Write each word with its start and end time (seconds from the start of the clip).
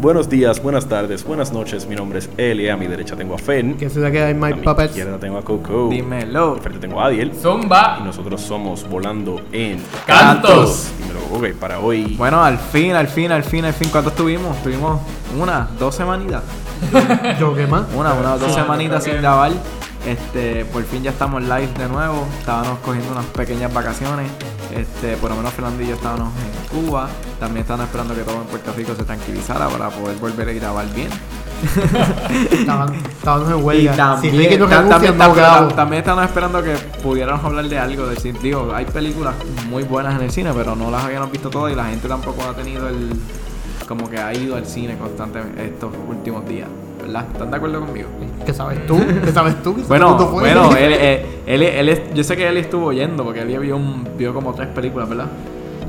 buenos 0.00 0.28
días, 0.28 0.62
buenas 0.62 0.86
tardes, 0.86 1.24
buenas 1.24 1.52
noches. 1.52 1.86
Mi 1.86 1.94
nombre 1.94 2.18
es 2.20 2.30
Eli. 2.36 2.68
A 2.68 2.76
mi 2.76 2.86
derecha 2.86 3.16
tengo 3.16 3.34
a 3.34 3.38
Fen. 3.38 3.76
Que 3.76 3.90
se 3.90 4.00
que 4.10 4.22
hay 4.22 4.32
A 4.32 4.34
My 4.34 4.54
mi 4.54 4.62
Puppets. 4.62 4.90
izquierda 4.90 5.18
tengo 5.18 5.38
a 5.38 5.42
Coco. 5.42 5.88
Dímelo. 5.90 6.54
Al 6.54 6.60
frente 6.60 6.78
tengo 6.80 7.00
a 7.00 7.06
Adiel. 7.06 7.32
Y 7.34 7.40
Zumba. 7.40 8.00
nosotros 8.04 8.40
somos 8.40 8.88
Volando 8.88 9.40
en 9.52 9.82
Cantos. 10.06 10.90
Dímelo, 10.98 11.20
ok, 11.32 11.58
para 11.58 11.80
hoy. 11.80 12.14
Bueno, 12.16 12.42
al 12.42 12.58
fin, 12.58 12.92
al 12.92 13.08
fin, 13.08 13.30
al 13.32 13.44
fin, 13.44 13.64
al 13.64 13.72
fin. 13.74 13.88
¿Cuánto 13.90 14.10
estuvimos? 14.10 14.56
Tuvimos 14.62 15.00
una, 15.38 15.68
dos 15.78 15.94
semanitas. 15.94 16.42
Yo, 17.40 17.54
¿qué 17.54 17.66
más? 17.66 17.84
Una, 17.94 18.14
una, 18.14 18.36
dos 18.36 18.48
Sí, 18.48 18.54
semanitas 18.54 19.04
sin 19.04 19.16
grabar. 19.18 19.52
Este, 20.06 20.64
por 20.64 20.82
fin 20.84 21.02
ya 21.02 21.10
estamos 21.10 21.42
live 21.42 21.68
de 21.78 21.88
nuevo. 21.88 22.26
Estábamos 22.38 22.78
cogiendo 22.78 23.12
unas 23.12 23.26
pequeñas 23.26 23.72
vacaciones. 23.72 24.30
Este, 24.74 25.16
por 25.18 25.28
lo 25.30 25.36
menos 25.36 25.52
Fernando 25.52 25.82
y 25.82 25.88
yo 25.88 25.94
estábamos 25.94 26.32
en 26.72 26.80
Cuba. 26.86 27.08
También 27.40 27.62
estaban 27.62 27.84
esperando 27.86 28.14
que 28.14 28.20
todo 28.20 28.36
en 28.42 28.46
Puerto 28.48 28.72
Rico 28.76 28.94
se 28.94 29.02
tranquilizara 29.02 29.66
para 29.68 29.88
poder 29.88 30.16
volver 30.18 30.48
a 30.50 30.52
grabar 30.52 30.86
bien. 30.94 31.08
Estaban, 32.50 32.94
estábamos 32.94 33.50
en 33.50 33.58
Y 33.58 33.62
huelga. 33.62 33.96
también, 33.96 34.34
si 34.34 34.56
no 34.58 34.66
también, 34.68 35.18
no 35.18 35.24
también- 35.32 35.76
también 35.76 35.98
estaban 36.00 36.24
esperando 36.24 36.62
que 36.62 36.74
pudiéramos 37.02 37.44
hablar 37.44 37.66
de 37.68 37.78
algo. 37.78 38.06
De 38.06 38.16
cine. 38.16 38.38
Digo, 38.42 38.70
hay 38.74 38.84
películas 38.84 39.34
muy 39.68 39.82
buenas 39.84 40.14
en 40.16 40.22
el 40.22 40.30
cine, 40.30 40.50
pero 40.54 40.74
no 40.76 40.90
las 40.90 41.04
habíamos 41.04 41.30
visto 41.32 41.50
todas 41.50 41.72
y 41.72 41.76
la 41.76 41.86
gente 41.86 42.08
tampoco 42.08 42.42
ha 42.44 42.54
tenido 42.54 42.88
el. 42.88 43.10
Como 43.88 44.08
que 44.08 44.18
ha 44.18 44.32
ido 44.32 44.54
al 44.56 44.66
cine 44.66 44.96
constantemente 44.98 45.64
estos 45.64 45.90
últimos 46.08 46.46
días. 46.46 46.68
¿Verdad? 47.00 47.24
¿Están 47.32 47.50
de 47.50 47.56
acuerdo 47.56 47.80
conmigo? 47.80 48.08
¿Qué 48.46 48.52
sabes 48.54 48.86
tú? 48.86 49.00
¿Qué 49.24 49.32
sabes 49.32 49.62
tú? 49.62 49.74
¿Qué 49.74 49.82
Bueno, 49.82 50.16
tú? 50.16 50.26
bueno, 50.26 50.76
él, 50.76 50.92
él, 50.92 51.20
él, 51.46 51.62
él 51.62 51.88
es- 51.88 52.14
yo 52.14 52.22
sé 52.22 52.36
que 52.36 52.46
él 52.48 52.58
estuvo 52.58 52.86
oyendo 52.86 53.24
porque 53.24 53.40
él 53.40 53.58
vio, 53.58 53.76
un, 53.76 54.06
vio 54.16 54.32
como 54.34 54.52
tres 54.54 54.68
películas, 54.68 55.08
¿verdad? 55.08 55.26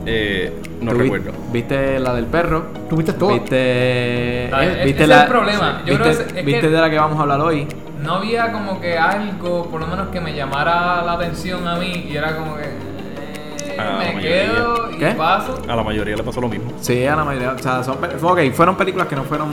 Eh, 0.06 0.52
no 0.82 0.94
recuerdo. 0.94 1.32
¿Viste 1.52 2.00
la 2.00 2.14
del 2.14 2.26
perro? 2.26 2.66
¿Tú 2.90 2.98
viste 2.98 3.14
todo? 3.14 3.34
¿Viste, 3.34 3.56
eh, 3.56 4.46
es- 4.80 4.86
¿viste 4.86 5.04
ese 5.04 5.08
la, 5.08 5.16
es 5.18 5.22
el 5.24 5.28
problema. 5.30 5.82
Yo 5.86 5.94
¿viste, 5.94 5.96
creo 5.96 6.04
que 6.04 6.10
es- 6.12 6.20
es 6.38 6.46
viste 6.46 6.62
que- 6.62 6.70
de 6.70 6.82
la 6.82 6.90
que 6.90 6.98
vamos 6.98 7.20
a 7.20 7.22
hablar 7.22 7.42
hoy? 7.42 7.68
No 8.04 8.16
había 8.16 8.52
como 8.52 8.82
que 8.82 8.98
algo, 8.98 9.68
por 9.70 9.80
lo 9.80 9.86
menos 9.88 10.08
que 10.10 10.20
me 10.20 10.34
llamara 10.34 11.04
la 11.04 11.14
atención 11.14 11.68
a 11.68 11.76
mí 11.76 12.08
y 12.10 12.16
era 12.18 12.36
como 12.36 12.56
que 12.58 12.64
eh, 12.64 13.78
me 13.78 14.14
mayoría. 14.16 14.22
quedo 14.52 14.92
y 14.92 14.98
¿Qué? 14.98 15.12
paso. 15.12 15.62
A 15.68 15.76
la 15.76 15.84
mayoría 15.84 16.16
le 16.16 16.24
pasó 16.24 16.42
lo 16.42 16.50
mismo. 16.50 16.74
Sí, 16.82 17.06
a 17.06 17.16
la 17.16 17.24
mayoría. 17.24 17.52
O 17.52 17.60
sea, 17.60 17.84
son, 17.84 17.98
ok, 18.22 18.40
fueron 18.54 18.76
películas 18.76 19.08
que 19.08 19.16
no 19.16 19.24
fueron. 19.24 19.50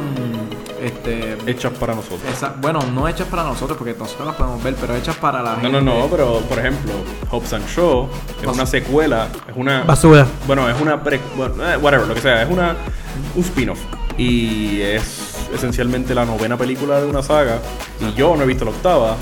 Este, 0.89 1.37
Hechas 1.47 1.73
para 1.75 1.95
nosotros. 1.95 2.21
esa- 2.33 2.55
bueno, 2.61 2.81
no 2.95 3.07
hechas 3.09 3.27
para 3.29 3.43
nosotros 3.45 3.77
porque 3.79 3.95
nosotros 3.99 4.27
las 4.27 4.37
podemos 4.37 4.63
ver, 4.63 4.75
pero 4.81 4.95
hechas 4.97 5.17
para 5.17 5.43
la 5.43 5.55
No, 5.57 5.61
gente. 5.61 5.81
no, 5.83 6.01
no, 6.01 6.07
pero 6.11 6.41
por 6.41 6.59
ejemplo, 6.59 6.93
Hobbs 7.31 7.53
and 7.53 7.67
Shaw 7.69 8.09
es 8.43 8.47
una 8.49 8.67
secuela, 8.67 9.29
es 9.49 9.55
una. 9.57 9.83
Basura. 9.83 10.27
Bueno, 10.47 10.69
es 10.69 10.81
una. 10.81 11.03
Pre, 11.03 11.21
bueno, 11.37 11.55
eh, 11.69 11.77
whatever, 11.77 12.07
lo 12.07 12.15
que 12.15 12.21
sea, 12.21 12.43
es 12.43 12.51
una. 12.51 12.75
Un 13.35 13.43
spin-off. 13.43 13.79
Y 14.17 14.81
es 14.81 15.37
esencialmente 15.55 16.15
la 16.15 16.25
novena 16.25 16.57
película 16.57 17.01
de 17.01 17.07
una 17.07 17.23
saga. 17.23 17.59
Y 18.01 18.13
yo 18.15 18.35
no 18.37 18.43
he 18.43 18.47
visto 18.47 18.65
la 18.65 18.71
octava. 18.73 19.17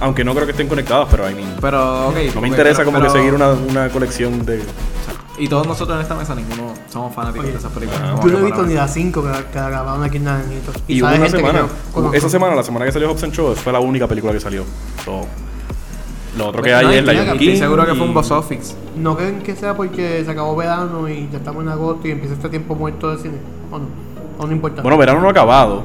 Aunque 0.00 0.24
no 0.24 0.34
creo 0.34 0.46
que 0.46 0.50
estén 0.50 0.66
conectadas, 0.66 1.06
pero 1.10 1.30
I 1.30 1.34
mean, 1.34 1.54
Pero, 1.60 2.08
ok. 2.08 2.16
no 2.34 2.40
me 2.40 2.48
interesa 2.48 2.78
pero- 2.78 2.86
como 2.86 2.98
pero- 2.98 3.12
que 3.12 3.18
seguir 3.20 3.34
una, 3.34 3.50
una 3.52 3.88
colección 3.88 4.44
de. 4.44 4.60
Y 5.38 5.48
todos 5.48 5.66
nosotros 5.66 5.96
en 5.96 6.02
esta 6.02 6.14
mesa, 6.14 6.34
ninguno 6.34 6.74
somos 6.90 7.14
fanáticos 7.14 7.44
Oye, 7.44 7.52
de 7.52 7.58
esas 7.58 7.72
películas. 7.72 8.00
Como 8.12 8.26
Yo 8.28 8.32
no 8.32 8.38
he 8.38 8.42
visto 8.44 8.62
ni 8.64 8.74
las 8.74 8.92
5 8.92 9.22
que, 9.22 9.28
que 9.52 9.58
grabaron 9.58 10.02
aquí 10.04 10.18
en 10.18 10.24
Naranjito. 10.24 10.72
Y 10.86 11.00
hubo 11.00 11.08
sabes 11.08 11.20
una 11.20 11.38
semana. 11.38 11.66
yo. 11.96 12.12
Esa 12.12 12.28
semana, 12.28 12.54
la 12.54 12.62
semana 12.62 12.84
que 12.84 12.92
salió 12.92 13.08
Hobbs 13.10 13.24
and 13.24 13.32
Shaw, 13.32 13.54
fue 13.54 13.72
la 13.72 13.80
única 13.80 14.06
película 14.06 14.32
que 14.32 14.40
salió. 14.40 14.64
So, 15.04 15.22
lo 16.36 16.48
otro 16.48 16.62
que 16.62 16.70
No, 16.70 16.76
hay 16.78 16.94
y 16.94 16.98
es 16.98 17.04
la 17.04 17.12
Lion 17.12 17.24
estoy 17.28 17.38
King 17.38 17.58
seguro 17.58 17.84
que 17.86 17.94
fue 17.94 18.04
un 18.04 18.10
y- 18.10 18.14
box 18.14 18.30
office. 18.30 18.74
¿No 18.96 19.16
creen 19.16 19.40
que 19.42 19.56
sea 19.56 19.74
porque 19.74 20.22
se 20.24 20.30
acabó 20.30 20.54
verano 20.54 21.08
y 21.08 21.28
ya 21.32 21.38
estamos 21.38 21.62
en 21.62 21.68
agosto 21.70 22.06
y 22.08 22.10
empieza 22.10 22.34
este 22.34 22.48
tiempo 22.50 22.74
muerto 22.74 23.10
de 23.10 23.18
cine? 23.22 23.34
¿O 23.70 23.78
no? 23.78 23.86
¿O 24.38 24.46
no 24.46 24.52
importa? 24.52 24.82
Bueno, 24.82 24.98
verano 24.98 25.20
no 25.20 25.28
ha 25.28 25.30
acabado. 25.30 25.82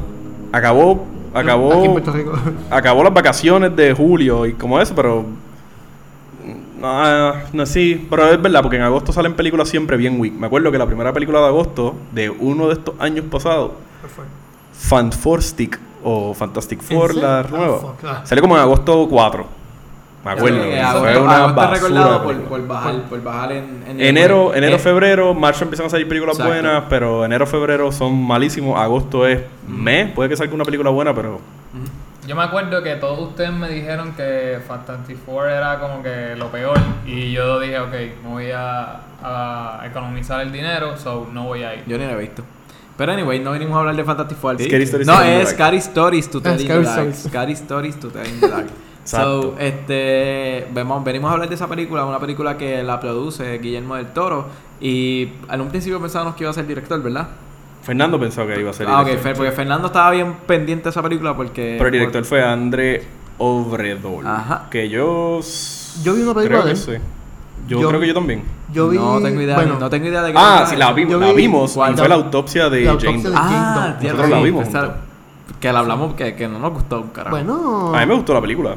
Acabó. 0.52 1.06
Acabó. 1.34 1.74
Aquí 1.74 1.86
en 1.86 1.92
Puerto 1.94 2.12
Rico. 2.12 2.34
acabó 2.70 3.04
las 3.04 3.14
vacaciones 3.14 3.76
de 3.76 3.94
julio 3.94 4.46
y 4.46 4.54
como 4.54 4.80
eso, 4.80 4.94
pero. 4.96 5.26
No, 6.80 7.34
no, 7.54 7.66
sí, 7.66 8.06
pero 8.10 8.28
es 8.32 8.42
verdad, 8.42 8.62
porque 8.62 8.78
en 8.78 8.84
agosto 8.84 9.12
salen 9.12 9.34
películas 9.34 9.68
siempre 9.70 9.98
bien 9.98 10.20
weak. 10.20 10.34
Me 10.34 10.48
acuerdo 10.48 10.72
que 10.72 10.78
la 10.78 10.86
primera 10.86 11.12
película 11.14 11.40
de 11.40 11.48
agosto 11.48 11.96
de 12.12 12.30
uno 12.30 12.68
de 12.68 12.74
estos 12.74 12.96
años 13.00 13.26
pasados, 13.32 13.72
¿Qué 14.02 14.08
fue? 14.08 14.26
Fantastic 14.74 15.80
o 16.04 16.34
Fantastic 16.34 16.82
Four, 16.82 17.16
la 17.16 17.40
Ah, 17.40 17.46
nueva, 17.50 17.80
ah. 18.06 18.22
salió 18.24 18.42
como 18.42 18.56
en 18.56 18.62
agosto 18.62 19.08
4. 19.10 19.46
Me 20.24 20.32
acuerdo. 20.32 20.58
Fue 20.60 20.80
agosto- 20.80 21.24
una 21.24 21.38
agosto 21.38 21.50
es 21.50 21.56
basura. 21.56 21.74
recordado 21.74 22.24
por, 22.24 22.36
por 22.44 22.68
bajar, 22.68 23.02
por 23.10 23.24
bajar 23.24 23.52
en, 23.54 23.84
en 23.88 24.02
Enero, 24.02 24.52
en- 24.52 24.58
enero, 24.58 24.76
en- 24.76 24.82
febrero, 24.82 25.34
marzo 25.34 25.64
empiezan 25.64 25.86
a 25.86 25.90
salir 25.90 26.08
películas 26.08 26.38
Exacto. 26.38 26.54
buenas, 26.62 26.84
pero 26.90 27.24
enero, 27.26 27.48
febrero 27.48 27.92
son 27.92 28.22
malísimos. 28.28 28.80
Agosto 28.80 29.26
es 29.26 29.42
mes, 29.68 30.12
puede 30.12 30.30
que 30.30 30.36
salga 30.38 30.54
una 30.54 30.66
película 30.66 30.90
buena, 30.90 31.14
pero 31.16 31.40
Yo 32.28 32.36
me 32.36 32.44
acuerdo 32.44 32.84
que 32.84 32.96
todos 32.96 33.30
ustedes 33.30 33.54
me 33.54 33.70
dijeron 33.70 34.14
que 34.14 34.60
Fantastic 34.68 35.18
Four 35.18 35.48
era 35.48 35.80
como 35.80 36.04
que 36.04 36.36
lo 36.36 36.52
peor 36.52 36.78
y 37.06 37.32
yo 37.32 37.58
dije, 37.58 37.80
ok, 37.80 37.94
no 38.22 38.32
voy 38.32 38.52
a, 38.52 39.00
a 39.24 39.82
economizar 39.86 40.42
el 40.42 40.52
dinero, 40.52 40.98
so 40.98 41.30
no 41.32 41.46
voy 41.46 41.64
a 41.64 41.76
ir. 41.76 41.86
Yo 41.88 41.98
ni 41.98 42.06
la 42.06 42.12
he 42.12 42.18
visto. 42.18 42.44
Pero 42.98 43.14
anyway, 43.14 43.40
no 43.40 43.52
venimos 43.52 43.78
a 43.78 43.80
hablar 43.80 43.96
de 43.96 44.04
Fantastic 44.04 44.38
Four. 44.38 44.62
Scary 44.62 44.84
Stories 44.84 45.08
no, 45.08 45.22
es. 45.22 45.50
Scary 45.54 45.78
Stories 45.78 46.30
to 46.30 46.42
Tell 46.42 46.52
in 46.52 46.58
the 46.58 46.64
Scary 46.66 46.84
Dark. 46.84 47.16
Scary 47.16 47.54
Stories 47.54 47.98
to 47.98 48.10
Tell 48.10 48.26
in 48.28 48.42
the 48.42 48.48
Dark. 48.50 48.68
Exacto. 49.04 49.42
So, 49.42 49.60
este, 49.60 50.68
vemos, 50.74 51.02
venimos 51.06 51.30
a 51.30 51.34
hablar 51.36 51.48
de 51.48 51.56
esa 51.56 51.68
película, 51.68 52.04
una 52.04 52.20
película 52.20 52.58
que 52.58 52.84
la 52.84 53.00
produce 53.00 53.58
Guillermo 53.60 53.96
del 53.96 54.08
Toro. 54.08 54.48
Y 54.82 55.30
en 55.50 55.62
un 55.62 55.70
principio 55.70 56.02
pensábamos 56.02 56.36
que 56.36 56.44
iba 56.44 56.52
a 56.52 56.54
ser 56.54 56.68
director, 56.68 57.02
¿verdad? 57.02 57.30
Fernando 57.88 58.20
pensó 58.20 58.46
que 58.46 58.60
iba 58.60 58.70
a 58.70 58.74
ser 58.74 58.86
Ah, 58.90 59.02
ok. 59.02 59.08
Fer- 59.24 59.34
porque 59.38 59.52
Fernando 59.54 59.88
estaba 59.88 60.12
bien 60.12 60.34
pendiente 60.46 60.84
de 60.84 60.90
esa 60.90 61.02
película 61.02 61.34
porque... 61.38 61.76
Pero 61.78 61.86
el 61.88 61.92
director 61.94 62.26
fue 62.26 62.44
André 62.44 63.06
Obredol. 63.38 64.28
Ajá. 64.28 64.66
Que 64.70 64.90
yo. 64.90 65.40
Yo 66.04 66.14
vi 66.14 66.22
una 66.22 66.34
película 66.34 66.62
creo 66.62 66.64
de 66.64 66.66
que 66.66 66.70
él. 66.72 66.78
sí. 66.78 66.92
Yo, 67.70 67.80
Yo- 67.82 67.88
creo 67.88 68.02
que 68.02 68.08
yo 68.08 68.14
también. 68.14 68.44
Yo 68.74 68.90
vi. 68.90 68.98
No 68.98 69.22
tengo 69.22 69.42
idea, 69.42 69.56
bueno, 69.56 69.80
no 69.80 69.90
tengo 69.90 70.06
idea 70.06 70.22
de 70.22 70.34
qué 70.34 70.38
Ah, 70.38 70.66
sí, 70.70 70.76
la, 70.76 70.92
vimos 70.92 71.14
Yo 71.14 71.20
la 71.22 71.28
vi- 71.28 71.36
vimos. 71.36 71.72
¿Cuál? 71.72 71.94
Y 71.94 71.98
fue 71.98 72.10
la 72.10 72.16
autopsia 72.16 72.70
de 72.70 72.82
La 72.82 72.92
Jane 72.96 73.08
autopsia 73.08 73.30
Doe. 73.30 73.40
Ah, 73.40 73.98
Nosotros 74.02 74.30
la 74.30 74.40
vimos 74.42 74.68
esa-. 74.68 74.96
Que 75.62 75.72
la 75.72 75.80
hablamos 75.80 76.14
que, 76.16 76.36
que 76.36 76.48
no 76.50 76.60
nos 76.60 76.74
gustó 76.74 77.00
un 77.00 77.08
carajo. 77.08 77.36
Bueno. 77.38 77.96
A 77.96 78.00
mí 78.02 78.06
me 78.06 78.16
gustó 78.16 78.34
la 78.34 78.42
película. 78.42 78.76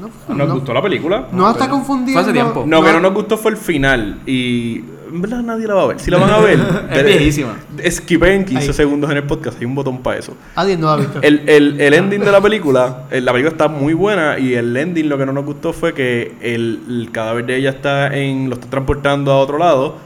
No, 0.00 0.08
Nos 0.36 0.48
no- 0.48 0.54
gustó 0.54 0.72
la 0.72 0.82
película. 0.82 1.26
No 1.32 1.50
está 1.50 1.68
fue 1.68 2.16
hace 2.16 2.32
tiempo. 2.32 2.62
No, 2.64 2.80
que 2.82 2.92
no 2.92 3.00
nos 3.00 3.12
gustó 3.12 3.36
fue 3.36 3.50
el 3.50 3.56
final. 3.56 4.20
Y. 4.24 4.84
En 5.12 5.20
verdad 5.22 5.42
nadie 5.42 5.66
la 5.66 5.74
va 5.74 5.82
a 5.82 5.86
ver. 5.86 6.00
Si 6.00 6.10
la 6.10 6.18
van 6.18 6.30
a 6.30 6.38
ver. 6.38 6.58
Es 6.92 7.04
viejísima. 7.04 7.56
Skipen 7.90 8.44
15 8.44 8.66
Ahí. 8.66 8.72
segundos 8.72 9.10
en 9.10 9.18
el 9.18 9.22
podcast. 9.24 9.58
Hay 9.60 9.64
un 9.66 9.74
botón 9.74 10.02
para 10.02 10.18
eso. 10.18 10.34
Alguien 10.54 10.80
no 10.80 10.86
la 10.88 10.92
ha 10.94 10.96
visto. 10.96 11.18
El, 11.22 11.48
el, 11.48 11.80
el 11.80 11.94
ending 11.94 12.20
de 12.20 12.32
la 12.32 12.40
película, 12.40 13.04
eh, 13.10 13.20
la 13.20 13.32
película 13.32 13.52
está 13.52 13.68
muy 13.68 13.94
buena 13.94 14.38
y 14.38 14.54
el 14.54 14.76
ending 14.76 15.08
lo 15.08 15.16
que 15.18 15.26
no 15.26 15.32
nos 15.32 15.44
gustó 15.44 15.72
fue 15.72 15.94
que 15.94 16.34
el, 16.40 16.80
el 16.88 17.10
cadáver 17.12 17.46
de 17.46 17.56
ella 17.56 17.70
está 17.70 18.16
en, 18.16 18.48
lo 18.48 18.54
está 18.56 18.68
transportando 18.68 19.30
a 19.32 19.38
otro 19.38 19.58
lado, 19.58 19.96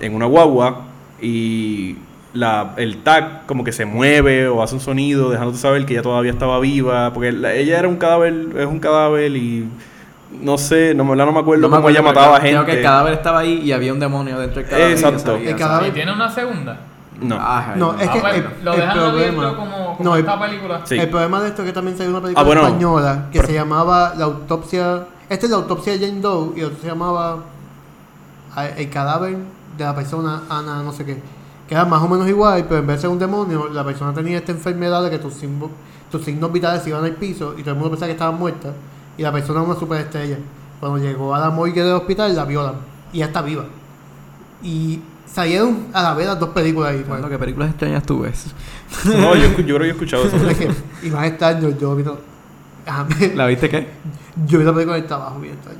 en 0.00 0.14
una 0.14 0.26
guagua, 0.26 0.86
y 1.20 1.96
la, 2.34 2.74
el 2.76 2.98
tag 2.98 3.46
como 3.46 3.64
que 3.64 3.72
se 3.72 3.84
mueve 3.84 4.48
o 4.48 4.62
hace 4.62 4.74
un 4.74 4.80
sonido 4.80 5.30
dejándote 5.30 5.58
saber 5.58 5.84
que 5.86 5.94
ella 5.94 6.02
todavía 6.02 6.30
estaba 6.32 6.60
viva, 6.60 7.12
porque 7.12 7.32
la- 7.32 7.54
ella 7.54 7.78
era 7.78 7.88
un 7.88 7.96
cadáver, 7.96 8.34
es 8.56 8.66
un 8.66 8.78
cadáver 8.80 9.34
y 9.36 9.66
no 10.42 10.58
sé, 10.58 10.94
no, 10.94 11.04
me- 11.04 11.16
no 11.16 11.32
me 11.32 11.40
acuerdo 11.40 11.62
No 11.62 11.68
me 11.68 11.76
cómo 11.76 11.88
ella 11.88 12.00
acuerdo, 12.00 12.20
mataba 12.20 12.38
pero 12.40 12.50
Creo 12.50 12.64
que 12.66 12.72
gente. 12.72 12.80
el 12.80 12.86
cadáver 12.86 13.12
estaba 13.14 13.38
ahí 13.40 13.60
y 13.62 13.72
había 13.72 13.92
un 13.92 13.98
demonio 14.00 14.38
dentro 14.38 14.60
del 14.60 14.68
cadáver. 14.70 14.90
y 14.90 14.92
Exacto. 14.92 15.18
sabía, 15.20 15.50
El 15.50 15.56
cadáver- 15.56 15.82
¿Y 15.82 15.90
sabía. 15.90 15.92
tiene 15.94 16.12
una 16.12 16.30
segunda? 16.30 16.78
No. 17.20 17.36
Ah, 17.40 17.72
No, 17.76 17.94
es 17.98 18.08
Ah, 18.08 18.12
que 18.12 18.20
bueno, 18.20 18.36
el, 18.58 18.64
lo 18.64 18.72
el 18.74 18.80
dejan 18.80 18.96
problema. 18.98 19.42
abierto 19.48 19.56
como, 19.56 19.96
como 19.96 20.04
no, 20.10 20.14
el, 20.16 20.20
esta 20.20 20.38
película. 20.40 20.80
Sí. 20.84 20.98
el 20.98 21.08
problema 21.08 21.40
de 21.40 21.48
esto 21.48 21.62
es 21.62 21.66
que 21.68 21.72
también 21.72 21.96
salió 21.96 22.10
una 22.10 22.20
película 22.20 22.40
Ah, 22.42 22.46
bueno. 22.46 22.60
española 22.62 23.26
que 23.32 23.38
Pero- 23.38 23.48
se 23.48 23.54
llamaba 23.54 24.14
La 24.16 24.24
autopsia. 24.26 25.04
Esta 25.28 25.46
es 25.46 25.50
la 25.50 25.56
autopsia 25.58 25.92
de 25.94 26.06
Jane 26.06 26.20
Doe 26.20 26.52
y 26.56 26.62
otra 26.62 26.78
se 26.80 26.86
llamaba 26.86 27.38
El 28.76 28.90
cadáver 28.90 29.36
de 29.76 29.84
la 29.84 29.94
persona 29.94 30.42
Ana, 30.48 30.82
no 30.82 30.92
sé 30.92 31.04
qué. 31.04 31.20
Que 31.68 31.74
era 31.74 31.84
más 31.84 32.02
o 32.02 32.08
menos 32.08 32.26
igual, 32.28 32.64
pero 32.68 32.80
en 32.80 32.86
vez 32.86 32.96
de 32.96 33.00
ser 33.02 33.10
un 33.10 33.18
demonio, 33.18 33.68
la 33.68 33.84
persona 33.84 34.12
tenía 34.14 34.38
esta 34.38 34.52
enfermedad 34.52 35.02
de 35.02 35.10
que 35.10 35.18
tus, 35.18 35.34
tus 36.10 36.24
signos 36.24 36.50
vitales 36.52 36.82
se 36.82 36.88
iban 36.90 37.04
al 37.04 37.12
piso 37.12 37.54
y 37.58 37.62
todo 37.62 37.70
el 37.72 37.76
mundo 37.76 37.90
pensaba 37.90 38.06
que 38.06 38.12
estaba 38.12 38.30
muerta. 38.32 38.70
Y 39.18 39.22
la 39.22 39.32
persona 39.32 39.60
era 39.60 39.68
una 39.70 39.78
superestrella. 39.78 40.38
Cuando 40.80 40.98
llegó 40.98 41.34
a 41.34 41.38
la 41.40 41.50
morgue 41.50 41.82
del 41.82 41.92
hospital, 41.94 42.34
la 42.34 42.44
violan. 42.44 42.76
Y 43.12 43.18
ya 43.18 43.26
está 43.26 43.42
viva. 43.42 43.64
Y 44.62 45.00
salieron 45.26 45.88
a 45.92 46.02
la 46.02 46.14
vez 46.14 46.26
las 46.26 46.38
dos 46.38 46.50
películas 46.50 46.92
ahí. 46.92 46.98
Fernando, 47.00 47.28
¿Qué 47.28 47.38
películas 47.38 47.70
extrañas 47.70 48.04
tú 48.04 48.20
ves? 48.20 48.46
No, 49.04 49.34
yo, 49.34 49.48
yo 49.58 49.76
creo 49.76 49.78
que 49.80 49.86
he 49.86 49.90
escuchado 49.90 50.24
eso. 50.26 50.36
Es 50.48 50.58
y 51.02 51.10
más 51.10 51.26
extraño, 51.26 51.70
yo 51.78 51.94
vi, 51.96 52.02
no- 52.04 52.16
ajá, 52.88 53.06
¿La 53.34 53.46
viste 53.46 53.68
qué? 53.68 53.86
yo 54.46 54.60
vi 54.60 54.64
la 54.64 54.72
película 54.72 54.96
del 54.96 55.06
trabajo, 55.06 55.40
bien 55.40 55.54
extraño. 55.54 55.78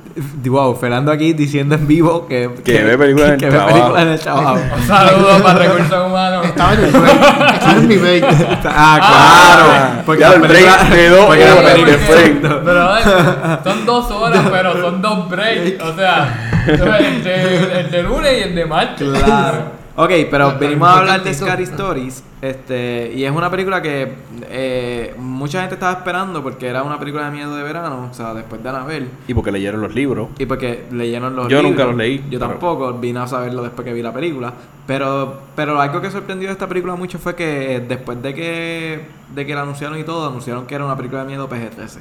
Wow, 0.51 0.75
Fernando 0.75 1.11
aquí 1.13 1.31
diciendo 1.31 1.75
en 1.75 1.87
vivo 1.87 2.27
que, 2.27 2.49
Que 2.65 2.83
ve 2.83 2.97
películas 2.97 3.29
en 3.29 3.33
el 3.35 3.39
que 3.39 3.45
ve 3.45 3.51
trabajo. 3.53 3.73
películas 3.73 4.01
en 4.03 4.09
el 4.09 4.19
trabajo. 4.19 4.59
Un 4.77 4.83
saludo 4.87 5.43
para 5.43 5.59
recursos 5.59 6.07
humanos. 6.07 6.45
Estaba 6.45 6.73
en 6.73 6.79
el 6.83 6.91
break, 6.91 7.53
estaba 7.53 7.73
en 7.77 7.87
mi 7.87 7.95
break. 7.97 8.25
ah, 8.65 10.01
claro. 10.03 10.19
Ya 10.19 10.33
el 10.33 10.41
break 10.41 10.89
de 10.89 11.09
dos 11.09 11.25
porque 11.25 11.45
la 11.45 11.55
horas 11.55 11.71
película- 11.71 11.97
break. 12.09 12.63
Pero 12.65 12.81
a 12.81 12.95
ver, 12.95 13.59
son 13.63 13.85
dos 13.85 14.11
horas, 14.11 14.45
pero 14.51 14.81
son 14.81 15.01
dos 15.01 15.29
breaks. 15.29 15.81
O 15.83 15.95
sea, 15.95 16.63
el 16.67 17.23
de, 17.23 17.79
el 17.79 17.91
de 17.91 18.03
lunes 18.03 18.31
y 18.39 18.41
el 18.41 18.55
de 18.55 18.65
martes. 18.65 19.07
Claro. 19.23 19.78
Ok, 20.01 20.07
pero 20.07 20.29
Pero 20.29 20.59
venimos 20.59 20.87
a 20.87 20.99
hablar 20.99 21.23
de. 21.23 21.33
Scary 21.33 21.63
Stories. 21.63 22.23
Este, 22.41 23.11
y 23.13 23.25
es 23.25 23.31
una 23.33 23.51
película 23.51 23.81
que 23.81 24.13
eh, 24.43 25.13
mucha 25.17 25.59
gente 25.59 25.73
estaba 25.75 25.91
esperando 25.91 26.41
porque 26.41 26.67
era 26.67 26.83
una 26.83 26.97
película 26.97 27.25
de 27.25 27.31
miedo 27.31 27.53
de 27.53 27.63
verano, 27.63 28.07
o 28.09 28.13
sea, 28.13 28.33
después 28.33 28.63
de 28.63 28.69
Annabelle. 28.69 29.09
Y 29.27 29.33
porque 29.33 29.51
leyeron 29.51 29.81
los 29.81 29.93
libros. 29.93 30.29
Y 30.37 30.45
porque 30.45 30.85
leyeron 30.91 31.35
los 31.35 31.49
Yo 31.49 31.57
libros. 31.57 31.71
nunca 31.71 31.83
los 31.85 31.95
leí, 31.97 32.19
Yo 32.29 32.39
pero- 32.39 32.51
tampoco, 32.51 32.93
vine 32.93 33.19
a 33.19 33.27
saberlo 33.27 33.61
después 33.61 33.85
que 33.85 33.91
vi 33.93 34.01
la 34.01 34.13
película. 34.13 34.53
Pero, 34.87 35.41
pero 35.53 35.81
algo 35.81 35.99
que 35.99 36.09
sorprendió 36.09 36.47
de 36.47 36.53
esta 36.53 36.67
película 36.67 36.95
mucho 36.95 37.19
fue 37.19 37.35
que 37.35 37.83
después 37.85 38.21
de 38.23 38.33
que, 38.33 39.01
de 39.35 39.45
que 39.45 39.53
la 39.53 39.63
anunciaron 39.63 39.99
y 39.99 40.03
todo, 40.05 40.29
anunciaron 40.29 40.65
que 40.65 40.75
era 40.75 40.85
una 40.85 40.95
película 40.95 41.23
de 41.23 41.27
miedo 41.27 41.49
PG-13. 41.49 41.99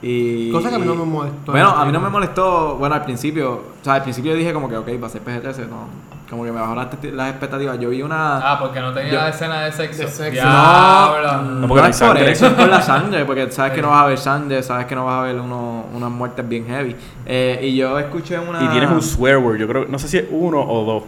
Y, 0.00 0.52
Cosa 0.52 0.68
que 0.68 0.76
a 0.76 0.78
mí 0.78 0.86
no 0.86 0.94
me 0.94 1.04
molestó. 1.06 1.50
Bueno, 1.50 1.70
a 1.70 1.84
mí 1.84 1.90
no 1.90 1.98
me 1.98 2.08
molestó, 2.08 2.76
bueno, 2.76 2.94
al 2.94 3.04
principio, 3.04 3.52
o 3.80 3.84
sea, 3.84 3.94
al 3.94 4.02
principio 4.04 4.30
yo 4.30 4.38
dije 4.38 4.52
como 4.52 4.68
que, 4.68 4.76
ok, 4.76 4.88
va 5.02 5.08
a 5.08 5.10
ser 5.10 5.22
PG-13, 5.24 5.68
no, 5.68 6.13
como 6.30 6.44
que 6.44 6.52
me 6.52 6.60
bajó 6.60 6.74
las, 6.74 6.88
las 7.12 7.30
expectativas. 7.30 7.78
Yo 7.78 7.90
vi 7.90 8.02
una... 8.02 8.38
Ah, 8.52 8.58
porque 8.58 8.80
no 8.80 8.92
tenía 8.92 9.12
Yo- 9.12 9.26
escena 9.26 9.62
de 9.62 9.72
sexo. 9.72 10.02
de 10.02 10.08
sexo. 10.08 10.42
No, 10.44 11.42
No, 11.42 11.68
porque 11.68 11.82
no 11.82 11.88
es 11.88 12.00
por 12.00 12.18
eso, 12.18 12.46
es 12.46 12.52
por 12.54 12.68
la 12.68 12.82
sangre, 12.82 13.24
porque 13.24 13.50
sabes 13.50 13.72
que 13.72 13.82
no 13.82 13.90
vas 13.90 14.04
a 14.04 14.06
ver 14.06 14.18
sangre, 14.18 14.62
sabes 14.62 14.86
que 14.86 14.94
no 14.94 15.04
vas 15.04 15.20
a 15.20 15.22
ver 15.22 15.40
uno, 15.40 15.84
unas 15.94 16.10
muertes 16.10 16.48
bien 16.48 16.66
heavy. 16.66 16.96
Eh, 17.26 17.60
y 17.62 17.76
yo 17.76 17.98
escuché 17.98 18.38
una... 18.38 18.62
Y 18.62 18.68
tienes 18.68 18.90
un 18.90 19.02
swear 19.02 19.38
word. 19.38 19.58
Yo 19.58 19.68
creo, 19.68 19.86
no 19.88 19.98
sé 19.98 20.08
si 20.08 20.18
es 20.18 20.24
uno 20.30 20.60
o 20.60 20.84
dos. 20.84 21.02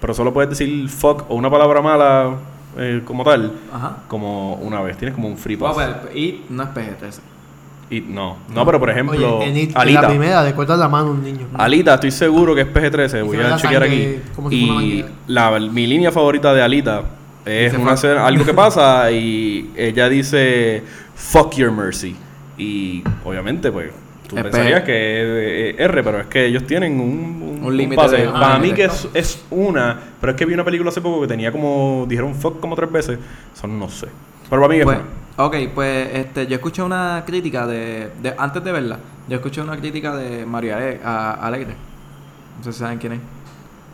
Pero 0.00 0.14
solo 0.14 0.32
puedes 0.32 0.50
decir 0.50 0.88
fuck 0.88 1.24
o 1.30 1.34
una 1.34 1.50
palabra 1.50 1.82
mala 1.82 2.30
eh, 2.76 3.02
como 3.04 3.22
tal. 3.24 3.52
Ajá. 3.72 3.96
Como 4.08 4.54
una 4.54 4.80
vez. 4.80 4.96
Tienes 4.96 5.14
como 5.14 5.28
un 5.28 5.36
free 5.36 5.56
pass. 5.56 5.74
Pues, 5.74 5.88
y 6.16 6.44
no 6.48 6.62
es 6.62 6.68
PG-13. 6.70 7.20
Y 7.90 8.00
no. 8.02 8.36
No, 8.54 8.64
pero 8.64 8.78
por 8.78 8.88
ejemplo, 8.90 9.38
Oye, 9.38 9.48
en, 9.50 9.56
It, 9.56 9.70
en 9.72 9.76
Alita. 9.78 10.02
la 10.02 10.08
primera 10.08 10.44
le 10.44 10.54
cortas 10.54 10.78
la 10.78 10.88
mano 10.88 11.08
a 11.08 11.10
un 11.10 11.24
niño. 11.24 11.46
Alita, 11.54 11.94
estoy 11.94 12.12
seguro 12.12 12.54
que 12.54 12.60
es 12.60 12.66
PG-13. 12.68 13.24
Voy 13.24 13.36
a 13.38 13.56
chequear 13.56 13.82
aquí. 13.82 14.16
como 14.36 14.50
Y 14.52 15.04
la, 15.26 15.58
mi 15.58 15.86
línea 15.88 16.12
favorita 16.12 16.54
de 16.54 16.62
Alita 16.62 17.02
es 17.44 17.74
una 17.74 17.94
escena- 17.94 18.24
algo 18.26 18.44
que 18.44 18.54
pasa 18.54 19.10
y 19.10 19.70
ella 19.76 20.08
dice 20.08 20.84
fuck 21.16 21.54
your 21.56 21.72
mercy. 21.72 22.14
Y 22.56 23.02
obviamente, 23.24 23.72
pues, 23.72 23.90
tú 24.28 24.36
Es 24.36 24.42
pensarías 24.44 24.82
que 24.84 25.70
es 25.70 25.80
R, 25.80 26.02
pero 26.04 26.20
es 26.20 26.26
que 26.26 26.46
ellos 26.46 26.64
tienen 26.66 27.00
un, 27.00 27.60
Un 27.64 27.76
límite 27.76 27.96
pase. 28.00 28.18
de- 28.18 28.28
Para 28.28 28.54
ah, 28.54 28.58
mí 28.60 28.66
límite. 28.68 28.76
que 28.76 28.84
es, 28.84 29.08
es 29.14 29.44
una, 29.50 29.98
pero 30.20 30.30
es 30.32 30.36
que 30.38 30.44
vi 30.46 30.54
una 30.54 30.64
película 30.64 30.90
hace 30.90 31.00
poco 31.00 31.22
que 31.22 31.26
tenía 31.26 31.50
como, 31.50 32.06
dijeron 32.08 32.36
fuck 32.36 32.60
como 32.60 32.76
tres 32.76 32.92
veces. 32.92 33.18
Son 33.60 33.76
no 33.80 33.88
sé. 33.88 34.06
Pero 34.48 34.62
para 34.62 34.72
mí 34.72 34.78
es 34.78 34.84
Pues, 34.84 34.98
una. 34.98 35.06
Ok, 35.46 35.56
pues 35.74 36.08
este, 36.14 36.46
yo 36.46 36.56
escuché 36.56 36.82
una 36.82 37.22
crítica 37.26 37.66
de, 37.66 38.10
de- 38.22 38.34
Antes 38.36 38.62
de 38.64 38.72
verla, 38.72 38.98
yo 39.28 39.36
escuché 39.36 39.60
una 39.60 39.76
crítica 39.76 40.14
de 40.16 40.44
Mario 40.46 40.76
Ale- 40.76 41.00
a- 41.04 41.34
Alegre. 41.46 41.74
No 42.58 42.64
sé 42.64 42.72
si 42.72 42.78
saben 42.80 42.98
quién 42.98 43.14
es. 43.14 43.20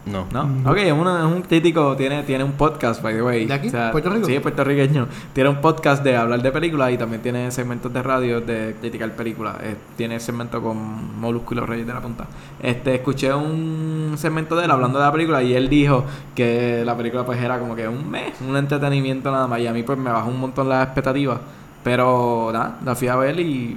No. 0.06 0.26
¿No? 0.32 0.44
Mm. 0.44 0.67
Ok, 0.67 0.76
es 0.79 0.93
un 0.93 1.43
crítico, 1.43 1.97
tiene, 1.97 2.23
tiene 2.23 2.44
un 2.44 2.53
podcast, 2.53 3.03
by 3.03 3.14
the 3.14 3.23
way. 3.23 3.47
¿De 3.47 3.55
aquí? 3.55 3.70
¿Puerto 3.70 4.08
Rico? 4.08 4.26
Sí, 4.26 4.37
es 4.37 4.41
puertorriqueño. 4.41 5.08
Tiene 5.32 5.50
un 5.50 5.61
podcast 5.61 6.05
de 6.05 6.17
hablar 6.17 6.41
de 6.43 6.53
películas 6.53 6.93
y 6.93 6.99
también 6.99 7.23
tiene 7.23 7.50
segmentos 7.50 7.93
de 7.93 8.03
radio 8.03 8.41
de 8.41 8.76
criticar 8.81 9.11
películas. 9.17 9.56
Eh, 9.62 9.75
tiene 9.97 10.20
segmento 10.20 10.62
con 10.62 11.20
Molúsculo 11.20 11.67
Reyes 11.67 11.88
de 11.88 11.93
la 11.93 12.00
Punta. 12.00 12.26
Este, 12.62 12.94
escuché 12.94 13.35
un 13.35 14.14
segmento 14.17 14.55
de 14.55 14.67
él 14.67 14.70
hablando 14.70 14.99
de 15.00 15.05
la 15.05 15.12
película 15.12 15.43
y 15.43 15.55
él 15.55 15.69
dijo 15.69 16.05
que 16.37 16.82
la 16.85 16.97
película 16.97 17.26
pues 17.26 17.43
era 17.43 17.59
como 17.59 17.75
que 17.75 17.88
un 17.88 18.09
mes, 18.09 18.35
un 18.47 18.56
entretenimiento 18.56 19.32
nada 19.32 19.49
más. 19.49 19.59
Y 19.59 19.67
a 19.67 19.73
mí 19.73 19.82
pues 19.82 19.99
me 19.99 20.11
bajó 20.11 20.31
un 20.31 20.38
montón 20.38 20.69
las 20.69 20.85
expectativas. 20.85 21.41
Pero 21.82 22.50
nada, 22.52 22.79
la 22.85 22.94
fui 22.94 23.09
a 23.09 23.17
ver 23.17 23.41
y 23.41 23.76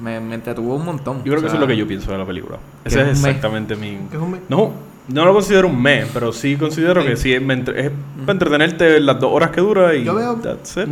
me, 0.00 0.20
me 0.20 0.36
entretuvo 0.36 0.76
un 0.76 0.84
montón. 0.84 1.18
Yo 1.18 1.32
creo 1.32 1.38
O 1.38 1.40
que 1.40 1.46
eso 1.48 1.56
es 1.56 1.60
lo 1.60 1.66
que 1.66 1.76
yo 1.76 1.86
pienso 1.86 2.12
de 2.12 2.18
la 2.18 2.26
película. 2.26 2.58
Ese 2.84 3.02
es 3.02 3.18
exactamente 3.18 3.74
mi... 3.74 3.96
Que 4.08 4.16
es 4.16 4.22
un 4.22 4.30
mes. 4.30 4.40
No, 4.48 4.72
no 5.08 5.24
lo 5.24 5.34
considero 5.34 5.68
un 5.68 5.80
mes, 5.82 6.08
pero 6.12 6.32
sí 6.32 6.56
considero 6.56 7.04
que 7.04 7.16
sí 7.16 7.32
es, 7.34 7.42
me 7.42 7.54
entre- 7.54 7.86
es 7.86 7.92
para 8.20 8.32
entretenerte 8.32 9.00
las 9.00 9.20
dos 9.20 9.30
horas 9.32 9.50
que 9.50 9.60
dura 9.60 9.94
y 9.94 10.04
Yo 10.04 10.14
veo. 10.14 10.36
that's 10.36 10.76
it. 10.78 10.86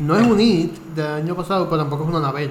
No 0.00 0.16
es 0.16 0.26
un 0.26 0.40
IT 0.40 0.72
del 0.94 1.06
año 1.06 1.34
pasado, 1.34 1.64
pero 1.68 1.78
tampoco 1.78 2.04
es 2.04 2.08
una 2.10 2.18
Anabel. 2.18 2.50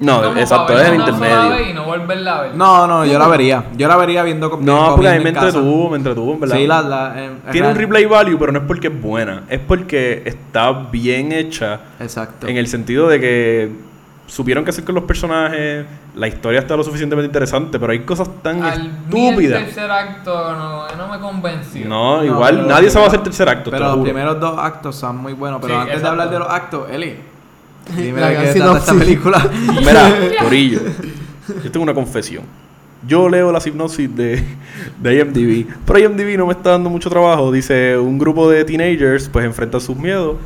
No, 0.00 0.22
Como 0.22 0.36
exacto, 0.40 0.76
es 0.78 0.88
el 0.88 0.94
intermedio. 0.96 1.70
Y 1.70 1.72
no 1.72 1.84
volverla 1.84 2.38
a 2.38 2.42
ver. 2.42 2.54
No, 2.56 2.86
no, 2.88 3.06
yo 3.06 3.16
la 3.16 3.28
vería. 3.28 3.66
Yo 3.76 3.86
la 3.86 3.96
vería 3.96 4.24
viendo 4.24 4.50
con 4.50 4.64
No, 4.64 4.92
porque 4.96 5.08
a 5.08 5.12
mí 5.12 5.22
me 5.22 5.30
en 5.30 5.36
entretuvo, 5.36 5.90
me 5.90 5.96
entretuvo, 5.98 6.34
en 6.34 6.40
verdad. 6.40 6.56
Sí, 6.56 6.66
la, 6.66 6.82
la, 6.82 7.14
eh, 7.16 7.30
Tiene 7.52 7.68
un 7.68 7.76
replay 7.76 8.04
value, 8.04 8.36
pero 8.36 8.50
no 8.50 8.58
es 8.58 8.64
porque 8.66 8.88
es 8.88 9.00
buena, 9.00 9.44
es 9.48 9.60
porque 9.60 10.22
está 10.24 10.72
bien 10.90 11.30
hecha 11.30 11.80
Exacto. 12.00 12.48
en 12.48 12.56
el 12.56 12.66
sentido 12.66 13.06
de 13.08 13.20
que 13.20 13.70
supieron 14.26 14.64
qué 14.64 14.70
hacer 14.70 14.82
con 14.84 14.96
los 14.96 15.04
personajes, 15.04 15.86
la 16.14 16.28
historia 16.28 16.60
está 16.60 16.76
lo 16.76 16.84
suficientemente 16.84 17.26
interesante, 17.26 17.78
pero 17.78 17.92
hay 17.92 18.00
cosas 18.00 18.28
tan 18.42 18.62
Al 18.62 18.82
mí 18.82 18.88
el 18.88 19.28
estúpidas. 19.34 19.64
tercer 19.64 19.90
acto 19.90 20.54
no, 20.54 20.88
no 20.96 21.08
me 21.08 21.18
convenció. 21.18 21.88
No, 21.88 22.18
No, 22.18 22.24
igual 22.24 22.68
nadie 22.68 22.84
los 22.84 22.92
se 22.92 22.98
va 22.98 23.04
a 23.06 23.08
hacer 23.08 23.22
tercer 23.22 23.48
acto, 23.48 23.70
Pero 23.70 23.84
lo 23.84 23.96
los 23.96 24.04
primeros 24.04 24.38
dos 24.38 24.58
actos 24.58 24.94
son 24.96 25.16
muy 25.16 25.32
buenos. 25.32 25.60
Pero 25.60 25.74
Sí, 25.74 25.80
antes 25.80 26.02
de 26.02 26.08
hablar 26.08 26.30
de 26.30 26.38
los 26.38 26.48
actos, 26.48 26.88
Eli, 26.90 27.16
dime 27.96 28.20
La 28.20 28.28
qué 28.30 28.52
trata 28.54 28.78
esta 28.78 28.94
película. 28.94 29.50
Mira, 29.78 30.12
Corillo, 30.40 30.80
yo 31.62 31.70
tengo 31.70 31.82
una 31.82 31.94
confesión. 31.94 32.44
Yo 33.06 33.28
leo 33.28 33.52
la 33.52 33.60
hipnosis 33.62 34.16
de, 34.16 34.42
de 34.98 35.18
IMDb, 35.18 35.66
pero 35.84 35.98
IMDb 35.98 36.38
no 36.38 36.46
me 36.46 36.52
está 36.52 36.70
dando 36.70 36.88
mucho 36.88 37.10
trabajo. 37.10 37.52
Dice, 37.52 37.98
un 37.98 38.18
grupo 38.18 38.48
de 38.48 38.64
teenagers 38.64 39.28
pues 39.28 39.44
enfrenta 39.44 39.78
sus 39.78 39.94
miedos 39.94 40.36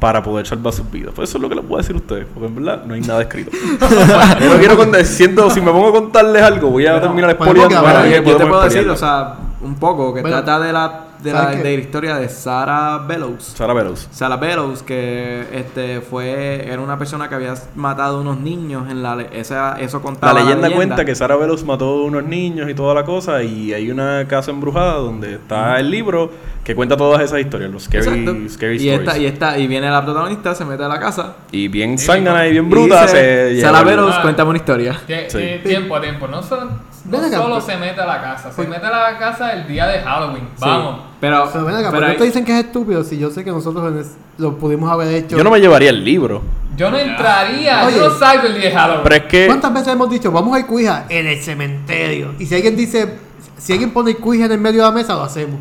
para 0.00 0.22
poder 0.22 0.46
salvar 0.46 0.72
sus 0.72 0.90
vidas. 0.90 1.12
Pues 1.14 1.28
eso 1.28 1.38
es 1.38 1.42
lo 1.42 1.48
que 1.48 1.54
les 1.54 1.68
voy 1.68 1.76
a 1.76 1.78
decir 1.78 1.94
a 1.94 1.98
ustedes, 1.98 2.26
porque 2.32 2.48
en 2.48 2.54
verdad 2.56 2.84
no 2.84 2.94
hay 2.94 3.02
nada 3.02 3.22
escrito. 3.22 3.50
yo 4.40 4.52
no 4.52 4.58
quiero 4.58 4.76
contar, 4.76 5.04
siento, 5.04 5.50
si 5.50 5.60
me 5.60 5.70
pongo 5.70 5.88
a 5.88 5.92
contarles 5.92 6.42
algo, 6.42 6.70
voy 6.70 6.86
a 6.86 7.00
terminar 7.00 7.36
podemos 7.36 7.64
spoileando. 7.64 7.82
Bueno, 7.82 8.24
yo 8.24 8.36
te 8.36 8.46
puedo 8.46 8.62
decir, 8.62 8.88
o 8.88 8.96
sea, 8.96 9.34
un 9.60 9.74
poco, 9.76 10.14
que 10.14 10.22
Bueno, 10.22 10.38
trata 10.38 10.58
de 10.58 10.72
la, 10.72 11.04
de 11.22 11.32
la, 11.32 11.50
de 11.50 11.62
la 11.62 11.70
historia 11.70 12.16
de 12.16 12.28
Sarah 12.28 12.98
Bellows. 13.06 13.44
Sara 13.56 13.74
Veloz. 13.74 14.08
Sarah 14.10 14.36
Bellows, 14.36 14.82
que 14.82 15.46
este 15.52 16.00
fue 16.00 16.66
era 16.70 16.80
una 16.80 16.98
persona 16.98 17.28
que 17.28 17.34
había 17.34 17.54
matado 17.74 18.20
unos 18.20 18.38
niños 18.40 18.90
en 18.90 19.02
la 19.02 19.20
esa 19.32 19.78
eso 19.80 19.98
La 19.98 20.02
contaba 20.02 20.40
leyenda 20.40 20.70
cuenta 20.70 21.04
que 21.04 21.14
Sara 21.14 21.36
Veloz 21.36 21.64
mató 21.64 21.86
a 21.86 22.04
unos 22.04 22.24
niños 22.24 22.70
y 22.70 22.74
toda 22.74 22.94
la 22.94 23.04
cosa, 23.04 23.42
y 23.42 23.72
hay 23.72 23.90
una 23.90 24.26
casa 24.28 24.50
embrujada 24.50 24.94
donde 24.94 25.34
está 25.34 25.78
el 25.78 25.90
libro 25.90 26.30
que 26.64 26.74
cuenta 26.74 26.96
todas 26.96 27.20
esas 27.22 27.40
historias, 27.40 27.70
los 27.70 27.84
scary, 27.84 28.48
scary 28.48 28.76
y 28.76 28.88
stories. 28.90 29.00
esta, 29.00 29.18
y 29.18 29.26
esta 29.26 29.58
y 29.58 29.66
viene 29.66 29.90
la 29.90 30.04
protagonista 30.04 30.54
se 30.54 30.64
mete 30.64 30.84
a 30.84 30.88
la 30.88 31.00
casa 31.00 31.36
Y 31.50 31.68
bien 31.68 31.98
Sí, 31.98 32.06
zángana 32.06 32.46
y 32.46 32.52
bien 32.52 32.66
y 32.66 32.68
bruta 32.68 33.02
dice, 33.02 33.16
se 33.48 33.54
lleva 33.54 33.68
Sarah 33.68 33.80
el- 33.80 33.84
Bellows 33.86 34.14
Ah. 34.18 34.22
cuéntame 34.22 34.50
una 34.50 34.58
historia 34.58 35.00
Sí. 35.06 35.38
Tiempo 35.64 35.96
a 35.96 36.00
tiempo. 36.00 36.28
No, 36.28 36.42
solo- 36.42 36.70
no 37.10 37.16
Ven 37.18 37.26
acá, 37.26 37.36
pues. 37.36 37.48
solo 37.48 37.60
se 37.60 37.76
mete 37.76 38.00
a 38.00 38.06
la 38.06 38.22
casa, 38.22 38.52
se 38.52 38.66
mete 38.66 38.86
a 38.86 38.90
la 38.90 39.18
casa 39.18 39.52
el 39.52 39.66
día 39.66 39.86
de 39.86 39.98
Halloween. 40.00 40.48
Vamos. 40.58 41.00
pero, 41.20 41.44
ven 41.64 41.74
acá, 41.76 41.90
pero 41.90 41.90
¿por 41.90 42.00
qué 42.00 42.06
hay- 42.12 42.16
te 42.18 42.24
dicen 42.24 42.44
que 42.44 42.58
es 42.58 42.64
estúpido? 42.66 43.02
Si 43.04 43.18
yo 43.18 43.30
sé 43.30 43.44
que 43.44 43.50
nosotros 43.50 43.94
es- 43.96 44.16
lo 44.38 44.56
pudimos 44.56 44.90
haber 44.90 45.12
hecho. 45.14 45.36
Yo 45.36 45.44
no 45.44 45.50
me 45.50 45.60
llevaría 45.60 45.90
el 45.90 46.04
libro. 46.04 46.42
Yo 46.76 46.90
no 46.90 46.96
entraría, 46.98 47.84
Oye. 47.86 47.96
yo 47.96 48.08
no 48.08 48.14
salgo 48.18 48.46
el 48.46 48.54
día 48.54 48.70
de 48.70 48.74
Halloween. 48.76 49.02
Pero 49.02 49.14
es 49.16 49.22
que. 49.24 49.46
¿Cuántas 49.46 49.72
veces 49.74 49.88
hemos 49.88 50.08
dicho, 50.10 50.30
vamos 50.32 50.56
al 50.56 50.66
cuija 50.66 51.04
en 51.08 51.26
el 51.26 51.42
cementerio? 51.42 52.34
Y 52.38 52.46
si 52.46 52.54
alguien 52.54 52.76
dice, 52.76 53.18
si 53.58 53.72
alguien 53.72 53.90
pone 53.90 54.14
cuija 54.14 54.46
en 54.46 54.52
el 54.52 54.60
medio 54.60 54.80
de 54.82 54.88
la 54.88 54.94
mesa, 54.94 55.14
lo 55.14 55.22
hacemos. 55.22 55.60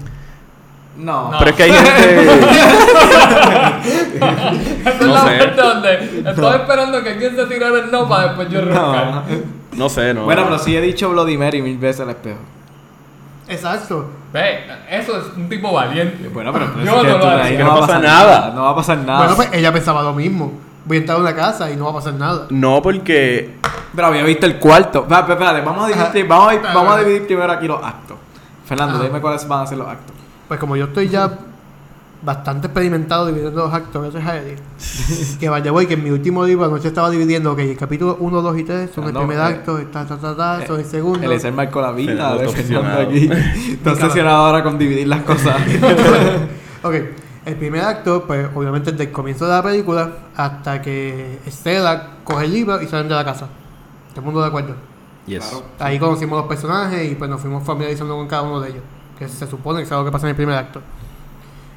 No, 1.00 1.32
No. 1.32 1.40
Pero 1.40 1.52
es 1.52 1.56
que 1.58 1.64
hay 1.64 1.72
gente. 1.72 2.24
Esa 4.82 4.90
es 4.92 5.02
la 5.02 5.22
sé. 5.28 5.38
parte 5.38 5.62
donde 5.62 5.94
estoy 6.30 6.56
esperando 6.56 7.04
que 7.04 7.10
alguien 7.10 7.36
se 7.36 7.46
tirara 7.46 7.80
el 7.80 7.92
no 7.92 8.08
para 8.08 8.24
después 8.28 8.50
yo 8.50 8.62
roncar. 8.62 9.06
no. 9.08 9.24
No 9.74 9.88
sé, 9.90 10.14
no. 10.14 10.26
bueno 10.26 10.44
pero 10.44 10.60
sí 10.60 10.76
he 10.76 10.82
dicho 10.82 11.10
Bloody 11.10 11.38
Mary 11.38 11.62
mil 11.62 11.78
veces 11.78 12.02
al 12.02 12.10
espejo 12.10 12.40
Exacto. 13.48 14.10
Ve, 14.32 14.66
eso 14.90 15.18
es 15.18 15.24
un 15.36 15.50
tipo 15.50 15.72
valiente. 15.72 16.28
bueno 16.30 16.52
pero, 16.54 16.68
Yo 16.84 17.04
no 17.04 17.18
lo 17.18 17.28
haría. 17.28 17.58
Que 17.58 17.64
no 17.64 17.70
va 17.70 17.76
a 17.76 17.80
pasa 17.80 17.88
pasar 17.88 18.04
nada. 18.04 18.52
no 18.54 18.62
va 18.64 18.70
a 18.70 18.76
pasar 18.76 18.98
nada 19.00 19.20
Bueno, 19.20 19.36
pues 19.36 19.50
ella 19.54 19.74
pensaba 19.74 20.04
lo 20.04 20.14
mismo. 20.14 20.54
Voy 20.86 20.98
a 20.98 21.00
entrar 21.00 21.18
a 21.18 21.22
una 21.22 21.36
casa 21.36 21.70
y 21.72 21.76
no 21.76 21.86
va 21.86 21.92
a 21.92 21.94
pasar 21.96 22.14
nada. 22.14 22.46
No, 22.50 22.82
porque. 22.82 23.56
pero 23.96 24.08
había 24.08 24.24
visto 24.24 24.46
el 24.46 24.58
cuarto 24.60 25.08
espérate, 25.10 25.62
vamos 25.62 25.84
a 25.84 25.88
dividir, 25.88 26.28
vamos, 26.28 26.54
a, 26.54 26.74
vamos 26.74 26.94
a 26.96 27.00
dividir 27.00 27.26
primero 27.26 27.52
aquí 27.52 27.68
los 27.68 27.84
actos 27.84 28.18
Fernando 28.66 28.96
Ajá. 28.96 29.04
dime 29.06 29.20
cuáles 29.20 29.48
van 29.48 29.64
a 29.64 29.68
ser 29.68 29.78
los 29.80 29.88
actos 29.88 30.16
Pues 30.50 30.60
como 30.60 30.76
yo 30.76 30.86
estoy 30.86 31.08
ya 31.08 31.32
bastante 32.22 32.68
experimentado 32.68 33.28
dividiendo 33.28 33.64
los 33.64 33.74
actos, 33.74 34.02
gracias 34.02 34.28
a 34.28 34.38
Eddie. 34.38 34.58
que 35.40 35.48
vaya, 35.48 35.72
voy, 35.72 35.88
que 35.88 35.94
en 35.94 36.04
mi 36.04 36.10
último 36.10 36.44
libro 36.46 36.66
anoche 36.66 36.90
estaba 36.90 37.10
dividiendo, 37.10 37.54
ok, 37.54 37.60
el 37.60 37.78
capítulo 37.78 38.18
1, 38.20 38.42
2 38.42 38.58
y 38.60 38.64
3 38.66 38.92
son 38.94 39.06
el 39.06 39.14
No, 39.14 39.20
primer 39.20 39.38
eh, 39.38 39.42
acto, 39.42 39.78
ta, 39.94 40.06
ta, 40.06 40.18
ta, 40.18 40.36
ta, 40.36 40.68
son 40.68 40.80
el 40.82 40.86
segundo. 40.86 41.24
El 41.26 41.32
Ezer 41.32 41.54
marcó 41.54 41.80
la 41.82 41.92
vida 41.94 42.12
Fernando 42.36 42.40
de 42.42 42.46
está 42.48 42.62
Fernando 42.62 43.00
obsesionado. 43.00 43.54
aquí. 43.54 43.72
Está 43.74 43.92
obsesionado 43.94 44.38
ahora 44.48 44.64
con 44.64 44.78
dividir 44.78 45.08
las 45.08 45.22
cosas. 45.24 45.56
Ok, 46.82 46.94
el 47.46 47.56
primer 47.58 47.82
acto, 47.82 48.24
pues 48.26 48.48
obviamente 48.56 48.92
desde 48.92 49.04
el 49.06 49.12
comienzo 49.12 49.46
de 49.46 49.52
la 49.52 49.62
película 49.62 50.12
hasta 50.36 50.82
que 50.82 51.40
Estela 51.46 52.12
coge 52.24 52.46
el 52.46 52.54
libro 52.54 52.82
y 52.82 52.88
salen 52.88 53.10
de 53.10 53.16
la 53.16 53.26
casa. 53.26 53.48
¿Todo 54.12 54.22
el 54.22 54.26
mundo 54.26 54.42
de 54.42 54.48
acuerdo? 54.48 54.76
Yes. 55.28 55.44
Claro. 55.44 55.64
Ahí 55.80 56.00
conocimos 56.00 56.38
los 56.40 56.48
personajes 56.48 57.12
y 57.12 57.16
pues 57.16 57.30
nos 57.30 57.42
fuimos 57.42 57.66
familiarizando 57.66 58.16
con 58.16 58.28
cada 58.28 58.44
uno 58.44 58.62
de 58.62 58.70
ellos. 58.70 58.84
Que 59.20 59.28
se 59.28 59.46
supone 59.48 59.80
que 59.80 59.84
es 59.84 59.92
algo 59.92 60.06
que 60.06 60.12
pasa 60.12 60.26
en 60.28 60.32
el 60.32 60.36
primer 60.36 60.56
acto. 60.58 60.82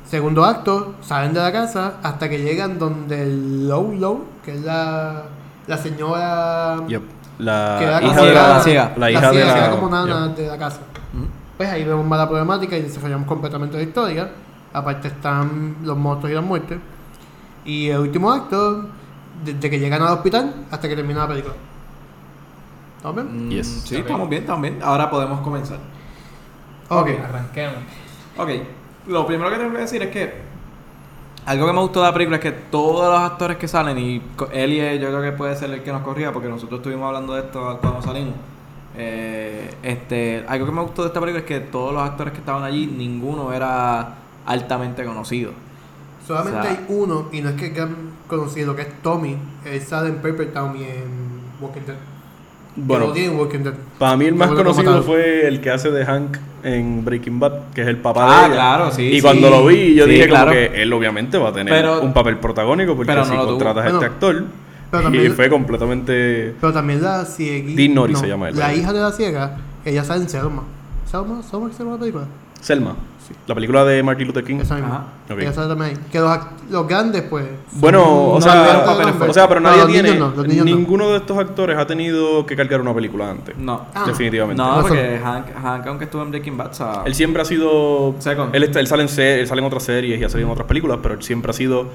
Segundo 0.06 0.44
acto, 0.44 0.94
salen 1.02 1.32
de 1.34 1.40
la 1.40 1.50
casa 1.52 1.94
hasta 2.02 2.28
que 2.28 2.38
llegan 2.38 2.78
donde 2.78 3.26
Low 3.26 3.92
Low, 3.98 4.24
que 4.44 4.54
es 4.54 4.62
la, 4.62 5.24
la 5.66 5.76
señora 5.78 6.76
Yep. 6.86 7.02
La 7.38 7.76
que 7.78 7.84
era 7.86 8.02
hija 8.02 8.22
de 8.22 8.32
la, 8.34 8.48
la 8.48 8.60
ciega. 8.60 8.92
La 8.96 9.10
hija 9.10 9.30
de 9.30 9.36
ciega, 9.38 9.54
que 9.54 9.60
la. 9.60 9.66
era 9.66 9.74
como 9.74 9.88
nana 9.90 10.26
Yep. 10.28 10.36
de 10.36 10.46
la 10.48 10.58
casa. 10.58 10.80
pues 11.56 11.68
ahí 11.68 11.84
vemos 11.84 12.06
más 12.06 12.18
la 12.18 12.28
problemática 12.28 12.76
y 12.76 12.82
desarrollamos 12.82 13.26
completamente 13.26 13.76
la 13.76 13.82
historia. 13.82 14.30
Aparte 14.72 15.08
están 15.08 15.76
los 15.82 15.96
monstruos 15.96 16.30
y 16.30 16.34
las 16.34 16.44
muertes. 16.44 16.78
Y 17.64 17.88
el 17.88 17.98
último 18.00 18.30
acto, 18.32 18.86
desde 19.44 19.70
que 19.70 19.78
llegan 19.78 20.02
al 20.02 20.12
hospital 20.14 20.54
hasta 20.70 20.88
que 20.88 20.94
termina 20.96 21.20
la 21.20 21.28
película. 21.28 21.54
¿Estamos 22.98 23.16
bien? 23.16 23.48
Mm, 23.48 23.50
Yes. 23.50 23.82
Sí, 23.86 23.96
estamos 23.96 24.28
bien, 24.28 24.42
estamos 24.42 24.62
bien. 24.62 24.78
Ahora 24.82 25.10
podemos 25.10 25.40
comenzar. 25.40 25.78
Ok. 27.00 27.08
Arranquemos. 27.24 27.76
Ok, 28.36 28.48
lo 29.08 29.26
primero 29.26 29.50
que 29.50 29.56
tengo 29.56 29.72
que 29.72 29.78
decir 29.80 30.02
es 30.02 30.08
que 30.10 30.32
algo 31.44 31.66
que 31.66 31.72
me 31.72 31.80
gustó 31.80 32.00
de 32.00 32.06
la 32.06 32.12
película 32.12 32.36
es 32.36 32.42
que 32.42 32.52
todos 32.52 33.12
los 33.12 33.20
actores 33.20 33.56
que 33.56 33.66
salen, 33.68 33.98
y 33.98 34.22
Elie 34.52 34.98
yo 35.00 35.08
creo 35.08 35.22
que 35.22 35.32
puede 35.32 35.56
ser 35.56 35.70
el 35.70 35.82
que 35.82 35.90
nos 35.92 36.02
corría 36.02 36.32
porque 36.32 36.48
nosotros 36.48 36.78
estuvimos 36.78 37.06
hablando 37.08 37.34
de 37.34 37.40
esto 37.40 37.78
cuando 37.80 38.00
salimos. 38.02 38.34
Eh, 38.96 39.74
este, 39.82 40.44
algo 40.48 40.66
que 40.66 40.72
me 40.72 40.82
gustó 40.82 41.02
de 41.02 41.08
esta 41.08 41.18
película 41.20 41.40
es 41.40 41.46
que 41.46 41.60
todos 41.60 41.92
los 41.92 42.02
actores 42.02 42.32
que 42.32 42.40
estaban 42.40 42.62
allí, 42.62 42.86
ninguno 42.86 43.52
era 43.52 44.14
altamente 44.46 45.04
conocido. 45.04 45.52
Solamente 46.26 46.58
O 46.60 46.62
sea- 46.62 46.70
hay 46.72 46.84
uno, 46.88 47.28
y 47.32 47.40
no 47.40 47.48
es 47.50 47.56
que 47.56 47.70
gran 47.70 47.96
conocido, 48.28 48.76
que 48.76 48.82
es 48.82 49.02
Tommy. 49.02 49.36
Él 49.64 49.80
sale 49.82 50.08
en 50.10 50.16
Paper 50.16 50.52
Town 50.52 50.76
y 50.76 50.84
en 50.84 51.40
Walking 51.60 51.80
Dead. 51.86 51.96
Bueno, 52.74 53.12
para 53.98 54.16
mí 54.16 54.24
el 54.24 54.34
más 54.34 54.50
conocido 54.50 55.02
fue 55.02 55.46
el 55.46 55.60
que 55.60 55.70
hace 55.70 55.90
de 55.90 56.04
Hank 56.06 56.38
en 56.64 57.04
Breaking 57.04 57.38
Bad, 57.38 57.52
que 57.74 57.82
es 57.82 57.88
el 57.88 57.98
papá 57.98 58.24
Ah, 58.26 58.40
de 58.42 58.46
ella. 58.46 58.54
claro, 58.54 58.90
sí, 58.92 59.02
Y 59.02 59.16
sí. 59.16 59.20
cuando 59.22 59.50
lo 59.50 59.66
vi, 59.66 59.94
yo 59.94 60.04
Sí, 60.06 60.10
dije 60.12 60.28
claro. 60.28 60.46
como 60.52 60.58
que 60.60 60.82
él 60.82 60.92
obviamente 60.92 61.36
va 61.36 61.50
a 61.50 61.52
tener 61.52 61.74
Pero- 61.74 62.00
un 62.00 62.12
papel 62.14 62.38
protagónico 62.38 62.96
porque 62.96 63.14
no 63.14 63.24
si 63.24 63.32
tuvo. 63.32 63.46
contratas 63.46 63.84
a 63.84 63.86
este 63.88 63.98
Bueno, 63.98 64.12
actor 64.14 64.44
pero 64.90 65.00
y 65.00 65.04
también- 65.04 65.32
fue 65.34 65.48
completamente 65.50 66.54
Pero 66.60 66.72
también 66.72 67.02
la 67.02 67.24
ciega. 67.26 67.72
Dean 67.74 68.16
se 68.16 68.26
llama 68.28 68.48
él. 68.48 68.56
La 68.58 68.74
hija 68.74 68.92
de 68.92 69.00
la 69.00 69.12
ciega, 69.12 69.56
ella 69.84 70.04
sale 70.04 70.22
en 70.22 70.28
Selma. 70.28 70.62
¿Selma? 71.10 71.42
¿Selma 71.42 71.68
que 71.68 71.74
se 71.74 71.84
Selma, 72.62 72.94
la 73.46 73.54
película 73.54 73.84
de 73.84 74.02
Martin 74.02 74.26
Luther 74.26 74.44
King. 74.44 74.56
Esa 74.60 74.74
misma. 74.76 74.88
Ajá, 74.88 75.04
ok. 75.34 75.40
Ella 75.40 75.52
sale 75.52 75.68
también 75.68 75.90
ahí. 75.90 75.96
Que 76.12 76.18
los, 76.20 76.38
los 76.70 76.86
grandes, 76.88 77.22
pues. 77.22 77.44
Bueno, 77.72 78.02
o 78.04 78.34
no 78.36 78.40
sea, 78.40 78.84
papeles 78.84 79.06
nombres. 79.08 79.30
o 79.30 79.34
sea, 79.34 79.48
pero 79.48 79.60
nadie 79.60 79.78
los 79.78 79.86
tiene 79.88 80.10
niños 80.12 80.30
no, 80.30 80.36
los 80.36 80.46
niños 80.48 80.66
no. 80.66 80.76
ninguno 80.76 81.10
de 81.10 81.16
estos 81.18 81.38
actores 81.38 81.76
ha 81.78 81.86
tenido 81.86 82.44
que 82.46 82.54
cargar 82.56 82.80
una 82.80 82.94
película 82.94 83.30
antes. 83.30 83.56
No. 83.56 83.86
Ah. 83.94 84.04
Definitivamente. 84.06 84.62
No, 84.62 84.80
porque 84.82 85.20
Hank, 85.22 85.46
Hank, 85.62 85.86
aunque 85.86 86.04
estuvo 86.04 86.22
en 86.22 86.30
Breaking 86.30 86.56
Bad, 86.56 86.72
sea, 86.72 87.02
Él 87.04 87.14
siempre 87.14 87.42
ha 87.42 87.44
sido. 87.44 88.14
Second. 88.18 88.54
Él, 88.54 88.62
está- 88.64 88.80
él 88.80 88.86
sale 88.86 89.02
en 89.02 89.08
se- 89.08 89.40
él 89.40 89.46
sale 89.46 89.60
en 89.60 89.66
otras 89.66 89.82
series 89.82 90.20
y 90.20 90.24
ha 90.24 90.28
salido 90.28 90.48
en 90.48 90.52
otras 90.52 90.68
películas, 90.68 90.98
pero 91.02 91.14
él 91.14 91.22
siempre 91.22 91.50
ha 91.50 91.54
sido. 91.54 91.86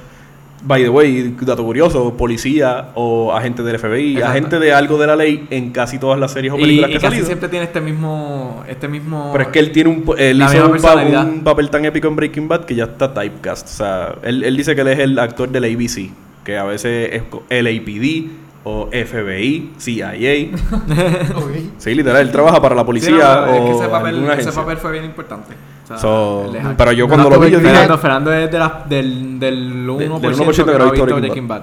By 0.63 0.81
the 0.83 0.89
way, 0.89 1.35
dato 1.41 1.63
curioso, 1.63 2.15
policía 2.17 2.89
o 2.95 3.31
agente 3.31 3.61
del 3.61 3.77
FBI, 3.77 4.13
Exacto. 4.13 4.29
agente 4.31 4.59
de 4.59 4.73
algo 4.73 4.97
de 4.97 5.05
la 5.07 5.15
ley 5.15 5.45
en 5.51 5.71
casi 5.71 5.99
todas 5.99 6.19
las 6.19 6.31
series 6.31 6.51
o 6.51 6.57
y, 6.57 6.61
películas 6.61 6.89
y 6.89 6.91
que 6.93 6.97
ha 6.97 7.01
casi 7.01 7.09
salido. 7.11 7.25
siempre 7.27 7.47
tiene 7.49 7.65
este 7.65 7.79
mismo, 7.79 8.63
este 8.67 8.87
mismo. 8.87 9.29
Pero 9.31 9.43
es 9.43 9.49
que 9.51 9.59
él 9.59 9.71
tiene 9.71 9.89
un 9.91 10.03
él 10.17 10.41
hizo 10.41 10.55
un, 10.57 10.61
pa- 10.63 10.71
personalidad. 10.71 11.25
un 11.27 11.43
papel 11.43 11.69
tan 11.69 11.85
épico 11.85 12.07
en 12.07 12.15
Breaking 12.15 12.47
Bad 12.47 12.65
que 12.65 12.73
ya 12.75 12.85
está 12.85 13.13
typecast. 13.13 13.67
O 13.67 13.71
sea, 13.71 14.15
él, 14.23 14.43
él 14.43 14.57
dice 14.57 14.73
que 14.73 14.81
él 14.81 14.87
es 14.87 14.99
el 14.99 15.19
actor 15.19 15.47
del 15.49 15.63
ABC, 15.65 16.09
que 16.43 16.57
a 16.57 16.63
veces 16.63 17.11
es 17.13 17.63
LAPD 17.63 18.31
o 18.63 18.89
FBI, 18.91 19.73
CIA. 19.77 20.13
Sí, 21.77 21.93
literal, 21.93 22.21
él 22.21 22.31
trabaja 22.31 22.61
para 22.61 22.75
la 22.75 22.81
Sí, 22.81 22.85
policía 22.87 23.11
no, 23.11 23.17
pero 23.19 23.53
es 23.53 23.61
o 23.61 23.65
que 23.65 23.71
ese 23.71 23.87
papel, 23.89 24.29
ese 24.39 24.51
papel 24.51 24.77
fue 24.77 24.91
bien 24.91 25.05
importante. 25.05 25.53
O 25.87 25.89
sea, 25.89 25.97
So, 25.99 26.51
Hank. 26.53 26.75
pero 26.77 26.91
yo 26.91 27.07
cuando 27.07 27.29
no, 27.29 27.35
lo 27.37 27.41
vi 27.41 27.49
yo 27.51 27.59
dije, 27.59 27.71
Fernando, 27.71 27.97
Fernando 27.97 28.33
es 28.33 28.51
de 28.51 28.59
la- 28.59 28.83
del, 28.89 29.39
del 29.39 29.87
1% 29.89 30.19
del 30.19 30.35
1% 30.35 30.65
que 30.65 30.77
no 30.77 30.83
ha 30.83 30.91
visto 30.91 31.15
Breaking 31.15 31.47
Bad. 31.47 31.61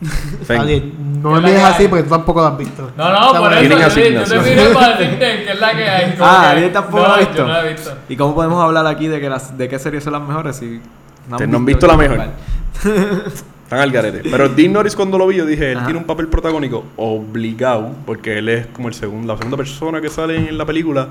No 0.00 1.34
¿Qué 1.34 1.40
me 1.40 1.40
la 1.42 1.48
que 1.48 1.56
así 1.62 1.88
porque 1.88 2.04
tú 2.04 2.10
tampoco 2.10 2.40
lo 2.40 2.46
has 2.46 2.56
visto. 2.58 2.90
No, 2.96 3.10
no, 3.34 3.38
por 3.40 3.52
eso 3.52 3.62
yo 3.62 3.68
te, 3.68 3.74
yo 3.74 3.78
te 3.78 3.84
asignación. 3.84 4.44
miré 4.44 4.68
para 4.72 4.96
decirte 4.96 5.44
que 5.44 5.50
es 5.52 5.60
la 5.60 5.76
que 5.76 5.82
hay. 5.90 6.14
Ah, 6.20 6.52
que- 6.54 6.68
tampoco 6.68 7.02
no, 7.02 7.08
la 7.08 7.14
ha 7.14 7.18
visto. 7.18 7.36
Yo 7.36 7.46
no 7.46 7.52
la 7.52 7.66
he 7.68 7.72
visto. 7.72 7.90
¿Y 8.08 8.16
cómo 8.16 8.34
podemos 8.34 8.62
hablar 8.64 8.86
aquí 8.86 9.08
de 9.08 9.20
que 9.20 9.28
las, 9.28 9.56
de 9.58 9.68
qué 9.68 9.78
series 9.78 10.04
son 10.04 10.12
las 10.14 10.22
mejores 10.22 10.56
si 10.56 10.80
no 11.28 11.36
han 11.36 11.64
visto 11.64 11.86
la 11.86 11.96
Breaking 11.96 12.18
mejor. 12.18 12.32
Están 13.64 13.78
al 13.80 13.90
garete. 13.90 14.22
Pero 14.30 14.48
Dean 14.48 14.72
Norris 14.72 14.96
cuando 14.96 15.18
lo 15.18 15.26
vi 15.26 15.36
yo 15.36 15.44
dije, 15.46 15.72
él 15.72 15.76
Ajá. 15.78 15.86
tiene 15.86 15.98
un 16.00 16.06
papel 16.06 16.28
protagónico 16.28 16.84
obligado, 16.96 17.90
porque 18.06 18.38
él 18.38 18.48
es 18.48 18.66
como 18.68 18.88
el 18.88 18.94
segundo, 18.94 19.32
la 19.32 19.36
segunda 19.36 19.56
persona 19.58 20.00
que 20.00 20.08
sale 20.08 20.36
en 20.48 20.56
la 20.56 20.64
película. 20.64 21.08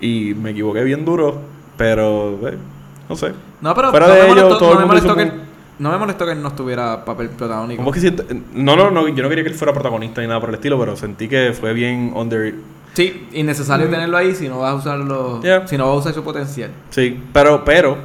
Y 0.00 0.34
me 0.34 0.50
equivoqué 0.50 0.82
bien 0.84 1.04
duro, 1.06 1.40
pero 1.76 2.48
eh, 2.48 2.56
no 3.08 3.16
sé. 3.16 3.32
No, 3.60 3.74
pero 3.74 3.90
Fuera 3.90 4.06
no, 4.08 4.12
de 4.14 4.18
me 4.20 4.26
ello, 4.26 4.34
molestó, 4.34 4.58
todo 4.58 4.68
no 4.68 4.72
el 4.72 4.86
me 4.86 4.94
mundo 4.94 5.02
molestó 5.02 5.20
hizo 5.22 5.30
que 5.38 5.46
no 5.78 5.90
me 5.90 5.98
molestó 5.98 6.24
que 6.24 6.32
él 6.32 6.42
no 6.42 6.52
tuviera 6.52 7.04
papel 7.04 7.28
protagónico. 7.30 7.78
¿Cómo 7.78 7.90
es 7.90 7.94
que 7.94 8.00
siento? 8.00 8.24
No, 8.54 8.76
no, 8.76 8.90
no, 8.90 9.08
yo 9.08 9.22
no 9.22 9.28
quería 9.28 9.44
que 9.44 9.50
él 9.50 9.56
fuera 9.56 9.72
protagonista 9.74 10.22
ni 10.22 10.26
nada 10.26 10.40
por 10.40 10.48
el 10.48 10.54
estilo, 10.54 10.78
pero 10.78 10.96
sentí 10.96 11.28
que 11.28 11.52
fue 11.52 11.72
bien 11.74 12.12
under. 12.14 12.54
Sí, 12.94 13.28
innecesario 13.32 13.88
tenerlo 13.90 14.16
ahí 14.16 14.34
si 14.34 14.48
no 14.48 14.60
vas 14.60 14.72
a 14.72 14.74
usarlo, 14.76 15.42
Yeah. 15.42 15.68
si 15.68 15.76
no 15.76 15.84
vas 15.86 15.96
a 15.96 15.98
usar 15.98 16.14
su 16.14 16.24
potencial. 16.24 16.70
Sí, 16.88 17.22
pero, 17.32 17.62
pero, 17.62 17.98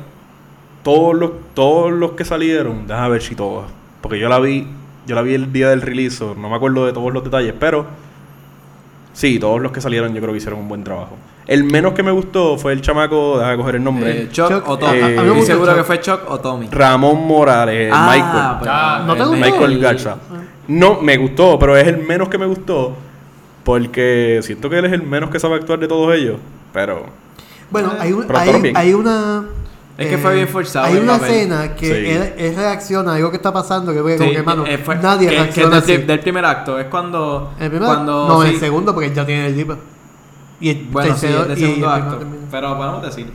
todos 0.84 1.16
los, 1.16 1.32
todos 1.54 1.94
los 1.94 2.12
que 2.12 2.26
salieron, 2.26 2.88
déjame 2.88 3.10
ver 3.12 3.22
si 3.22 3.36
todas. 3.36 3.70
Porque 4.02 4.20
yo 4.20 4.28
la 4.28 4.40
vi, 4.40 4.68
yo 5.08 5.16
la 5.16 5.22
vi 5.22 5.36
el 5.36 5.54
día 5.54 5.70
del 5.70 5.82
release, 5.82 6.18
so 6.18 6.36
no 6.36 6.50
me 6.50 6.56
acuerdo 6.58 6.86
de 6.86 6.92
todos 6.92 7.14
los 7.14 7.24
detalles, 7.24 7.54
pero 7.58 7.86
sí, 9.14 9.40
todos 9.40 9.62
los 9.62 9.72
que 9.72 9.82
salieron 9.82 10.14
yo 10.14 10.22
creo 10.22 10.32
que 10.34 10.38
hicieron 10.38 10.60
un 10.60 10.68
buen 10.70 10.84
trabajo. 10.84 11.16
El 11.48 11.64
menos 11.66 11.94
que 11.94 12.04
me 12.04 12.12
gustó 12.12 12.58
fue 12.58 12.72
el 12.72 12.82
chamaco, 12.82 13.38
déjame 13.40 13.58
coger 13.58 13.76
el 13.76 13.84
nombre, 13.84 14.12
Eh, 14.24 14.30
Chuck, 14.32 14.48
Chuck, 14.50 14.70
o 14.70 14.78
Tommy. 14.78 14.98
eh, 15.00 15.02
a 15.04 15.08
mí 15.08 15.10
me 15.10 15.18
Estoy 15.22 15.30
gusta 15.36 15.46
seguro 15.54 15.72
Chuck. 15.72 15.78
que 15.78 15.84
fue 15.84 16.00
Chuck 16.00 16.20
o 16.30 16.40
Tommy. 16.40 16.68
Ramón 16.72 17.28
Morales, 17.28 17.92
Ah, 17.94 18.12
Michael. 18.14 18.58
pues, 18.60 18.72
Ah, 18.74 19.04
¿no 19.06 19.14
te 19.16 19.24
gustó? 19.24 19.36
Michael 19.38 19.72
el- 19.74 19.80
Garza. 19.80 20.18
No, 20.68 21.02
me 21.02 21.18
gustó, 21.18 21.58
pero 21.60 21.76
es 21.76 21.88
el 21.88 21.98
menos 21.98 22.30
que 22.30 22.38
me 22.38 22.46
gustó. 22.46 22.96
Porque 23.64 24.40
siento 24.44 24.70
que 24.70 24.80
él 24.80 24.86
es 24.86 24.94
el 24.94 25.04
menos 25.04 25.30
que 25.30 25.40
sabe 25.40 25.56
actuar 25.56 25.80
de 25.80 25.88
todos 25.88 26.14
ellos. 26.16 26.38
Pero. 26.74 27.06
Bueno, 27.70 27.92
hay, 28.00 28.12
un- 28.12 28.24
Pero 28.26 28.34
hay, 28.40 28.42
actuaron 28.42 28.62
bien. 28.64 28.78
hay 28.78 28.94
una. 28.94 29.46
Es 30.02 30.08
que 30.10 30.18
fue 30.18 30.36
bien 30.36 30.48
forzado 30.48 30.86
Hay 30.86 30.98
el 30.98 31.04
una 31.04 31.16
escena 31.18 31.76
que 31.76 31.86
Sí. 31.86 32.10
él, 32.12 32.34
él 32.38 32.56
reacciona 32.56 33.12
a 33.12 33.16
algo 33.16 33.30
que 33.30 33.38
está 33.38 33.52
pasando. 33.54 33.94
Que 33.94 34.02
ve 34.02 34.18
como 34.18 34.30
Sí, 34.30 34.36
que, 34.36 34.44
mano, 34.44 34.66
eh, 34.66 34.78
fue- 34.78 34.96
nadie 34.96 35.28
que- 35.30 35.36
que 35.36 35.42
reacciona 35.42 35.78
es 35.78 35.86
del, 35.88 35.98
así. 35.98 36.06
del 36.08 36.20
primer 36.20 36.46
acto. 36.46 36.80
Es 36.80 36.86
cuando. 36.88 37.54
¿El 37.60 37.70
primero? 37.70 37.86
cuando 37.94 38.28
no, 38.28 38.42
sí. 38.44 38.50
el 38.50 38.60
segundo, 38.60 38.94
porque 38.94 39.08
él 39.10 39.14
ya 39.16 39.26
tiene 39.26 39.48
el 39.48 39.56
libro. 39.56 39.78
Y 40.60 40.70
el 40.70 40.88
Bueno, 40.92 41.16
sí, 41.16 41.22
tercero, 41.22 41.46
y 41.48 41.52
el 41.52 41.58
segundo 41.58 41.74
primero 41.88 41.92
acto. 41.92 42.18
también. 42.18 42.44
Pero 42.52 42.78
podemos 42.78 43.02
decir. 43.04 43.32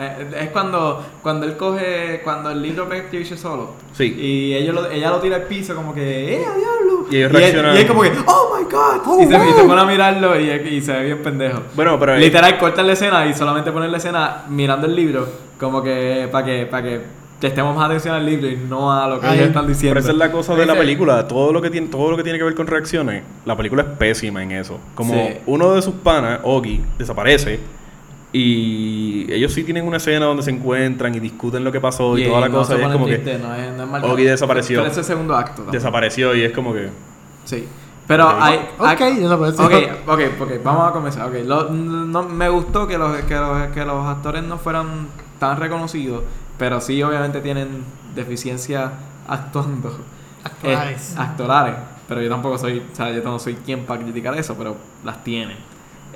Eh, 0.00 0.30
es 0.42 0.50
cuando, 0.50 1.04
cuando 1.22 1.44
él 1.44 1.56
coge. 1.56 2.20
Cuando 2.22 2.50
el 2.52 2.62
libro 2.62 2.86
ve 2.86 3.06
que 3.10 3.18
dice 3.18 3.36
solo. 3.36 3.70
Sí. 3.92 4.14
Y 4.16 4.54
ellos 4.54 4.74
lo- 4.74 4.88
ella 4.90 5.10
lo 5.10 5.18
tira 5.18 5.36
al 5.36 5.42
piso, 5.42 5.74
como 5.74 5.92
que. 5.92 6.34
¡Eh, 6.34 6.46
a 6.46 6.54
diablo! 6.56 7.06
Y 7.10 7.16
ellos 7.16 7.32
reaccionan- 7.32 7.74
Y 7.74 7.78
él, 7.80 7.86
como 7.88 8.02
que. 8.02 8.12
¡Oh 8.26 8.56
my 8.56 8.64
god! 8.64 9.20
y, 9.22 9.26
se, 9.26 9.34
y 9.34 9.52
se 9.54 9.64
pone 9.64 9.80
a 9.80 9.84
mirarlo 9.84 10.38
y, 10.38 10.50
y 10.50 10.80
se 10.80 10.92
ve 10.92 11.04
bien 11.04 11.18
pendejo. 11.22 11.62
Bueno, 11.74 11.98
pero. 11.98 12.16
Literal, 12.16 12.56
corta 12.58 12.82
la 12.84 12.92
escena 12.92 13.26
y 13.26 13.34
solamente 13.34 13.72
poner 13.72 13.90
la 13.90 13.96
escena 13.96 14.44
mirando 14.48 14.86
el 14.86 14.94
libro, 14.94 15.26
como 15.58 15.82
que 15.82 16.28
para 16.30 16.46
que 16.46 16.66
para 16.66 16.82
que 16.84 17.00
prestemos 17.40 17.74
más 17.74 17.86
atención 17.86 18.14
al 18.14 18.24
libro 18.26 18.46
y 18.48 18.56
no 18.56 18.92
a 18.92 19.06
lo 19.08 19.18
que 19.20 19.26
Ay, 19.26 19.38
ellos 19.38 19.48
están 19.48 19.66
diciendo. 19.66 19.94
Pero 19.94 20.00
esa 20.00 20.10
es 20.12 20.16
la 20.18 20.30
cosa 20.30 20.54
de 20.54 20.64
la 20.66 20.74
película. 20.76 21.26
Todo 21.26 21.52
lo 21.52 21.60
que 21.60 21.70
tiene, 21.70 21.88
todo 21.88 22.10
lo 22.12 22.16
que 22.16 22.22
tiene 22.22 22.38
que 22.38 22.44
ver 22.44 22.54
con 22.54 22.68
reacciones, 22.68 23.24
la 23.44 23.56
película 23.56 23.82
es 23.82 23.88
pésima 23.98 24.42
en 24.44 24.52
eso. 24.52 24.78
Como 24.94 25.14
Sí. 25.14 25.38
uno 25.46 25.74
de 25.74 25.82
sus 25.82 25.94
panas, 25.94 26.38
Ogi, 26.44 26.80
desaparece. 26.98 27.58
Y 28.32 29.26
ellos 29.32 29.52
sí 29.52 29.64
tienen 29.64 29.86
una 29.86 29.96
escena 29.96 30.26
donde 30.26 30.42
se 30.42 30.50
encuentran 30.50 31.14
y 31.14 31.20
discuten 31.20 31.64
lo 31.64 31.72
que 31.72 31.80
pasó 31.80 32.16
y, 32.18 32.24
toda 32.26 32.40
la 32.42 32.48
no 32.48 32.58
cosa. 32.58 32.76
y 32.78 32.82
es 32.82 32.88
como 32.88 33.06
que 33.06 33.18
no 33.18 33.54
es, 33.54 33.72
no 33.72 33.82
es 33.84 33.88
mal- 33.88 34.04
Ogi 34.04 34.24
desapareció. 34.24 34.80
Pero 34.80 34.92
ese 34.92 35.02
segundo 35.02 35.34
acto. 35.34 35.62
también. 35.62 35.72
desapareció 35.72 36.34
y 36.34 36.42
es 36.42 36.52
como 36.52 36.72
que. 36.74 36.90
Sí. 37.46 37.66
Pero 38.06 38.26
Ok. 38.28 38.34
hay. 38.38 38.56
Ok, 38.78 39.00
hay- 39.00 39.16
desapareció. 39.16 39.64
Ok, 39.64 39.72
ok, 40.06 40.20
ok, 40.40 40.50
vamos 40.62 40.88
a 40.88 40.92
comenzar. 40.92 41.28
Okay. 41.28 41.44
Lo- 41.44 41.70
no, 41.70 42.22
me 42.24 42.48
gustó 42.50 42.86
que 42.86 42.98
los, 42.98 43.16
que, 43.22 43.34
los, 43.34 43.68
que 43.68 43.84
los 43.84 44.06
actores 44.06 44.42
no 44.42 44.58
fueran 44.58 45.08
tan 45.38 45.58
reconocidos, 45.58 46.22
pero 46.58 46.80
sí, 46.82 47.02
obviamente, 47.02 47.40
tienen 47.40 47.82
deficiencia 48.14 48.92
actuando. 49.26 49.96
Actorales. 50.44 51.12
Eh, 51.12 51.16
actorales. 51.18 51.74
Pero 52.08 52.22
yo 52.22 52.28
tampoco 52.30 52.56
soy, 52.58 52.82
o 52.92 52.94
sea, 52.96 53.10
yo 53.12 53.22
no 53.22 53.38
soy 53.38 53.54
quien 53.54 53.84
para 53.84 54.02
criticar 54.02 54.34
eso, 54.36 54.54
pero 54.56 54.76
las 55.04 55.22
tienen. 55.24 55.56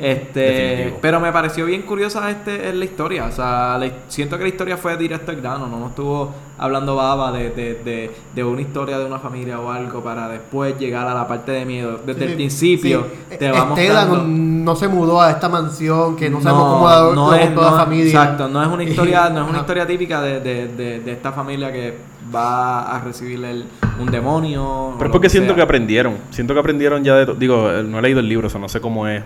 Este, 0.03 0.41
Definitivo. 0.41 0.99
pero 1.01 1.21
me 1.21 1.31
pareció 1.33 1.65
bien 1.67 1.83
curiosa 1.83 2.29
este 2.31 2.73
la 2.75 2.85
historia, 2.85 3.27
o 3.27 3.33
sea, 3.33 3.79
la- 3.79 3.91
siento 4.09 4.37
que 4.37 4.43
la 4.43 4.49
historia 4.49 4.77
fue 4.77 4.97
directo 4.97 5.31
al 5.31 5.41
grano, 5.41 5.69
no 5.69 5.79
nos 5.79 5.91
estuvo 5.91 6.35
hablando 6.59 6.97
baba 6.97 7.31
de, 7.33 7.51
de, 7.51 7.75
de, 7.85 8.11
de 8.35 8.45
una 8.45 8.61
historia 8.61 8.99
de 8.99 9.05
una 9.07 9.19
familia 9.21 9.61
o 9.61 9.71
algo 9.71 10.03
para 10.03 10.29
después 10.29 10.79
llegar 10.79 11.07
a 11.07 11.15
la 11.15 11.27
parte 11.29 11.53
de 11.53 11.65
miedo. 11.65 12.01
Desde 12.05 12.25
el 12.27 12.35
principio 12.35 13.07
sí. 13.31 13.37
te 13.39 13.51
va 13.51 13.59
Estela 13.59 14.05
mostrando 14.07 14.17
no, 14.19 14.25
no 14.65 14.77
se 14.77 14.89
mudó 14.89 15.21
a 15.21 15.31
esta 15.31 15.49
mansión 15.49 16.17
que 16.17 16.29
no 16.31 16.41
sabemos 16.41 16.73
cómo 16.75 16.89
la, 16.89 17.15
no 17.15 17.35
es, 17.35 17.47
montó 17.47 17.63
la 17.63 17.71
no- 17.71 17.77
familia. 17.77 18.07
Exacto, 18.07 18.49
no 18.49 18.61
es 18.63 18.69
una 18.69 18.83
historia, 18.89 19.31
no 19.31 19.45
es 19.45 19.49
una 19.51 19.59
historia 19.61 19.87
típica 19.87 20.21
de, 20.21 20.41
de, 20.41 20.69
de, 20.69 21.01
de 21.01 21.13
esta 21.13 21.31
familia 21.33 21.73
que 21.73 21.97
va 22.35 22.97
a 22.97 23.01
recibir 23.01 23.45
el- 23.45 23.65
un 24.01 24.11
demonio. 24.11 24.95
Pero 24.99 25.09
es 25.11 25.13
porque 25.13 25.29
siento 25.29 25.49
sea. 25.51 25.57
que 25.57 25.63
aprendieron. 25.63 26.17
Siento 26.31 26.55
que 26.55 26.61
aprendieron 26.61 27.05
ya 27.05 27.17
de... 27.17 27.35
Digo, 27.35 27.71
eh, 27.71 27.83
no 27.83 27.99
he 27.99 28.03
leído 28.03 28.21
el 28.21 28.29
libro, 28.29 28.47
o 28.47 28.51
sea, 28.51 28.61
no 28.61 28.69
sé 28.69 28.81
cómo 28.81 29.07
es. 29.07 29.23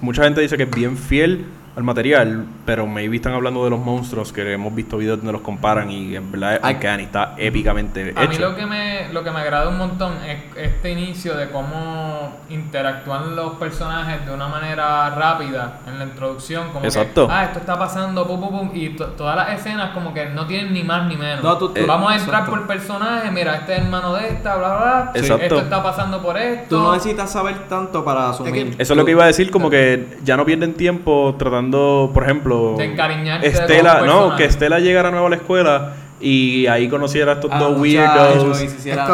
Mucha 0.00 0.24
gente 0.24 0.40
dice 0.40 0.56
que 0.56 0.64
es 0.64 0.70
bien 0.70 0.96
fiel 0.96 1.44
al 1.76 1.84
material, 1.84 2.46
pero 2.64 2.86
maybe 2.86 3.16
están 3.16 3.34
hablando 3.34 3.62
de 3.64 3.68
los 3.70 3.78
monstruos 3.78 4.32
que 4.32 4.50
hemos 4.54 4.74
visto 4.74 4.96
videos 4.96 5.18
donde 5.18 5.32
los 5.32 5.42
comparan 5.42 5.90
y 5.90 6.16
en 6.16 6.32
verdad 6.32 6.58
Uncanny 6.64 7.02
está 7.02 7.34
épicamente 7.36 8.14
A 8.16 8.22
mí 8.22 8.34
hecho. 8.34 8.48
lo 8.48 8.56
que 8.56 8.64
me 8.64 9.12
lo 9.12 9.22
que 9.22 9.30
me 9.30 9.40
agrada 9.40 9.68
un 9.68 9.76
montón 9.76 10.14
es 10.26 10.38
este 10.56 10.90
inicio 10.92 11.36
de 11.36 11.50
cómo 11.50 12.32
interactúan 12.48 13.36
los 13.36 13.52
personajes 13.56 14.24
de 14.24 14.32
una 14.32 14.48
manera 14.48 15.10
rápida 15.10 15.80
en 15.86 15.98
la 15.98 16.04
introducción, 16.06 16.68
como 16.72 16.84
Exacto. 16.86 17.26
que 17.26 17.32
ah, 17.34 17.44
esto 17.44 17.58
está 17.58 17.78
pasando 17.78 18.26
pum 18.26 18.40
pum 18.40 18.58
pum 18.58 18.70
y 18.74 18.90
to- 18.96 19.08
todas 19.08 19.36
las 19.36 19.50
escenas 19.60 19.90
como 19.92 20.14
que 20.14 20.26
no 20.30 20.46
tienen 20.46 20.72
ni 20.72 20.82
más 20.82 21.06
ni 21.08 21.16
menos. 21.16 21.42
No, 21.44 21.58
tú- 21.58 21.68
tú- 21.74 21.86
Vamos 21.86 22.10
a 22.10 22.16
entrar 22.16 22.40
exacto. 22.42 22.50
por 22.58 22.66
personaje, 22.66 23.30
mira, 23.30 23.54
este 23.56 23.74
es 23.76 23.82
hermano 23.82 24.14
de 24.14 24.28
esta, 24.28 24.56
bla 24.56 24.68
bla 24.68 24.78
bla. 24.78 25.10
Exacto. 25.14 25.42
Esto 25.44 25.60
está 25.60 25.82
pasando 25.82 26.22
por 26.22 26.38
esto. 26.38 26.76
Tú 26.76 26.82
no 26.82 26.92
necesitas 26.94 27.30
saber 27.30 27.68
tanto 27.68 28.02
para 28.04 28.30
asumir. 28.30 28.74
Eso 28.78 28.92
es 28.94 28.96
lo 28.96 29.04
que 29.04 29.10
iba 29.10 29.24
a 29.24 29.26
decir, 29.26 29.50
como 29.50 29.68
que 29.68 30.16
ya 30.24 30.36
no 30.38 30.44
pierden 30.46 30.72
tiempo 30.74 31.34
tratando, 31.38 31.65
por 31.70 32.22
ejemplo, 32.24 32.74
De 32.78 32.84
encariñarte 32.84 33.46
Estela, 33.48 34.02
no, 34.06 34.36
que 34.36 34.44
Estela 34.44 34.78
llegara 34.80 35.10
nuevo 35.10 35.26
a 35.26 35.30
la 35.30 35.36
escuela 35.36 35.94
y 36.20 36.66
ahí 36.66 36.88
conociera 36.88 37.32
a 37.32 37.34
estos 37.34 37.50
Ah, 37.52 37.58
dos 37.58 37.78
weirdos. 37.80 38.60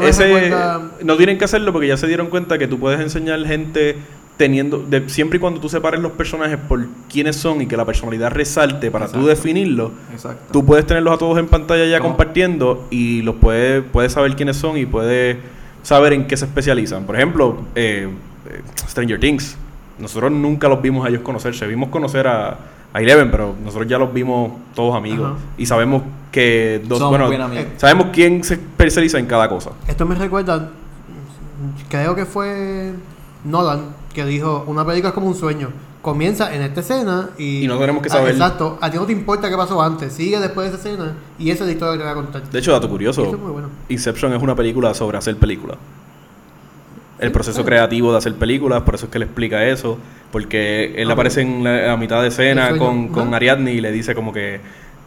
Ese, 0.03 0.53
no 1.05 1.17
tienen 1.17 1.39
que 1.39 1.45
hacerlo 1.45 1.73
porque 1.73 1.89
ya 1.89 1.97
se 1.97 2.07
dieron 2.07 2.29
cuenta 2.29 2.59
que 2.59 2.67
tú 2.69 2.79
puedes 2.79 3.01
enseñar 3.01 3.45
gente 3.45 3.97
teniendo, 4.37 4.79
de- 4.79 5.09
siempre 5.09 5.37
y 5.37 5.41
cuando 5.41 5.61
tú 5.61 5.69
separes 5.69 6.01
los 6.01 6.13
personajes 6.13 6.59
por 6.69 6.87
quiénes 7.11 7.37
son 7.37 7.61
y 7.61 7.67
que 7.67 7.77
la 7.77 7.85
personalidad 7.85 8.31
resalte 8.31 8.91
para 8.91 9.07
tú 9.07 9.19
Exacto. 9.19 9.29
definirlo, 9.29 9.93
Exacto. 10.13 10.53
tú 10.53 10.65
puedes 10.65 10.87
tenerlos 10.87 11.15
a 11.15 11.19
todos 11.19 11.39
en 11.39 11.47
pantalla 11.49 11.85
ya 11.87 11.99
¿Cómo? 11.99 12.11
compartiendo 12.11 12.87
y 12.91 13.23
los 13.23 13.37
puedes, 13.37 13.85
puedes 13.93 14.13
saber 14.13 14.35
quiénes 14.35 14.57
son 14.57 14.79
y 14.79 14.87
puedes 14.87 15.37
saber 15.83 16.13
en 16.15 16.27
qué 16.27 16.37
se 16.37 16.47
especializan. 16.47 17.05
Por 17.05 17.15
ejemplo, 17.17 17.59
eh, 17.75 18.09
eh, 18.49 18.61
Stranger 18.89 19.21
Things. 19.21 19.57
Nosotros 19.99 20.33
nunca 20.33 20.69
los 20.69 20.81
vimos 20.83 21.05
a 21.07 21.09
ellos 21.09 21.23
conocerse. 21.23 21.67
Vimos 21.67 21.89
conocer 21.91 22.27
a, 22.27 22.59
a 22.93 23.01
Eleven, 23.01 23.31
pero 23.31 23.55
nosotros 23.63 23.89
ya 23.89 23.99
los 23.99 24.13
vimos 24.13 24.53
todos 24.75 24.95
amigos. 24.97 25.33
Ajá. 25.33 25.39
Y 25.59 25.67
sabemos 25.67 26.03
que 26.31 26.83
dos, 26.87 26.99
Son 26.99 27.11
bueno, 27.11 27.27
amigos. 27.27 27.67
sabemos 27.77 28.09
quién 28.13 28.43
se 28.43 28.55
especializa 28.55 29.19
en 29.19 29.27
cada 29.27 29.49
cosa. 29.49 29.71
Esto 29.87 30.07
me 30.07 30.15
recuerda, 30.15 30.71
creo 31.89 32.15
que 32.15 32.25
fue 32.27 32.93
Nolan 33.45 33.81
que 34.15 34.25
dijo, 34.25 34.65
una 34.67 34.85
película 34.85 35.09
es 35.11 35.15
como 35.15 35.27
un 35.27 35.35
sueño. 35.35 35.69
Comienza 36.03 36.53
en 36.53 36.63
esta 36.63 36.81
escena 36.81 37.31
y... 37.39 37.63
Y 37.65 37.67
no 37.69 37.79
tenemos 37.79 38.03
que 38.03 38.09
Ah, 38.09 38.15
saber- 38.15 38.33
exacto, 38.33 38.77
a 38.81 38.91
ti 38.91 38.97
no 38.97 39.07
te 39.07 39.13
importa 39.13 39.49
qué 39.49 39.57
pasó 39.57 39.81
antes, 39.81 40.13
sigue 40.13 40.41
después 40.41 40.69
de 40.71 40.77
esa 40.77 40.89
escena 40.89 41.13
y 41.39 41.51
esa 41.51 41.63
es 41.63 41.69
la 41.69 41.73
historia 41.75 41.93
que 41.93 41.99
te 41.99 42.05
voy 42.05 42.13
a 42.13 42.15
contar. 42.25 42.43
De 42.51 42.59
hecho, 42.59 42.73
dato 42.73 42.89
curioso, 42.89 43.23
Eso 43.23 43.35
es 43.37 43.41
muy 43.41 43.53
bueno. 43.53 43.69
Inception 43.89 44.33
es 44.35 44.43
una 44.43 44.57
película 44.57 44.93
sobre 44.95 45.17
hacer 45.19 45.37
películas. 45.37 45.77
El 47.23 47.33
proceso 47.33 47.65
creativo 47.65 48.13
de 48.13 48.19
hacer 48.19 48.35
películas, 48.35 48.83
por 48.83 48.95
eso 48.97 49.07
es 49.07 49.13
que 49.13 49.19
le 49.19 49.25
explica 49.27 49.65
eso, 49.67 49.99
porque 50.31 50.93
él 50.97 51.09
Ah, 51.11 51.15
aparece 51.15 51.41
en 51.43 51.63
la, 51.65 51.93
a 51.93 51.97
mitad 51.97 52.21
de 52.23 52.29
escena 52.29 52.77
con, 52.77 53.09
con. 53.09 53.33
Ariadne 53.35 53.73
y 53.73 53.81
le 53.81 53.91
dice 53.93 54.15
como 54.15 54.33
que, 54.33 54.61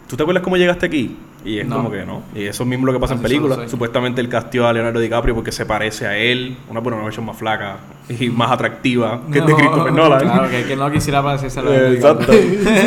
¿tú 0.08 0.16
te 0.16 0.22
acuerdas 0.22 0.42
cómo 0.42 0.56
llegaste 0.56 0.86
aquí? 0.86 1.16
Y 1.44 1.58
es 1.60 1.66
No. 1.66 1.76
como 1.76 1.90
que 1.92 2.04
no. 2.04 2.22
Y 2.34 2.44
eso 2.44 2.64
es 2.64 2.68
mismo 2.68 2.86
lo 2.86 2.92
que 2.92 2.98
pasa 2.98 3.14
en 3.14 3.20
Así 3.24 3.34
los 3.34 3.42
películas. 3.42 3.70
Supuestamente 3.70 4.20
él 4.20 4.28
castió 4.28 4.66
a 4.66 4.72
Leonardo 4.72 4.98
DiCaprio 4.98 5.34
porque 5.34 5.52
se 5.52 5.64
parece 5.64 6.06
a 6.06 6.16
él, 6.16 6.56
una, 6.68 6.80
bueno, 6.80 6.96
una 6.96 7.04
versión 7.04 7.24
más 7.24 7.36
flaca 7.36 7.76
y 8.08 8.28
más 8.30 8.50
atractiva 8.50 9.20
que 9.32 9.38
el 9.38 9.46
de 9.46 9.52
No, 9.52 9.56
Christopher 9.58 9.92
Nolan. 9.92 10.20
Claro, 10.22 10.50
que, 10.50 10.64
que 10.64 10.74
no 10.76 10.90
quisiera 10.90 11.22
parecerse 11.22 11.60
a 11.60 11.62
lo 11.62 11.72
Eh, 11.72 11.94
Exacto. 11.94 12.32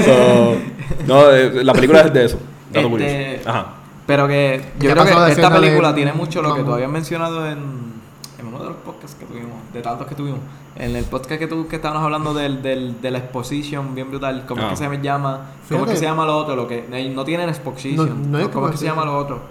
So, 0.05 0.55
no, 1.07 1.31
eh, 1.31 1.63
la 1.63 1.74
película 1.74 2.01
es 2.01 2.13
de 2.13 2.25
eso. 2.25 2.39
Dato 2.71 2.79
Este, 2.88 2.89
curioso. 2.89 3.50
Ajá. 3.50 3.65
Pero 4.05 4.27
que 4.27 4.62
¿Qué 4.79 4.88
yo 4.88 4.91
creo 4.93 5.05
que 5.05 5.31
esta 5.31 5.50
de- 5.50 5.59
película 5.59 5.93
tiene 5.95 6.13
mucho 6.13 6.41
lo 6.41 6.55
que 6.55 6.63
tú 6.63 6.74
habías 6.74 6.89
mencionado 6.89 7.48
en, 7.48 7.59
en 8.39 8.45
uno 8.48 8.59
de 8.59 8.65
los 8.65 8.75
podcasts 8.93 9.15
que 9.19 9.25
tuvimos, 9.25 9.58
de 9.74 9.81
tantos 9.81 10.08
que 10.08 10.15
tuvimos. 10.15 10.39
En 10.75 10.96
el 10.96 11.05
podcast 11.05 11.39
que 11.39 11.48
tú 11.48 11.67
que 11.67 11.75
estábamos 11.77 12.03
hablando 12.03 12.34
del, 12.34 12.62
del, 12.62 13.01
de 13.01 13.12
la 13.12 13.17
exposition 13.19 13.93
bien 13.96 14.10
brutal, 14.10 14.46
¿cómo 14.48 14.62
Ah. 14.63 14.65
es 14.74 14.79
que 14.79 14.86
se 14.88 15.01
llama? 15.01 15.41
¿Cómo 15.69 15.86
es 15.86 15.91
que 15.91 15.98
se 15.98 16.05
llama 16.05 16.25
lo 16.25 16.38
otro? 16.38 16.55
Lo 16.55 16.67
que 16.67 16.86
eh, 16.91 17.12
no 17.13 17.24
tienen 17.25 17.50
exposition. 17.50 18.08
No- 18.24 18.27
no 18.29 18.38
es 18.39 18.43
¿Cómo 18.46 18.53
como 18.53 18.65
es 18.67 18.72
que 18.74 18.77
se 18.77 18.86
llama 18.86 19.05
lo 19.05 19.17
otro? 19.17 19.41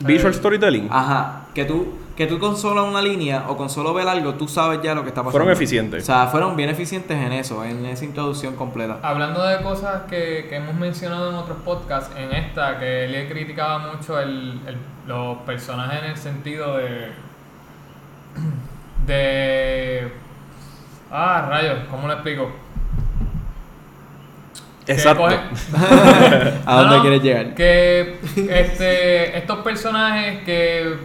Visual 0.00 0.32
storytelling. 0.32 0.88
Ajá, 0.90 1.46
que 1.54 1.64
tú 1.64 1.86
que 2.16 2.26
tú 2.26 2.38
con 2.40 2.56
solo 2.56 2.84
una 2.84 3.00
línea 3.00 3.44
o 3.48 3.56
con 3.56 3.70
solo 3.70 3.94
ver 3.94 4.08
algo, 4.08 4.34
tú 4.34 4.48
sabes 4.48 4.80
ya 4.82 4.92
lo 4.94 5.02
que 5.02 5.08
está 5.10 5.20
pasando. 5.22 5.30
Fueron 5.38 5.50
eficientes. 5.52 6.02
O 6.02 6.06
sea, 6.06 6.26
fueron 6.26 6.56
bien 6.56 6.68
eficientes 6.68 7.16
en 7.16 7.32
eso, 7.32 7.64
en 7.64 7.86
esa 7.86 8.04
introducción 8.04 8.56
completa. 8.56 8.98
Hablando 9.02 9.40
de 9.44 9.62
cosas 9.62 10.02
que, 10.10 10.46
que 10.48 10.56
hemos 10.56 10.74
mencionado 10.74 11.30
en 11.30 11.36
otros 11.36 11.58
podcasts, 11.64 12.10
en 12.16 12.32
esta 12.32 12.78
que 12.80 13.06
le 13.08 13.28
criticaba 13.28 13.92
mucho 13.92 14.18
el, 14.18 14.60
el- 14.66 14.78
los 15.06 15.38
personajes 15.38 16.02
en 16.02 16.10
el 16.10 16.16
sentido 16.16 16.76
de. 16.76 17.08
De. 19.06 20.12
Ah, 21.10 21.46
rayos, 21.48 21.78
¿cómo 21.90 22.06
lo 22.06 22.12
explico? 22.14 22.50
Exacto. 24.86 25.22
cogen- 25.24 25.40
¿A 26.66 26.76
dónde 26.80 26.96
No, 26.96 27.02
quieres 27.02 27.22
llegar? 27.22 27.54
Que 27.54 28.18
este, 28.36 29.36
estos 29.38 29.58
personajes 29.58 30.44
que, 30.44 30.96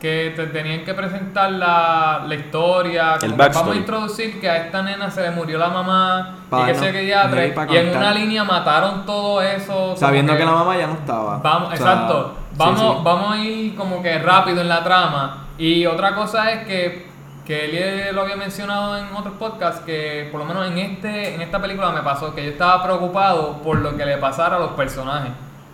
que 0.00 0.32
te 0.34 0.46
tenían 0.48 0.84
que 0.84 0.94
presentar 0.94 1.52
la, 1.52 2.24
la 2.26 2.34
historia, 2.34 3.16
El 3.22 3.32
vamos 3.34 3.68
a 3.68 3.74
introducir 3.76 4.40
que 4.40 4.48
a 4.48 4.56
esta 4.66 4.82
nena 4.82 5.10
se 5.10 5.22
le 5.22 5.30
murió 5.30 5.58
la 5.58 5.68
mamá 5.68 6.36
Pa' 6.50 6.62
y 6.62 6.66
que 6.66 6.72
no- 6.74 6.78
sé 6.80 6.92
que 6.92 7.06
ya 7.06 7.24
no 7.28 7.36
y 7.72 7.76
en 7.76 7.96
una 7.96 8.12
línea 8.12 8.44
mataron 8.44 9.06
todo 9.06 9.40
eso. 9.42 9.96
Sabiendo 9.96 10.36
que 10.36 10.44
la 10.44 10.52
mamá 10.52 10.76
ya 10.76 10.86
no 10.88 10.94
estaba. 10.94 11.38
Vamos, 11.38 11.72
O 11.72 11.76
sea, 11.76 11.92
exacto. 11.92 12.34
sí, 12.50 12.56
Vamos, 12.56 12.80
sí. 12.96 13.00
vamos 13.04 13.32
a 13.34 13.38
ir 13.38 13.74
como 13.76 14.02
que 14.02 14.18
rápido 14.18 14.60
en 14.60 14.68
la 14.68 14.82
trama. 14.82 15.44
Y 15.58 15.86
otra 15.86 16.14
cosa 16.14 16.50
es 16.52 16.66
que, 16.66 17.07
que 17.48 18.08
él 18.10 18.14
lo 18.14 18.20
había 18.22 18.36
mencionado 18.36 18.96
en 18.98 19.06
otros 19.16 19.34
podcasts, 19.38 19.80
que 19.84 20.28
por 20.30 20.38
lo 20.40 20.46
menos 20.46 20.66
en 20.68 20.78
este, 20.78 21.34
en 21.34 21.40
esta 21.40 21.60
película 21.60 21.90
me 21.90 22.02
pasó 22.02 22.32
que 22.34 22.44
yo 22.44 22.50
estaba 22.50 22.84
preocupado 22.84 23.54
por 23.62 23.78
lo 23.78 23.96
que 23.96 24.04
le 24.06 24.18
pasara 24.18 24.56
a 24.56 24.58
los 24.60 24.72
personajes. 24.72 25.32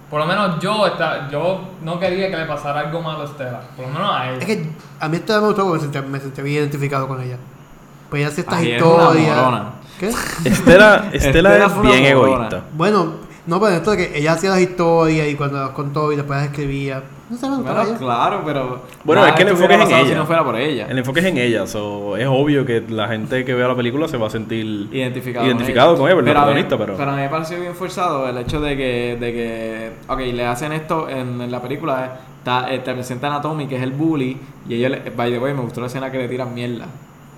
Por 0.09 0.21
lo 0.21 0.27
menos 0.27 0.61
yo 0.61 0.87
esta- 0.87 1.29
yo 1.31 1.61
no 1.83 1.99
quería 1.99 2.31
que 2.31 2.37
le 2.37 2.45
pasara 2.45 2.81
algo 2.81 3.03
malo 3.03 3.23
a 3.23 3.25
Estela. 3.25 3.61
Por 3.77 3.87
lo 3.89 3.93
menos 3.93 4.11
a 4.15 4.29
él. 4.31 4.39
Es 4.41 4.47
que 4.47 4.71
a 5.01 5.09
mí 5.09 5.17
esta 5.17 5.41
me 5.41 5.47
gustó 5.49 5.65
porque 5.67 5.85
me 5.87 5.93
sentí, 5.93 6.09
me 6.11 6.21
sentí 6.21 6.43
bien 6.43 6.59
identificado 6.63 7.09
con 7.09 7.21
ella. 7.21 7.37
Pues 8.09 8.21
ella 8.23 8.29
hace 8.29 8.43
estas 8.43 8.55
Ay, 8.61 8.67
una 8.69 8.77
historias. 8.77 9.37
Estela, 10.45 10.45
Estela 10.45 11.09
Estela 11.13 11.57
es 11.57 11.83
bien 11.83 12.17
morona. 12.17 12.35
egoísta. 12.47 12.63
Bueno, 12.75 13.13
no, 13.47 13.61
pero 13.61 13.77
esto 13.77 13.91
de 13.93 13.97
que 13.97 14.19
ella 14.19 14.33
hacía 14.33 14.51
las 14.51 14.61
historias 14.61 15.29
y 15.29 15.35
cuando 15.35 15.59
las 15.61 15.71
contó 15.71 16.13
y 16.13 16.17
después 16.17 16.39
las 16.39 16.49
escribía. 16.51 17.03
No 17.31 17.37
sé, 17.39 17.49
me 17.49 17.57
gustaba 17.57 17.83
Bueno, 17.85 17.99
claro, 17.99 18.43
pero. 18.45 18.83
Bueno, 19.03 19.23
nada 19.23 19.31
es 19.33 19.37
que 19.37 19.43
el 19.45 19.49
enfoque 19.51 19.75
es 19.75 19.81
en 19.81 19.87
ella. 19.97 20.09
Si 20.09 20.15
no 20.15 20.27
fuera 20.27 20.45
por 20.45 20.57
ella. 20.57 20.87
El 20.91 20.99
enfoque 20.99 21.21
es 21.21 21.27
en 21.27 21.39
ella, 21.39 21.67
so, 21.67 22.17
es 22.19 22.27
obvio 22.29 22.67
que 22.67 22.83
la 22.89 23.09
gente 23.09 23.45
que 23.45 23.55
vea 23.55 23.67
la 23.69 23.75
película 23.75 24.09
se 24.09 24.17
va 24.19 24.27
a 24.27 24.31
sentir 24.31 24.89
Identificado, 24.93 25.47
identificado 25.47 25.97
con 25.97 26.07
ella, 26.11 26.17
la 26.17 26.23
pero 26.25 26.39
a 26.41 26.43
mí- 26.55 26.63
protagonista, 26.65 26.79
pero, 26.79 26.97
Pero 26.97 27.11
a 27.11 27.17
mí 27.17 27.23
me 27.23 27.29
pareció 27.31 27.61
bien 27.61 27.75
forzado 27.75 28.29
el 28.29 28.37
hecho 28.39 28.61
de 28.61 28.77
que, 28.77 29.17
de 29.19 29.33
que 29.33 29.91
ok, 30.07 30.19
le 30.21 30.45
hacen 30.47 30.73
esto 30.73 31.09
en, 31.09 31.41
en 31.41 31.51
la 31.51 31.63
película, 31.63 32.21
está, 32.39 32.71
eh, 32.73 32.81
te 32.81 32.93
presentan 32.93 33.33
a 33.33 33.41
Tommy, 33.41 33.67
que 33.67 33.77
es 33.77 33.83
el 33.83 33.93
bully, 33.93 34.37
y 34.69 34.75
ella, 34.75 34.91
le- 34.91 35.11
by 35.11 35.31
the 35.33 35.39
way, 35.39 35.55
me 35.55 35.63
gustó 35.63 35.81
la 35.81 35.87
escena 35.87 36.11
que 36.13 36.19
le 36.19 36.29
tiran 36.29 36.53
mierda. 36.55 36.87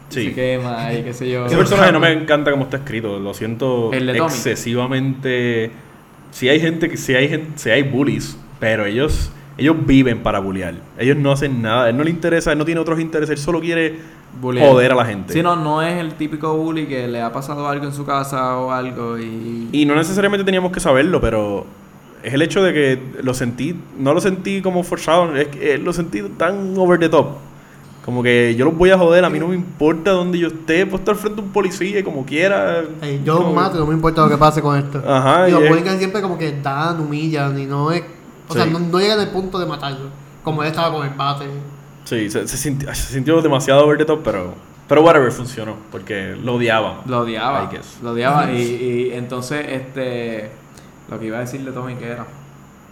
Sí. 0.09 0.27
Se 0.27 0.35
quema 0.35 0.93
y 0.93 1.03
qué 1.03 1.13
sé 1.13 1.29
yo. 1.31 1.47
ese 1.47 1.57
personaje 1.57 1.91
no 1.91 1.99
me 2.01 2.13
encanta 2.13 2.51
como 2.53 2.65
está 2.65 2.77
escrito, 2.77 3.19
lo 3.19 3.35
siento 3.35 3.93
El 3.93 4.07
de 4.07 4.15
Tommy. 4.15 4.31
excesivamente 4.31 5.71
si 6.31 6.49
hay 6.49 6.61
gente 6.61 6.89
que 6.89 6.97
si 6.97 7.15
hay 7.15 7.29
gente, 7.29 7.53
si 7.57 7.71
hay 7.71 7.83
bullies, 7.83 8.37
pero 8.61 8.85
ellos 8.85 9.31
ellos 9.59 9.77
viven 9.87 10.23
para 10.23 10.39
bullear. 10.39 10.75
Ellos 10.99 11.17
no 11.17 11.33
hacen 11.33 11.63
nada, 11.63 11.89
él 11.89 11.97
no 11.97 12.05
le 12.05 12.11
interesa, 12.11 12.53
él 12.53 12.59
no 12.59 12.65
tiene 12.65 12.81
otros 12.81 13.01
intereses, 13.01 13.31
él 13.31 13.39
solo 13.39 13.61
quiere 13.61 14.17
Bullying. 14.41 14.63
joder 14.63 14.93
a 14.93 14.95
la 14.95 15.05
gente. 15.07 15.33
Sí, 15.33 15.43
no, 15.43 15.57
no 15.57 15.81
es 15.81 15.95
el 15.99 16.15
típico 16.15 16.55
bully 16.57 16.87
que 16.87 17.09
le 17.09 17.23
ha 17.23 17.33
pasado 17.33 17.67
algo 17.67 17.87
en 17.87 17.93
su 17.93 18.05
casa 18.05 18.59
o 18.59 18.71
algo 18.71 19.19
y... 19.19 19.69
Y 19.73 19.87
no 19.87 19.95
necesariamente 19.95 20.45
teníamos 20.45 20.73
que 20.73 20.81
saberlo, 20.81 21.21
pero 21.23 21.65
es 22.23 22.35
el 22.35 22.43
hecho 22.43 22.63
de 22.63 22.75
que 22.75 23.23
lo 23.23 23.33
sentí, 23.33 23.75
no 23.99 24.13
lo 24.13 24.21
sentí 24.21 24.61
como 24.61 24.83
forzado, 24.83 25.35
es 25.37 25.49
que 25.49 25.75
eh, 25.75 25.79
lo 25.79 25.93
sentí 25.93 26.23
tan 26.37 26.77
over 26.77 26.99
the 26.99 27.09
top. 27.09 27.29
Como 28.07 28.23
que 28.23 28.55
yo 28.57 28.65
los 28.65 28.77
voy 28.77 28.91
a 28.91 28.97
joder, 28.97 29.25
a 29.25 29.29
mí 29.29 29.41
no 29.41 29.49
me 29.49 29.57
importa 29.57 30.13
donde 30.13 30.39
yo 30.39 30.47
esté, 30.47 30.87
puedo 30.87 30.99
estar 30.99 31.17
frente 31.17 31.41
a 31.41 31.45
un 31.45 31.51
policía 31.51 31.99
y 31.99 32.05
como 32.05 32.25
quiera. 32.25 32.85
Yo 33.25 33.41
los 33.41 33.53
mato, 33.53 33.79
no 33.79 33.87
me 33.87 33.95
importa 33.95 34.23
lo 34.23 34.29
que 34.29 34.39
pase 34.39 34.63
con 34.63 34.79
esto. 34.79 35.03
Ajá, 35.05 35.49
y 35.49 35.51
los 35.51 35.83
casi 35.83 35.99
siempre 35.99 36.23
como 36.23 36.39
que 36.39 36.53
dan, 36.63 37.01
humillan 37.01 37.59
y 37.59 37.67
no 37.67 37.91
es. 37.91 38.05
O 38.47 38.55
sea, 38.55 38.65
no, 38.65 38.79
no 38.79 39.01
llegan 39.01 39.19
al 39.19 39.31
punto 39.31 39.59
de 39.59 39.67
matarlo. 39.67 40.11
Como 40.45 40.63
él 40.63 40.69
estaba 40.69 40.93
con 40.95 41.05
el 41.05 41.15
bate. 41.15 41.47
Sí, 42.05 42.31
se, 42.31 42.47
se 42.47 42.57
sintió, 42.57 42.95
se 42.95 43.13
sintió 43.13 43.43
demasiado 43.43 43.85
over 43.85 43.99
the 43.99 44.05
top, 44.05 44.21
pero, 44.23 44.55
pero 44.87 45.03
whatever, 45.03 45.33
funcionó, 45.33 45.75
porque 45.91 46.37
lo 46.41 46.55
odiaban. 46.55 46.99
Lo 47.07 47.23
odiaba. 47.23 47.65
I 47.65 47.75
guess. 47.75 47.99
Lo 48.05 48.13
odiaba 48.13 48.53
y, 48.53 48.61
y 48.61 49.13
entonces, 49.15 49.67
este... 49.69 50.53
Lo 51.11 51.19
que 51.19 51.27
iba 51.27 51.39
a 51.39 51.41
decir 51.41 51.65
de 51.65 51.73
Tommy 51.73 51.97
que 51.97 52.07
era... 52.07 52.25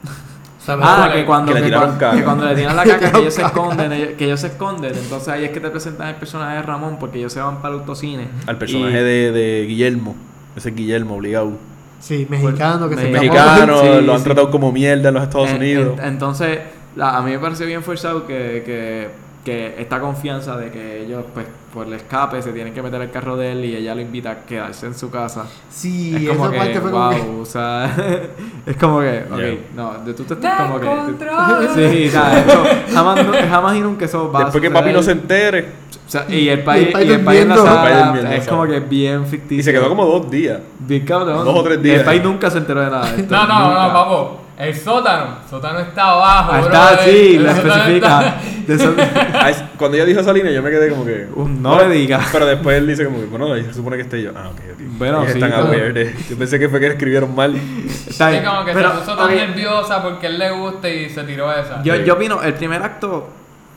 ¿sabes? 0.65 0.85
Ah, 0.89 1.11
que- 1.13 1.25
cuando, 1.25 1.53
que 1.53 1.61
le 1.61 1.67
que 1.71 2.23
cuando 2.25 2.47
le 2.47 2.55
tiran 2.55 2.77
la 2.77 2.85
caca, 2.85 3.13
que 3.13 3.19
ellos 3.23 3.35
se 3.35 3.43
esconden, 3.43 3.93
ellos- 3.93 4.09
que 4.19 4.25
ellos 4.25 4.41
se 4.41 4.47
esconden. 4.49 4.93
Entonces 4.95 5.29
ahí 5.29 5.45
es 5.45 5.51
que 5.51 5.61
te 5.61 5.71
presentan 5.71 6.09
el 6.09 6.15
personaje 6.17 6.57
de 6.57 6.63
Ramón, 6.63 6.97
porque 6.99 7.19
ellos 7.19 7.33
se 7.33 7.41
van 7.41 7.61
para 7.63 7.75
el 7.75 7.81
autocine. 7.81 8.29
Al 8.47 8.57
personaje 8.59 9.01
Y- 9.01 9.05
de, 9.05 9.33
de 9.33 9.67
Guillermo, 9.67 10.17
ese 10.57 10.71
Guillermo 10.71 11.17
obligado. 11.17 11.53
Sí, 12.01 12.27
mexicano 12.29 12.89
que 12.89 12.97
se 12.97 13.09
Mexicano. 13.09 13.81
Sí, 13.81 14.03
lo 14.05 14.13
han 14.13 14.19
sí. 14.19 14.25
tratado 14.25 14.51
como 14.51 14.71
mierda 14.73 15.09
en 15.09 15.15
los 15.15 15.23
Estados 15.23 15.51
En- 15.51 15.57
Unidos. 15.57 15.99
en- 15.99 16.05
entonces, 16.07 16.59
la- 16.97 17.17
a 17.17 17.23
mí 17.23 17.31
me 17.31 17.39
parece 17.39 17.65
bien 17.67 17.83
forzado 17.83 18.27
que, 18.27 18.63
que, 18.67 19.09
que 19.45 19.75
esta 19.81 20.01
confianza 20.01 20.57
de 20.57 20.71
que 20.71 21.03
ellos, 21.05 21.25
pues, 21.33 21.47
por 21.75 21.87
el 21.89 21.93
escape 21.95 22.41
se 22.41 22.53
tienen 22.53 22.73
que 22.73 22.81
meter 22.81 23.01
al 23.01 23.11
carro 23.11 23.37
de 23.37 23.51
él 23.53 23.65
y 23.65 23.75
ella 23.77 23.95
lo 23.97 24.01
invita 24.01 24.31
a 24.31 24.37
quedarse 24.47 24.87
en 24.87 24.95
su 24.95 25.11
casa. 25.11 25.45
Sí, 25.69 26.15
es 26.17 26.29
como 26.29 26.45
esa 26.45 26.53
que, 26.53 26.59
parte 26.59 26.81
fue 26.81 26.91
wow, 26.93 27.11
como 27.11 27.25
que... 27.35 27.41
o 27.41 27.45
sea, 27.45 27.97
es 28.67 28.77
como 28.77 29.01
que, 29.01 29.25
ok, 29.31 29.39
Yeah. 29.39 29.57
no, 29.75 29.93
de 30.05 30.15
tú 30.15 30.23
te 30.25 30.35
estás 30.35 30.63
como 30.63 30.81
que... 30.81 30.87
Sí, 31.75 32.09
o 32.09 32.11
sea, 32.13 32.39
eso, 32.47 32.65
jamás, 32.95 33.27
no- 33.27 33.33
jamás 33.51 33.77
y 33.77 33.81
nunca 33.81 34.05
eso 34.05 34.31
va 34.31 34.41
a 34.41 34.45
Después 34.45 34.63
que 34.63 34.71
papi 34.71 34.93
no 34.93 35.03
se 35.03 35.11
entere. 35.13 35.85
O 36.07 36.11
sea, 36.11 36.27
y 36.29 36.49
el 36.49 36.63
país, 36.63 36.85
Y 36.85 36.87
el 36.87 36.93
país 36.93 37.09
y 37.09 37.13
el 37.13 37.21
país 37.25 37.41
en 37.43 37.49
la 37.49 37.57
sala, 37.57 38.11
El 38.13 38.19
es 38.19 38.23
¿sabes? 38.23 38.49
como 38.49 38.67
que 38.67 38.79
bien 38.81 39.27
ficticio. 39.27 39.59
Y 39.59 39.63
se 39.63 39.73
quedó 39.73 39.89
como 39.89 40.05
dos 40.07 40.31
días. 40.31 40.61
Bien 40.79 41.05
cabrón. 41.05 41.45
dos 41.45 41.57
o 41.59 41.63
tres 41.65 41.83
días. 41.83 41.99
El 42.01 42.05
país 42.05 42.23
nunca 42.23 42.51
se 42.51 42.59
enteró 42.59 42.81
de 42.83 42.91
nada 42.91 43.11
de 43.11 43.21
esto. 43.23 43.35
No, 43.35 43.47
no, 43.47 43.69
nunca. 43.69 43.83
no, 43.89 43.93
papo. 43.93 44.41
El 44.57 44.75
sótano. 44.75 45.39
El 45.43 45.51
sótano 45.51 45.79
está 45.81 46.11
abajo, 46.11 46.53
Ah, 46.53 46.59
bro. 46.61 46.67
está, 46.67 46.99
sí, 47.05 47.35
El 47.37 47.43
lo 47.45 47.55
sótano 47.55 47.75
especifica. 47.75 48.37
está- 48.69 49.69
Cuando 49.77 49.97
ella 49.97 50.07
dijo 50.07 50.21
esa 50.21 50.33
línea, 50.33 50.53
yo 50.53 50.63
me 50.63 50.71
quedé 50.71 50.91
como 50.91 51.05
que. 51.05 51.27
Uh, 51.35 51.49
no 51.49 51.77
le 51.79 51.89
digas. 51.95 52.29
Pero 52.31 52.47
después 52.47 52.79
él 52.79 52.87
dice 52.87 53.05
como 53.05 53.19
que, 53.19 53.27
bueno, 53.27 53.55
se 53.57 53.75
supone 53.75 53.97
que 53.97 54.03
esté 54.03 54.23
yo. 54.23 54.31
Ah, 54.37 54.49
ok, 54.51 54.61
ok. 54.75 54.81
Bueno, 54.99 55.25
sí, 55.25 55.33
están 55.33 55.51
pero- 55.51 55.63
aware 55.65 55.93
de- 55.93 56.15
Yo 56.31 56.37
pensé 56.39 56.59
que 56.59 56.69
fue 56.69 56.79
que 56.79 56.87
escribieron 56.87 57.35
mal. 57.35 57.55
Está 58.07 58.31
Sí, 58.31 58.39
como 58.45 58.65
que 58.65 58.73
Pero, 58.73 58.93
se 58.93 58.99
puso 59.01 59.17
tan 59.17 59.35
nerviosa 59.35 60.03
porque 60.03 60.27
él 60.29 60.39
le 60.39 60.51
gusta 60.53 60.89
y 60.89 61.11
se 61.11 61.25
tiró 61.25 61.53
esa. 61.53 61.83
Yo, 61.83 61.95
Sí. 61.97 62.05
yo 62.05 62.15
opino, 62.15 62.41
el 62.43 62.55
primer 62.55 62.81
acto 62.83 63.29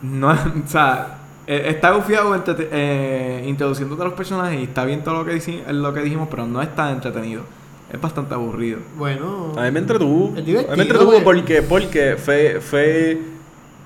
no 0.03 0.29
o 0.65 0.67
sea, 0.67 1.07
eh, 1.47 1.63
está 1.69 1.89
gufiado 1.91 2.35
eh, 2.71 3.43
introduciéndote 3.47 4.01
a 4.03 4.05
los 4.05 4.13
personajes 4.13 4.59
y 4.59 4.63
está 4.65 4.85
bien 4.85 5.03
todo 5.03 5.15
lo 5.15 5.25
que, 5.25 5.33
dici- 5.33 5.65
lo 5.67 5.91
que 5.93 6.01
dijimos, 6.01 6.27
pero 6.29 6.45
no 6.45 6.61
es 6.61 6.73
tan 6.75 6.89
entretenido. 6.91 7.43
Es 7.91 8.01
bastante 8.01 8.33
aburrido. 8.33 8.79
Bueno... 8.97 9.53
A 9.57 9.61
mí 9.63 9.71
me 9.71 9.79
entretuvo. 9.79 10.33
Es 10.35 10.41
A 10.43 10.71
mí 10.71 10.77
me 10.77 10.83
entretuvo 10.83 11.13
porque, 11.23 11.61
porque 11.61 12.17
fue, 12.17 12.59
fue 12.59 13.17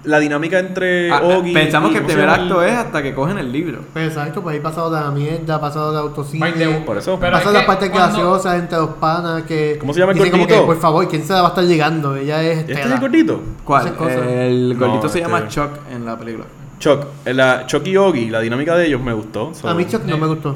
la 0.03 0.17
dinámica 0.19 0.57
entre 0.57 1.11
Ah, 1.11 1.21
Oggy 1.23 1.53
pensamos 1.53 1.91
y- 1.91 1.93
que 1.93 1.97
el 1.99 2.03
¿cómo 2.05 2.09
se 2.11 2.17
primer 2.17 2.29
acto 2.41 2.63
es 2.63 2.71
hasta 2.73 3.03
que 3.03 3.13
cogen 3.13 3.37
el 3.37 3.51
libro. 3.51 3.81
Pues 3.93 4.07
exacto, 4.07 4.41
pues 4.41 4.55
ahí 4.55 4.59
pasado 4.59 4.89
de 4.89 4.99
la 4.99 5.11
mierda, 5.11 5.61
pasado 5.61 5.91
de 5.91 5.99
autocine... 5.99 6.81
Por 6.83 6.97
eso. 6.97 7.19
Pero 7.19 7.31
Pasa 7.33 7.49
es 7.49 7.53
las 7.53 7.61
que 7.61 7.67
partes 7.67 7.89
cuando- 7.91 8.07
graciosas 8.17 8.59
entre 8.59 8.77
los 8.79 8.89
panas 8.95 9.43
que... 9.43 9.77
¿Cómo 9.79 9.93
se 9.93 9.99
llama 9.99 10.13
el 10.13 10.17
como 10.17 10.31
que, 10.31 10.39
gordito? 10.39 10.65
por 10.65 10.79
favor, 10.79 11.07
¿quién 11.07 11.23
se 11.23 11.33
la 11.33 11.41
va 11.41 11.47
a 11.47 11.49
estar 11.49 11.63
llegando? 11.65 12.15
Ella 12.15 12.41
es 12.41 12.57
¿Este 12.59 12.73
es 12.73 12.85
el 12.87 12.99
gordito? 12.99 13.39
¿Cuál? 13.63 13.87
El 13.87 14.75
gordito 14.79 15.03
No, 15.03 15.09
se 15.09 15.19
llama 15.19 15.37
este- 15.39 15.49
Chuck 15.51 15.69
en 15.93 16.05
la 16.05 16.17
película. 16.17 16.45
Chuck. 16.79 17.05
eh, 17.25 17.33
La, 17.35 17.67
Chuck 17.67 17.85
y 17.85 17.95
Oggy, 17.95 18.31
la 18.31 18.39
dinámica 18.39 18.75
de 18.75 18.87
ellos 18.87 18.99
me 18.99 19.13
gustó. 19.13 19.53
so- 19.53 19.69
A 19.69 19.75
mí 19.75 19.85
Chuck 19.85 20.03
no 20.05 20.17
me 20.17 20.25
gustó. 20.25 20.55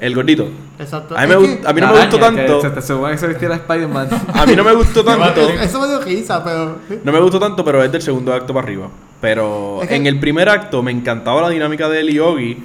El 0.00 0.14
gordito. 0.14 0.48
Exacto. 0.78 1.16
A 1.16 1.22
mí, 1.22 1.26
me 1.26 1.34
Es 1.34 1.40
gust- 1.40 1.60
que- 1.62 1.68
a 1.68 1.72
mí 1.72 1.80
no 1.80 1.92
me 1.92 1.98
gustó 2.00 2.18
tanto. 2.18 2.60
Se 2.60 2.70
te 2.70 2.82
supone 2.82 3.12
que 3.12 3.18
se 3.18 3.26
vistiera 3.28 3.54
Spider-Man. 3.56 4.08
A 4.32 4.46
mí 4.46 4.54
no 4.54 4.62
me 4.64 4.72
gustó 4.72 5.04
tanto. 5.04 5.40
Eso 5.60 5.80
me 5.80 5.88
dio 5.88 6.00
risa, 6.00 6.44
pero... 6.44 6.76
No 7.02 7.10
me 7.12 7.18
gustó 7.20 7.40
tanto, 7.40 7.64
pero 7.64 7.82
es 7.82 7.90
del 7.90 8.02
segundo 8.02 8.32
acto 8.32 8.54
para 8.54 8.64
arriba. 8.66 8.88
Pero 9.20 9.80
Es 9.82 9.88
que- 9.88 9.96
en 9.96 10.06
el 10.06 10.20
primer 10.20 10.48
acto 10.48 10.82
me 10.82 10.92
encantaba 10.92 11.42
la 11.42 11.48
dinámica 11.50 11.88
de 11.88 12.00
él 12.00 12.10
y 12.10 12.18
Oggy 12.20 12.62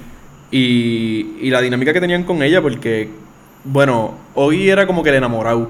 y, 0.50 1.36
y 1.40 1.50
la 1.50 1.60
dinámica 1.60 1.92
que 1.92 2.00
tenían 2.00 2.22
con 2.24 2.42
ella 2.42 2.62
porque, 2.62 3.08
bueno, 3.64 4.14
Oggy 4.34 4.70
era 4.70 4.86
como 4.86 5.02
que 5.02 5.10
el 5.10 5.16
enamorado. 5.16 5.68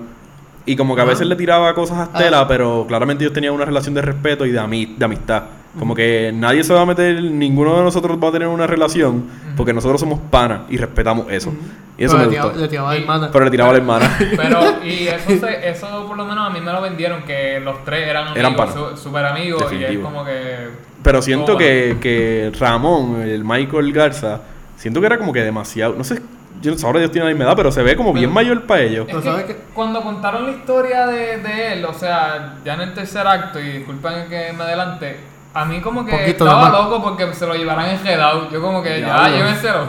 Y 0.66 0.76
como 0.76 0.94
que 0.96 1.02
a 1.02 1.04
veces 1.04 1.26
le 1.26 1.36
tiraba 1.36 1.74
cosas 1.74 1.98
a. 1.98 2.06
Stella, 2.18 2.46
pero 2.48 2.86
claramente 2.88 3.22
ellos 3.24 3.34
tenían 3.34 3.52
una 3.52 3.66
relación 3.66 3.94
de 3.94 4.00
respeto 4.02 4.46
y 4.46 4.50
de, 4.50 4.60
ami- 4.60 4.96
de 4.96 5.04
amistad. 5.04 5.42
Como 5.78 5.94
que 5.94 6.30
nadie 6.34 6.62
se 6.62 6.72
va 6.72 6.82
a 6.82 6.86
meter, 6.86 7.20
ninguno 7.22 7.76
de 7.76 7.82
nosotros 7.82 8.16
va 8.22 8.28
a 8.28 8.32
tener 8.32 8.46
una 8.48 8.66
relación 8.66 9.24
porque 9.56 9.72
nosotros 9.72 10.00
somos 10.00 10.20
panas 10.30 10.60
y 10.68 10.76
respetamos 10.76 11.26
eso. 11.30 11.52
Y 11.98 12.04
eso 12.04 12.14
pero 12.16 12.18
me 12.18 12.24
le 12.24 12.30
tiraba- 12.30 12.48
gustó. 12.48 12.60
Le 12.62 12.68
tiraba 12.68 12.90
a 12.90 12.94
la 12.94 13.00
hermana. 13.00 13.30
Pero 13.32 13.44
le 13.44 13.50
tiraba 13.50 13.70
a 13.70 13.72
la 13.72 13.78
hermana. 13.78 14.18
Pero, 14.36 14.84
y 14.84 15.08
eso, 15.08 15.46
se- 15.46 15.68
eso 15.68 16.06
por 16.08 16.16
lo 16.16 16.24
menos 16.24 16.48
a 16.48 16.50
mí 16.50 16.60
me 16.60 16.72
lo 16.72 16.80
vendieron, 16.80 17.22
que 17.22 17.60
los 17.60 17.84
tres 17.84 18.08
eran 18.08 18.24
amigos, 18.28 18.38
Eran 18.38 18.56
panas. 18.56 18.74
su- 18.74 18.96
súper 18.96 19.24
amigos, 19.26 19.72
y 19.72 19.84
es 19.84 19.98
como 19.98 20.24
que... 20.24 20.68
Pero 21.02 21.20
siento 21.22 21.54
Oh, 21.54 21.58
que, 21.58 21.96
que 22.00 22.50
Ramón, 22.58 23.20
el 23.22 23.44
Michael 23.44 23.92
Garza, 23.92 24.40
siento 24.76 25.00
que 25.00 25.06
era 25.06 25.18
como 25.18 25.32
que 25.32 25.40
demasiado. 25.42 25.94
No 25.96 26.02
sé, 26.02 26.20
yo 26.62 26.72
no 26.72 26.78
sabré 26.78 27.00
Dios 27.00 27.10
tiene 27.12 27.26
la 27.26 27.30
misma 27.32 27.44
edad, 27.44 27.56
pero 27.56 27.70
se 27.70 27.82
ve 27.82 27.94
como 27.96 28.12
bien 28.12 28.24
Pero- 28.26 28.34
mayor 28.34 28.62
para 28.62 28.82
ellos. 28.82 29.06
Es 29.08 29.14
Pero 29.14 29.20
que 29.22 29.28
¿sabes 29.28 29.44
qué? 29.44 29.56
cuando 29.74 30.00
contaron 30.02 30.46
la 30.46 30.52
historia 30.52 31.06
de, 31.06 31.36
de 31.38 31.72
él, 31.74 31.84
o 31.84 31.92
sea, 31.94 32.56
ya 32.64 32.74
en 32.74 32.80
el 32.80 32.94
tercer 32.94 33.26
acto, 33.26 33.60
y 33.60 33.64
disculpen 33.70 34.28
que 34.28 34.52
me 34.56 34.64
adelante, 34.64 35.16
a 35.54 35.64
mí 35.64 35.80
como 35.80 36.04
que 36.04 36.10
Poquito 36.12 36.44
estaba 36.46 36.68
loco 36.70 37.02
porque 37.02 37.32
se 37.34 37.46
lo 37.46 37.54
llevaran 37.54 37.90
enredado. 37.90 38.50
Yo 38.50 38.60
como 38.60 38.82
que, 38.82 39.00
ya, 39.00 39.06
Diablo. 39.28 39.36
llévenselo. 39.36 39.86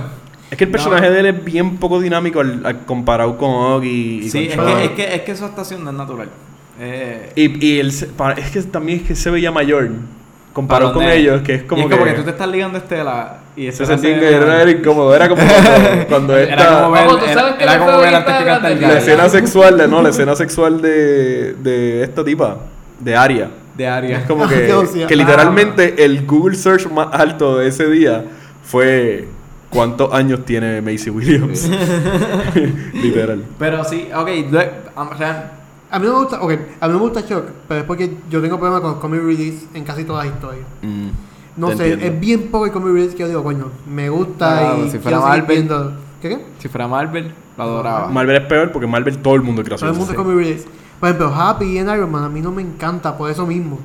Es 0.52 0.58
que 0.58 0.64
el 0.66 0.72
personaje 0.72 1.10
de 1.10 1.20
él 1.22 1.26
es 1.26 1.44
bien 1.44 1.78
poco 1.78 2.00
dinámico 2.00 2.40
al, 2.40 2.64
al- 2.66 2.86
comparado 2.86 3.36
con 3.38 3.50
Oggy 3.50 4.22
y 4.26 4.30
Sí, 4.30 4.48
con 4.56 4.68
es 4.68 4.74
Chuck. 4.74 4.78
que, 4.78 4.84
es, 4.86 4.92
que, 4.92 5.16
es 5.16 5.22
que 5.22 5.36
su 5.36 5.44
actuación 5.46 5.84
no 5.84 5.90
es 5.90 5.96
natural. 5.98 6.30
Eh, 6.80 7.32
Y, 7.36 7.66
y 7.66 7.80
él 7.80 7.92
se- 7.92 8.06
pa- 8.08 8.34
es 8.34 8.52
que 8.52 8.62
también 8.64 9.00
es 9.00 9.08
que 9.08 9.16
se 9.16 9.30
veía 9.32 9.52
mayor 9.52 9.90
comparado 10.54 10.94
con 10.94 11.02
¿dónde? 11.04 11.18
ellos, 11.18 11.42
que 11.42 11.56
es 11.56 11.64
como 11.64 11.82
y 11.82 11.86
es 11.86 11.90
que, 11.90 11.96
como 11.98 12.06
que 12.10 12.14
tú 12.18 12.24
te 12.24 12.30
estás 12.30 12.48
ligando 12.48 12.78
a 12.78 12.82
Estela 12.82 13.38
y 13.58 13.64
se 13.64 13.70
Estela 13.84 13.88
sentía 13.98 14.14
se- 14.14 14.20
que 14.20 14.36
era, 14.36 14.62
era 14.62 14.72
incómodo. 14.72 15.16
Era 15.16 15.28
como 15.30 15.42
cuando, 15.42 16.08
cuando 16.08 16.38
Era 16.38 16.56
esta- 16.56 16.80
como 16.84 16.92
ver, 16.92 17.08
tú 17.08 17.18
era, 17.18 17.34
sabes 17.34 17.56
que 17.56 17.64
era 17.64 17.80
como 17.80 17.98
ver 17.98 18.16
antes 18.16 18.36
que 18.36 18.68
el 18.68 18.82
la 18.82 18.98
escena 19.00 19.30
sexual 19.30 19.78
de 19.80 19.88
no, 19.88 20.02
la 20.04 20.10
escena 20.10 20.36
sexual 20.36 20.80
de, 20.82 21.54
de 21.56 22.04
esta 22.04 22.24
tipa, 22.24 22.58
de 23.00 23.16
Aria. 23.16 23.50
De. 23.78 24.14
Es 24.14 24.26
como 24.26 24.48
que, 24.50 25.06
que 25.08 25.16
literalmente 25.16 26.04
el 26.04 26.26
Google 26.26 26.56
search 26.56 26.90
más 26.92 27.10
alto 27.12 27.58
de 27.58 27.68
ese 27.68 27.90
día 27.90 28.26
fue 28.64 29.28
¿cuántos 29.70 30.14
años 30.14 30.46
tiene 30.46 30.82
Macy 30.82 31.10
Williams? 31.10 31.70
Literal. 32.94 33.44
Pero 33.60 33.84
sí, 33.84 34.08
ok, 34.16 34.30
um, 34.96 35.08
A 35.92 36.00
mí 36.00 36.06
no 36.08 36.14
me 36.14 36.20
gusta, 36.20 36.42
ok, 36.42 36.52
a 36.80 36.88
mí 36.88 36.94
no 36.94 37.00
me 37.00 37.06
gusta 37.06 37.26
Chuck, 37.26 37.44
pero 37.68 37.82
es 37.82 37.86
porque 37.86 38.12
yo 38.30 38.42
tengo 38.42 38.58
problemas 38.58 38.82
con 38.82 39.00
comic 39.00 39.22
release 39.22 39.66
en 39.74 39.84
casi 39.84 40.04
todas 40.04 40.26
las 40.26 40.34
historias. 40.36 40.66
Mm, 40.82 41.08
No 41.58 41.68
sé, 41.76 41.92
entiendo. 41.94 42.06
es 42.06 42.20
bien 42.20 42.48
poco 42.52 42.66
el 42.66 42.72
comic 42.72 42.94
release 42.94 43.16
que 43.16 43.24
yo 43.24 43.28
digo, 43.28 43.44
coño, 43.44 43.70
me 43.90 44.10
gusta 44.10 44.78
y 44.86 44.90
si 44.90 45.00
fuera 45.00 45.20
Marvel. 45.20 45.46
viendo. 45.48 45.94
¿Qué 46.22 46.30
qué? 46.30 46.46
si 46.60 46.68
fuera 46.70 46.88
Marvel, 46.88 47.32
lo 47.58 47.64
adoraba. 47.64 48.08
Marvel 48.10 48.38
es 48.38 48.46
peor 48.48 48.72
porque 48.72 48.88
Marvel 48.88 49.18
todo 49.20 49.36
el 49.36 49.42
mundo 49.42 49.62
es 49.62 49.68
Todo 49.68 49.78
gracioso. 49.78 49.92
el 49.94 49.98
mundo 49.98 50.12
es 50.14 50.18
comic 50.18 50.38
release. 50.38 50.66
Por 51.00 51.10
ejemplo, 51.10 51.34
Happy 51.34 51.78
en 51.78 51.90
Iron 51.90 52.12
Man 52.12 52.24
a 52.24 52.30
mí 52.30 52.42
no 52.42 52.52
me 52.52 52.62
encanta 52.62 53.18
por 53.18 53.30
eso 53.30 53.46
mismo. 53.46 53.80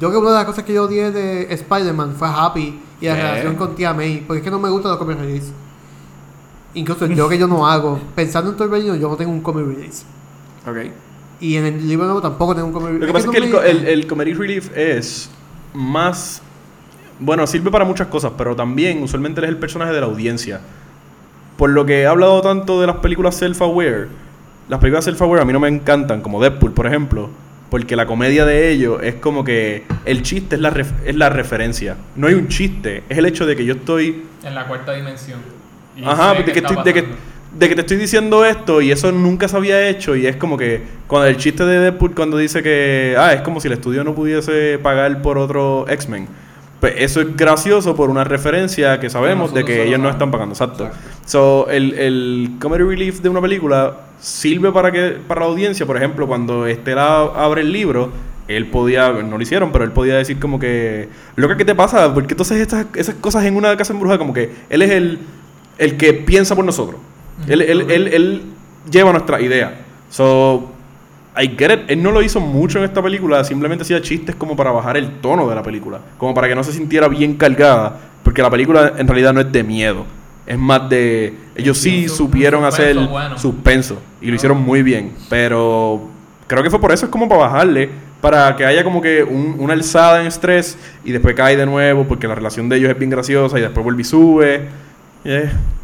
Yo 0.00 0.08
creo 0.08 0.12
que 0.12 0.26
una 0.26 0.30
de 0.30 0.36
las 0.38 0.44
cosas 0.46 0.64
que 0.64 0.72
yo 0.74 0.84
odié 0.84 1.10
de 1.10 1.52
Spider-Man 1.54 2.14
fue 2.16 2.28
Happy 2.28 2.80
y 3.00 3.06
la 3.06 3.14
¿Qué? 3.16 3.22
relación 3.22 3.54
con 3.56 3.74
Tía 3.74 3.92
May, 3.92 4.24
porque 4.26 4.38
es 4.38 4.44
que 4.44 4.50
no 4.50 4.58
me 4.58 4.68
gustan 4.70 4.90
los 4.92 4.98
comic 4.98 5.18
release. 5.18 5.52
Incluso 6.74 7.06
yo 7.06 7.28
que 7.28 7.38
yo 7.38 7.46
no 7.46 7.66
hago, 7.66 8.00
pensando 8.14 8.50
en 8.50 8.56
Torbellino, 8.56 8.96
yo 8.96 9.08
no 9.08 9.16
tengo 9.16 9.30
un 9.30 9.40
comic 9.40 9.66
release. 9.66 10.04
Ok. 10.68 10.90
Y 11.40 11.56
en 11.56 11.66
el 11.66 11.86
libro 11.88 12.06
nuevo 12.06 12.20
tampoco 12.22 12.54
tengo 12.54 12.68
un 12.68 12.72
comic 12.72 12.88
release. 12.88 13.00
Lo 13.00 13.06
que 13.06 13.12
pasa 13.12 13.26
es 13.26 13.32
que 13.32 13.38
el, 13.46 13.52
me- 13.52 13.70
el, 13.70 13.86
el 13.88 14.06
comedy 14.06 14.32
relief 14.34 14.70
es 14.76 15.30
más. 15.72 16.42
Bueno, 17.20 17.46
sirve 17.46 17.70
para 17.70 17.84
muchas 17.84 18.08
cosas, 18.08 18.32
pero 18.36 18.56
también 18.56 19.02
usualmente 19.02 19.40
es 19.42 19.48
el 19.48 19.56
personaje 19.58 19.92
de 19.92 20.00
la 20.00 20.06
audiencia. 20.06 20.60
Por 21.56 21.70
lo 21.70 21.86
que 21.86 22.00
he 22.02 22.06
hablado 22.06 22.40
tanto 22.42 22.80
de 22.80 22.88
las 22.88 22.96
películas 22.96 23.40
self-aware, 23.40 24.08
las 24.68 24.80
películas 24.80 25.06
self-aware 25.06 25.42
a 25.42 25.44
mí 25.44 25.52
no 25.52 25.60
me 25.60 25.68
encantan, 25.68 26.20
como 26.20 26.40
Deadpool, 26.40 26.72
por 26.72 26.86
ejemplo, 26.86 27.30
porque 27.70 27.96
la 27.96 28.06
comedia 28.06 28.44
de 28.44 28.70
ellos 28.70 29.02
es 29.02 29.16
como 29.16 29.44
que 29.44 29.84
el 30.04 30.22
chiste 30.22 30.56
es 30.56 30.60
la, 30.60 30.72
es 31.04 31.16
la 31.16 31.28
referencia. 31.28 31.96
No 32.16 32.28
hay 32.28 32.34
un 32.34 32.48
chiste, 32.48 33.02
es 33.08 33.18
el 33.18 33.26
hecho 33.26 33.46
de 33.46 33.56
que 33.56 33.64
yo 33.64 33.74
estoy 33.74 34.22
En 34.42 34.54
la 34.54 34.66
cuarta 34.66 34.92
dimensión. 34.92 35.40
Y 35.96 36.04
Ajá, 36.04 36.34
de 36.34 36.44
que, 36.44 36.58
estoy, 36.58 36.76
de, 36.84 36.94
que, 36.94 37.04
de 37.58 37.68
que 37.68 37.74
te 37.74 37.80
estoy 37.82 37.96
diciendo 37.96 38.44
esto 38.44 38.80
y 38.80 38.90
eso 38.90 39.12
nunca 39.12 39.48
se 39.48 39.56
había 39.56 39.88
hecho 39.88 40.16
y 40.16 40.26
es 40.26 40.36
como 40.36 40.56
que 40.56 40.82
cuando 41.06 41.28
el 41.28 41.36
chiste 41.36 41.64
de 41.64 41.78
Deadpool 41.78 42.14
cuando 42.14 42.36
dice 42.36 42.62
que 42.62 43.14
ah, 43.18 43.32
es 43.32 43.42
como 43.42 43.60
si 43.60 43.68
el 43.68 43.74
estudio 43.74 44.02
no 44.02 44.14
pudiese 44.14 44.78
pagar 44.82 45.22
por 45.22 45.38
otro 45.38 45.84
X-Men. 45.88 46.26
Pues 46.84 46.96
eso 46.98 47.22
es 47.22 47.34
gracioso 47.34 47.96
por 47.96 48.10
una 48.10 48.24
referencia 48.24 49.00
que 49.00 49.08
sabemos 49.08 49.54
de 49.54 49.64
que 49.64 49.84
ellos 49.84 49.98
no 49.98 50.10
están 50.10 50.30
pagando. 50.30 50.52
Exacto. 50.52 50.84
Exacto. 50.84 51.08
So, 51.24 51.66
el, 51.70 51.94
el 51.94 52.50
comedy 52.60 52.84
relief 52.84 53.22
de 53.22 53.30
una 53.30 53.40
película 53.40 54.00
sirve 54.20 54.70
para 54.70 54.92
que 54.92 55.16
para 55.26 55.40
la 55.40 55.46
audiencia, 55.46 55.86
por 55.86 55.96
ejemplo, 55.96 56.26
cuando 56.26 56.66
Estela 56.66 57.22
abre 57.22 57.62
el 57.62 57.72
libro, 57.72 58.12
él 58.48 58.66
podía, 58.66 59.10
no 59.12 59.38
lo 59.38 59.42
hicieron, 59.42 59.72
pero 59.72 59.86
él 59.86 59.92
podía 59.92 60.16
decir 60.16 60.38
como 60.38 60.58
que, 60.58 61.08
loca, 61.36 61.56
¿qué 61.56 61.64
te 61.64 61.74
pasa? 61.74 62.12
¿Por 62.12 62.26
qué 62.26 62.34
entonces 62.34 62.60
estas, 62.60 62.84
esas 62.96 63.14
cosas 63.14 63.46
en 63.46 63.56
una 63.56 63.74
casa 63.78 63.94
embrujada? 63.94 64.18
Como 64.18 64.34
que 64.34 64.52
él 64.68 64.82
es 64.82 64.90
el, 64.90 65.20
el 65.78 65.96
que 65.96 66.12
piensa 66.12 66.54
por 66.54 66.66
nosotros. 66.66 67.00
Él, 67.48 67.62
él, 67.62 67.90
él, 67.90 68.08
él 68.08 68.42
lleva 68.90 69.10
nuestra 69.10 69.40
idea. 69.40 69.86
So, 70.10 70.73
I 71.36 71.48
get 71.58 71.70
it. 71.72 71.80
Él 71.88 72.02
no 72.02 72.10
lo 72.12 72.22
hizo 72.22 72.40
mucho 72.40 72.78
en 72.78 72.84
esta 72.84 73.02
película, 73.02 73.42
simplemente 73.44 73.82
hacía 73.82 74.00
chistes 74.00 74.34
como 74.36 74.54
para 74.56 74.70
bajar 74.70 74.96
el 74.96 75.10
tono 75.20 75.48
de 75.48 75.54
la 75.54 75.62
película, 75.62 76.00
como 76.18 76.32
para 76.34 76.48
que 76.48 76.54
no 76.54 76.62
se 76.64 76.72
sintiera 76.72 77.08
bien 77.08 77.34
cargada, 77.34 77.98
porque 78.22 78.40
la 78.42 78.50
película 78.50 78.92
en 78.96 79.06
realidad 79.08 79.32
no 79.34 79.40
es 79.40 79.50
de 79.50 79.62
miedo, 79.64 80.04
es 80.46 80.58
más 80.58 80.88
de 80.88 81.34
ellos 81.56 81.78
sí 81.78 82.08
supieron 82.08 82.62
suspenso 82.64 82.82
hacer 82.82 83.08
bueno. 83.08 83.38
suspenso 83.38 83.98
y 84.20 84.28
lo 84.28 84.34
hicieron 84.36 84.62
muy 84.62 84.82
bien, 84.82 85.12
pero 85.28 86.08
creo 86.46 86.62
que 86.62 86.70
fue 86.70 86.80
por 86.80 86.92
eso 86.92 87.06
es 87.06 87.10
como 87.10 87.28
para 87.28 87.40
bajarle, 87.42 87.88
para 88.20 88.54
que 88.56 88.64
haya 88.64 88.84
como 88.84 89.02
que 89.02 89.22
un- 89.24 89.56
una 89.58 89.72
alzada 89.74 90.20
en 90.20 90.26
estrés 90.28 90.78
y 91.04 91.12
después 91.12 91.34
cae 91.34 91.56
de 91.56 91.66
nuevo 91.66 92.04
porque 92.04 92.26
la 92.28 92.34
relación 92.34 92.68
de 92.68 92.76
ellos 92.76 92.90
es 92.90 92.98
bien 92.98 93.10
graciosa 93.10 93.58
y 93.58 93.62
después 93.62 93.82
vuelve 93.84 94.00
y 94.02 94.04
sube. 94.04 94.68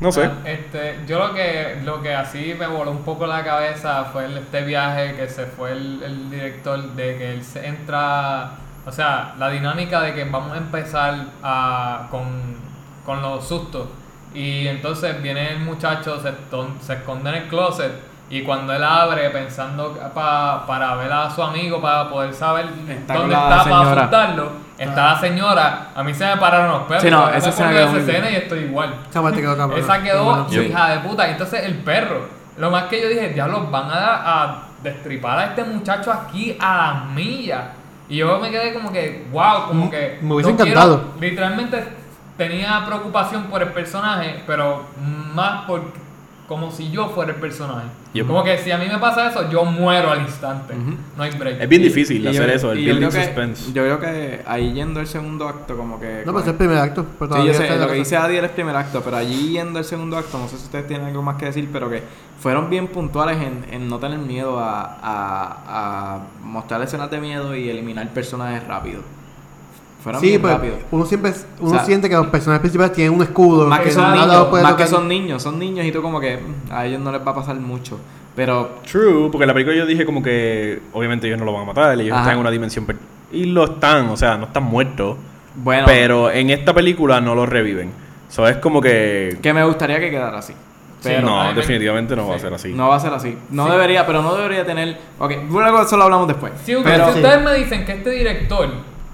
No 0.01 0.13
sé. 0.13 0.25
Ah, 0.25 0.39
Este, 0.45 1.05
yo 1.07 1.19
lo 1.19 1.35
que, 1.35 1.81
lo 1.85 2.03
que 2.03 2.15
así 2.15 2.55
me 2.59 2.67
voló 2.67 2.91
un 2.91 3.05
poco 3.05 3.27
la 3.27 3.43
cabeza 3.45 4.05
fue 4.07 4.27
este 4.39 4.63
viaje 4.63 5.15
que 5.17 5.29
se 5.29 5.47
fue 5.47 5.73
el, 5.73 6.03
el 6.03 6.31
director 6.31 6.81
de 6.95 7.17
que 7.17 7.33
él 7.33 7.45
se 7.45 7.67
entra, 7.67 8.53
o 8.85 8.93
sea, 8.93 9.35
la 9.39 9.49
dinámica 9.51 10.03
de 10.03 10.15
que 10.15 10.25
vamos 10.25 10.53
a 10.53 10.59
empezar 10.59 11.27
a, 11.43 12.09
con, 12.11 12.57
con 13.05 13.23
los 13.23 13.47
sustos 13.49 13.89
y 14.33 14.67
entonces 14.69 15.21
viene 15.23 15.53
el 15.53 15.61
muchacho, 15.61 16.21
se, 16.21 16.33
se 16.85 16.93
esconde 16.95 17.31
en 17.31 17.37
el 17.37 17.49
closet 17.49 17.93
y 18.31 18.43
cuando 18.43 18.73
él 18.73 18.83
abre 18.85 19.29
pensando 19.31 19.93
pa- 20.15 20.65
para 20.67 20.95
ver 20.95 21.13
a 21.13 21.29
su 21.31 21.43
amigo, 21.43 21.81
para 21.83 22.09
poder 22.09 22.33
saber 22.33 22.67
Está 22.89 23.15
dónde 23.15 23.35
está 23.35 23.65
para 23.65 23.81
asustarlo, 23.93 24.53
está 24.79 25.05
la 25.13 25.19
señora, 25.21 25.89
a 25.95 26.03
mí 26.05 26.15
se 26.15 26.25
me 26.25 26.37
pararon 26.37 26.71
los 26.71 26.83
pelos. 26.85 27.03
Sí, 27.03 27.11
no, 27.11 27.29
esa 27.29 27.49
escena 27.51 27.71
quedó 27.71 27.89
esa 27.89 27.99
escena 27.99 28.31
y 28.31 28.35
estoy 28.37 28.59
igual. 28.61 28.95
Esa 29.11 29.21
parte 29.23 29.41
quedó 29.41 29.57
cabrón. 29.57 29.79
Esa 29.81 30.03
quedó 30.03 30.25
Bueno. 30.25 30.47
Sí. 30.49 30.61
hija 30.61 30.89
de 30.91 30.99
puta. 31.01 31.27
Y 31.29 31.31
entonces 31.33 31.65
el 31.65 31.75
perro. 31.79 32.41
Lo 32.57 32.71
más 32.71 32.85
que 32.85 33.01
yo 33.03 33.09
dije, 33.09 33.31
diablos, 33.31 33.71
van 33.71 33.91
a, 33.91 34.43
a 34.43 34.63
destripar 34.83 35.39
a 35.39 35.45
este 35.47 35.65
muchacho 35.65 36.13
aquí 36.13 36.57
a 36.61 36.77
las 36.77 37.05
millas. 37.07 37.63
Y 38.09 38.17
yo 38.19 38.39
me 38.39 38.51
quedé 38.51 38.75
como 38.75 38.93
que, 38.93 39.27
wow, 39.33 39.67
como 39.69 39.87
Mm, 39.87 39.91
que. 39.91 40.19
me 40.23 40.35
hubiese 40.35 40.51
no 40.53 40.57
quiero- 40.57 40.71
encantado. 40.81 41.05
literalmente 41.21 41.85
tenía 42.37 42.83
preocupación 42.87 43.45
por 43.45 43.63
el 43.63 43.69
personaje, 43.71 44.43
pero 44.47 44.85
más 45.35 45.65
por 45.67 45.83
como 46.51 46.69
si 46.73 46.91
yo 46.91 47.09
fuera 47.11 47.31
el 47.33 47.39
personaje. 47.39 47.87
Yep. 48.13 48.27
Como 48.27 48.43
que 48.43 48.59
si 48.59 48.73
a 48.73 48.77
mí 48.77 48.87
me 48.91 48.99
pasa 48.99 49.29
eso, 49.31 49.49
yo 49.49 49.65
muero 49.65 50.11
al 50.11 50.23
instante. 50.23 50.75
No 51.17 51.23
hay 51.23 51.31
break. 51.31 51.61
Es 51.63 51.69
bien 51.69 51.81
difícil 51.83 52.25
y 52.25 52.27
hacer 52.27 52.49
yo- 52.49 52.53
eso, 52.53 52.73
el 52.73 52.79
yo 52.81 52.87
building 52.95 53.09
que- 53.09 53.25
suspense. 53.25 53.73
Yo 53.73 53.85
creo 53.85 54.01
que 54.01 54.43
ahí 54.45 54.73
yendo 54.73 54.99
el 54.99 55.07
segundo 55.07 55.47
acto, 55.47 55.77
como 55.77 56.01
que. 56.01 56.25
No, 56.27 56.33
pero 56.33 56.41
es 56.41 56.47
el 56.49 56.55
primer 56.57 56.79
acto. 56.79 57.07
Pero 57.21 57.37
Sí, 57.37 57.47
yo 57.47 57.55
sé, 57.55 57.79
lo 57.79 57.87
que 57.87 57.95
dice 57.95 58.17
Adi 58.17 58.37
era 58.37 58.49
el 58.49 58.53
primer 58.53 58.75
acto, 58.75 59.01
pero 59.01 59.17
allí 59.19 59.53
yendo 59.53 59.79
el 59.79 59.85
segundo 59.85 60.19
acto, 60.19 60.39
no 60.39 60.49
sé 60.49 60.57
si 60.59 60.65
ustedes 60.65 60.89
tienen 60.89 61.07
algo 61.07 61.23
más 61.23 61.37
que 61.37 61.45
decir, 61.47 61.69
pero 61.73 61.89
que 61.89 62.03
fueron 62.41 62.69
bien 62.69 62.89
puntuales 62.89 63.37
en, 63.41 63.65
en 63.73 63.89
no 63.89 64.01
tener 64.01 64.19
miedo 64.19 64.59
a, 64.59 64.83
a, 65.01 66.15
a 66.17 66.21
mostrar 66.43 66.83
escenas 66.83 67.13
de 67.13 67.21
miedo 67.21 67.55
y 67.55 67.71
eliminar 67.71 68.09
personajes 68.09 68.67
rápido. 68.67 69.03
Fueron 70.03 70.21
Sí, 70.21 70.29
bien 70.29 70.41
pues 70.41 70.55
rápidos. 70.55 70.79
uno 70.91 71.05
siempre 71.05 71.33
uno 71.61 71.71
O 71.71 71.75
sea, 71.75 71.85
siente 71.85 72.09
que 72.09 72.15
los 72.15 72.27
personajes 72.29 72.61
principales 72.61 72.93
tienen 72.95 73.13
un 73.15 73.23
escudo. 73.23 73.67
Más 73.67 73.81
que 73.81 73.91
son 73.91 74.05
los 74.11 74.27
niños, 74.27 74.63
más 74.63 74.75
que 74.75 74.87
son 74.87 75.09
niños, 75.09 75.43
son 75.43 75.59
niños 75.59 75.85
y 75.87 75.93
tú 75.93 76.01
como 76.03 76.19
que 76.21 76.39
mm, 76.39 76.73
a 76.73 76.87
ellos 76.87 77.01
no 77.01 77.13
les 77.13 77.21
va 77.27 77.33
a 77.33 77.35
pasar 77.35 77.57
mucho. 77.57 77.99
Pero 78.35 78.79
True, 78.91 79.29
porque 79.31 79.43
en 79.45 79.49
la 79.49 79.55
película 79.55 79.77
yo 79.77 79.85
dije 79.87 80.07
como 80.07 80.23
que 80.23 80.81
obviamente 80.93 81.27
ellos 81.27 81.39
no 81.39 81.45
lo 81.45 81.53
van 81.53 81.63
a 81.63 81.67
matar, 81.67 82.01
ellos 82.01 82.13
Ajá. 82.13 82.21
están 82.23 82.35
en 82.35 82.41
una 82.41 82.51
dimensión 82.51 82.87
per- 82.87 82.97
y 83.33 83.45
lo 83.45 83.65
están, 83.65 84.09
o 84.09 84.17
sea, 84.17 84.39
no 84.39 84.47
están 84.47 84.63
muertos, 84.63 85.17
bueno, 85.57 85.85
pero 85.87 86.31
en 86.31 86.49
esta 86.51 86.73
película 86.73 87.21
no 87.21 87.35
lo 87.35 87.45
reviven. 87.45 87.91
So 88.29 88.47
es 88.49 88.57
como 88.59 88.81
que 88.81 89.37
que 89.43 89.53
me 89.53 89.65
gustaría 89.65 89.99
que 90.01 90.11
quedara 90.11 90.39
así. 90.39 90.55
Pero 91.03 91.23
no, 91.23 91.55
definitivamente 91.55 92.15
no 92.15 92.29
va 92.29 92.37
a 92.37 92.39
ser 92.39 92.53
así. 92.55 92.73
no 92.73 92.89
va 92.89 92.97
a 92.97 93.01
ser 93.01 93.13
así. 93.13 93.37
No 93.51 93.67
Sí. 93.67 93.73
debería, 93.73 94.07
pero 94.07 94.23
no 94.23 94.35
debería 94.35 94.65
tener. 94.67 94.99
Ok, 95.19 95.33
luego 95.51 95.83
eso 95.83 95.97
lo 95.97 96.05
hablamos 96.05 96.29
después. 96.29 96.53
Sí, 96.65 96.75
pero 96.85 97.11
si 97.13 97.19
ustedes 97.21 97.43
me 97.43 97.55
dicen 97.55 97.85
que 97.85 97.93
este 97.93 98.11
director 98.11 98.69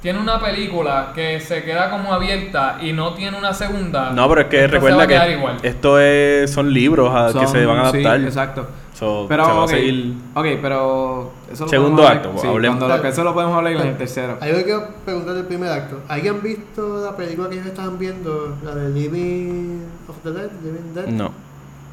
tiene 0.07 0.21
una 0.21 0.39
película 0.41 1.11
que 1.13 1.41
se 1.41 1.65
queda 1.65 1.91
como 1.91 2.13
abierta 2.13 2.79
y 2.81 2.93
no 2.93 3.13
tiene 3.15 3.37
una 3.37 3.53
segunda. 3.53 4.11
No, 4.13 4.29
pero 4.29 4.43
es 4.43 4.47
que 4.47 4.69
recuerda 4.69 5.05
que 5.05 5.33
igual. 5.33 5.57
esto 5.65 5.99
es, 5.99 6.49
son 6.53 6.73
libros 6.73 7.13
a- 7.13 7.27
que 7.27 7.33
son- 7.45 7.49
se 7.49 7.67
van 7.67 7.79
a 7.81 7.91
sí, 7.91 7.97
adaptar. 7.99 8.21
exacto. 8.21 8.69
So, 8.95 9.27
Pero, 9.29 9.45
se 9.45 9.51
va 9.51 9.65
ok, 9.65 9.65
a 9.65 9.69
seguir. 9.75 10.15
ok, 10.33 10.47
pero 10.63 11.33
eso 11.53 11.65
lo 11.65 11.69
Segundo 11.71 11.97
podemos 12.03 12.11
hablar- 12.19 12.27
acto, 12.29 12.41
sí, 12.41 12.47
hablemos. 12.47 12.79
cuando 12.79 12.97
lo 12.97 13.03
que 13.03 13.09
eso 13.09 13.25
lo 13.25 13.35
podemos 13.35 13.57
hablar 13.57 13.73
en 13.73 13.81
el 13.89 13.97
tercero. 13.99 14.39
Ahí 14.41 14.53
quiero 14.63 14.89
preguntar 15.05 15.35
del 15.35 15.45
primer 15.47 15.73
acto. 15.73 16.01
¿Alguien 16.07 16.37
ha 16.37 16.39
visto 16.43 17.05
la 17.05 17.17
película 17.17 17.49
que 17.49 17.57
ellos 17.57 17.67
estaban 17.67 17.99
viendo? 17.99 18.57
La 18.65 18.77
de 18.77 18.89
Living 18.91 19.81
of 20.07 20.17
the 20.23 20.31
Dead? 20.31 20.51
Living 20.63 20.95
Dead? 20.95 21.07
No. 21.09 21.33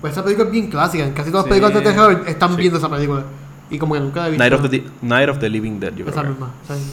Pues 0.02 0.14
esa 0.14 0.24
película 0.24 0.46
es 0.46 0.52
bien 0.52 0.68
clásica. 0.68 1.04
En 1.04 1.14
casi 1.14 1.32
todas 1.32 1.48
las 1.48 1.56
Sí. 1.56 1.60
películas 1.60 1.84
de 1.84 1.92
terror 1.92 2.24
están 2.28 2.50
Sí. 2.52 2.58
viendo 2.58 2.78
esa 2.78 2.90
película. 2.90 3.24
Y 3.72 3.80
como 3.80 3.96
que 3.96 4.00
nunca 4.02 4.20
la 4.22 4.28
he 4.28 4.30
visto. 4.30 4.44
Night 4.44 4.54
of, 4.54 4.70
the, 4.70 4.84
Night 5.02 5.30
of 5.30 5.40
the 5.40 5.50
Living 5.50 5.80
Dead, 5.80 5.90
yo 5.96 6.06
creo. 6.06 6.10
Esa 6.12 6.22
que. 6.22 6.28
misma. 6.30 6.52
esa 6.64 6.74
misma. 6.76 6.92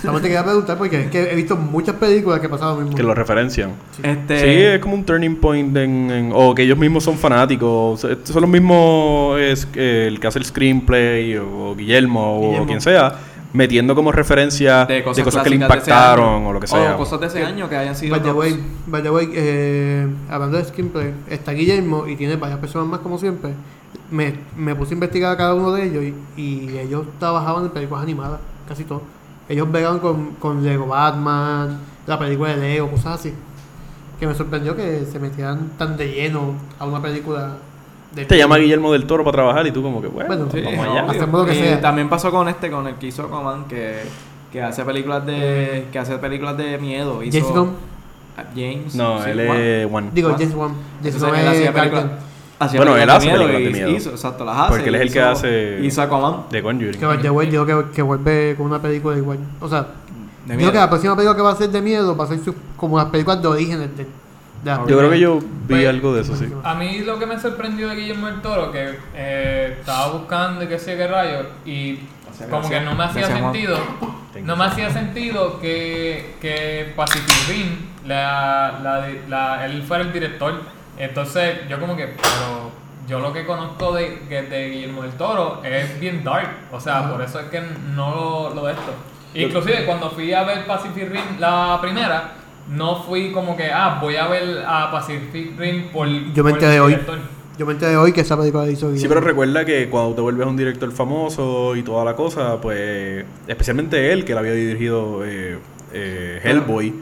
Solamente 0.00 0.28
quería 0.28 0.44
preguntar 0.44 0.78
porque 0.78 1.02
es 1.02 1.10
que 1.10 1.30
he 1.30 1.34
visto 1.36 1.56
muchas 1.56 1.94
películas 1.96 2.40
que 2.40 2.48
pasaban 2.48 2.74
lo 2.76 2.80
mismo. 2.82 2.96
Que 2.96 3.02
lo 3.02 3.14
referencian. 3.14 3.72
Este, 4.02 4.38
Sí, 4.40 4.46
es 4.74 4.78
como 4.80 4.94
un 4.94 5.04
turning 5.04 5.36
point 5.36 5.76
en, 5.76 6.10
en- 6.10 6.32
o 6.34 6.54
que 6.54 6.62
ellos 6.62 6.78
mismos 6.78 7.04
son 7.04 7.16
fanáticos. 7.18 8.00
son 8.00 8.40
los 8.40 8.50
mismos 8.50 9.38
es, 9.40 9.68
eh, 9.74 10.06
el 10.08 10.18
que 10.20 10.26
hace 10.26 10.38
el 10.38 10.44
screenplay 10.44 11.36
o, 11.36 11.74
Guillermo, 11.76 12.40
Guillermo. 12.40 12.62
o 12.64 12.66
quien 12.66 12.80
sea, 12.80 13.12
metiendo 13.52 13.94
como 13.94 14.10
referencia 14.12 14.84
de 14.86 15.02
cosas, 15.04 15.42
que 15.42 15.50
le 15.50 15.56
impactaron 15.56 16.46
o 16.46 16.52
lo 16.52 16.60
que 16.60 16.66
sea. 16.66 16.94
O 16.94 16.98
cosas 16.98 17.20
de 17.20 17.26
ese 17.26 17.44
año 17.44 17.68
que 17.68 17.76
hayan 17.76 17.94
sido. 17.96 18.12
By 18.12 18.22
the 18.22 18.32
way, 18.32 18.58
by 18.86 19.02
the 19.02 19.10
way 19.10 19.28
eh, 19.34 20.06
hablando 20.30 20.56
de 20.56 20.64
screenplay, 20.64 21.12
está 21.28 21.52
Guillermo 21.52 22.06
y 22.06 22.16
tiene 22.16 22.36
varias 22.36 22.58
personas 22.58 22.88
más 22.88 23.00
como 23.00 23.18
siempre. 23.18 23.50
Me, 24.10 24.34
me 24.56 24.74
puse 24.74 24.92
a 24.92 24.94
investigar 24.94 25.32
a 25.32 25.36
cada 25.36 25.54
uno 25.54 25.72
de 25.72 25.84
ellos 25.84 26.02
y, 26.36 26.40
y 26.40 26.78
ellos 26.78 27.04
trabajaban 27.20 27.64
en 27.66 27.70
películas 27.70 28.02
animadas, 28.02 28.40
casi 28.68 28.84
todos. 28.84 29.02
Ellos 29.50 29.70
vegaban 29.70 29.98
con, 29.98 30.34
con 30.36 30.62
Lego 30.64 30.86
Batman, 30.86 31.78
la 32.06 32.18
película 32.18 32.50
de 32.50 32.56
Lego, 32.56 32.90
cosas 32.90 33.20
así. 33.20 33.34
Que 34.18 34.26
me 34.26 34.34
sorprendió 34.34 34.74
que 34.76 35.04
se 35.10 35.18
metieran 35.18 35.70
tan 35.76 35.96
de 35.96 36.08
lleno 36.12 36.54
a 36.78 36.86
una 36.86 37.02
película 37.02 37.56
de 38.14 38.24
Te 38.26 38.38
llama 38.38 38.56
Guillermo 38.58 38.92
del 38.92 39.06
Toro 39.06 39.24
para 39.24 39.32
trabajar 39.36 39.66
y 39.66 39.72
tú 39.72 39.82
como 39.82 40.00
que, 40.00 40.08
bueno, 40.08 40.28
Bueno, 40.28 40.46
Sí, 40.52 40.60
vamos 40.62 40.86
allá. 40.86 41.02
obvio. 41.04 41.10
Hacemos 41.10 41.40
lo 41.40 41.46
que 41.46 41.54
Y 41.54 41.62
sea. 41.62 41.80
también 41.80 42.08
pasó 42.08 42.30
con 42.30 42.48
este, 42.48 42.70
con 42.70 42.86
el 42.86 42.94
que 42.94 43.08
hizo 43.08 43.28
Coman, 43.28 43.64
que, 43.66 44.02
que 44.52 44.62
hace 44.62 44.84
películas 44.84 45.26
de. 45.26 45.88
que 45.92 45.98
hace 45.98 46.16
películas 46.18 46.56
de 46.56 46.78
miedo. 46.78 47.22
Hizo, 47.22 47.38
James 47.38 47.54
Gunn. 47.56 47.70
Ah, 48.36 48.44
James. 48.54 48.94
No, 48.94 49.22
sí, 49.22 49.30
él 49.30 49.40
es 49.40 49.90
Juan. 49.90 50.10
Digo. 50.14 50.30
James 50.38 50.54
Wan. 50.54 50.68
James 51.02 51.14
Entonces, 51.14 51.22
Wan 51.22 51.34
él 51.40 51.46
es 51.46 51.52
hacía 51.56 51.72
películas- 51.72 52.04
Bueno, 52.76 52.96
él 52.96 53.08
hace 53.10 53.26
miedo 53.26 53.38
películas 53.46 53.62
de 53.62 53.70
y 53.70 53.72
miedo. 53.84 53.96
Hizo, 53.98 54.10
exacto, 54.10 54.44
las 54.44 54.56
hace. 54.58 54.68
Porque 54.70 54.88
él 54.88 54.94
es 54.96 55.00
el 55.02 55.12
que 55.12 55.18
hizo- 55.18 55.28
hace- 55.30 55.78
Hizo 55.82 56.02
Aquaman. 56.02 56.36
De 56.50 56.62
Conjuring. 56.62 57.00
Que 57.00 57.30
way 57.30 57.48
que, 57.50 57.84
que 57.94 58.02
vuelve 58.02 58.54
con 58.56 58.66
una 58.66 58.80
película 58.80 59.16
igual. 59.16 59.38
O 59.60 59.68
sea, 59.68 59.86
De 60.46 60.56
que 60.56 60.72
la 60.72 60.88
próxima 60.88 61.14
película 61.16 61.36
que 61.36 61.42
va 61.42 61.52
a 61.52 61.56
ser 61.56 61.70
de 61.70 61.80
miedo 61.80 62.16
va 62.16 62.24
a 62.24 62.28
ser 62.28 62.38
su- 62.40 62.54
como 62.76 62.96
las 62.98 63.06
películas 63.06 63.40
de 63.42 63.48
orígenes 63.48 63.96
de, 63.96 64.04
de 64.04 64.70
Yo 64.88 64.98
creo 64.98 65.10
que 65.10 65.20
yo 65.20 65.38
vi 65.38 65.46
Pues, 65.68 65.88
algo 65.88 66.14
de 66.14 66.22
eso, 66.22 66.36
sí. 66.36 66.46
A 66.64 66.74
mí 66.74 66.98
lo 67.00 67.18
que 67.18 67.26
me 67.26 67.38
sorprendió 67.40 67.88
de 67.88 67.96
Guillermo 67.96 68.26
del 68.26 68.42
Toro, 68.42 68.70
que 68.72 68.90
eh, 69.14 69.76
estaba 69.80 70.08
buscando 70.12 70.62
y 70.64 70.66
qué 70.66 70.78
sé 70.78 70.96
qué 70.96 71.06
rayos, 71.06 71.46
y 71.64 71.98
como 72.50 72.68
que 72.68 72.80
no 72.80 72.94
me 72.94 73.04
hacía 73.04 73.22
Gracias, 73.26 73.40
sentido, 73.40 73.76
Thank 74.34 74.44
no 74.44 74.52
you. 74.54 74.58
me 74.58 74.64
hacía 74.66 74.90
sentido 74.90 75.60
que, 75.60 76.34
que 76.40 76.92
Pacific 76.96 77.48
Rim, 77.48 77.66
la, 78.06 78.80
la, 78.82 79.08
la- 79.28 79.66
él 79.66 79.82
fuera 79.82 80.04
el 80.04 80.12
director. 80.12 80.54
Entonces 80.98 81.60
yo 81.68 81.80
como 81.80 81.96
que, 81.96 82.06
pero 82.06 82.70
yo 83.08 83.18
lo 83.20 83.32
que 83.32 83.44
conozco 83.46 83.92
de, 83.94 84.20
que 84.28 84.42
de 84.42 84.68
Guillermo 84.70 85.02
del 85.02 85.12
Toro 85.12 85.62
es 85.64 85.98
bien 85.98 86.22
dark, 86.22 86.48
o 86.72 86.80
sea, 86.80 87.10
por 87.10 87.22
eso 87.22 87.40
es 87.40 87.46
que 87.46 87.60
no 87.94 88.14
lo, 88.14 88.54
lo 88.54 88.66
de 88.66 88.72
esto. 88.72 88.92
Inclusive 89.34 89.84
cuando 89.86 90.10
fui 90.10 90.32
a 90.32 90.42
ver 90.44 90.66
Pacific 90.66 91.10
Rim 91.10 91.38
la 91.38 91.78
primera, 91.80 92.32
no 92.68 93.02
fui 93.02 93.32
como 93.32 93.56
que, 93.56 93.70
ah, 93.72 93.98
voy 94.00 94.16
a 94.16 94.26
ver 94.28 94.62
a 94.66 94.90
Pacific 94.90 95.58
Rim 95.58 95.88
por, 95.88 96.06
Yo 96.34 96.44
me 96.44 96.50
enteré 96.50 96.76
el 96.76 96.80
hoy. 96.82 96.92
director. 96.92 97.18
Yo 97.58 97.66
me 97.66 97.72
enteré 97.72 97.96
hoy 97.96 98.12
que 98.12 98.22
esa 98.22 98.36
película 98.38 98.64
la 98.64 98.70
hizo 98.70 98.86
Sí, 98.88 98.94
Guillermo. 98.94 99.14
pero 99.14 99.26
recuerda 99.26 99.64
que 99.66 99.88
cuando 99.90 100.14
te 100.14 100.20
vuelves 100.22 100.46
un 100.46 100.56
director 100.56 100.90
famoso 100.92 101.76
y 101.76 101.82
toda 101.82 102.04
la 102.04 102.14
cosa, 102.16 102.58
pues 102.60 103.24
especialmente 103.46 104.12
él, 104.12 104.24
que 104.24 104.32
le 104.32 104.38
había 104.38 104.52
dirigido 104.52 105.24
eh, 105.26 105.58
eh, 105.92 106.40
Hellboy, 106.42 106.94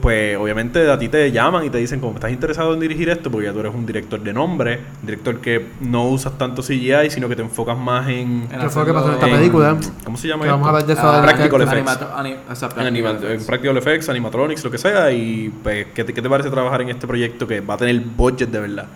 pues 0.00 0.36
obviamente 0.38 0.90
a 0.90 0.98
ti 0.98 1.08
te 1.08 1.30
llaman 1.30 1.64
y 1.64 1.70
te 1.70 1.78
dicen 1.78 2.00
como 2.00 2.14
estás 2.14 2.30
interesado 2.30 2.72
en 2.74 2.80
dirigir 2.80 3.08
esto 3.10 3.30
porque 3.30 3.46
ya 3.46 3.52
tú 3.52 3.60
eres 3.60 3.74
un 3.74 3.84
director 3.84 4.20
de 4.20 4.32
nombre, 4.32 4.80
un 5.00 5.06
director 5.06 5.38
que 5.40 5.66
no 5.80 6.08
usas 6.08 6.38
tanto 6.38 6.62
CGI, 6.62 7.10
sino 7.10 7.28
que 7.28 7.36
te 7.36 7.42
enfocas 7.42 7.76
más 7.76 8.08
en... 8.08 8.48
En 8.50 8.60
¿Qué 8.60 8.68
fue 8.70 8.82
lo 8.82 8.86
que 8.86 8.92
pasó 8.94 9.08
en 9.08 9.14
esta 9.14 9.28
en- 9.28 9.36
película? 9.36 9.76
¿Cómo 10.04 10.16
se 10.16 10.28
llama 10.28 10.44
Que 10.44 10.50
vamos 10.50 10.66
a 10.68 10.70
esto? 10.70 10.76
ver 10.78 10.86
de 10.86 10.92
eso 11.00 11.10
Ah. 11.10 11.22
Practical 11.22 11.60
effects. 11.62 11.76
animato- 11.90 12.14
ani- 12.16 12.36
exacto, 12.50 12.80
En, 12.80 12.86
anima- 12.86 13.08
practical 13.10 13.30
en 13.30 13.36
effects. 13.36 13.46
Practical 13.46 13.76
Effects, 13.76 14.08
Animatronics, 14.08 14.64
lo 14.64 14.70
que 14.70 14.78
sea. 14.78 15.10
Y 15.12 15.50
pues, 15.62 15.86
¿qué 15.94 16.04
te, 16.04 16.14
qué 16.14 16.22
te 16.22 16.28
parece 16.30 16.50
trabajar 16.50 16.82
en 16.82 16.88
este 16.90 17.06
proyecto 17.06 17.46
que 17.46 17.60
va 17.60 17.74
a 17.74 17.76
tener 17.76 18.00
budget 18.00 18.48
de 18.50 18.60
verdad? 18.60 18.86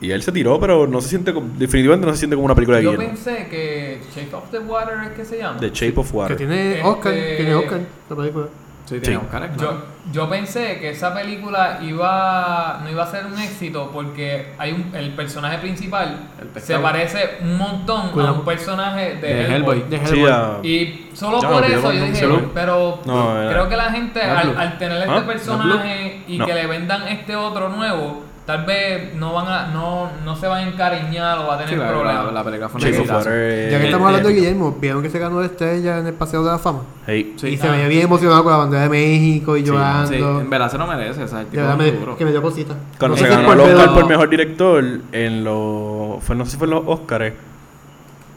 Y 0.00 0.12
él 0.12 0.22
se 0.22 0.30
tiró, 0.30 0.60
pero 0.60 0.86
no 0.86 1.00
se 1.00 1.08
siente, 1.08 1.34
como- 1.34 1.48
definitivamente 1.58 2.06
no 2.06 2.12
se 2.12 2.18
siente 2.20 2.36
como 2.36 2.46
una 2.46 2.54
película 2.54 2.78
de 2.78 2.84
Yo 2.84 2.92
Guillermo. 2.92 3.14
pensé 3.14 3.48
que 3.50 4.00
Shape 4.14 4.34
of 4.34 4.50
the 4.52 4.60
Water 4.60 4.94
es 5.06 5.10
que 5.10 5.24
se 5.24 5.38
llama. 5.38 5.58
The 5.58 5.70
Shape 5.70 5.98
of 6.00 6.10
Que 6.12 6.16
Water. 6.16 6.36
tiene 6.36 6.72
Este- 6.76 6.82
Oscar, 6.88 7.12
tiene 7.12 7.54
Oscar 7.56 7.80
la 8.10 8.16
película. 8.16 8.46
Sí, 8.88 9.00
tiene 9.00 9.18
Sí. 9.18 9.24
Oscar, 9.26 9.50
claro. 9.50 9.82
Yo, 10.06 10.12
yo 10.12 10.30
pensé 10.30 10.78
que 10.80 10.90
esa 10.90 11.12
película 11.12 11.78
iba 11.82 12.80
no 12.82 12.88
iba 12.90 13.02
a 13.02 13.06
ser 13.06 13.26
un 13.26 13.38
éxito 13.38 13.90
porque 13.92 14.54
hay 14.58 14.72
un, 14.72 14.94
el 14.96 15.10
personaje 15.10 15.58
principal 15.58 16.16
El 16.40 16.62
se 16.62 16.78
parece 16.78 17.38
un 17.42 17.58
montón 17.58 18.18
a 18.18 18.32
un 18.32 18.44
personaje 18.46 19.16
de, 19.16 19.34
De 19.34 19.54
Hellboy. 19.54 19.78
Hellboy. 19.80 19.90
De 19.90 20.06
Sí, 20.06 20.14
Hellboy. 20.22 20.66
Y 20.66 21.10
solo 21.14 21.38
por 21.40 21.64
eso 21.64 21.92
yo 21.92 22.04
dije, 22.04 22.26
pero 22.54 23.00
No, 23.04 23.36
era- 23.42 23.50
creo 23.52 23.68
que 23.68 23.76
la 23.76 23.90
gente 23.92 24.22
al, 24.22 24.56
al 24.56 24.78
tener 24.78 24.96
¿Ah? 25.02 25.04
este 25.04 25.20
¿No 25.20 25.26
personaje 25.26 26.22
y 26.26 26.38
No. 26.38 26.46
que 26.46 26.54
le 26.54 26.66
vendan 26.66 27.08
este 27.08 27.36
otro 27.36 27.68
nuevo, 27.68 28.24
tal 28.48 28.64
vez 28.64 29.14
no 29.14 29.34
van 29.34 29.46
a 29.46 29.66
no, 29.74 30.08
no 30.24 30.34
se 30.34 30.48
va 30.48 30.56
a 30.56 30.62
encariñar 30.62 31.36
o 31.40 31.46
va 31.48 31.56
a 31.56 31.58
tener 31.58 31.74
Sí, 31.74 31.76
la, 31.78 31.88
problemas. 31.90 32.24
la, 32.24 32.32
la 32.32 32.44
película 32.44 32.68
fue 32.70 32.78
un 32.78 32.82
Shape 32.86 32.94
of 32.96 33.00
exitazo. 33.02 33.28
Water. 33.28 33.42
eh, 33.44 33.68
Ya 33.70 33.78
que 33.78 33.84
estamos 33.84 34.06
hablando 34.06 34.28
de 34.28 34.34
épico. 34.34 34.46
Guillermo, 34.46 34.76
vieron 34.80 35.02
que 35.02 35.10
se 35.10 35.18
ganó 35.18 35.40
la 35.40 35.46
estrella 35.46 35.98
en 35.98 36.06
el 36.06 36.14
Paseo 36.14 36.42
de 36.42 36.50
la 36.52 36.58
Fama. 36.58 36.80
Hey. 37.06 37.34
Sí. 37.36 37.48
y 37.48 37.56
se 37.58 37.68
Ah. 37.68 37.72
veía 37.72 37.88
bien 37.88 38.02
emocionado 38.04 38.42
con 38.42 38.52
la 38.52 38.58
bandera 38.58 38.82
de 38.84 38.88
México 38.88 39.54
y 39.54 39.60
Sí, 39.60 39.66
llorando. 39.66 40.08
Sí, 40.08 40.16
en 40.16 40.48
verdad 40.48 40.70
se 40.70 40.78
lo 40.78 40.86
merece, 40.86 41.22
o 41.24 41.28
sea, 41.28 41.40
el 41.40 41.44
de 41.44 41.50
tipo 41.50 41.62
verdad 41.62 41.86
es 41.86 41.92
me, 41.92 41.98
duro. 42.00 42.16
que 42.16 42.24
me 42.24 42.30
dio 42.30 42.40
cosita. 42.40 42.74
Cuando 42.98 43.16
No 43.18 43.22
se 43.22 43.28
ganó 43.28 43.52
el 43.52 43.60
Oscar 43.60 43.92
por 43.94 44.06
mejor 44.08 44.30
director 44.30 44.84
en 45.12 45.44
los. 45.44 46.24
Fue, 46.24 46.34
no 46.34 46.46
sé 46.46 46.52
si 46.52 46.56
fue 46.56 46.66
en 46.68 46.70
los 46.70 46.82
Oscars. 46.86 47.34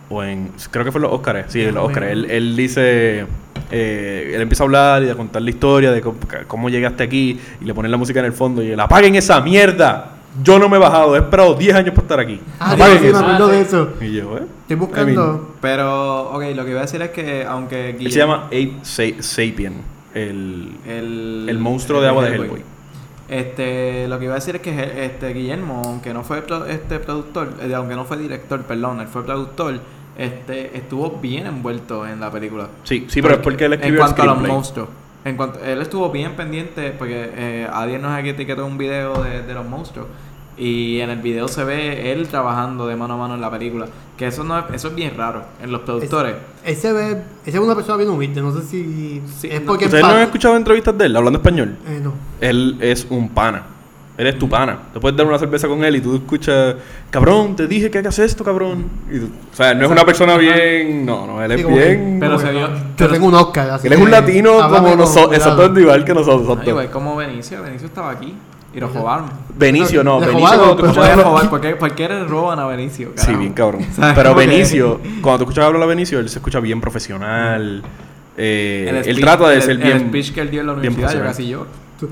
O 0.10 0.22
en. 0.24 0.52
Creo 0.72 0.84
que 0.84 0.92
fue 0.92 1.00
en 1.00 1.04
los 1.04 1.14
Oscars. 1.14 1.46
Sí, 1.54 1.62
en 1.64 1.74
los 1.74 1.86
Oscars. 1.88 2.08
Él, 2.08 2.30
él 2.30 2.56
dice. 2.58 3.26
Eh, 3.72 4.32
él 4.36 4.42
empieza 4.42 4.64
a 4.64 4.66
hablar 4.66 5.04
y 5.04 5.10
a 5.10 5.16
contar 5.16 5.42
la 5.42 5.50
historia 5.50 5.92
de 5.92 6.02
cómo, 6.02 6.18
cómo 6.48 6.70
llegaste 6.70 7.04
aquí 7.04 7.40
y 7.60 7.66
le 7.66 7.74
ponen 7.74 7.90
la 7.92 7.98
música 7.98 8.20
en 8.20 8.26
el 8.26 8.34
fondo 8.34 8.62
y 8.62 8.72
él, 8.72 8.80
apaguen 8.80 9.16
esa 9.16 9.40
mierda. 9.42 10.18
Yo 10.44 10.58
no 10.60 10.70
me 10.70 10.78
he 10.78 10.80
bajado, 10.80 11.16
he 11.16 11.20
esperado 11.20 11.56
10 11.56 11.76
años 11.76 11.90
para 11.94 12.02
estar 12.04 12.20
aquí. 12.22 12.40
Ah, 12.60 12.72
Apaguen 12.72 12.98
sí, 13.00 13.04
me 13.04 13.10
eso". 13.10 13.20
acuerdo 13.20 13.48
de 13.50 13.58
sí. 13.58 13.62
eso. 13.68 13.90
Y 14.00 14.14
yo. 14.14 14.38
Estoy 14.62 14.76
buscando. 14.78 15.56
Pero, 15.60 16.30
ok, 16.32 16.44
lo 16.56 16.64
que 16.64 16.72
iba 16.72 16.80
a 16.80 16.84
decir 16.84 17.02
es 17.02 17.10
que 17.10 17.44
aunque 17.46 17.90
Él 17.90 17.98
Guillermo- 17.98 18.10
se 18.12 18.20
llama 18.20 18.46
Ape 18.46 18.72
Sa- 18.84 19.22
Sapien, 19.22 19.74
el, 20.14 20.72
el, 20.88 21.46
el 21.50 21.60
monstruo 21.60 22.00
de 22.02 22.08
agua 22.08 22.24
de 22.26 22.36
Hellboy. 22.36 22.62
Este, 23.30 24.08
lo 24.10 24.20
que 24.20 24.26
iba 24.26 24.34
a 24.34 24.36
decir 24.40 24.56
es 24.58 24.62
que 24.62 25.06
este 25.06 25.34
Guillermo, 25.34 25.82
aunque 25.86 26.14
no 26.14 26.24
fue 26.24 26.42
pro- 26.42 26.66
este 26.66 27.00
productor, 27.00 27.54
eh, 27.62 27.74
aunque 27.74 27.96
no 27.96 28.04
fue 28.06 28.18
director, 28.18 28.62
perdón, 28.64 29.00
él 29.00 29.08
fue 29.08 29.26
productor, 29.26 29.80
este 30.18 30.78
estuvo 30.78 31.20
bien 31.22 31.48
envuelto 31.48 32.08
en 32.08 32.20
la 32.20 32.32
película. 32.32 32.68
Sí, 32.84 33.08
sí, 33.10 33.22
pero 33.22 33.36
es 33.36 33.42
porque 33.42 33.66
él 33.66 33.74
escribió 33.74 34.02
en 34.02 34.08
el 34.08 34.14
cuanto 34.16 34.22
a 34.22 34.36
los 34.36 34.48
monstruos. 34.48 34.90
En 35.24 35.38
cuanto, 35.38 35.60
él 35.64 35.82
estuvo 35.82 36.10
bien 36.10 36.36
pendiente 36.36 36.92
porque 36.98 37.32
eh, 37.36 37.68
Adiel 37.72 38.02
nos 38.02 38.18
etiquetó 38.18 38.66
un 38.66 38.78
video 38.78 39.24
de, 39.24 39.44
de 39.44 39.54
los 39.54 39.66
monstruos 39.66 40.08
y 40.58 41.00
en 41.00 41.10
el 41.10 41.20
video 41.20 41.48
se 41.48 41.64
ve 41.64 42.12
él 42.12 42.28
trabajando 42.28 42.86
de 42.86 42.96
mano 42.96 43.16
a 43.16 43.18
mano 43.18 43.36
en 43.36 43.42
la 43.42 43.50
película. 43.50 43.88
Que 44.18 44.28
eso 44.28 44.44
no 44.44 44.60
es, 44.60 44.66
eso 44.74 44.90
es 44.90 44.96
bien 44.96 45.18
raro 45.18 45.44
en 45.62 45.72
los 45.72 45.82
productores. 45.82 46.36
Ese 46.64 46.94
ve, 46.94 47.24
ese 47.46 47.58
es 47.58 47.64
una 47.64 47.74
persona 47.74 47.98
bien 47.98 48.10
humilde, 48.10 48.42
no 48.42 48.54
sé 48.54 48.62
si 48.62 49.22
Sí, 49.40 49.48
es 49.50 49.62
porque 49.62 49.86
¿Ustedes 49.86 50.04
no 50.04 50.12
han 50.12 50.22
escuchado 50.22 50.56
entrevistas 50.56 50.96
de 50.98 51.06
él 51.06 51.16
hablando 51.16 51.40
español? 51.40 51.78
Eh, 51.88 52.00
no. 52.04 52.14
Él 52.40 52.78
es 52.80 53.08
un 53.10 53.30
pana. 53.30 53.64
Él 54.18 54.28
es 54.28 54.38
tu 54.38 54.48
pana. 54.50 54.78
Te 54.94 55.00
puedes 55.00 55.18
dar 55.18 55.26
una 55.26 55.40
cerveza 55.40 55.68
con 55.68 55.84
él 55.84 55.96
y 55.96 56.02
tú 56.02 56.16
escuchas, 56.16 56.76
cabrón, 57.10 57.56
te 57.56 57.66
dije 57.66 57.90
que 57.90 57.98
hagas 58.00 58.20
esto, 58.20 58.44
cabrón. 58.44 58.86
Y 59.12 59.20
tú- 59.20 59.30
o 59.52 59.56
sea, 59.56 59.74
no 59.74 59.86
es 59.86 59.92
una 59.92 60.06
persona 60.06 60.38
bien. 60.38 61.06
No, 61.06 61.26
no, 61.26 61.42
él 61.44 61.52
es 61.52 61.58
Sí, 61.58 61.64
como 61.64 61.78
que- 61.78 61.86
bien. 61.96 62.18
Pero 62.20 62.38
se 62.38 62.52
vio- 62.52 62.68
Yo 62.68 62.74
pero- 62.98 63.14
tengo 63.14 63.28
un 63.28 63.34
Oscar, 63.36 63.70
así 63.72 63.88
él 63.88 63.94
es 63.94 64.00
un 64.00 64.12
latino 64.12 64.52
como 64.70 64.96
nosotros, 64.96 65.36
exactamente 65.38 65.82
igual 65.82 66.04
que 66.06 66.14
nosotros. 66.14 66.60
igual 66.68 66.90
como 66.92 67.16
Benicio, 67.16 67.64
Benicio 67.64 67.88
estaba 67.88 68.12
aquí 68.12 68.36
y 68.74 68.80
lo 68.80 68.90
robaron. 68.90 69.26
Benicio, 69.58 70.04
no, 70.04 70.20
Benicio 70.20 70.40
cuando 70.40 70.64
tú 70.72 70.76
pero 70.76 70.88
escuchas 70.90 70.96
Voy 70.98 71.08
a 71.08 71.12
hablar- 71.14 71.26
robar, 71.28 71.50
¿por 71.50 71.62
qué, 71.62 71.76
por 71.76 71.96
qué 71.96 72.08
le 72.10 72.24
roban 72.26 72.60
a 72.60 72.66
Benicio? 72.68 73.12
Sí, 73.16 73.34
bien 73.34 73.54
cabrón. 73.54 73.86
Pero 74.16 74.36
Benicio, 74.36 75.00
cuando 75.22 75.40
tú 75.40 75.44
escuchas 75.46 75.66
hablar 75.66 75.82
a 75.84 75.86
Benicio, 75.88 76.20
él 76.20 76.30
se 76.30 76.40
escucha 76.40 76.60
bien 76.60 76.80
profesional. 76.82 77.82
eh, 78.38 78.86
El 78.90 78.96
él 78.98 79.04
speech- 79.18 79.22
trata 79.22 79.50
de 79.50 79.56
el- 79.56 79.62
ser 79.62 79.78
bien. 79.78 79.92
El 79.98 80.08
speech 80.08 80.32
que 80.34 80.42
él 80.42 80.50
dio 80.52 80.62
en 80.62 80.68
la 80.68 80.74
bien 80.74 80.94
universidad, 80.94 81.22
yo 81.22 81.28
casi 81.28 81.48
yo. 81.48 81.66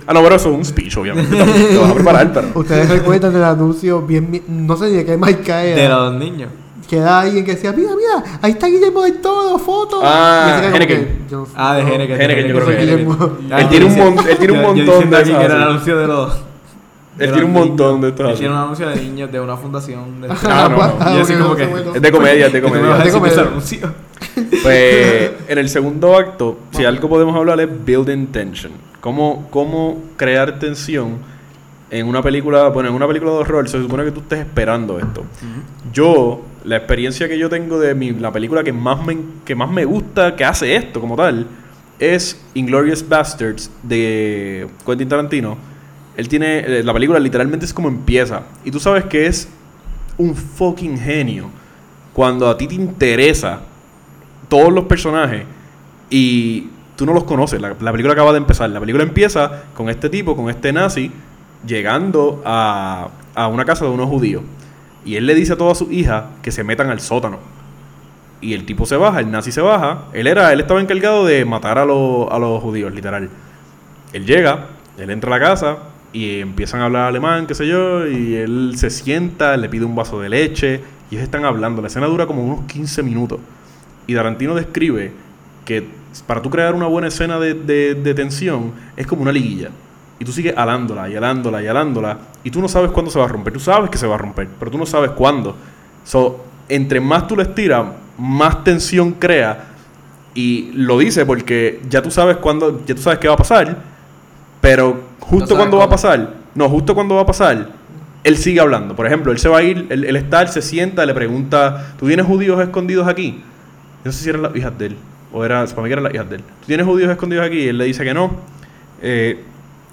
Ah, 0.07 0.13
no, 0.13 0.21
pero 0.23 0.35
eso 0.35 0.49
es 0.49 0.55
un 0.55 0.65
speech, 0.65 0.97
obviamente. 0.97 1.35
Te 1.35 1.77
vas 1.77 1.91
a 1.91 1.93
preparar, 1.95 2.31
pero. 2.33 2.47
Ustedes 2.55 2.89
recuerdan 2.89 3.35
el 3.35 3.43
anuncio 3.43 4.01
bien, 4.01 4.41
no 4.47 4.75
sé 4.77 4.85
ni 4.85 4.97
de 4.97 5.05
qué 5.05 5.17
marca 5.17 5.63
era. 5.63 5.81
De 5.81 5.89
los 5.89 6.13
niños. 6.15 6.49
Que 6.89 6.97
era 6.97 7.19
alguien 7.19 7.45
que 7.45 7.51
decía, 7.53 7.71
mira, 7.71 7.91
mira, 7.95 8.39
ahí 8.41 8.51
está 8.53 8.65
Guillermo 8.65 9.03
del 9.03 9.19
Toro, 9.21 9.59
foto. 9.59 10.01
Ah, 10.03 10.59
Henneken. 10.73 11.27
Ah, 11.55 11.75
de. 11.75 11.81
Henneken. 11.83 12.19
Henneken, 12.21 12.47
yo 12.47 12.55
creo 12.55 12.65
que 12.67 12.73
es 12.73 12.79
Guillermo. 12.79 13.17
Ah, 13.51 13.61
Él 13.61 13.69
tiene 13.69 13.85
un 13.85 13.91
él 14.27 14.37
tiene 14.39 14.53
un 14.53 14.75
yo- 14.75 14.83
yo 14.83 14.85
montón 14.95 15.09
de 15.11 15.17
aquí 15.17 15.29
esas 15.29 15.39
que 15.39 15.45
era 15.45 15.55
el 15.55 15.61
así. 15.61 15.69
anuncio 15.71 15.97
de 15.99 16.07
los... 16.07 16.33
de 17.17 17.25
Él 17.25 17.31
tiene 17.31 17.45
un 17.45 17.53
niños. 17.53 17.67
montón 17.67 18.01
de 18.01 18.07
estos 18.09 18.29
Él 18.31 18.37
tiene 18.39 18.53
un 18.55 18.59
anuncio 18.59 18.89
de 18.89 18.95
niños 18.95 19.31
de 19.31 19.39
una 19.39 19.55
fundación. 19.57 20.21
De 20.21 20.29
Ah, 20.45 20.67
no, 20.71 21.05
no. 21.11 21.17
Y 21.17 21.21
así 21.21 21.33
bueno, 21.33 21.43
como 21.43 21.49
no 21.49 21.55
sé, 21.59 21.61
que- 21.65 21.67
bueno. 21.71 21.95
Es 21.95 22.01
de 22.01 22.11
comedia, 22.11 22.45
es 22.47 22.53
de 22.53 22.61
¿Qué 22.61 22.67
tú 22.67 22.73
me 22.73 22.79
vas 22.79 22.89
comedia. 22.89 23.19
decir 23.19 23.35
de 23.35 23.47
anuncio? 23.49 23.93
Pues 24.63 25.31
en 25.47 25.57
el 25.59 25.69
segundo 25.69 26.17
acto, 26.17 26.57
si 26.71 26.85
algo 26.85 27.07
podemos 27.07 27.35
hablar 27.35 27.59
es 27.59 27.69
building 27.85 28.27
tension. 28.27 28.71
Cómo, 29.01 29.47
cómo 29.49 30.01
crear 30.17 30.59
tensión 30.59 31.17
en 31.91 32.07
una 32.07 32.21
película, 32.21 32.69
bueno, 32.69 32.89
en 32.89 32.95
una 32.95 33.07
película 33.07 33.31
de 33.31 33.37
horror, 33.37 33.67
se 33.67 33.81
supone 33.81 34.05
que 34.05 34.11
tú 34.11 34.19
estés 34.19 34.39
esperando 34.39 34.99
esto. 34.99 35.25
Yo, 35.91 36.45
la 36.63 36.77
experiencia 36.77 37.27
que 37.27 37.37
yo 37.37 37.49
tengo 37.49 37.79
de 37.79 37.95
mi, 37.95 38.11
la 38.11 38.31
película 38.31 38.63
que 38.63 38.73
más, 38.73 39.03
me, 39.05 39.17
que 39.45 39.55
más 39.55 39.71
me 39.71 39.85
gusta, 39.85 40.35
que 40.35 40.45
hace 40.45 40.75
esto 40.75 41.01
como 41.01 41.15
tal, 41.15 41.47
es 41.97 42.39
Inglorious 42.53 43.07
Bastards 43.07 43.71
de 43.83 44.67
Quentin 44.85 45.09
Tarantino. 45.09 45.57
Él 46.15 46.27
tiene, 46.27 46.59
eh, 46.59 46.83
la 46.83 46.93
película 46.93 47.19
literalmente 47.19 47.65
es 47.65 47.73
como 47.73 47.87
empieza. 47.87 48.43
Y 48.63 48.71
tú 48.71 48.79
sabes 48.79 49.05
que 49.05 49.25
es 49.25 49.49
un 50.17 50.35
fucking 50.35 50.97
genio 50.97 51.49
cuando 52.13 52.49
a 52.49 52.57
ti 52.57 52.67
te 52.67 52.75
interesa 52.75 53.61
todos 54.47 54.71
los 54.73 54.85
personajes 54.85 55.43
y 56.09 56.67
tú 56.99 57.05
no 57.05 57.13
los 57.13 57.23
conoces. 57.23 57.61
La, 57.61 57.75
la 57.79 57.91
película 57.91 58.11
acaba 58.11 58.33
de 58.33 58.39
empezar. 58.39 58.69
La 58.69 58.79
película 58.81 59.03
empieza 59.03 59.63
con 59.73 59.89
este 59.89 60.09
tipo, 60.09 60.35
con 60.35 60.49
este 60.49 60.73
nazi, 60.73 61.11
llegando 61.65 62.43
a, 62.45 63.07
a 63.33 63.47
una 63.47 63.63
casa 63.63 63.85
de 63.85 63.91
unos 63.91 64.09
judíos. 64.09 64.43
Y 65.05 65.15
él 65.15 65.25
le 65.25 65.33
dice 65.33 65.53
a 65.53 65.57
todas 65.57 65.77
sus 65.77 65.89
hijas 65.91 66.25
que 66.41 66.51
se 66.51 66.63
metan 66.65 66.89
al 66.89 66.99
sótano. 66.99 67.39
Y 68.41 68.53
el 68.53 68.65
tipo 68.65 68.85
se 68.85 68.97
baja, 68.97 69.21
el 69.21 69.31
nazi 69.31 69.53
se 69.53 69.61
baja. 69.61 70.07
Él 70.11 70.27
era, 70.27 70.51
él 70.51 70.59
estaba 70.59 70.81
encargado 70.81 71.25
de 71.25 71.45
matar 71.45 71.77
a, 71.77 71.83
a 71.83 71.85
los 71.85 72.61
judíos, 72.61 72.93
literal. 72.93 73.29
Él 74.11 74.25
llega, 74.25 74.67
él 74.97 75.09
entra 75.09 75.33
a 75.33 75.39
la 75.39 75.45
casa 75.45 75.77
y 76.11 76.41
empiezan 76.41 76.81
a 76.81 76.85
hablar 76.85 77.03
alemán, 77.03 77.47
qué 77.47 77.55
sé 77.55 77.65
yo, 77.65 78.07
y 78.07 78.35
él 78.35 78.73
se 78.75 78.89
sienta, 78.89 79.55
le 79.55 79.69
pide 79.69 79.85
un 79.85 79.95
vaso 79.95 80.19
de 80.19 80.27
leche 80.27 80.81
y 81.09 81.15
ellos 81.15 81.23
están 81.23 81.45
hablando. 81.45 81.81
La 81.81 81.87
escena 81.87 82.07
dura 82.07 82.27
como 82.27 82.43
unos 82.43 82.65
15 82.65 83.03
minutos. 83.03 83.39
Y 84.05 84.15
Tarantino 84.15 84.53
describe 84.53 85.13
que 85.63 85.98
para 86.27 86.41
tú 86.41 86.49
crear 86.49 86.73
una 86.75 86.87
buena 86.87 87.07
escena 87.07 87.39
de, 87.39 87.53
de- 87.53 87.95
de 87.95 88.13
tensión 88.13 88.71
es 88.97 89.05
como 89.07 89.21
una 89.21 89.31
liguilla. 89.31 89.69
Y 90.19 90.25
tú 90.25 90.31
sigues 90.31 90.53
alándola 90.57 91.09
y 91.09 91.15
alándola 91.15 91.61
y 91.63 91.67
alándola. 91.67 92.17
Y 92.43 92.51
tú 92.51 92.61
no 92.61 92.67
sabes 92.67 92.91
cuándo 92.91 93.09
se 93.09 93.19
va 93.19 93.25
a 93.25 93.27
romper. 93.29 93.53
Tú 93.53 93.59
sabes 93.59 93.89
que 93.89 93.97
se 93.97 94.05
va 94.07 94.15
a 94.15 94.17
romper, 94.17 94.47
pero 94.59 94.69
tú 94.69 94.77
no 94.77 94.85
sabes 94.85 95.11
cuándo. 95.11 95.55
So, 96.03 96.43
entre 96.67 96.99
más 96.99 97.25
tú 97.27 97.35
lo 97.37 97.41
estiras, 97.41 97.85
más 98.17 98.63
tensión 98.63 99.13
crea. 99.13 99.65
Y 100.35 100.71
lo 100.73 100.97
dice 100.99 101.25
porque 101.25 101.81
ya 101.89 102.01
tú 102.01 102.11
sabes 102.11 102.37
cuándo, 102.37 102.83
ya 102.85 102.95
tú 102.95 103.01
sabes 103.01 103.19
qué 103.19 103.27
va 103.29 103.35
a 103.35 103.37
pasar. 103.37 103.77
Pero 104.61 105.01
justo 105.21 105.55
cuando 105.55 105.77
va 105.77 105.85
a 105.85 105.89
pasar, 105.89 106.33
no, 106.55 106.69
justo 106.69 106.93
cuando 106.93 107.15
va 107.15 107.21
a 107.21 107.25
pasar, 107.25 107.69
él 108.23 108.37
sigue 108.37 108.59
hablando. 108.59 108.95
Por 108.95 109.07
ejemplo, 109.07 109.31
él 109.31 109.39
se 109.39 109.47
va 109.47 109.59
a 109.59 109.63
ir, 109.63 109.87
él, 109.89 110.03
él 110.03 110.15
está, 110.17 110.41
él 110.41 110.49
se 110.49 110.61
sienta, 110.61 111.05
le 111.05 111.13
pregunta, 111.13 111.93
¿tú 111.97 112.07
tienes 112.07 112.25
judíos 112.25 112.59
escondidos 112.61 113.07
aquí? 113.07 113.41
No 114.03 114.11
sé 114.11 114.23
si 114.23 114.29
eran 114.29 114.41
las 114.41 114.55
hijas 114.55 114.77
de 114.77 114.87
él. 114.87 114.97
O 115.31 115.45
era, 115.45 115.65
para 115.65 115.81
mí 115.83 115.87
que 115.89 115.93
eran 115.93 116.03
las 116.03 116.13
hijas 116.13 116.29
de 116.29 116.35
él. 116.37 116.41
¿Tú 116.41 116.65
tienes 116.67 116.85
judíos 116.85 117.11
escondidos 117.11 117.45
aquí? 117.45 117.59
Y 117.59 117.67
él 117.67 117.77
le 117.77 117.85
dice 117.85 118.03
que 118.03 118.13
no. 118.13 118.31
Eh, 119.01 119.43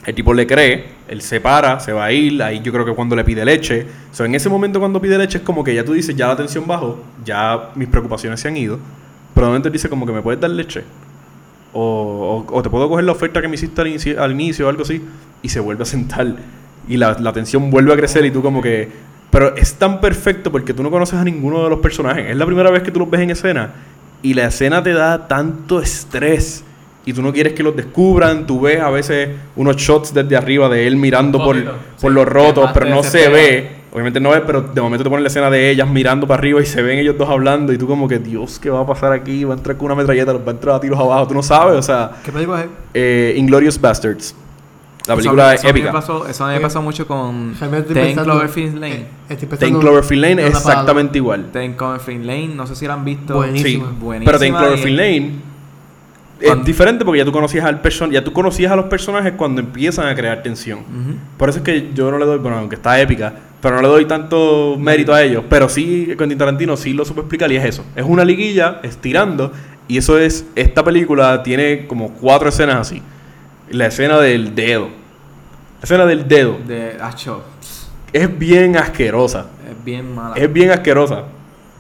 el 0.07 0.15
tipo 0.15 0.33
le 0.33 0.47
cree, 0.47 0.85
él 1.09 1.21
se 1.21 1.41
para, 1.41 1.81
se 1.81 1.93
va 1.93 2.05
a 2.07 2.13
ir. 2.13 2.43
Ahí 2.43 2.61
yo 2.63 2.73
creo 2.73 2.85
que 2.85 2.93
cuando 2.93 3.15
le 3.17 3.25
pide 3.25 3.45
leche. 3.45 3.87
So, 4.13 4.25
en 4.25 4.35
ese 4.35 4.49
momento 4.49 4.79
cuando 4.79 5.01
pide 5.01 5.19
leche 5.19 5.39
es 5.39 5.45
como 5.45 5.63
que 5.65 5.75
ya 5.75 5.85
tú 5.85 5.93
dices, 5.93 6.15
ya 6.17 6.29
la 6.29 6.37
tensión 6.37 6.67
bajó, 6.67 7.03
ya 7.25 7.71
mis 7.75 7.89
preocupaciones 7.89 8.41
se 8.41 8.49
han 8.49 8.57
ido. 8.57 8.79
Pero 9.35 9.47
de 9.47 9.51
momento 9.51 9.69
él 9.69 9.73
dice 9.73 9.89
como 9.89 10.07
que 10.07 10.13
me 10.13 10.23
puedes 10.23 10.41
dar 10.41 10.51
leche. 10.51 10.85
O, 11.73 12.45
o- 12.49 12.57
o 12.57 12.63
te 12.63 12.71
puedo 12.71 12.89
coger 12.89 13.05
la 13.05 13.13
oferta 13.13 13.43
que 13.43 13.49
me 13.49 13.57
hiciste 13.57 13.81
al 13.81 13.89
inicio, 13.89 14.23
al 14.23 14.33
inicio 14.33 14.67
o 14.67 14.69
algo 14.71 14.83
así. 14.83 15.03
Y 15.43 15.49
se 15.49 15.61
vuelve 15.61 15.83
a 15.83 15.87
sentar. 15.87 16.37
Y 16.89 16.97
la, 16.97 17.17
la 17.21 17.33
tensión 17.33 17.71
vuelve 17.71 17.93
a 17.93 17.97
crecer 17.97 18.25
y 18.25 18.31
tú 18.31 18.41
como 18.43 18.63
que... 18.63 18.89
Pero 19.31 19.57
es 19.57 19.75
tan 19.75 20.01
perfecto 20.01 20.51
porque 20.53 20.73
tú 20.73 20.83
no 20.83 20.91
conoces 20.91 21.19
a 21.19 21.25
ninguno 21.25 21.65
de 21.65 21.69
los 21.71 21.81
personajes. 21.81 22.31
Es 22.31 22.37
la 22.37 22.47
primera 22.47 22.71
vez 22.71 22.83
que 22.83 22.91
tú 22.93 23.01
los 23.01 23.11
ves 23.11 23.21
en 23.21 23.31
escena. 23.31 23.71
Y 24.23 24.35
la 24.35 24.47
escena 24.47 24.83
te 24.83 24.93
da 24.93 25.29
tanto 25.29 25.81
estrés. 25.81 26.65
Y 27.05 27.13
tú 27.13 27.23
no 27.23 27.33
quieres 27.33 27.53
que 27.53 27.63
los 27.63 27.77
descubran. 27.77 28.47
Tú 28.47 28.61
ves 28.61 28.81
a 28.81 28.91
veces 28.91 29.31
unos 29.55 29.77
shots 29.77 30.13
desde 30.13 30.37
arriba 30.37 30.69
de 30.69 30.87
él 30.87 30.97
mirando 30.97 31.39
por, 31.39 31.63
por 31.65 32.11
sí, 32.11 32.15
los 32.15 32.27
rotos, 32.27 32.71
pero 32.75 32.87
no 32.87 33.03
se 33.03 33.29
ve. 33.29 33.77
Obviamente 33.93 34.21
no 34.21 34.31
ve, 34.31 34.43
pero 34.45 34.61
de 34.61 34.81
momento 34.81 35.05
te 35.05 35.09
ponen 35.09 35.23
la 35.23 35.29
escena 35.29 35.49
de 35.49 35.71
ellas 35.71 35.89
mirando 35.89 36.27
para 36.27 36.39
arriba 36.39 36.61
y 36.61 36.67
se 36.67 36.83
ven 36.83 36.99
ellos 36.99 37.17
dos 37.17 37.31
hablando. 37.31 37.73
Y 37.73 37.79
tú 37.79 37.87
como 37.87 38.09
que, 38.09 38.19
Dios, 38.19 38.59
¿qué 38.59 38.69
va 38.69 38.81
a 38.81 38.87
pasar 38.87 39.13
aquí? 39.13 39.45
Va 39.45 39.55
a 39.55 39.57
entrar 39.57 39.77
con 39.77 39.87
una 39.87 39.95
metralleta, 39.95 40.33
los 40.33 40.43
va 40.43 40.49
a 40.49 40.55
entrar 40.55 40.75
a 40.75 40.81
tiros 40.81 40.99
abajo. 40.99 41.29
Tú 41.29 41.35
no 41.35 41.43
sabes, 41.43 41.77
o 41.79 41.83
sea... 41.83 42.11
¿Qué 42.25 42.33
película 42.33 42.63
es? 42.63 42.69
Eh, 42.93 43.35
Inglorious 43.37 43.81
Bastards. 43.81 44.35
La 45.07 45.15
película 45.17 45.55
es 45.55 45.61
eso 45.61 45.69
épica. 45.69 45.93
pasó- 45.93 46.27
eso 46.27 46.45
a 46.45 46.49
mí 46.49 46.55
me 46.55 46.61
pasó 46.61 46.83
mucho 46.83 47.07
con 47.07 47.55
Ten 47.59 47.71
pensando- 47.95 48.25
Cloverfield 48.33 48.75
Lane. 48.75 49.07
eh, 49.29 49.37
Ten 49.59 49.79
Cloverfield 49.79 50.23
Lane 50.23 50.43
es 50.47 50.49
exactamente 50.55 51.19
igual. 51.19 51.47
Ten 51.53 51.75
Cloverfield 51.75 52.25
Lane, 52.25 52.49
no 52.49 52.67
sé 52.67 52.75
si 52.77 52.87
la 52.87 52.95
han 52.95 53.05
visto. 53.05 53.35
Buenísima. 53.35 53.89
Sí, 53.91 53.95
Buenísima 54.01 54.25
pero 54.27 54.39
Ten 54.39 54.55
Cloverfield 54.55 54.97
Lane 54.99 55.31
es 56.41 56.47
Cuando- 56.49 56.65
diferente 56.65 57.05
porque 57.05 57.19
ya 57.19 57.25
tú 57.25 57.33
conocías 57.33 57.65
al 57.65 57.81
person 57.81 58.11
ya 58.11 58.23
tú 58.23 58.33
conocías 58.33 58.71
a 58.73 58.77
los 58.77 58.87
personajes 58.87 59.33
cuando 59.37 59.61
empiezan 59.61 60.07
a 60.07 60.15
crear 60.15 60.43
tensión. 60.43 60.81
Por 61.39 61.49
eso 61.49 61.59
es 61.59 61.65
que 61.65 61.91
yo 61.95 62.11
no 62.11 62.19
le 62.19 62.27
doy, 62.27 62.39
bueno, 62.39 62.59
aunque 62.59 62.75
está 62.77 63.01
épica, 63.01 63.33
pero 63.63 63.77
no 63.77 63.83
le 63.83 63.89
doy 63.89 64.05
tanto 64.07 64.77
mérito 64.79 65.15
a 65.15 65.23
ellos. 65.23 65.45
Pero 65.49 65.69
sí, 65.69 66.15
Quentin 66.19 66.37
Tarantino 66.37 66.77
sí 66.77 66.93
lo 66.93 67.05
supo 67.05 67.21
explicar 67.23 67.51
y 67.53 67.57
es 67.57 67.65
eso. 67.65 67.85
Es 67.95 68.05
una 68.07 68.25
liguilla 68.25 68.81
estirando 68.83 69.51
y 69.89 69.97
eso 69.99 70.19
es, 70.19 70.45
esta 70.57 70.85
película 70.85 71.43
tiene 71.43 71.87
como 71.87 72.11
cuatro 72.13 72.49
escenas 72.49 72.77
así. 72.77 73.01
La 73.71 73.87
escena 73.87 74.19
del 74.19 74.55
dedo. 74.55 74.85
La 75.81 75.83
escena 75.85 76.07
del 76.07 76.27
dedo 76.27 76.59
De 76.67 76.97
Acho. 77.01 77.43
es 78.13 78.39
bien 78.39 78.77
asquerosa. 78.77 79.47
Es 79.69 79.85
bien 79.85 80.15
mala. 80.15 80.37
Es 80.37 80.53
bien 80.53 80.71
asquerosa. 80.71 81.23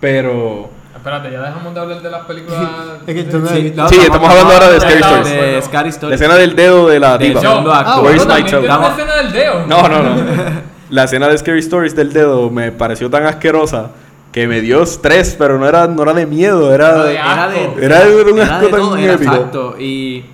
Pero... 0.00 0.70
Espérate, 0.94 1.30
ya 1.30 1.40
dejamos 1.40 1.72
de 1.74 1.80
hablar 1.80 2.02
de 2.02 2.10
las 2.10 2.24
películas. 2.26 2.60
Es 3.06 3.14
que 3.14 3.22
tú 3.24 3.38
no- 3.38 3.46
Sí, 3.48 3.72
no, 3.76 3.88
Sí, 3.88 3.96
estamos 4.00 4.28
hablando 4.28 4.52
ahora 4.52 4.70
de 4.70 4.80
Scary 4.80 5.00
Stories. 5.00 5.30
De 5.30 5.62
Scary 5.62 5.84
La 5.84 5.90
Stories. 5.90 6.20
escena 6.20 6.34
del 6.36 6.56
dedo 6.56 6.88
de 6.88 7.00
la 7.00 7.14
acto. 7.14 7.40
Ah, 7.72 8.00
bueno, 8.02 8.22
una 8.24 8.34
Vamos. 8.68 8.90
escena 8.90 9.16
del 9.16 9.32
dedo. 9.32 9.66
No, 9.66 9.88
no, 9.88 10.02
no. 10.02 10.16
La 10.90 11.04
escena 11.04 11.28
de 11.28 11.38
Scary 11.38 11.58
Stories 11.60 11.94
del 11.96 12.12
dedo 12.12 12.48
me 12.50 12.70
pareció 12.72 13.08
tan 13.10 13.24
asquerosa 13.26 13.90
que 14.32 14.46
me 14.46 14.60
dio 14.60 14.82
estrés, 14.82 15.34
pero 15.38 15.58
no 15.58 15.66
era, 15.68 15.86
no 15.88 16.02
era 16.02 16.12
de 16.12 16.26
miedo, 16.26 16.72
era 16.74 17.04
de 17.04 17.12
de... 17.12 17.18
asco. 17.18 17.76
Era 17.80 18.04
de 18.04 18.22
un 18.32 18.38
era 18.38 18.46
asco 18.56 18.66
de 18.66 18.70
tan 18.72 18.80
todo, 18.80 18.96
era 18.96 19.14
épico. 19.14 19.32
Exacto. 19.34 19.76
Y 19.80 20.24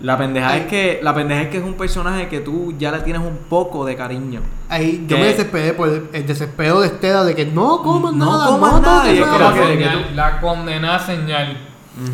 la 0.00 0.18
pendeja 0.18 0.56
es 0.58 0.66
que 0.66 1.00
la 1.02 1.14
pendeja 1.14 1.42
es 1.42 1.48
que 1.48 1.56
es 1.58 1.64
un 1.64 1.74
personaje 1.74 2.28
que 2.28 2.40
tú 2.40 2.74
ya 2.78 2.92
le 2.92 2.98
tienes 3.00 3.22
un 3.22 3.38
poco 3.48 3.84
de 3.86 3.96
cariño. 3.96 4.40
Ahí 4.68 5.04
yo 5.08 5.16
me 5.18 5.24
desesperé 5.26 5.72
por 5.72 5.88
el, 5.88 6.08
el 6.12 6.26
desespero 6.26 6.80
de 6.80 6.88
Estela 6.88 7.24
de 7.24 7.34
que 7.34 7.46
no 7.46 7.82
coman 7.82 8.18
No 8.18 8.26
nada, 8.38 8.46
coman 8.46 8.70
no 8.72 8.80
nada, 8.80 8.98
toquen 9.02 9.14
y 9.16 9.18
es 9.18 9.26
La, 9.26 9.54
señal, 9.66 10.06
la 10.16 10.40
condenada 10.40 10.98
señal. 10.98 11.56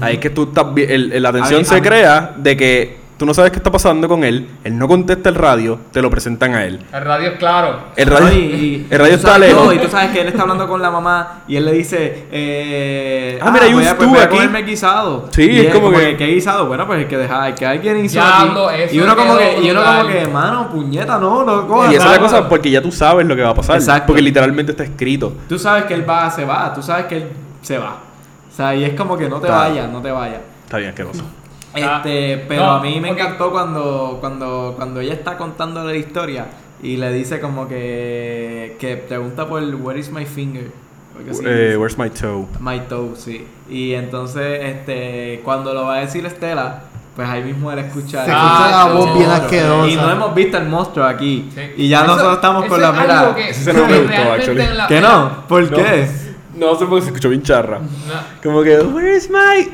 Ahí 0.01 0.15
es 0.15 0.21
que 0.21 0.31
tú 0.31 0.45
estás 0.45 0.73
bien- 0.73 0.91
el- 0.91 1.13
el- 1.13 1.23
la 1.23 1.33
tensión 1.33 1.63
A 1.63 1.65
se 1.65 1.75
a 1.75 1.83
crea 1.83 2.35
de 2.37 2.57
que 2.57 3.02
tú 3.23 3.27
no 3.27 3.35
sabes 3.35 3.53
qué 3.53 3.59
está 3.59 3.71
pasando 3.71 4.09
con 4.09 4.25
él, 4.25 4.49
él 4.65 4.77
no 4.77 4.89
contesta 4.89 5.29
el 5.29 5.37
radio, 5.37 5.79
te 5.93 6.03
lo 6.03 6.11
presentan 6.11 6.55
a 6.57 6.65
él. 6.65 6.81
El 6.93 7.05
radio 7.05 7.29
es 7.31 7.39
claro. 7.39 7.79
El 7.95 8.09
radio, 8.09 8.27
No, 8.27 8.33
y- 8.33 8.37
y- 8.43 8.87
el 8.91 8.99
radio 8.99 9.15
está 9.15 9.29
sabes 9.35 9.49
lejos. 9.51 9.63
todo, 9.63 9.73
y 9.75 9.79
tú 9.79 9.87
sabes 9.89 10.11
que 10.11 10.23
él 10.23 10.27
está 10.27 10.43
hablando 10.43 10.67
con 10.67 10.83
la 10.83 10.91
mamá 10.91 11.43
y 11.47 11.55
él 11.55 11.65
le 11.67 11.73
dice, 11.73 12.27
eh, 12.33 13.39
Ah, 13.41 13.53
mira, 13.53 13.67
hay 13.67 13.75
un 13.75 13.85
stew 13.85 14.17
aquí. 14.19 14.29
comerme 14.35 14.63
guisado. 14.65 15.29
Sí, 15.31 15.43
Y 15.49 15.61
es 15.61 15.67
él 15.67 15.73
como 15.73 15.93
que- 15.93 16.17
¿qué 16.17 16.27
guisado? 16.27 16.67
Bueno, 16.67 16.85
pues 16.85 16.99
hay 16.99 17.05
que 17.05 17.17
dejar, 17.17 17.43
hay 17.43 17.53
que 17.53 17.65
alguien 17.65 18.05
hizo 18.05 18.15
Diablo, 18.15 18.69
aquí. 18.69 18.97
Y 18.97 18.99
uno 19.01 19.15
como 19.15 19.37
que, 19.39 19.61
y 19.63 19.71
uno 19.71 19.85
como 19.85 20.07
que, 20.09 20.27
mano, 20.27 20.69
puñeta, 20.69 21.19
no, 21.19 21.45
no 21.45 21.69
cojas 21.69 21.93
Y 21.93 21.95
esa 21.95 22.05
es 22.07 22.11
la 22.11 22.17
nada". 22.17 22.29
cosa 22.29 22.49
porque 22.49 22.73
ya 22.73 22.83
tú 22.83 22.91
sabes 22.91 23.25
lo 23.25 23.37
que 23.37 23.43
va 23.43 23.51
a 23.51 23.55
pasar. 23.55 23.77
Exacto. 23.77 24.09
Porque 24.09 24.23
literalmente 24.23 24.73
está 24.73 24.83
escrito. 24.83 25.33
Tú 25.49 25.61
sabes 25.61 25.85
que 25.85 25.95
él 25.95 26.05
va, 26.09 26.29
se 26.29 26.45
va, 26.45 26.75
tú 26.75 26.83
sabes 26.83 27.07
que 27.07 27.19
él 27.19 27.29
se 27.63 27.79
va. 27.79 27.99
O 28.53 28.57
sea, 28.57 28.75
y 28.75 28.83
es 28.83 28.95
como 28.95 29.17
que 29.17 29.29
no 29.29 29.39
te 29.39 29.49
vayas, 29.49 29.89
no 29.89 30.03
te 30.03 30.11
vayas. 30.11 30.41
Está 30.65 30.79
bien 30.79 30.91
asqueroso. 30.91 31.23
Ah, 31.75 31.97
Este, 32.05 32.45
pero 32.49 32.63
no, 32.67 32.71
a 32.73 32.81
mí 32.83 33.01
me 33.01 33.09
encantó 33.11 33.51
cuando, 33.51 34.19
cuando, 34.21 34.75
cuando 34.77 35.01
ella 35.01 35.15
está 35.15 35.37
contando 35.39 35.83
la 35.85 35.95
historia 35.97 36.47
y 36.83 36.97
le 36.97 37.13
dice 37.13 37.41
como 37.41 37.67
que, 37.69 38.77
que 38.79 38.97
pregunta 38.97 39.47
por 39.49 39.63
Where 39.63 39.99
is 39.99 40.11
my 40.11 40.27
finger. 40.27 40.71
Así 41.31 41.43
Eh, 41.47 41.77
where's 41.79 41.97
my 41.99 42.11
toe? 42.11 42.47
My 42.61 42.81
toe, 42.89 43.15
sí. 43.17 43.47
Y 43.71 43.93
entonces, 43.95 44.61
este, 44.65 45.41
cuando 45.45 45.73
lo 45.73 45.85
va 45.85 45.97
a 45.97 46.01
decir 46.01 46.25
Estela, 46.27 46.85
pues 47.15 47.29
ahí 47.29 47.43
mismo 47.45 47.71
él 47.71 47.79
escucha. 47.81 48.25
Se 48.25 48.31
el- 48.31 48.37
escucha 48.37 48.71
la 48.71 48.87
el 48.89 48.93
voz 48.97 49.19
bien 49.19 49.31
asquerosa. 49.31 49.89
Y 49.91 49.97
no 49.97 50.11
hemos 50.11 50.35
visto 50.35 50.57
el 50.59 50.65
monstruo 50.69 51.07
aquí. 51.07 51.51
Sí. 51.55 51.61
Y 51.77 51.89
ya 51.89 51.99
Eso- 51.99 52.07
nosotros 52.09 52.35
estamos 52.37 52.65
con 52.67 52.81
la 52.81 52.93
mira. 52.93 53.35
que- 53.37 53.43
que 53.43 53.53
gustó, 53.53 53.73
realmente 53.73 54.17
actually. 54.17 54.63
en 54.63 54.77
la- 54.79 54.87
¿Qué 54.89 54.97
en 54.97 55.03
la- 55.03 55.09
no? 55.11 55.47
¿Por 55.47 55.71
No. 55.71 55.77
qué? 55.77 56.09
No 56.55 56.75
sé 56.77 56.87
por 56.87 56.97
qué 56.99 57.03
se 57.03 57.09
escuchó 57.09 57.29
bien 57.31 57.43
charra. 57.43 57.79
No. 57.79 57.87
Como 58.43 58.63
que, 58.63 58.79
where's 58.79 59.29
my 59.31 59.71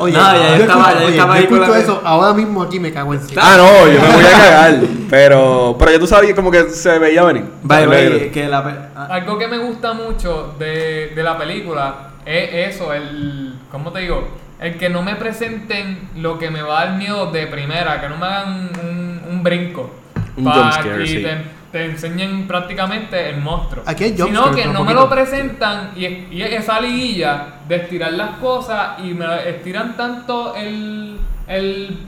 Oye, 0.00 0.12
No, 0.12 0.20
ya 0.20 0.56
yo 0.58 0.62
estaba- 0.64 0.90
escucho, 0.92 1.00
ya 1.00 1.06
oye, 1.06 1.10
estaba 1.16 1.34
yo 1.34 1.40
ahí 1.40 1.46
con 1.46 1.60
la- 1.70 1.78
eso, 1.78 2.02
ahora 2.04 2.32
mismo 2.34 2.62
aquí 2.62 2.78
me 2.78 2.92
cago 2.92 3.14
encima. 3.14 3.40
Ah, 3.44 3.56
no, 3.56 3.90
yo 3.90 4.00
me 4.00 4.08
voy 4.12 4.24
a 4.24 4.30
cagar. 4.30 4.80
Pero, 5.10 5.76
pero 5.78 5.90
ya 5.92 5.98
tú 5.98 6.06
sabías 6.06 6.34
como 6.34 6.50
que 6.50 6.68
se 6.70 6.98
veía 6.98 7.24
venir. 7.24 7.44
By 7.62 7.78
the 7.78 7.84
Se 7.84 7.88
way, 7.90 8.08
veía- 8.20 8.30
que 8.32 8.46
la. 8.48 8.62
pe- 8.64 8.88
ah, 8.94 9.08
Algo 9.10 9.38
que 9.38 9.48
me 9.48 9.58
gusta 9.58 9.94
mucho 9.94 10.54
de, 10.58 11.12
de 11.14 11.22
la 11.22 11.36
película 11.38 12.10
es 12.26 12.74
eso, 12.74 12.92
el. 12.92 13.54
¿Cómo 13.72 13.90
te 13.90 14.00
digo? 14.00 14.28
El 14.60 14.76
que 14.76 14.88
no 14.90 15.02
me 15.02 15.16
presenten 15.16 16.08
lo 16.16 16.38
que 16.38 16.50
me 16.50 16.62
va 16.62 16.82
a 16.82 16.84
dar 16.86 16.96
miedo 16.96 17.30
de 17.32 17.46
primera, 17.46 18.00
que 18.00 18.08
no 18.08 18.16
me 18.18 18.26
hagan 18.26 18.70
un, 18.84 19.22
un 19.30 19.42
brinco. 19.42 19.90
Un 20.36 20.44
Pa- 20.44 20.52
jumpscare, 20.52 21.04
y 21.04 21.08
sí. 21.08 21.22
te, 21.22 21.36
te 21.72 21.84
enseñen 21.84 22.46
prácticamente 22.46 23.28
el 23.30 23.40
monstruo. 23.40 23.82
Aquí 23.86 24.04
hay 24.04 24.16
Sino 24.16 24.50
que 24.52 24.64
no 24.66 24.84
me 24.84 24.94
lo 24.94 25.08
presentan 25.08 25.90
y, 25.96 26.04
es- 26.06 26.32
y 26.32 26.42
es 26.42 26.52
esa 26.62 26.80
liguilla 26.80 27.60
de 27.68 27.76
estirar 27.76 28.12
las 28.14 28.38
cosas 28.38 28.98
y 29.04 29.12
me 29.14 29.26
estiran 29.48 29.96
tanto 29.96 30.54
el, 30.54 31.18
el, 31.46 31.98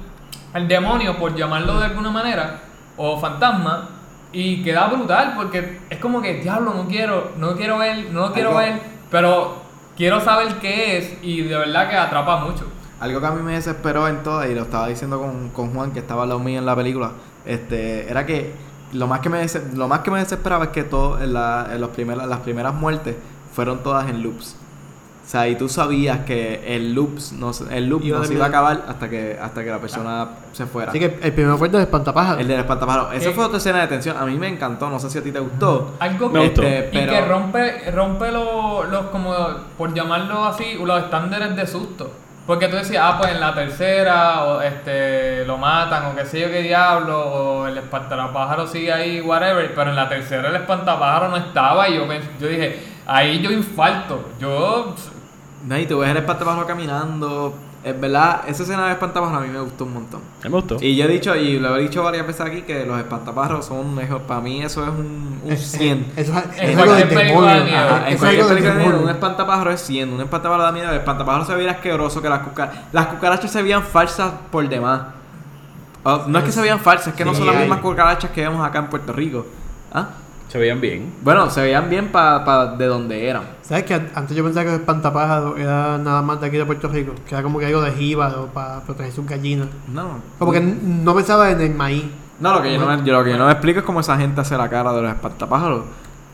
el 0.55 0.69
demonio, 0.69 1.17
por 1.19 1.35
llamarlo 1.37 1.79
de 1.79 1.87
alguna 1.87 2.11
manera, 2.11 2.61
o 2.97 3.19
fantasma, 3.21 3.89
y 4.33 4.63
queda 4.63 4.87
brutal 4.87 5.35
porque 5.37 5.81
es 5.91 5.99
como 5.99 6.23
que, 6.23 6.35
diablo, 6.41 6.73
no 6.75 6.87
quiero, 6.87 7.33
no 7.37 7.57
quiero 7.57 7.79
ver, 7.79 8.11
no 8.13 8.21
lo 8.29 8.33
quiero 8.33 8.51
Algo- 8.51 8.61
ver, 8.61 8.81
pero 9.11 9.57
quiero 9.97 10.21
saber 10.21 10.55
qué 10.61 10.97
es 10.99 11.19
y 11.23 11.43
de 11.43 11.57
verdad 11.57 11.91
que 11.91 11.97
atrapa 11.97 12.37
mucho. 12.45 12.65
Algo 13.01 13.21
que 13.21 13.27
a 13.27 13.31
mí 13.33 13.43
me 13.43 13.53
desesperó 13.53 14.09
en 14.09 14.23
toda, 14.23 14.47
y 14.49 14.55
lo 14.55 14.63
estaba 14.63 14.87
diciendo 14.89 15.19
con, 15.21 15.51
con 15.51 15.75
Juan, 15.75 15.93
que 15.93 15.99
estaba 16.01 16.25
lado 16.27 16.39
mío 16.39 16.59
en 16.59 16.67
la 16.67 16.77
película, 16.77 17.13
este, 17.45 18.09
era 18.11 18.25
que 18.25 18.53
lo 18.93 19.07
más 19.07 19.20
que 19.20 19.28
me, 19.28 19.47
lo 19.74 19.88
más 19.88 20.01
que 20.01 20.11
me 20.11 20.18
desesperaba 20.18 20.64
es 20.66 20.70
que 20.70 20.84
todo, 20.84 21.20
en 21.20 21.32
la, 21.32 21.68
en 21.72 21.80
los 21.80 21.91
primeras, 21.91 22.26
las 22.28 22.41
primeras 22.41 22.74
muertes 22.74 23.16
fueron 23.55 23.82
todas 23.82 24.09
en 24.09 24.22
loops. 24.22 24.57
O 25.26 25.30
sea, 25.30 25.47
y 25.47 25.55
tú 25.55 25.68
sabías 25.68 26.20
que 26.24 26.74
el 26.74 26.93
loops 26.93 27.32
no, 27.34 27.53
se- 27.53 27.76
el 27.76 27.86
loop 27.88 28.03
no 28.05 28.24
se 28.24 28.34
iba 28.34 28.47
a 28.47 28.49
acabar 28.49 28.84
hasta 28.88 29.09
que, 29.09 29.38
hasta 29.41 29.62
que 29.62 29.70
la 29.70 29.78
persona 29.78 30.28
se 30.53 30.66
fuera. 30.66 30.91
Así 30.91 30.99
que 30.99 31.20
el 31.22 31.32
primero 31.32 31.57
fue 31.57 31.68
el 31.68 31.72
del 31.72 31.82
espantapájaros. 31.82 32.41
El 32.41 32.49
del 32.49 32.59
espantapájaro. 32.59 33.12
Esa 33.12 33.28
¿Qué? 33.28 33.34
fue 33.36 33.45
otra 33.45 33.59
escena 33.59 33.80
de 33.82 33.86
tensión. 33.86 34.16
A 34.16 34.26
mí 34.26 34.36
me 34.36 34.49
encantó. 34.49 34.91
No 34.91 34.99
sé 34.99 35.09
si 35.09 35.18
a 35.18 35.22
ti 35.22 35.30
te 35.30 35.38
gustó. 35.38 35.95
Algo 36.01 36.32
que. 36.32 36.47
Este, 36.47 36.88
y 36.93 37.07
que 37.07 37.20
rompe, 37.26 37.91
rompe 37.93 38.32
los, 38.32 38.88
los, 38.91 39.07
como, 39.12 39.32
por 39.78 39.95
llamarlo 39.95 40.45
así, 40.47 40.74
los 40.84 41.01
estándares 41.05 41.55
de 41.55 41.64
susto. 41.68 42.11
Porque 42.47 42.68
tú 42.68 42.76
decías, 42.76 43.03
ah, 43.05 43.16
pues 43.18 43.32
en 43.32 43.41
la 43.41 43.55
tercera, 43.55 44.45
o 44.45 44.61
este, 44.61 45.45
lo 45.45 45.57
matan, 45.57 46.07
o 46.07 46.16
qué 46.16 46.24
sé 46.24 46.41
yo 46.41 46.51
qué 46.51 46.62
diablo, 46.62 47.18
o 47.18 47.66
el 47.66 47.78
espantapájaro 47.78 48.66
sigue 48.66 48.93
ahí, 48.93 49.20
whatever. 49.20 49.72
Pero 49.74 49.91
en 49.91 49.97
la 49.97 50.09
tercera 50.09 50.49
el 50.49 50.57
espantapájaro 50.57 51.28
no 51.28 51.36
estaba, 51.36 51.88
y 51.88 51.97
yo, 51.97 52.07
yo 52.41 52.49
dije, 52.49 52.82
ahí 53.07 53.41
yo 53.41 53.51
infarto. 53.51 54.30
Yo, 54.41 54.95
No, 55.64 55.78
y 55.78 55.86
tú 55.86 55.99
ves 55.99 56.11
el 56.11 56.16
espantapájaro 56.16 56.66
caminando. 56.66 57.55
Es 57.83 57.99
verdad, 57.99 58.43
esa 58.47 58.62
escena 58.62 58.83
del 58.85 58.93
espantapájaro 58.93 59.39
a 59.39 59.41
mí 59.41 59.49
me 59.49 59.61
gustó 59.61 59.85
un 59.85 59.95
montón. 59.95 60.20
Me 60.45 60.51
gustó. 60.51 60.76
Y 60.83 60.97
yo 60.97 61.07
he 61.07 61.09
dicho, 61.09 61.35
y 61.35 61.59
lo 61.59 61.74
he 61.78 61.81
dicho 61.83 62.03
varias 62.03 62.26
veces 62.26 62.43
aquí, 62.43 62.61
que 62.62 62.85
los 62.85 62.99
espantapájaros 62.99 63.64
son, 63.64 63.95
mejor- 63.95 64.20
para 64.22 64.43
mí 64.43 64.61
eso 64.62 64.83
es 64.83 64.91
un, 64.91 65.41
un 65.43 65.57
100. 65.57 66.12
Eso 66.16 66.33
es, 66.39 66.59
En 66.61 66.70
es 66.70 66.78
algo 66.78 66.95
de 66.95 67.05
demonio. 67.07 67.51
Ajá, 67.78 68.07
en 68.09 68.12
es 68.14 68.20
cualquier 68.20 68.47
película 68.49 68.74
de 68.74 68.99
un 69.05 69.09
espantapájaro 69.09 69.70
es 69.70 69.81
100, 69.81 70.12
un 70.12 70.20
espantapájaro 70.20 70.62
da 70.64 70.72
miedo, 70.72 70.91
el 70.91 70.97
espantapájaro 70.99 71.47
se 71.47 71.55
veía 71.55 71.70
asqueroso 71.70 72.20
que 72.20 72.28
las 72.28 72.41
cucarachas. 72.41 72.81
Las 72.93 73.07
cucarachas 73.07 73.51
se 73.51 73.62
veían 73.62 73.83
falsas 73.83 74.31
por 74.53 74.68
demás. 74.68 75.01
Oh, 76.03 76.24
no 76.26 76.39
es 76.39 76.45
que 76.45 76.53
se 76.53 76.61
veían 76.61 76.81
falsas, 76.81 77.09
es 77.09 77.14
que 77.14 77.24
no 77.24 77.35
son 77.35 77.47
las 77.47 77.55
hay. 77.57 77.62
mismas 77.62 77.81
cucarachas 77.81 78.31
que 78.31 78.43
vemos 78.43 78.66
acá 78.66 78.81
en 78.81 78.87
Puerto 78.89 79.12
Rico. 79.14 79.47
¿Ah? 79.93 80.09
Se 80.51 80.59
veían 80.59 80.80
bien. 80.80 81.14
Bueno, 81.22 81.48
se 81.48 81.61
veían 81.62 81.88
bien 81.88 82.09
para 82.09 82.74
de 82.76 82.86
donde 82.86 83.28
eran. 83.28 83.42
¿Sabes 83.62 83.84
que 83.84 83.94
an- 83.94 84.11
antes 84.16 84.36
yo 84.36 84.42
pensaba 84.42 84.64
que 84.64 84.70
los 84.72 84.80
espantapájaros 84.80 85.59
era 85.59 85.96
nada 85.98 86.22
más 86.22 86.40
de 86.40 86.48
aquí 86.48 86.57
de 86.57 86.64
Puerto 86.66 86.88
Rico? 86.88 87.12
Que 87.28 87.34
era 87.36 87.42
como 87.44 87.59
que 87.61 87.66
algo 87.66 87.80
de 87.82 87.92
jíbaro 87.92 88.46
para 88.53 88.80
proteger 88.80 89.12
sus 89.12 89.26
gallinas. 89.26 89.68
No. 89.92 90.18
Como 90.40 90.51
que 90.51 90.61
no 90.61 91.14
pensaba 91.14 91.51
en 91.53 91.61
el 91.61 91.74
maíz. 91.74 92.05
No, 92.40 92.55
lo 92.55 92.62
que, 92.62 92.72
yo 92.72 92.80
no, 92.80 92.86
me, 92.96 93.05
yo, 93.05 93.12
lo 93.12 93.22
que 93.22 93.30
yo 93.30 93.38
no 93.38 93.46
me 93.46 93.53
explico 93.53 93.78
es 93.80 93.84
cómo 93.84 94.01
esa 94.01 94.16
gente 94.16 94.40
hace 94.40 94.57
la 94.57 94.68
cara 94.68 94.92
de 94.92 95.03
los 95.03 95.12
espantapájaros. 95.12 95.84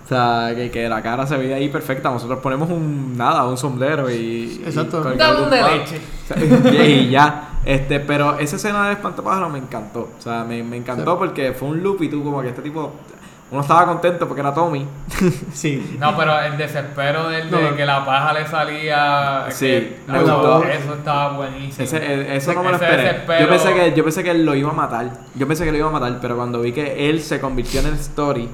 O 0.04 0.08
sea, 0.08 0.52
que, 0.54 0.70
que 0.70 0.88
la 0.88 1.02
cara 1.02 1.26
se 1.26 1.36
veía 1.36 1.56
ahí 1.56 1.68
perfecta. 1.68 2.08
Nosotros 2.10 2.38
ponemos 2.38 2.70
un 2.70 3.16
nada, 3.18 3.44
un 3.44 3.58
sombrero 3.58 4.08
y. 4.10 4.62
Exacto. 4.64 5.04
y 5.12 5.18
Galón 5.18 5.50
de 5.50 5.62
leche. 5.62 6.00
O 6.24 6.26
sea, 6.62 6.84
y 6.86 7.10
ya. 7.10 7.48
Este, 7.64 7.98
pero 7.98 8.38
esa 8.38 8.54
escena 8.56 8.84
del 8.84 8.92
espantapájaro 8.92 9.50
me 9.50 9.58
encantó. 9.58 10.08
O 10.16 10.22
sea, 10.22 10.44
me, 10.44 10.62
me 10.62 10.76
encantó 10.76 11.12
Sí. 11.12 11.18
porque 11.18 11.52
fue 11.52 11.68
un 11.68 11.82
loop 11.82 12.00
y 12.04 12.08
tú, 12.08 12.22
como 12.22 12.40
que 12.40 12.48
este 12.50 12.62
tipo. 12.62 12.92
Uno 13.49 13.61
estaba 13.61 13.86
contento 13.86 14.26
porque 14.26 14.40
era 14.40 14.53
Tommy. 14.53 14.86
Sí. 15.53 15.97
no, 16.01 16.16
pero 16.16 16.38
el 16.40 16.57
desespero 16.57 17.28
del 17.28 17.49
de 17.51 17.70
No. 17.70 17.76
que 17.76 17.86
la 17.86 18.05
paja 18.05 18.32
le 18.32 18.47
salía. 18.47 19.47
Sí, 19.51 19.66
que- 19.66 20.01
me 20.09 20.18
eso, 20.22 20.34
gustó. 20.34 20.64
eso 20.64 20.94
estaba 20.94 21.32
buenísimo. 21.36 21.84
Ese, 21.84 21.97
eh, 21.99 22.36
eso 22.36 22.53
no 22.55 22.62
me 22.64 22.70
lo 22.70 22.76
esperé. 22.76 23.03
desespero- 23.03 23.40
Yo 23.40 23.49
pensé, 23.49 23.74
que, 23.74 23.94
yo 23.94 24.03
pensé 24.05 24.24
que 24.24 24.30
él 24.32 24.44
lo 24.44 24.55
iba 24.57 24.70
a 24.70 24.74
matar. 24.74 25.11
Yo 25.36 25.47
pensé 25.47 25.64
que 25.64 25.70
lo 25.72 25.78
iba 25.78 25.88
a 25.88 25.92
matar, 25.92 26.18
pero 26.20 26.36
cuando 26.36 26.61
vi 26.61 26.72
que 26.72 27.09
él 27.09 27.20
se 27.22 27.40
convirtió 27.40 27.80
en 27.80 27.86
el 27.86 27.94
story, 27.94 28.49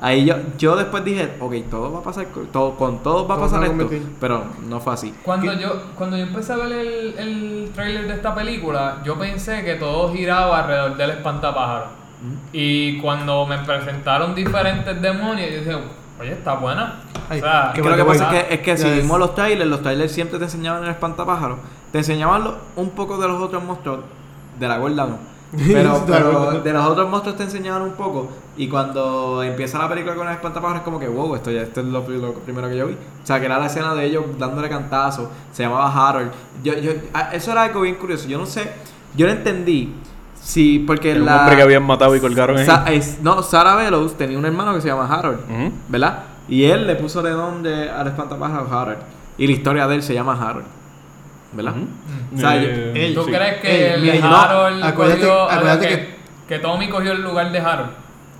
ahí 0.00 0.24
yo, 0.24 0.36
yo 0.56 0.74
después 0.74 1.04
dije, 1.04 1.32
ok, 1.38 1.54
todo 1.70 1.92
va 1.92 1.98
a 1.98 2.02
pasar, 2.02 2.26
con- 2.28 2.46
todo, 2.46 2.76
con 2.76 3.02
todos 3.02 3.28
va 3.30 3.34
a 3.34 3.36
Todo 3.36 3.46
pasar 3.46 3.62
esto. 3.64 3.76
convertir. 3.76 4.08
Pero 4.20 4.42
no 4.66 4.80
fue 4.80 4.94
así. 4.94 5.14
Cuando 5.22 5.52
yo, 5.52 5.82
cuando 5.96 6.16
yo 6.16 6.22
empecé 6.24 6.54
a 6.54 6.56
ver 6.56 6.72
el, 6.72 7.14
el 7.18 7.70
trailer 7.74 8.08
de 8.08 8.14
esta 8.14 8.34
película, 8.34 9.02
yo 9.04 9.18
pensé 9.18 9.62
que 9.64 9.74
todo 9.74 10.10
giraba 10.14 10.60
alrededor 10.60 10.96
del 10.96 11.10
espantapájaro. 11.10 11.99
Y 12.52 12.98
cuando 13.00 13.46
me 13.46 13.58
presentaron 13.58 14.34
diferentes 14.34 15.00
demonios, 15.00 15.50
yo 15.50 15.58
dije, 15.60 15.76
oye, 16.20 16.32
está 16.32 16.54
buena. 16.54 17.00
Ay, 17.28 17.38
o 17.38 17.42
sea, 17.42 17.70
qué 17.74 17.80
Es 17.80 17.84
que 17.84 17.90
lo 17.90 17.96
que 17.96 18.02
bueno, 18.02 18.24
pasa 18.24 18.36
es 18.40 18.44
que, 18.46 18.54
es 18.54 18.60
que 18.60 18.76
si 18.76 18.90
vimos 18.90 19.18
los 19.18 19.34
trailers, 19.34 19.70
los 19.70 19.82
trailers 19.82 20.12
siempre 20.12 20.38
te 20.38 20.44
enseñaban 20.44 20.84
el 20.84 20.90
espantapájaro. 20.90 21.58
Te 21.92 21.98
enseñaban 21.98 22.44
lo- 22.44 22.56
un 22.76 22.90
poco 22.90 23.16
de 23.18 23.26
los 23.28 23.40
otros 23.42 23.62
monstruos, 23.64 24.00
de 24.58 24.68
la 24.68 24.78
gorda 24.78 25.06
no. 25.06 25.30
Pero, 25.72 26.04
pero 26.06 26.60
de 26.60 26.72
los 26.72 26.86
otros 26.86 27.10
monstruos 27.10 27.36
te 27.36 27.42
enseñaban 27.42 27.82
un 27.82 27.92
poco. 27.94 28.30
Y 28.56 28.68
cuando 28.68 29.42
empieza 29.42 29.78
la 29.78 29.88
película 29.88 30.14
con 30.14 30.28
el 30.28 30.34
espantapájaro 30.34 30.78
es 30.78 30.84
como 30.84 31.00
que, 31.00 31.08
wow, 31.08 31.34
esto 31.34 31.50
ya 31.50 31.62
esto 31.62 31.80
es 31.80 31.86
lo, 31.86 32.06
lo 32.08 32.34
primero 32.34 32.68
que 32.68 32.76
yo 32.76 32.86
vi. 32.86 32.92
O 32.94 33.26
sea, 33.26 33.40
que 33.40 33.46
era 33.46 33.58
la 33.58 33.66
escena 33.66 33.92
de 33.96 34.04
ellos 34.04 34.24
dándole 34.38 34.68
cantazos. 34.68 35.28
Se 35.52 35.64
llamaba 35.64 35.90
Harold. 35.92 36.30
Yo, 36.62 36.74
yo, 36.74 36.92
ah, 37.14 37.30
eso 37.32 37.50
era 37.50 37.62
algo 37.64 37.80
bien 37.80 37.96
curioso. 37.96 38.28
Yo 38.28 38.38
no 38.38 38.46
sé, 38.46 38.70
yo 39.16 39.26
no 39.26 39.32
entendí. 39.32 39.92
Si, 40.42 40.78
porque 40.80 41.10
Era 41.12 41.20
un 41.20 41.26
la. 41.26 41.40
hombre 41.40 41.56
que 41.56 41.62
habían 41.62 41.82
matado 41.84 42.16
y 42.16 42.20
colgaron 42.20 42.56
ahí. 42.56 42.66
Sa- 42.66 42.84
es- 42.90 43.20
no, 43.22 43.42
Sarah 43.42 43.76
Veloz 43.76 44.16
tenía 44.16 44.38
un 44.38 44.44
hermano 44.46 44.74
que 44.74 44.80
se 44.80 44.88
llama 44.88 45.06
Harold. 45.06 45.40
Ujú. 45.50 45.72
¿verdad? 45.88 46.18
Y 46.48 46.64
él 46.64 46.86
le 46.86 46.96
puso 46.96 47.22
de 47.22 47.30
nombre 47.32 47.90
al 47.90 48.06
espantapájaro 48.08 48.66
Harold. 48.72 48.98
Y 49.38 49.46
la 49.46 49.52
historia 49.52 49.86
de 49.86 49.94
él 49.96 50.02
se 50.02 50.14
llama 50.14 50.32
Harold. 50.40 50.66
¿Verdad? 51.52 51.72
Ujú. 51.76 52.36
O 52.36 52.38
sea, 52.38 52.56
yo- 52.56 52.68
Eh, 52.68 53.06
él- 53.06 53.14
¿Tú 53.14 53.24
sí. 53.24 53.30
crees 53.32 53.60
que 53.60 53.86
Ey, 53.88 53.92
el 53.94 54.00
mira, 54.02 54.14
no, 54.28 54.36
Harold 54.36 54.82
acuérdate- 54.84 55.20
cogió- 55.20 55.50
acuérdate 55.50 55.88
que, 55.88 55.96
que- 55.96 56.16
que 56.48 56.58
Tommy 56.58 56.88
cogió 56.88 57.12
el 57.12 57.22
lugar 57.22 57.50
de 57.52 57.58
Harold? 57.60 57.90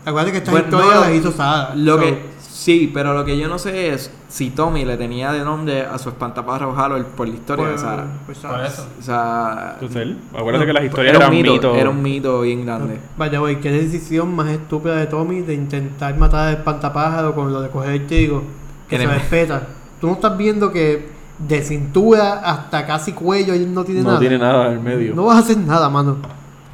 Acuérdate 0.05 0.33
que 0.33 0.39
esta 0.39 0.51
Bueno, 0.51 0.67
historia 0.67 0.95
no, 0.95 1.01
la 1.03 1.13
hizo 1.13 1.33
Sara. 1.33 1.73
Lo 1.75 1.95
So, 1.95 2.01
que. 2.01 2.30
Sí, 2.61 2.91
pero 2.93 3.15
lo 3.15 3.25
que 3.25 3.39
yo 3.39 3.49
no 3.49 3.59
sé 3.59 3.89
es 3.95 4.11
si 4.29 4.51
Tommy 4.51 4.85
le 4.85 4.99
tenía 4.99 5.33
de 5.33 5.43
nombre 5.43 5.81
a 5.81 5.97
su 5.99 6.11
espantapájaros 6.11 6.77
Harold 6.79 7.07
por 7.07 7.27
la 7.27 7.33
historia 7.35 7.65
de 7.65 7.71
Pues- 7.71 7.81
Sara. 7.81 8.05
pues, 8.27 8.39
Por 8.39 8.61
eso. 8.61 8.87
O 8.99 9.03
sea, 9.03 9.77
Entonces 9.81 10.09
acuérdate 10.37 10.67
que 10.67 10.73
las 10.75 10.85
historias 10.85 11.17
era 11.17 11.27
un 11.29 11.33
eran 11.33 11.43
mito, 11.43 11.53
mitos. 11.55 11.77
era 11.79 11.89
un 11.89 12.03
mito 12.03 12.41
bien 12.43 12.67
grande. 12.67 13.01
Vaya, 13.17 13.39
güey, 13.39 13.61
qué 13.61 13.71
decisión 13.73 14.37
más 14.37 14.49
estúpida 14.51 14.97
de 14.97 15.07
Tommy 15.07 15.41
de 15.41 15.55
intentar 15.55 16.15
matar 16.19 16.49
al 16.49 16.55
espantapájaro 16.57 17.35
con 17.35 17.51
lo 17.51 17.63
de 17.63 17.71
coger 17.71 17.93
el 17.93 18.07
trigo. 18.07 18.43
Que 18.91 18.99
se 18.99 19.07
respeta. 19.07 19.63
Tú 19.99 20.09
no 20.09 20.13
estás 20.13 20.37
viendo 20.37 20.71
que 20.71 21.09
de 21.39 21.63
cintura 21.63 22.41
hasta 22.45 22.85
casi 22.87 23.13
cuello 23.13 23.55
él 23.55 23.73
no 23.73 23.85
tiene 23.85 24.03
no 24.03 24.09
nada. 24.09 24.21
tiene 24.21 24.37
nada 24.39 24.71
en 24.71 24.85
medio. 24.85 25.15
No 25.15 25.25
vas 25.25 25.37
a 25.39 25.41
hacer 25.41 25.57
nada, 25.57 25.89
mano. 25.89 26.19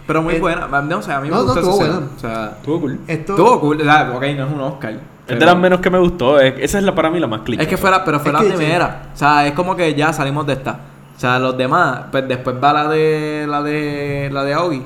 Pero 0.07 0.23
muy 0.23 0.35
Eh, 0.35 0.41
buena. 0.41 0.67
No, 0.67 0.99
o 0.99 1.03
sea, 1.03 1.17
a 1.17 1.21
mí 1.21 1.29
no, 1.29 1.37
me 1.37 1.41
no, 1.41 1.45
gustó 1.47 1.61
esa 1.61 1.71
estuvo 1.71 1.77
buena. 1.87 2.07
O 2.17 2.19
sea, 2.21 2.45
Estuvo 2.57 2.81
cool. 2.81 3.01
Esto, 3.07 3.33
estuvo 3.33 3.61
cool. 3.61 3.81
O 3.81 3.85
sea, 3.85 4.13
ok, 4.15 4.23
no 4.37 4.47
es 4.47 4.53
un 4.53 4.61
Oscar. 4.61 4.93
Es 4.93 5.01
pero- 5.27 5.41
de 5.41 5.47
las 5.47 5.57
menos 5.57 5.81
que 5.81 5.91
me 5.91 5.99
gustó. 5.99 6.39
es- 6.41 6.55
esa 6.59 6.79
es 6.79 6.85
la 6.85 6.95
para 6.95 7.11
mí 7.11 7.19
la 7.19 7.27
más 7.27 7.41
click. 7.41 7.61
Es 7.61 7.67
que 7.67 7.77
fue 7.77 7.91
la, 7.91 8.05
pero 8.05 8.21
fue 8.21 8.29
Es 8.29 8.33
la 8.35 8.41
sí. 8.41 8.47
primera. 8.57 9.03
O 9.13 9.17
sea, 9.17 9.47
es 9.47 9.53
como 9.55 9.75
que 9.75 9.95
ya 9.95 10.13
salimos 10.13 10.47
de 10.47 10.53
esta. 10.55 10.79
O 11.17 11.19
sea, 11.19 11.39
los 11.39 11.57
demás, 11.57 12.01
pues 12.13 12.29
después 12.29 12.57
va 12.63 12.73
la 12.73 12.89
de 12.89 13.47
la 13.49 13.63
de 13.63 14.29
la 14.33 14.45
de 14.45 14.55
Augie. 14.55 14.83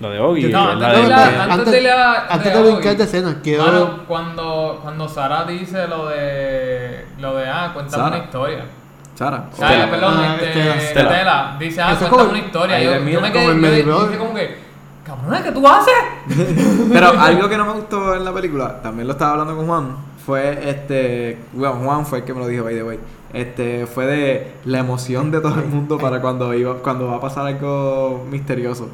La 0.00 0.08
de 0.08 0.18
Ogi. 0.18 0.48
No, 0.48 0.74
la 0.74 0.88
antes 0.88 1.02
de, 1.02 1.08
la, 1.08 1.44
antes, 1.44 1.70
de 1.70 1.80
la. 1.82 2.26
antes 2.28 2.52
de 2.52 2.62
de 2.62 2.72
brincar 2.72 2.96
de 2.96 3.04
escena, 3.04 3.36
mano, 3.64 4.00
cuando, 4.08 4.80
cuando 4.82 5.08
Sara 5.08 5.44
dice 5.44 5.86
lo 5.86 6.08
de. 6.08 7.06
Lo 7.20 7.36
de, 7.36 7.48
ah, 7.48 7.70
cuéntame 7.72 8.02
Sara. 8.02 8.16
una 8.16 8.24
historia. 8.24 8.64
Sara. 9.14 9.44
Stella. 9.52 9.90
perdón, 9.90 10.14
Ah, 10.18 10.34
este, 10.40 10.50
Stella. 10.52 10.80
Stella. 10.80 11.10
Stella. 11.10 11.56
Dice, 11.58 11.82
ah, 11.82 11.86
cuéntame 11.98 12.10
como- 12.10 12.30
una 12.30 12.38
historia. 12.38 12.80
Yo, 12.82 12.92
yo 12.94 13.00
me 13.20 13.32
como 13.32 13.60
quedé, 13.60 13.80
el 13.80 13.86
yo 13.86 14.06
dije 14.06 14.18
como 14.18 14.34
que, 14.34 14.56
cabrón, 15.04 15.42
¿qué 15.42 15.52
tú 15.52 15.66
haces? 15.68 15.94
Pero 16.92 17.08
algo 17.20 17.48
que 17.48 17.56
no 17.58 17.66
me 17.66 17.72
gustó 17.72 18.14
en 18.14 18.24
la 18.24 18.32
película, 18.32 18.80
también 18.82 19.06
lo 19.06 19.12
estaba 19.12 19.32
hablando 19.32 19.56
con 19.56 19.66
Juan, 19.66 19.96
fue 20.24 20.68
este. 20.68 21.38
Bueno, 21.52 21.74
Juan 21.84 22.06
fue 22.06 22.18
el 22.18 22.24
que 22.24 22.32
me 22.34 22.40
lo 22.40 22.46
dijo, 22.46 22.64
by 22.64 22.74
the 22.74 22.82
way. 22.82 22.98
Este, 23.32 23.86
fue 23.86 24.06
de 24.06 24.52
la 24.66 24.78
emoción 24.80 25.30
de 25.30 25.40
todo 25.40 25.54
el 25.58 25.66
mundo 25.66 25.96
para 25.98 26.20
cuando 26.20 26.52
iba, 26.54 26.74
cuando 26.78 27.06
va 27.08 27.16
a 27.16 27.20
pasar 27.20 27.46
algo 27.46 28.26
misterioso. 28.30 28.88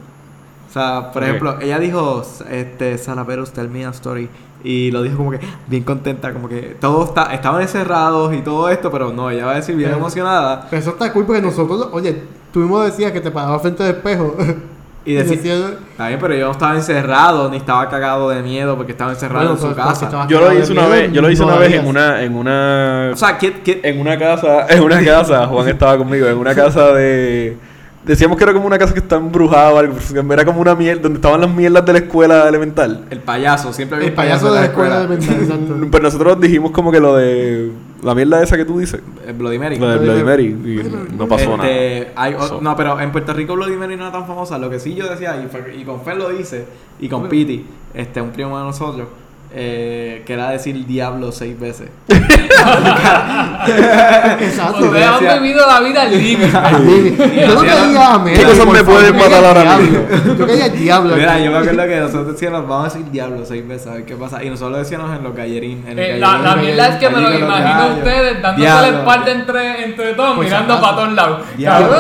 O 0.79 0.81
sea, 0.81 1.11
por 1.13 1.23
Ok. 1.23 1.29
ejemplo, 1.29 1.57
ella 1.61 1.79
dijo, 1.79 2.23
este, 2.51 2.99
Salaperos, 2.99 3.53
tell 3.53 3.69
me 3.69 3.85
a 3.85 3.91
story. 3.91 4.29
Y 4.65 4.91
lo 4.91 5.03
dijo 5.03 5.17
como 5.19 5.31
que 5.33 5.41
bien 5.67 5.85
contenta, 5.85 6.33
como 6.33 6.49
que 6.49 6.77
todos 6.81 7.09
está, 7.09 7.33
estaban 7.35 7.63
encerrados 7.63 8.35
y 8.35 8.43
todo 8.43 8.69
esto, 8.69 8.91
pero 8.91 9.13
no, 9.13 9.31
ella 9.31 9.47
va 9.47 9.53
a 9.53 9.57
decir 9.57 9.77
bien 9.77 9.91
Pero- 9.91 10.01
emocionada. 10.01 10.67
Pero 10.69 10.81
eso 10.81 10.91
está 10.91 11.13
cool 11.13 11.27
porque 11.27 11.43
nosotros, 11.43 11.89
oye, 11.93 12.23
tú 12.53 12.61
mismo 12.61 12.81
decías 12.81 13.13
que 13.13 13.21
te 13.21 13.31
parabas 13.31 13.63
frente 13.63 13.83
al 13.83 13.91
espejo. 13.91 14.37
Y 15.05 15.15
decir, 15.15 15.41
bien, 15.41 16.19
pero 16.21 16.35
yo 16.35 16.45
no 16.47 16.53
estaba 16.53 16.75
encerrado, 16.75 17.49
ni 17.49 17.57
estaba 17.57 17.89
cagado 17.89 18.29
de 18.29 18.43
miedo 18.43 18.77
porque 18.77 18.93
estaba 18.93 19.11
encerrado 19.13 19.55
Bueno, 19.55 19.65
en 19.67 19.71
su 19.71 19.75
casa. 19.75 20.27
Yo 20.29 20.39
lo 20.39 20.53
hice 20.53 20.73
una 20.73 20.83
miedo, 20.83 20.93
vez, 20.93 21.13
yo 21.13 21.23
lo 21.23 21.31
hice 21.31 21.43
no 21.43 21.49
una 21.49 21.57
vez 21.57 21.73
en 21.73 21.87
una, 21.87 22.23
en 22.23 22.37
una 22.37 23.11
O 23.15 23.17
sea, 23.17 23.39
¿qué, 23.39 23.63
qué, 23.63 23.81
en 23.85 24.01
una 24.01 24.19
casa, 24.19 24.67
en 24.69 24.83
una 24.83 25.03
casa, 25.03 25.47
Juan 25.47 25.67
estaba 25.69 25.97
conmigo, 25.97 26.27
en 26.27 26.37
una 26.37 26.55
casa 26.55 26.93
de 26.93 27.57
decíamos 28.05 28.37
que 28.39 28.45
era 28.45 28.53
como 28.53 28.67
una 28.67 28.79
casa 28.79 28.93
que 28.93 29.01
está 29.01 29.17
embrujada 29.17 29.73
o 29.73 29.79
algo, 29.79 29.95
porque 29.95 30.33
era 30.33 30.45
como 30.45 30.61
una 30.61 30.75
mierda, 30.75 31.03
donde 31.03 31.17
estaban 31.19 31.41
las 31.41 31.51
mierdas 31.51 31.85
de 31.85 31.93
la 31.93 31.99
escuela 31.99 32.49
elemental. 32.49 33.05
El 33.11 33.21
payaso, 33.21 33.73
siempre 33.73 33.97
había 33.97 34.09
El 34.09 34.15
payaso 34.15 34.53
de 34.53 34.61
la 34.61 34.67
escuela 34.67 34.99
elemental, 34.99 35.37
exacto. 35.41 35.77
Pero 35.91 36.03
nosotros 36.05 36.41
dijimos 36.41 36.71
como 36.71 36.91
que 36.93 37.01
lo 37.01 37.17
de 37.17 37.71
la 38.03 38.15
mierda 38.15 38.43
esa 38.43 38.57
que 38.57 38.65
tú 38.65 38.79
dices, 38.79 39.01
El 39.27 39.35
Bloody 39.35 39.59
Mary. 39.59 39.79
lo 39.79 39.89
de 39.89 39.99
Bloody 39.99 40.23
Mary, 40.25 40.45
y 40.47 41.15
no 41.17 41.27
pasó 41.29 41.57
nada. 41.57 41.69
Este, 41.69 42.13
hay 42.17 42.35
o- 42.35 42.39
Pasó. 42.39 42.61
no, 42.61 42.77
pero 42.77 43.01
en 43.01 43.11
Puerto 43.13 43.33
Rico 43.33 43.55
Bloody 43.55 43.77
Mary 43.77 43.97
no 43.97 44.03
era 44.05 44.13
tan 44.13 44.27
famosa. 44.27 44.57
Lo 44.59 44.71
que 44.71 44.79
sí 44.79 44.95
yo 44.95 45.09
decía, 45.09 45.37
y 45.77 45.85
con 45.85 46.03
Fer 46.03 46.17
lo 46.17 46.31
dice, 46.31 46.67
y 47.01 47.09
con 47.09 47.29
Piti, 47.29 47.67
este, 47.95 48.21
un 48.21 48.31
primo 48.31 48.57
de 48.59 48.65
nosotros, 48.65 49.09
eh, 49.53 50.23
que 50.27 50.33
era 50.35 50.51
decir 50.51 50.85
diablo 50.87 51.33
seis 51.33 51.59
veces. 51.59 51.89
Exacto. 54.41 54.85
Ustedes 54.85 55.07
han 55.07 55.43
vivido 55.43 55.67
la 55.67 55.81
vida 55.81 56.03
al 56.03 56.11
límite. 56.11 56.51
Yo 57.47 57.55
no 57.55 57.61
quería 57.61 58.15
a 58.15 58.19
Mela, 58.19 58.39
¿Qué 58.39 58.45
cosas 58.45 58.67
me 58.67 58.85
pueden 58.85 59.13
quería 59.13 59.29
matar 59.29 59.45
ahora 59.45 59.73
al 59.75 59.81
mismo? 59.83 59.99
diablo. 60.09 60.35
Yo 60.39 60.47
quería 60.47 60.67
el 60.67 60.79
diablo. 60.79 61.17
Mira, 61.17 61.39
yo 61.39 61.51
me 61.51 61.59
acuerdo 61.59 61.87
que 61.87 61.97
nosotros 62.01 62.33
decíamos, 62.33 62.69
vamos 62.69 62.81
a 62.81 62.97
decir 62.97 63.11
diablo 63.11 63.45
seis 63.45 63.67
veces, 63.67 63.87
a 63.87 63.95
ver 63.95 64.05
qué 64.05 64.17
pasa. 64.17 64.43
Y 64.43 64.51
nosotros 64.51 64.73
lo 64.73 64.79
decíamos 64.79 65.17
en 65.17 65.25
los 65.25 65.35
gallerín. 65.35 65.85
En 65.89 65.99
el 65.99 66.05
Eh, 66.05 66.19
la, 66.19 66.39
la 66.39 66.57
mierda 66.57 66.89
es 66.89 66.97
que 66.97 67.09
me 67.11 67.21
lo 67.21 67.39
imagino 67.39 67.83
a 67.83 67.87
ustedes 67.97 68.43
dándose 68.43 68.69
la 68.69 68.89
espalda 68.89 69.33
entre, 69.33 69.85
entre 69.85 70.15
todos, 70.15 70.37
Pues 70.37 70.49
mirando 70.49 70.75
acaso. 70.75 70.87
para 70.91 70.97
todos 71.03 71.13
lados. 71.15 71.41
Diablo. 71.57 71.97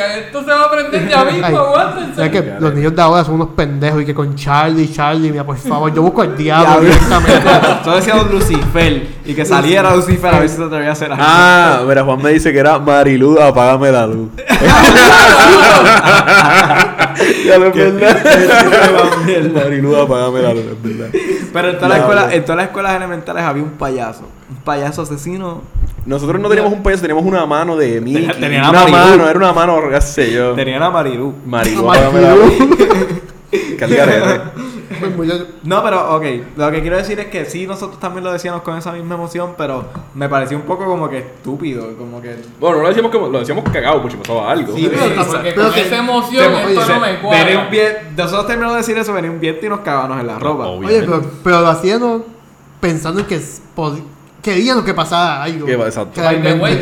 Esto 0.00 0.40
se 0.44 0.50
va 0.50 0.64
a 0.64 0.70
prender 0.70 1.08
ya 1.08 1.24
mismo, 1.30 1.46
aguántense. 1.58 2.14
¿Sabes 2.16 2.30
que 2.30 2.54
los 2.58 2.74
niños 2.74 2.94
de 2.96 3.02
ahora 3.02 3.24
son 3.24 3.34
unos 3.34 3.48
pendejos 3.50 4.02
y 4.02 4.04
que 4.06 4.14
con 4.14 4.34
Charlie, 4.34 4.90
Charlie, 4.92 5.30
mira, 5.30 5.44
por 5.44 5.56
favor, 5.56 5.92
yo 5.92 6.02
busco 6.02 6.22
al 6.22 6.36
diablo 6.36 6.80
directamente. 6.80 7.44
Nosotros 7.62 7.96
decíamos 7.96 8.30
Lucifer. 8.30 9.06
Y 9.24 9.34
que 9.34 9.44
saliera 9.44 9.94
Lucifer 9.94 10.34
a 10.34 10.40
ver 10.40 10.48
si 10.48 10.56
se 10.56 10.64
atrevía 10.64 10.88
a 10.88 10.92
hacer 10.92 11.12
algo. 11.12 11.24
Ah, 11.26 11.82
mira, 11.86 12.02
Juan 12.04 12.22
me 12.22 12.30
dice 12.30 12.52
que 12.52 12.58
era 12.58 12.78
Marilu, 12.78 13.40
apágame 13.40 13.92
la 13.92 14.06
luz. 14.06 14.30
ya 17.46 17.58
lo 17.58 17.66
es 17.66 17.74
verdad. 17.74 18.24
Marilu, 19.54 19.96
apágame 19.96 20.42
la 20.42 20.54
luz, 20.54 20.64
es 20.64 20.82
verdad. 20.82 21.08
Pero 21.52 21.68
en 21.68 21.76
todas, 21.76 21.88
las 21.90 21.98
Diablo. 21.98 22.14
escuelas, 22.14 22.32
en 22.32 22.42
todas 22.42 22.56
las 22.56 22.66
escuelas 22.66 22.94
elementales 22.94 23.44
había 23.44 23.62
un 23.62 23.70
payaso. 23.70 24.22
Un 24.50 24.56
payaso 24.64 25.02
asesino. 25.02 25.62
Nosotros 26.04 26.40
no 26.40 26.48
teníamos 26.48 26.72
un 26.72 26.82
payaso, 26.82 27.02
teníamos 27.02 27.24
una 27.24 27.46
mano 27.46 27.76
de 27.76 28.00
Mickey. 28.00 28.22
Tenía- 28.26 28.40
tenía 28.40 28.62
la 28.62 28.70
una 28.70 28.80
Marilu. 28.80 28.98
mano, 28.98 29.28
era 29.28 29.38
una 29.38 29.52
mano, 29.52 29.80
qué 29.90 30.00
sé 30.00 30.32
yo. 30.32 30.52
Tenían 30.54 30.82
a 30.88 30.90
Marilu. 30.90 31.32
Marilu, 31.46 31.84
Marilu. 31.84 32.20
la 32.20 32.34
No, 35.64 35.82
pero 35.82 36.16
ok. 36.16 36.24
Lo 36.56 36.70
que 36.70 36.80
quiero 36.80 36.96
decir 36.96 37.18
es 37.20 37.26
que 37.26 37.44
sí, 37.44 37.66
nosotros 37.66 37.98
también 38.00 38.24
lo 38.24 38.32
decíamos 38.32 38.62
con 38.62 38.76
esa 38.76 38.92
misma 38.92 39.14
emoción, 39.14 39.54
pero 39.56 39.84
me 40.14 40.28
pareció 40.28 40.56
un 40.56 40.64
poco 40.64 40.84
como 40.86 41.08
que 41.08 41.18
estúpido. 41.18 41.96
Como 41.96 42.20
que. 42.20 42.36
Bueno, 42.60 42.76
no 42.78 42.82
lo 42.82 42.88
decíamos 42.88 43.12
como, 43.12 43.28
lo 43.28 43.38
decíamos 43.40 43.64
cagado, 43.70 44.02
porque 44.02 44.16
pasaba 44.16 44.50
algo. 44.50 44.74
Sí, 44.74 44.88
pero 44.90 45.02
Sí, 45.04 45.08
tampoco- 45.14 45.30
porque 45.32 45.50
pero 45.52 45.62
con 45.66 45.74
que- 45.74 45.80
esa 45.82 45.98
emoción 45.98 46.44
se- 46.44 46.62
esto 46.72 46.82
se- 46.86 46.92
no 46.94 47.00
me 47.00 47.06
venía 47.06 47.22
cuadra. 47.22 47.58
un 47.64 47.70
viento- 47.70 48.00
nosotros 48.22 48.46
terminamos 48.46 48.74
de 48.74 48.78
decir 48.78 48.98
eso, 48.98 49.12
venía 49.12 49.30
un 49.30 49.40
viento 49.40 49.66
y 49.66 49.68
nos 49.68 49.80
cagábamos 49.80 50.20
en 50.20 50.26
la 50.26 50.38
ropa. 50.38 50.66
Oye, 50.66 51.00
pero, 51.00 51.22
pero 51.44 51.60
lo 51.60 51.68
hacían 51.68 52.24
pensando 52.80 53.20
en 53.20 53.26
que 53.26 53.40
s- 54.42 54.48
pod- 54.48 54.54
querían 54.54 54.84
que 54.84 54.92
pasara 54.94 55.42
algo. 55.42 55.66
Que 55.66 55.76
va, 55.76 55.86
exacto. 55.86 56.20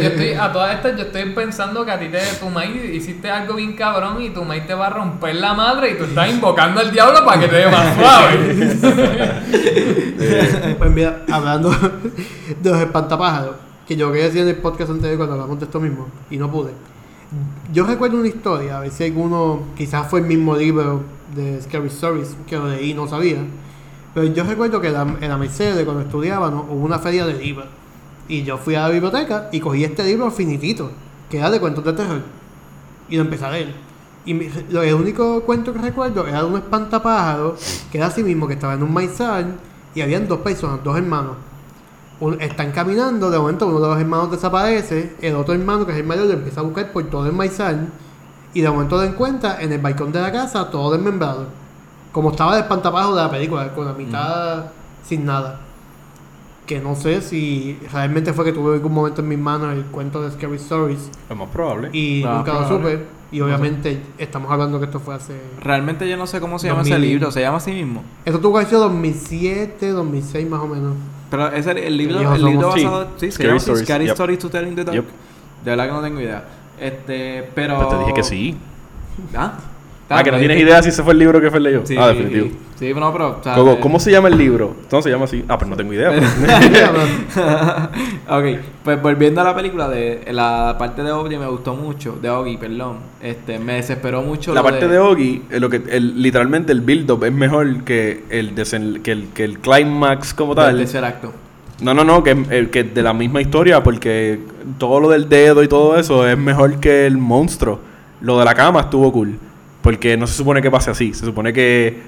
Yo 0.02 0.08
estoy, 0.08 0.32
a 0.32 0.52
todas 0.52 0.74
estas 0.76 0.96
yo 0.96 1.02
estoy 1.04 1.24
pensando 1.32 1.84
que 1.84 1.90
a 1.90 1.98
ti 1.98 2.08
te, 2.08 2.18
tu 2.40 2.48
maíz 2.50 2.82
hiciste 2.94 3.30
algo 3.30 3.54
bien 3.54 3.74
cabrón 3.74 4.20
y 4.22 4.30
tu 4.30 4.44
maíz 4.44 4.66
te 4.66 4.74
va 4.74 4.86
a 4.86 4.90
romper 4.90 5.34
la 5.36 5.54
madre 5.54 5.90
y 5.92 5.94
tú 5.98 6.04
estás 6.04 6.30
invocando 6.30 6.80
al 6.80 6.90
diablo 6.90 7.24
para 7.24 7.40
que 7.40 7.48
te 7.48 7.56
dé 7.56 7.66
más 7.70 7.94
suave. 7.96 8.76
Pues 10.78 10.90
mira, 10.90 11.22
hablando 11.30 11.70
de 11.70 12.70
los 12.70 12.80
espantapájaros, 12.80 13.56
que 13.86 13.96
yo 13.96 14.08
quería 14.10 14.26
decir 14.26 14.42
en 14.42 14.48
el 14.48 14.56
podcast 14.56 14.90
anterior 14.90 15.16
cuando 15.18 15.34
hablamos 15.34 15.58
de 15.58 15.64
esto 15.66 15.80
mismo, 15.80 16.08
y 16.30 16.36
no 16.36 16.50
pude. 16.50 16.70
Yo 17.72 17.84
recuerdo 17.86 18.18
una 18.18 18.28
historia, 18.28 18.78
a 18.78 18.80
ver 18.80 18.90
si 18.90 19.04
alguno, 19.04 19.62
quizás 19.76 20.08
fue 20.08 20.20
el 20.20 20.26
mismo 20.26 20.56
libro 20.56 21.02
de 21.34 21.60
Scary 21.62 21.88
Stories 21.88 22.36
que 22.46 22.56
lo 22.56 22.68
leí 22.68 22.90
y 22.90 22.94
no 22.94 23.06
sabía, 23.08 23.38
pero 24.14 24.26
yo 24.26 24.44
recuerdo 24.44 24.80
que 24.80 24.88
en 24.88 24.94
la, 25.28 25.36
Mercedes, 25.36 25.84
cuando 25.84 26.02
estudiábamos, 26.02 26.64
hubo 26.68 26.84
una 26.84 26.98
feria 26.98 27.26
de 27.26 27.34
libros. 27.34 27.66
Y 28.28 28.42
yo 28.44 28.58
fui 28.58 28.74
a 28.76 28.82
la 28.82 28.88
biblioteca 28.90 29.48
y 29.52 29.60
cogí 29.60 29.84
este 29.84 30.04
libro 30.04 30.30
finitito, 30.30 30.90
que 31.28 31.38
era 31.38 31.50
de 31.50 31.60
cuentos 31.60 31.84
de 31.84 31.92
terror, 31.92 32.20
y 33.08 33.16
lo 33.16 33.22
empecé 33.22 33.44
a 33.44 33.50
leer. 33.50 33.74
Y 34.24 34.34
mi- 34.34 34.50
lo, 34.70 34.82
el 34.82 34.94
único 34.94 35.42
cuento 35.42 35.72
que 35.72 35.78
recuerdo 35.80 36.26
era 36.26 36.40
de 36.40 36.44
un 36.44 36.56
espantapájaro, 36.56 37.56
que 37.90 37.98
era 37.98 38.06
así 38.08 38.22
mismo, 38.22 38.46
que 38.46 38.54
estaba 38.54 38.74
en 38.74 38.82
un 38.82 38.92
maizal, 38.92 39.54
y 39.94 40.00
habían 40.02 40.28
dos 40.28 40.40
personas, 40.40 40.82
dos 40.84 40.96
hermanos. 40.96 41.36
Están 42.38 42.70
caminando, 42.72 43.30
de 43.30 43.38
momento 43.38 43.66
uno 43.66 43.80
de 43.80 43.88
los 43.88 43.98
hermanos 43.98 44.30
desaparece, 44.30 45.16
el 45.22 45.34
otro 45.36 45.54
hermano, 45.54 45.86
que 45.86 45.92
es 45.92 45.98
el 45.98 46.04
mayor, 46.04 46.26
lo 46.26 46.34
empieza 46.34 46.60
a 46.60 46.64
buscar 46.64 46.92
por 46.92 47.02
todo 47.04 47.26
el 47.26 47.32
maizal, 47.32 47.88
y 48.52 48.60
de 48.60 48.68
momento 48.70 48.96
lo 48.96 49.04
encuentra 49.04 49.60
en 49.62 49.72
el 49.72 49.80
balcón 49.80 50.12
de 50.12 50.20
la 50.20 50.30
casa, 50.30 50.70
todo 50.70 50.92
desmembrado. 50.92 51.46
Como 52.12 52.30
estaba 52.30 52.54
el 52.56 52.62
espantapájaro 52.62 53.14
de 53.14 53.22
la 53.22 53.30
película, 53.30 53.72
con 53.74 53.86
la 53.86 53.92
mitad 53.92 54.66
sin 55.04 55.24
nada. 55.24 55.60
Que 56.66 56.78
no 56.80 56.94
sé 56.94 57.20
si 57.20 57.78
realmente 57.92 58.32
fue 58.32 58.44
que 58.44 58.52
tuve 58.52 58.74
algún 58.74 58.92
momento 58.92 59.22
en 59.22 59.28
mis 59.28 59.38
manos 59.38 59.72
el 59.74 59.84
cuento 59.86 60.22
de 60.22 60.30
Scary 60.30 60.56
Stories 60.56 61.10
Es 61.28 61.36
más 61.36 61.48
probable. 61.48 61.90
y 61.92 62.22
Ah, 62.24 62.34
nunca 62.38 62.52
lo 62.52 62.66
probable. 62.68 62.92
supe. 62.92 63.06
Y 63.32 63.40
obviamente 63.40 64.02
estamos 64.18 64.50
hablando 64.50 64.78
que 64.80 64.86
esto 64.86 64.98
fue 65.00 65.14
hace. 65.14 65.40
Realmente 65.62 66.08
yo 66.08 66.16
no 66.16 66.26
sé 66.26 66.40
cómo 66.40 66.58
se 66.58 66.66
llama 66.68 66.82
ese 66.82 66.90
2000. 66.90 67.08
libro, 67.10 67.30
se 67.30 67.40
llama 67.40 67.58
así 67.58 67.72
mismo. 67.72 68.02
Esto 68.24 68.40
tuvo 68.40 68.52
que 68.54 68.58
haber 68.58 68.68
sido 68.68 68.80
2007, 68.82 69.88
2006 69.90 70.48
más 70.50 70.60
o 70.60 70.66
menos. 70.66 70.94
Pero 71.30 71.48
ese, 71.52 71.70
el 71.86 71.96
libro, 71.96 72.18
el 72.34 72.44
libro 72.44 72.72
somos. 72.72 72.74
Sí. 72.74 72.84
basado. 72.84 73.08
Sí, 73.18 73.30
Scary 73.30 73.56
Stories, 73.58 73.84
Scary 73.84 74.04
yep. 74.06 74.12
Stories 74.14 74.38
to 74.40 74.50
Tell 74.50 74.66
in 74.66 74.74
the 74.74 74.84
Dark. 74.84 74.96
Yep. 74.96 75.04
De 75.64 75.70
verdad 75.70 75.86
que 75.86 75.92
no 75.92 76.02
tengo 76.02 76.20
idea. 76.20 76.44
Este, 76.80 77.48
pero. 77.54 77.76
Pues 77.76 77.88
te 77.90 77.98
dije 77.98 78.14
que 78.14 78.22
sí. 78.24 78.56
¿Ah? 79.36 79.52
Ah, 80.12 80.24
que 80.24 80.32
no 80.32 80.38
tienes 80.38 80.60
idea 80.60 80.82
si 80.82 80.88
ese 80.88 81.04
fue 81.04 81.12
el 81.12 81.20
libro 81.20 81.40
que 81.40 81.50
fue 81.52 81.60
leyó. 81.60 81.82
Sí, 81.86 81.94
ah, 81.96 82.08
definitivo. 82.08 82.48
Sí, 82.76 82.92
no, 82.92 83.12
pero. 83.12 83.38
o 83.38 83.42
sea, 83.44 83.54
¿Cómo, 83.54 83.72
eh, 83.74 83.78
cómo 83.80 84.00
se 84.00 84.10
llama 84.10 84.26
el 84.26 84.36
libro? 84.36 84.74
¿Cómo 84.90 85.02
se 85.02 85.08
llama 85.10 85.26
así? 85.26 85.44
Ah, 85.46 85.56
pero 85.56 85.70
no 85.70 85.76
tengo 85.76 85.92
idea. 85.92 86.10
pues. 86.10 87.36
ok, 88.28 88.60
pues 88.82 89.02
volviendo 89.02 89.40
a 89.40 89.44
la 89.44 89.54
película, 89.54 89.88
de 89.88 90.24
la 90.32 90.74
parte 90.78 91.04
de 91.04 91.12
Oggy 91.12 91.36
me 91.38 91.46
gustó 91.46 91.74
mucho, 91.74 92.18
de 92.20 92.28
Oggy, 92.28 92.56
perdón. 92.56 92.96
Este, 93.22 93.60
me 93.60 93.74
desesperó 93.74 94.22
mucho. 94.22 94.52
La 94.52 94.62
lo 94.62 94.64
parte 94.68 94.88
de 94.88 94.98
Ogi, 94.98 95.42
eh, 95.48 95.60
lo 95.60 95.70
que, 95.70 95.80
el, 95.90 96.20
literalmente 96.20 96.72
el 96.72 96.80
build-up 96.80 97.22
es 97.24 97.32
mejor 97.32 97.84
que 97.84 98.24
el, 98.30 98.54
desen- 98.56 99.02
que 99.02 99.12
el, 99.12 99.28
que 99.28 99.44
el 99.44 99.60
climax 99.60 100.34
como 100.34 100.56
tal. 100.56 100.76
tercer 100.76 101.04
acto. 101.04 101.32
No, 101.80 101.94
no, 101.94 102.02
no, 102.04 102.24
que, 102.24 102.32
eh, 102.50 102.68
que 102.70 102.82
de 102.84 103.02
la 103.02 103.12
misma 103.14 103.40
historia, 103.40 103.82
porque 103.82 104.40
todo 104.78 104.98
lo 105.00 105.08
del 105.08 105.28
dedo 105.28 105.62
y 105.62 105.68
todo 105.68 105.96
eso 105.98 106.26
es 106.26 106.36
mejor 106.36 106.80
que 106.80 107.06
el 107.06 107.16
monstruo. 107.16 107.78
Lo 108.20 108.38
de 108.38 108.44
la 108.44 108.54
cama 108.54 108.80
estuvo 108.80 109.10
cool. 109.12 109.38
Porque 109.82 110.16
no 110.16 110.26
se 110.26 110.34
supone 110.34 110.60
que 110.62 110.70
pase 110.70 110.90
así. 110.90 111.14
Se 111.14 111.24
supone 111.24 111.52
que 111.52 112.02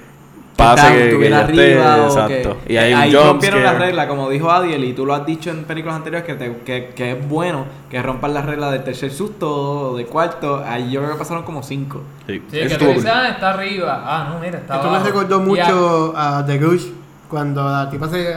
pase 0.57 0.89
que, 0.93 1.18
que 1.18 1.25
esté- 1.29 1.35
arriba 1.35 1.97
o 2.03 2.07
Exacto. 2.09 2.59
que- 2.66 2.75
Y 2.75 2.77
hay 2.77 2.93
ahí 2.93 3.09
un 3.11 3.16
jump 3.16 3.27
rompieron 3.33 3.62
la 3.62 3.70
scare. 3.70 3.87
regla, 3.87 4.09
como 4.09 4.29
dijo 4.29 4.51
Adiel, 4.51 4.85
y 4.85 4.93
tú 4.93 5.07
lo 5.07 5.14
has 5.14 5.25
dicho 5.25 5.51
en 5.51 5.64
películas 5.64 5.97
anteriores, 5.97 6.27
que, 6.27 6.35
te- 6.35 6.59
que, 6.59 6.93
que 6.95 7.12
es 7.12 7.29
bueno 7.29 7.64
que 7.91 8.03
rompan 8.03 8.35
la 8.35 8.43
regla 8.43 8.70
del 8.70 8.85
tercer 8.85 9.11
susto 9.11 9.51
o 9.93 9.97
de 9.97 10.05
cuarto. 10.05 10.62
Ahí 10.66 10.91
yo 10.91 11.01
creo 11.01 11.12
que 11.14 11.18
pasaron 11.18 11.43
como 11.45 11.62
cinco. 11.62 12.03
Sí, 12.27 12.43
Sí, 12.51 12.59
que 12.68 12.77
tú 12.77 12.85
dices, 12.87 13.07
ah, 13.07 13.29
está 13.31 13.51
arriba. 13.51 14.03
Ah, 14.05 14.29
no, 14.29 14.39
mira, 14.39 14.59
está 14.59 14.75
Esto 14.77 14.89
me 14.89 14.97
abajo. 14.97 15.07
recordó 15.07 15.39
Y 15.39 15.41
a- 15.41 15.64
mucho 15.64 16.12
a 16.16 16.45
The 16.47 16.59
Gush 16.59 16.85
cuando 17.29 17.64
la 17.64 17.89
tipa 17.89 18.09
se, 18.09 18.37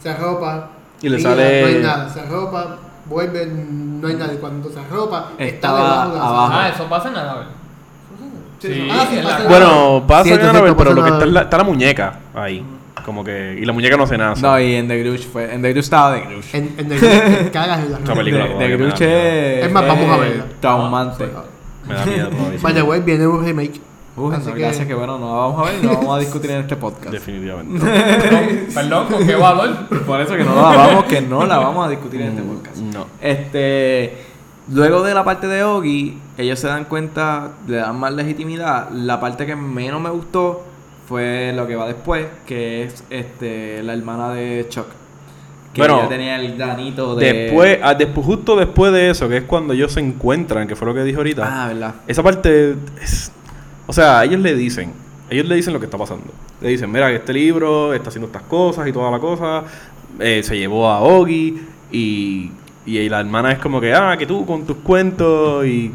se 0.00 0.10
arropa 0.10 0.68
Y 1.00 1.08
le 1.08 1.18
sale- 1.18 1.60
No 1.62 1.66
hay 1.68 1.82
nada, 1.82 2.08
se 2.10 2.20
arropa, 2.20 2.76
vuelve, 3.06 3.46
no 3.46 4.06
hay 4.08 4.14
nada. 4.16 4.32
Y 4.34 4.36
cuando 4.36 4.68
se 4.70 4.78
arropa, 4.80 5.30
está 5.38 5.72
la 5.72 5.78
abajo. 5.78 6.16
sábana. 6.18 6.62
Ah, 6.64 6.68
eso 6.68 6.84
pasa 6.84 7.08
en 7.08 7.16
Annabelle. 7.16 7.50
Sí, 8.68 8.88
Ah, 8.90 9.06
sí, 9.10 9.18
pasa. 9.22 9.48
Bueno, 9.48 10.04
pasa 10.06 10.24
Sí, 10.24 10.30
no 10.30 10.36
pero 10.52 10.76
pasa 10.76 10.90
lo 10.90 10.94
que 10.96 11.00
nada. 11.10 11.12
está, 11.18 11.24
es 11.26 11.32
la, 11.32 11.42
está 11.42 11.56
la 11.58 11.64
muñeca 11.64 12.18
ahí. 12.34 12.64
Como 13.04 13.22
que. 13.22 13.58
Y 13.60 13.64
la 13.64 13.72
muñeca 13.72 13.96
no 13.96 14.04
hace 14.04 14.16
nada. 14.16 14.34
No, 14.40 14.58
y 14.60 14.74
en 14.76 14.88
The 14.88 15.02
Grudge 15.02 15.26
fue. 15.30 15.52
En 15.52 15.60
The 15.62 15.68
Grudge 15.72 15.80
estaba 15.84 16.14
The 16.14 16.20
Grudge. 16.22 16.56
En, 16.56 16.74
en 16.78 16.88
te 16.88 17.50
cagas 17.52 17.80
en 17.84 17.92
la 17.92 17.98
Esa 17.98 18.14
película 18.14 18.44
The, 18.44 18.50
todavía 18.50 18.58
The 18.58 18.58
me 18.58 18.68
da 18.68 18.76
Grudge 18.76 19.06
miedo. 19.06 19.20
es. 19.20 19.66
Es 19.66 19.72
más, 19.72 19.86
vamos 19.88 20.10
a 20.10 20.16
verla. 20.16 20.44
Traumante. 20.60 21.24
Me 21.86 21.94
da 21.94 22.06
miedo 22.06 22.28
todavía. 22.36 22.58
By 22.62 22.74
the 22.74 22.82
way, 22.82 23.00
viene 23.00 23.26
un 23.26 23.44
remake. 23.44 23.80
Uy, 24.16 24.32
Así 24.32 24.46
no, 24.48 24.54
que- 24.54 24.60
gracias 24.60 24.86
que 24.86 24.94
bueno, 24.94 25.18
no 25.18 25.26
la 25.26 25.34
vamos 25.38 25.60
a 25.60 25.70
ver 25.72 25.80
y 25.82 25.86
no 25.86 25.94
vamos 25.96 26.16
a 26.16 26.20
discutir 26.20 26.50
en 26.52 26.60
este 26.60 26.76
podcast. 26.76 27.10
Definitivamente. 27.10 27.84
Perdón, 27.84 28.68
Perdón, 28.74 29.06
¿con 29.08 29.26
qué 29.26 29.34
valor? 29.34 29.88
Por 30.06 30.20
eso 30.20 30.36
que 30.36 30.44
no 30.44 30.54
la 30.54 30.62
vamos, 30.62 31.04
que 31.06 31.20
no 31.20 31.44
la 31.44 31.58
vamos 31.58 31.86
a 31.86 31.90
discutir 31.90 32.20
en 32.20 32.28
este 32.28 32.42
podcast. 32.42 32.76
No. 32.76 33.06
Este, 33.20 34.23
luego 34.68 35.02
de 35.02 35.14
la 35.14 35.24
parte 35.24 35.46
de 35.46 35.62
Ogi, 35.64 36.18
ellos 36.38 36.58
se 36.58 36.66
dan 36.66 36.84
cuenta, 36.84 37.52
le 37.66 37.76
dan 37.76 37.98
más 37.98 38.12
legitimidad. 38.12 38.90
La 38.90 39.20
parte 39.20 39.46
que 39.46 39.56
menos 39.56 40.00
me 40.00 40.10
gustó 40.10 40.64
fue 41.08 41.52
lo 41.54 41.66
que 41.66 41.76
va 41.76 41.86
después, 41.86 42.26
que 42.46 42.84
es 42.84 43.04
este 43.10 43.82
la 43.82 43.94
hermana 43.94 44.30
de 44.30 44.66
Chuck. 44.68 44.86
Que 45.72 45.80
Bueno, 45.80 45.98
ella 46.00 46.08
tenía 46.08 46.36
el 46.36 46.56
granito 46.56 47.16
de 47.16 47.32
Después, 47.32 47.78
ah, 47.82 47.94
después, 47.94 48.24
justo 48.24 48.54
después 48.56 48.92
de 48.92 49.10
eso, 49.10 49.28
que 49.28 49.38
es 49.38 49.42
cuando 49.42 49.74
ellos 49.74 49.92
se 49.92 50.00
encuentran, 50.00 50.68
que 50.68 50.76
fue 50.76 50.86
lo 50.86 50.94
que 50.94 51.02
dije 51.02 51.16
ahorita. 51.16 51.64
Ah, 51.64 51.68
verdad. 51.68 51.94
Esa 52.06 52.22
parte 52.22 52.76
es... 53.02 53.32
O 53.86 53.92
sea, 53.92 54.24
ellos 54.24 54.40
le 54.40 54.54
dicen, 54.54 54.92
ellos 55.28 55.46
le 55.46 55.56
dicen 55.56 55.72
lo 55.72 55.80
que 55.80 55.86
está 55.86 55.98
pasando. 55.98 56.26
Le 56.60 56.68
dicen, 56.68 56.90
mira, 56.90 57.08
que 57.08 57.16
este 57.16 57.32
libro 57.32 57.92
está 57.92 58.08
haciendo 58.08 58.28
estas 58.28 58.42
cosas 58.42 58.86
y 58.86 58.92
toda 58.92 59.10
la 59.10 59.18
cosa. 59.18 59.64
eh, 60.20 60.42
se 60.44 60.56
llevó 60.56 60.88
a 60.88 61.00
Ogi 61.00 61.60
y, 61.90 62.50
y 62.86 63.08
la 63.08 63.20
hermana 63.20 63.52
es 63.52 63.58
como 63.58 63.80
que, 63.80 63.94
ah, 63.94 64.16
que 64.18 64.26
tú 64.26 64.44
con 64.46 64.66
tus 64.66 64.78
cuentos 64.78 65.66
y... 65.66 65.92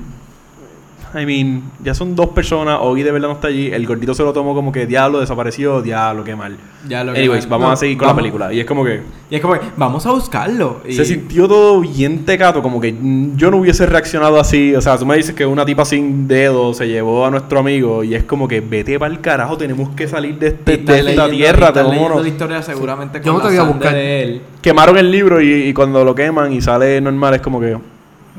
I 1.15 1.25
mean, 1.25 1.63
ya 1.83 1.93
son 1.93 2.15
dos 2.15 2.29
personas, 2.29 2.77
Ogi 2.81 3.03
de 3.03 3.11
verdad 3.11 3.27
no 3.29 3.33
está 3.35 3.47
allí, 3.47 3.71
el 3.71 3.85
gordito 3.87 4.13
se 4.13 4.23
lo 4.23 4.33
tomó 4.33 4.53
como 4.53 4.71
que 4.71 4.85
diablo, 4.85 5.19
desapareció, 5.19 5.81
diablo, 5.81 6.23
qué 6.23 6.35
mal. 6.35 6.57
Ya 6.87 7.03
lo 7.03 7.13
que 7.13 7.19
Anyways, 7.19 7.43
mal. 7.45 7.59
vamos 7.59 7.67
No, 7.67 7.73
a 7.73 7.75
seguir 7.75 7.97
con 7.97 8.07
vamos. 8.07 8.17
la 8.17 8.21
película. 8.23 8.53
Y 8.53 8.59
es 8.59 8.65
como 8.65 8.83
que... 8.85 9.01
Y 9.29 9.35
es 9.35 9.41
como 9.41 9.53
que, 9.55 9.61
vamos 9.77 10.05
a 10.05 10.11
buscarlo. 10.11 10.81
Y 10.87 10.93
Se 10.93 11.05
sintió 11.05 11.47
todo 11.47 11.81
bien 11.81 12.25
tecato, 12.25 12.61
como 12.61 12.79
que 12.79 12.91
mm, 12.93 13.35
yo 13.37 13.51
no 13.51 13.57
hubiese 13.57 13.85
reaccionado 13.85 14.39
así. 14.39 14.73
O 14.75 14.81
sea, 14.81 14.97
tú 14.97 15.05
me 15.05 15.15
dices 15.17 15.35
que 15.35 15.45
una 15.45 15.65
tipa 15.65 15.85
sin 15.85 16.27
dedo 16.27 16.73
se 16.73 16.87
llevó 16.87 17.25
a 17.25 17.31
nuestro 17.31 17.59
amigo 17.59 18.03
y 18.03 18.15
es 18.15 18.23
como 18.23 18.47
que 18.47 18.61
vete 18.61 18.97
para 18.97 19.11
el 19.13 19.19
carajo, 19.21 19.57
tenemos 19.57 19.89
que 19.89 20.07
salir 20.07 20.39
de, 20.39 20.47
este, 20.47 20.71
de 20.71 20.73
estás 20.79 20.95
esta 20.99 21.27
leyendo- 21.27 21.29
tierra, 21.29 21.71
leyendo 21.83 22.21
la 22.21 22.27
historia 22.27 22.61
seguramente 22.61 23.19
Yo 23.23 23.33
con 23.33 23.43
no 23.43 23.49
te 23.49 23.55
la 23.55 23.61
voy 23.63 23.69
a 23.69 23.73
buscar. 23.73 23.93
de 23.93 24.23
él. 24.23 24.41
Quemaron 24.61 24.97
el 24.97 25.11
libro 25.11 25.41
y, 25.41 25.51
y 25.69 25.73
cuando 25.73 26.03
lo 26.03 26.15
queman 26.15 26.51
y 26.53 26.61
sale 26.61 26.99
normal 27.01 27.33
es 27.35 27.41
como 27.41 27.59
que, 27.59 27.77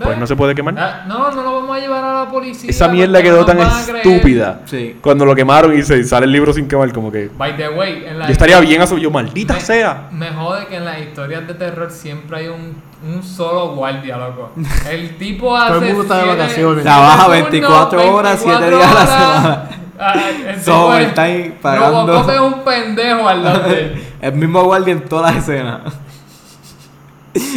pues 0.02 0.16
no 0.18 0.26
se 0.26 0.36
puede 0.36 0.54
quemar. 0.54 0.74
Ah, 0.78 1.04
No, 1.06 1.30
no 1.30 1.42
lo 1.42 1.54
vamos 1.60 1.76
a 1.76 1.80
llevar 1.80 2.02
a 2.04 2.24
la 2.24 2.30
policía. 2.30 2.70
Esa 2.70 2.88
mierda 2.88 3.22
quedó 3.22 3.40
no 3.40 3.44
tan 3.46 3.60
a 3.60 3.80
estúpida. 3.80 4.60
Sí. 4.66 4.96
Cuando 5.00 5.24
lo 5.24 5.34
quemaron 5.34 5.76
y 5.78 5.82
se 5.82 6.02
sale 6.04 6.26
el 6.26 6.32
libro 6.32 6.52
sin 6.52 6.68
quemar, 6.68 6.92
como 6.92 7.10
que... 7.12 7.30
By 7.36 7.56
the 7.56 7.68
way, 7.70 8.04
en 8.06 8.18
la 8.18 8.26
Yo 8.26 8.32
estaría 8.32 8.58
bien 8.60 8.80
asustado, 8.80 9.02
yo 9.02 9.10
maldita 9.10 9.54
me, 9.54 9.60
sea. 9.60 10.08
Me 10.12 10.30
jode 10.30 10.66
que 10.66 10.76
en 10.76 10.84
las 10.84 11.00
historias 11.00 11.46
de 11.46 11.54
terror 11.54 11.90
siempre 11.90 12.38
hay 12.38 12.46
un, 12.48 12.76
un 13.06 13.22
solo 13.22 13.74
guardia, 13.74 14.16
loco. 14.16 14.52
El 14.90 15.16
tipo 15.16 15.56
hace. 15.56 15.68
Todo 15.74 15.78
el 15.82 15.86
mundo 15.88 16.02
está 16.02 16.18
de 16.18 16.24
vacaciones. 16.28 16.82
Trabaja 16.84 17.24
siete 17.26 17.60
turnos, 17.60 17.90
24 17.90 18.14
horas, 18.14 18.40
7 18.42 18.70
días 18.70 18.90
a 18.90 18.94
la 18.94 19.06
semana. 19.06 19.68
Ah, 19.98 20.14
So, 20.64 20.94
es- 20.96 21.12
overtime 21.12 21.52
pagando. 21.60 22.06
Robocop 22.06 22.30
es 22.30 22.40
un 22.40 22.60
pendejo 22.64 23.28
al 23.28 23.44
lado 23.44 23.68
de 23.68 23.80
él. 23.80 24.04
El 24.22 24.32
mismo 24.34 24.62
guardia 24.64 24.92
en 24.92 25.02
todas 25.04 25.34
las 25.34 25.44
escenas. 25.48 25.80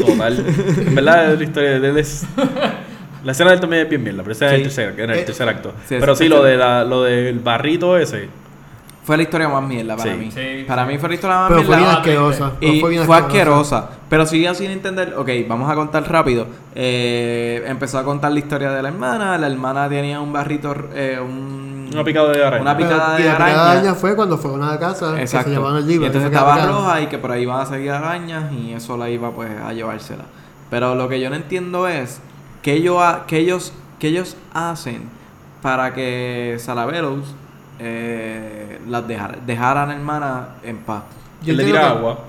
Total. 0.06 0.46
En 0.88 0.96
verdad, 0.96 1.36
la 1.38 1.44
historia 1.44 1.80
de 1.80 1.90
él 1.90 1.98
es. 1.98 2.26
La 3.24 3.32
escena 3.32 3.52
de 3.52 3.56
él 3.56 3.62
también 3.62 3.84
es 3.84 3.90
bien 3.90 4.04
mierda, 4.04 4.22
pero 4.22 4.34
ese 4.34 4.46
es 4.48 4.52
el 4.52 4.62
tercer, 4.64 4.96
era 4.98 5.14
el 5.14 5.20
Eh, 5.20 5.24
tercer 5.24 5.48
acto. 5.48 5.74
sí, 5.88 5.96
pero 6.00 6.14
sí, 6.16 6.28
lo, 6.28 6.44
de 6.44 6.58
la, 6.58 6.84
lo 6.84 7.04
del 7.04 7.40
barrito 7.40 7.98
ese. 7.98 8.28
Fue 9.04 9.18
la 9.18 9.24
historia 9.24 9.50
más 9.50 9.64
mierda 9.68 9.98
para 9.98 10.14
Sí. 10.14 10.18
mí. 10.18 10.32
Sí. 10.32 10.64
Para 10.66 10.86
mí 10.86 10.98
fue 10.98 11.10
la 11.10 11.16
historia 11.16 11.36
más 11.38 11.50
Pero 11.50 11.64
fue 11.64 11.76
bien 11.76 11.80
mierda. 11.80 11.98
asquerosa. 12.00 12.52
Y 12.62 12.80
fue 12.80 12.90
bien 12.92 13.04
fue 13.04 13.18
asquerosa. 13.18 13.90
Pero 14.10 14.26
sigue 14.26 14.56
sin 14.56 14.72
entender. 14.72 15.14
Ok, 15.18 15.30
vamos 15.48 15.70
a 15.70 15.76
contar 15.76 16.10
rápido. 16.10 16.48
Eh, 16.76 17.64
empezó 17.68 17.98
a 18.00 18.04
contar 18.04 18.32
la 18.32 18.40
historia 18.40 18.72
de 18.72 18.82
la 18.82 18.88
hermana. 18.90 19.38
La 19.38 19.48
hermana 19.48 19.90
tenía 19.90 20.22
un 20.22 20.32
barrito. 20.32 20.74
eh, 20.94 21.20
un, 21.22 21.90
Una 21.94 22.04
picada 22.04 22.32
de 22.32 22.44
araña. 22.46 22.62
Una 22.62 22.78
Pero- 22.78 22.90
picada 22.90 23.20
y 23.20 23.24
de 23.24 23.30
la 23.30 23.36
picada 23.36 23.72
de 23.74 23.78
araña. 23.80 23.94
fue 23.96 24.16
cuando 24.16 24.38
fueron 24.38 24.64
a 24.64 24.72
la 24.72 24.80
casa 24.80 25.14
que 25.16 25.22
Exacto. 25.22 25.50
se 25.50 25.56
llevaron 25.56 25.78
el 25.78 25.88
libro. 25.88 26.04
y 26.06 26.08
entonces 26.08 26.30
fue 26.32 26.38
estaba 26.38 26.56
picada. 26.56 26.72
roja 26.72 27.02
y 27.02 27.08
que 27.08 27.18
por 27.18 27.32
ahí 27.32 27.42
iban 27.44 27.60
a 27.60 27.66
seguir 27.66 27.92
arañas 27.92 28.52
y 28.54 28.74
eso 28.74 28.98
la 28.98 29.10
iba 29.10 29.32
pues 29.32 29.50
a 29.60 29.74
llevársela. 29.74 30.24
Pero 30.70 30.96
lo 30.96 31.08
que 31.10 31.20
yo 31.20 31.30
no 31.30 31.36
entiendo 31.36 31.88
es 31.88 32.20
que 32.64 32.74
ellos, 32.74 32.98
ha- 33.02 33.26
que 33.28 33.38
ellos, 33.38 33.74
que 34.00 34.08
ellos 34.08 34.38
hacen 34.54 35.04
para 35.62 35.94
que 35.94 36.56
Salaveros 36.60 37.36
eh, 37.84 38.80
las 38.88 39.08
dejara, 39.08 39.38
dejaran 39.46 39.92
hermana 39.92 40.48
en 40.64 40.78
paz. 40.78 41.04
Él 41.46 41.58
le 41.58 41.66
tira 41.66 41.80
que- 41.82 41.86
agua. 41.88 42.20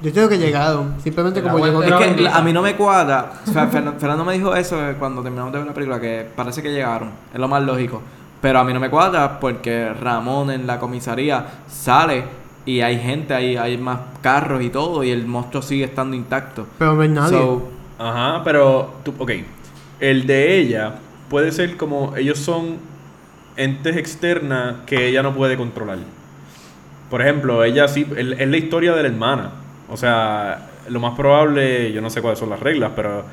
Yo 0.00 0.12
creo 0.12 0.28
que 0.28 0.38
llegaron. 0.38 0.94
Simplemente 1.02 1.42
como 1.42 1.58
llegó 1.58 1.82
Es 1.82 1.92
que 1.92 2.22
la- 2.22 2.36
a 2.36 2.42
mí 2.42 2.52
no 2.52 2.62
me 2.62 2.76
cuadra. 2.76 3.32
O 3.46 3.50
sea, 3.50 3.68
Fer- 3.70 3.96
Fernando 3.98 4.24
me 4.24 4.34
dijo 4.34 4.54
eso 4.54 4.76
eh, 4.88 4.94
cuando 4.98 5.22
terminamos 5.22 5.52
de 5.52 5.58
ver 5.58 5.66
la 5.66 5.74
película, 5.74 6.00
que 6.00 6.24
parece 6.36 6.62
que 6.62 6.70
llegaron. 6.72 7.10
Es 7.32 7.40
lo 7.40 7.48
más 7.48 7.62
lógico. 7.62 8.00
Pero 8.40 8.60
a 8.60 8.64
mí 8.64 8.72
no 8.72 8.78
me 8.78 8.90
cuadra 8.90 9.40
porque 9.40 9.92
Ramón 9.92 10.50
en 10.52 10.66
la 10.68 10.78
comisaría 10.78 11.44
sale 11.68 12.22
y 12.64 12.80
hay 12.80 12.98
gente 13.00 13.34
ahí, 13.34 13.56
hay 13.56 13.76
más 13.78 13.98
carros 14.20 14.62
y 14.62 14.68
todo, 14.70 15.02
y 15.02 15.10
el 15.10 15.26
monstruo 15.26 15.62
sigue 15.62 15.84
estando 15.84 16.14
intacto. 16.14 16.66
Pero 16.78 16.94
no 16.94 17.00
hay 17.02 17.08
nadie. 17.08 17.36
So, 17.38 17.68
Ajá, 17.98 18.42
pero. 18.44 18.94
Tú, 19.04 19.12
ok. 19.18 19.32
El 19.98 20.28
de 20.28 20.58
ella 20.60 20.94
puede 21.28 21.50
ser 21.50 21.76
como. 21.76 22.14
Ellos 22.16 22.38
son 22.38 22.76
entes 23.58 23.96
externas 23.96 24.76
que 24.86 25.08
ella 25.08 25.22
no 25.22 25.34
puede 25.34 25.56
controlar. 25.58 25.98
Por 27.10 27.20
ejemplo, 27.20 27.64
ella 27.64 27.88
sí. 27.88 28.06
Es 28.16 28.48
la 28.48 28.56
historia 28.56 28.94
de 28.94 29.02
la 29.02 29.08
hermana. 29.08 29.50
O 29.90 29.96
sea, 29.96 30.68
lo 30.88 31.00
más 31.00 31.14
probable. 31.14 31.92
Yo 31.92 32.00
no 32.00 32.08
sé 32.08 32.22
cuáles 32.22 32.38
son 32.38 32.50
las 32.50 32.60
reglas, 32.60 32.92
pero. 32.96 33.24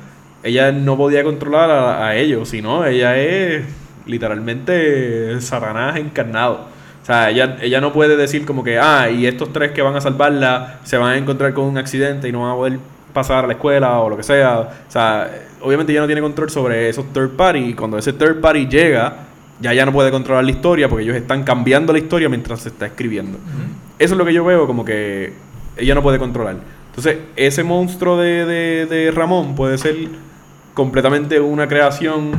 Ella 0.42 0.70
no 0.70 0.96
podía 0.96 1.24
controlar 1.24 1.70
a, 1.70 2.06
a 2.06 2.14
ellos, 2.14 2.50
sino 2.50 2.84
ella 2.84 3.16
es 3.16 3.64
literalmente 4.06 5.40
Satanás 5.40 5.96
encarnado. 5.96 6.68
O 7.02 7.06
sea, 7.06 7.30
ella, 7.30 7.56
ella 7.60 7.80
no 7.80 7.92
puede 7.92 8.16
decir 8.16 8.44
como 8.44 8.64
que, 8.64 8.78
ah, 8.78 9.08
y 9.10 9.26
estos 9.26 9.52
tres 9.52 9.72
que 9.72 9.82
van 9.82 9.94
a 9.96 10.00
salvarla 10.00 10.80
se 10.84 10.96
van 10.96 11.12
a 11.12 11.16
encontrar 11.16 11.54
con 11.54 11.64
un 11.64 11.78
accidente 11.78 12.28
y 12.28 12.32
no 12.32 12.42
van 12.42 12.50
a 12.50 12.54
poder 12.54 12.78
pasar 13.12 13.44
a 13.44 13.46
la 13.46 13.52
escuela 13.52 14.00
o 14.00 14.10
lo 14.10 14.16
que 14.16 14.22
sea. 14.22 14.58
O 14.60 14.90
sea, 14.90 15.30
obviamente 15.60 15.92
ella 15.92 16.00
no 16.00 16.06
tiene 16.06 16.20
control 16.20 16.50
sobre 16.50 16.88
esos 16.88 17.12
third 17.12 17.36
party 17.36 17.58
y 17.60 17.74
cuando 17.74 17.96
ese 17.96 18.12
third 18.12 18.40
party 18.40 18.66
llega, 18.66 19.25
ya 19.60 19.72
ella 19.72 19.86
no 19.86 19.92
puede 19.92 20.10
controlar 20.10 20.44
la 20.44 20.50
historia 20.50 20.88
porque 20.88 21.04
ellos 21.04 21.16
están 21.16 21.42
cambiando 21.44 21.92
la 21.92 21.98
historia 21.98 22.28
mientras 22.28 22.60
se 22.60 22.68
está 22.68 22.86
escribiendo. 22.86 23.38
Eso 23.98 24.14
es 24.14 24.18
lo 24.18 24.24
que 24.24 24.32
yo 24.34 24.44
veo 24.44 24.66
como 24.66 24.84
que 24.84 25.32
ella 25.76 25.94
no 25.94 26.02
puede 26.02 26.18
controlar. 26.18 26.56
Entonces, 26.90 27.18
ese 27.36 27.62
monstruo 27.64 28.16
de, 28.18 28.44
de, 28.46 28.86
de 28.86 29.10
Ramón 29.10 29.54
puede 29.54 29.76
ser 29.78 29.96
completamente 30.74 31.40
una 31.40 31.66
creación 31.68 32.32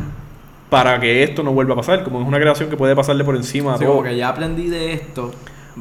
para 0.69 0.99
que 0.99 1.23
esto 1.23 1.43
no 1.43 1.53
vuelva 1.53 1.73
a 1.73 1.77
pasar, 1.77 2.03
como 2.03 2.21
es 2.21 2.27
una 2.27 2.39
creación 2.39 2.69
que 2.69 2.75
puede 2.77 2.95
pasarle 2.95 3.23
por 3.23 3.35
encima 3.35 3.75
a 3.75 3.77
todo. 3.79 3.89
como 3.89 4.03
que 4.03 4.17
ya 4.17 4.29
aprendí 4.29 4.67
de 4.67 4.93
esto. 4.93 5.31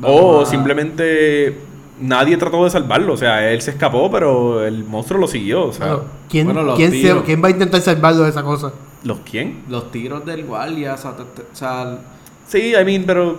O 0.03 0.43
a- 0.43 0.47
simplemente 0.47 1.59
nadie 2.01 2.37
trató 2.37 2.63
de 2.65 2.71
salvarlo, 2.71 3.15
o 3.15 3.17
sea, 3.17 3.51
él 3.51 3.61
se 3.63 3.71
escapó, 3.73 4.11
pero 4.11 4.65
el 4.65 4.85
monstruo 4.85 5.19
lo 5.21 5.27
siguió, 5.27 5.65
o 5.67 5.73
sea, 5.73 5.87
Bueno, 5.87 6.03
¿quién, 6.29 6.47
Bueno, 6.47 6.75
quién, 6.77 6.91
se-. 6.93 7.23
¿quién 7.25 7.43
va 7.43 7.49
a 7.49 7.51
intentar 7.51 7.81
salvarlo 7.81 8.23
de 8.25 8.31
esa 8.31 8.43
cosa? 8.43 8.73
¿Los 9.07 9.19
quién? 9.21 9.63
Los 9.69 9.91
tiros 9.91 10.25
del 10.27 10.45
guardia, 10.45 10.95
o 10.95 10.99
sea, 10.99 11.11
o 11.13 11.99
Sí, 12.49 12.75
I 12.81 12.85
mean, 12.85 13.05
pero 13.07 13.39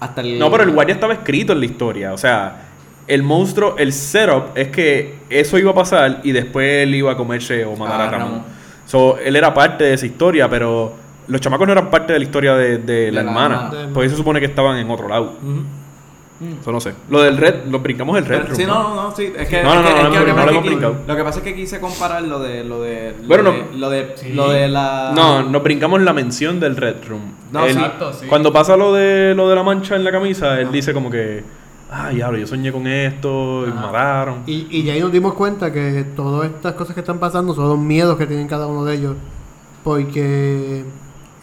hasta 0.00 0.20
el... 0.20 0.38
no, 0.38 0.50
pero 0.50 0.62
el 0.64 0.70
guardia 0.70 0.94
estaba 0.94 1.12
escrito 1.14 1.52
en 1.52 1.60
la 1.60 1.66
historia, 1.66 2.12
o 2.12 2.18
sea, 2.18 2.64
el 3.06 3.22
monstruo, 3.22 3.76
el 3.78 3.92
setup 3.92 4.56
es 4.56 4.68
que 4.68 5.16
eso 5.30 5.58
iba 5.58 5.70
a 5.70 5.74
pasar 5.74 6.20
y 6.24 6.32
después 6.32 6.82
él 6.84 6.94
iba 6.94 7.12
a 7.12 7.16
comerse 7.16 7.64
o 7.64 7.74
matar 7.76 8.00
Ah, 8.00 8.04
a 8.08 8.10
Ramón. 8.10 8.28
Ramón. 8.28 8.42
So, 8.86 9.18
él 9.18 9.36
era 9.36 9.52
parte 9.52 9.84
de 9.84 9.94
esa 9.94 10.06
historia, 10.06 10.48
pero 10.48 10.94
los 11.26 11.40
chamacos 11.40 11.66
no 11.66 11.72
eran 11.72 11.90
parte 11.90 12.12
de 12.14 12.18
la 12.18 12.24
historia 12.24 12.54
de, 12.54 12.78
de 12.78 13.12
la, 13.12 13.22
la 13.22 13.28
hermana, 13.30 13.54
hermana. 13.70 13.90
porque 13.92 14.08
se 14.08 14.16
supone 14.16 14.40
que 14.40 14.46
estaban 14.46 14.78
en 14.78 14.90
otro 14.90 15.08
lado. 15.08 15.36
Ujú. 15.42 15.62
Eso 16.60 16.70
no 16.70 16.80
sé. 16.80 16.94
Lo 17.10 17.20
del 17.22 17.36
Red, 17.36 17.64
lo 17.68 17.80
brincamos 17.80 18.16
el 18.16 18.24
Red 18.24 18.36
Pero- 18.36 18.46
Room. 18.48 18.56
sí, 18.56 18.64
no, 18.64 18.94
no, 18.94 19.16
sí. 19.16 19.32
Es 19.36 19.48
que, 19.48 19.60
No, 19.62 19.74
no, 19.74 19.80
es 19.80 19.86
que- 19.86 19.92
no, 19.92 19.96
es 19.98 20.04
no, 20.04 20.10
que 20.10 20.14
no, 20.14 20.20
lo 20.20 20.24
que 20.24 20.30
no 20.30 20.34
pasa 20.36 20.44
lo 20.44 20.50
es 20.50 20.50
hemos 20.52 20.62
que- 20.62 20.68
brincado. 20.68 20.96
Lo 21.08 21.16
que 21.16 21.24
pasa 21.24 21.38
es 21.38 21.44
que 21.44 21.54
quise 21.56 21.80
comparar 21.80 22.22
lo 22.22 22.38
de 22.38 22.62
lo 22.64 22.80
de 22.80 23.14
lo 23.20 23.26
Bueno, 23.26 23.50
de, 23.52 23.58
no. 23.58 23.64
lo 23.78 23.90
de 23.90 24.12
Sí. 24.16 24.32
lo 24.34 24.48
de 24.50 24.68
la 24.68 25.12
No, 25.16 25.42
nos 25.42 25.62
brincamos 25.64 26.00
la 26.02 26.12
mención 26.12 26.60
del 26.60 26.76
Red 26.76 26.96
Room. 27.08 27.22
No, 27.50 27.64
Él- 27.64 27.72
exacto, 27.72 28.12
sí. 28.12 28.26
Cuando 28.28 28.52
pasa 28.52 28.76
lo 28.76 28.94
de 28.94 29.34
lo 29.34 29.48
de 29.48 29.56
la 29.56 29.62
mancha 29.64 29.96
en 29.96 30.04
la 30.04 30.12
camisa, 30.12 30.60
él 30.60 30.70
dice 30.70 30.92
como 30.94 31.10
que, 31.10 31.42
ah, 31.90 32.10
diablo, 32.10 32.38
yo 32.38 32.46
soñé 32.46 32.70
con 32.70 32.86
esto 32.86 33.64
y 33.66 33.70
me 33.72 33.78
Ajá. 33.78 33.86
mataron. 33.86 34.42
Y, 34.46 34.68
y 34.70 34.84
ya 34.84 34.92
ahí 34.92 35.00
nos 35.00 35.10
dimos 35.10 35.34
cuenta 35.34 35.72
que 35.72 36.04
todas 36.14 36.48
estas 36.50 36.74
cosas 36.74 36.94
que 36.94 37.00
están 37.00 37.18
pasando 37.18 37.52
son 37.52 37.68
los 37.68 37.78
miedos 37.78 38.16
que 38.16 38.26
tienen 38.26 38.46
cada 38.46 38.68
uno 38.68 38.84
de 38.84 38.94
ellos. 38.94 39.16
Porque 39.82 40.84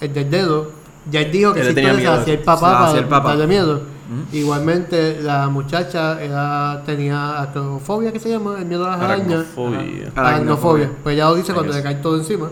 el 0.02 0.14
del 0.14 0.30
dedo, 0.30 0.72
ya 1.10 1.22
él 1.22 1.32
dijo 1.32 1.54
que 1.54 1.62
Él 1.62 1.66
si 1.68 1.72
le 1.72 1.76
tenía 1.76 1.94
miedo. 1.94 2.14
hacia 2.14 2.34
el 2.34 2.40
Se 2.40 2.46
papá 2.46 2.86
para 2.86 3.00
el 3.00 3.06
papá. 3.06 3.30
darle 3.30 3.48
miedo. 3.48 3.82
Ujú. 4.08 4.38
Igualmente 4.38 5.20
la 5.22 5.48
muchacha 5.50 6.22
era, 6.22 6.82
tenía 6.86 7.42
acrofobia, 7.42 8.12
que 8.12 8.20
se 8.20 8.30
llama, 8.30 8.56
el 8.60 8.66
miedo 8.66 8.86
a 8.86 8.92
las 8.92 9.02
arañas. 9.02 9.46
Aracnofobia. 9.58 10.12
Aracnofobia. 10.16 10.90
Pues 11.04 11.18
ya 11.18 11.26
lo 11.26 11.36
dice 11.36 11.54
cuando 11.54 11.74
le 11.74 11.82
cae 11.84 11.96
todo 11.96 12.18
encima. 12.18 12.48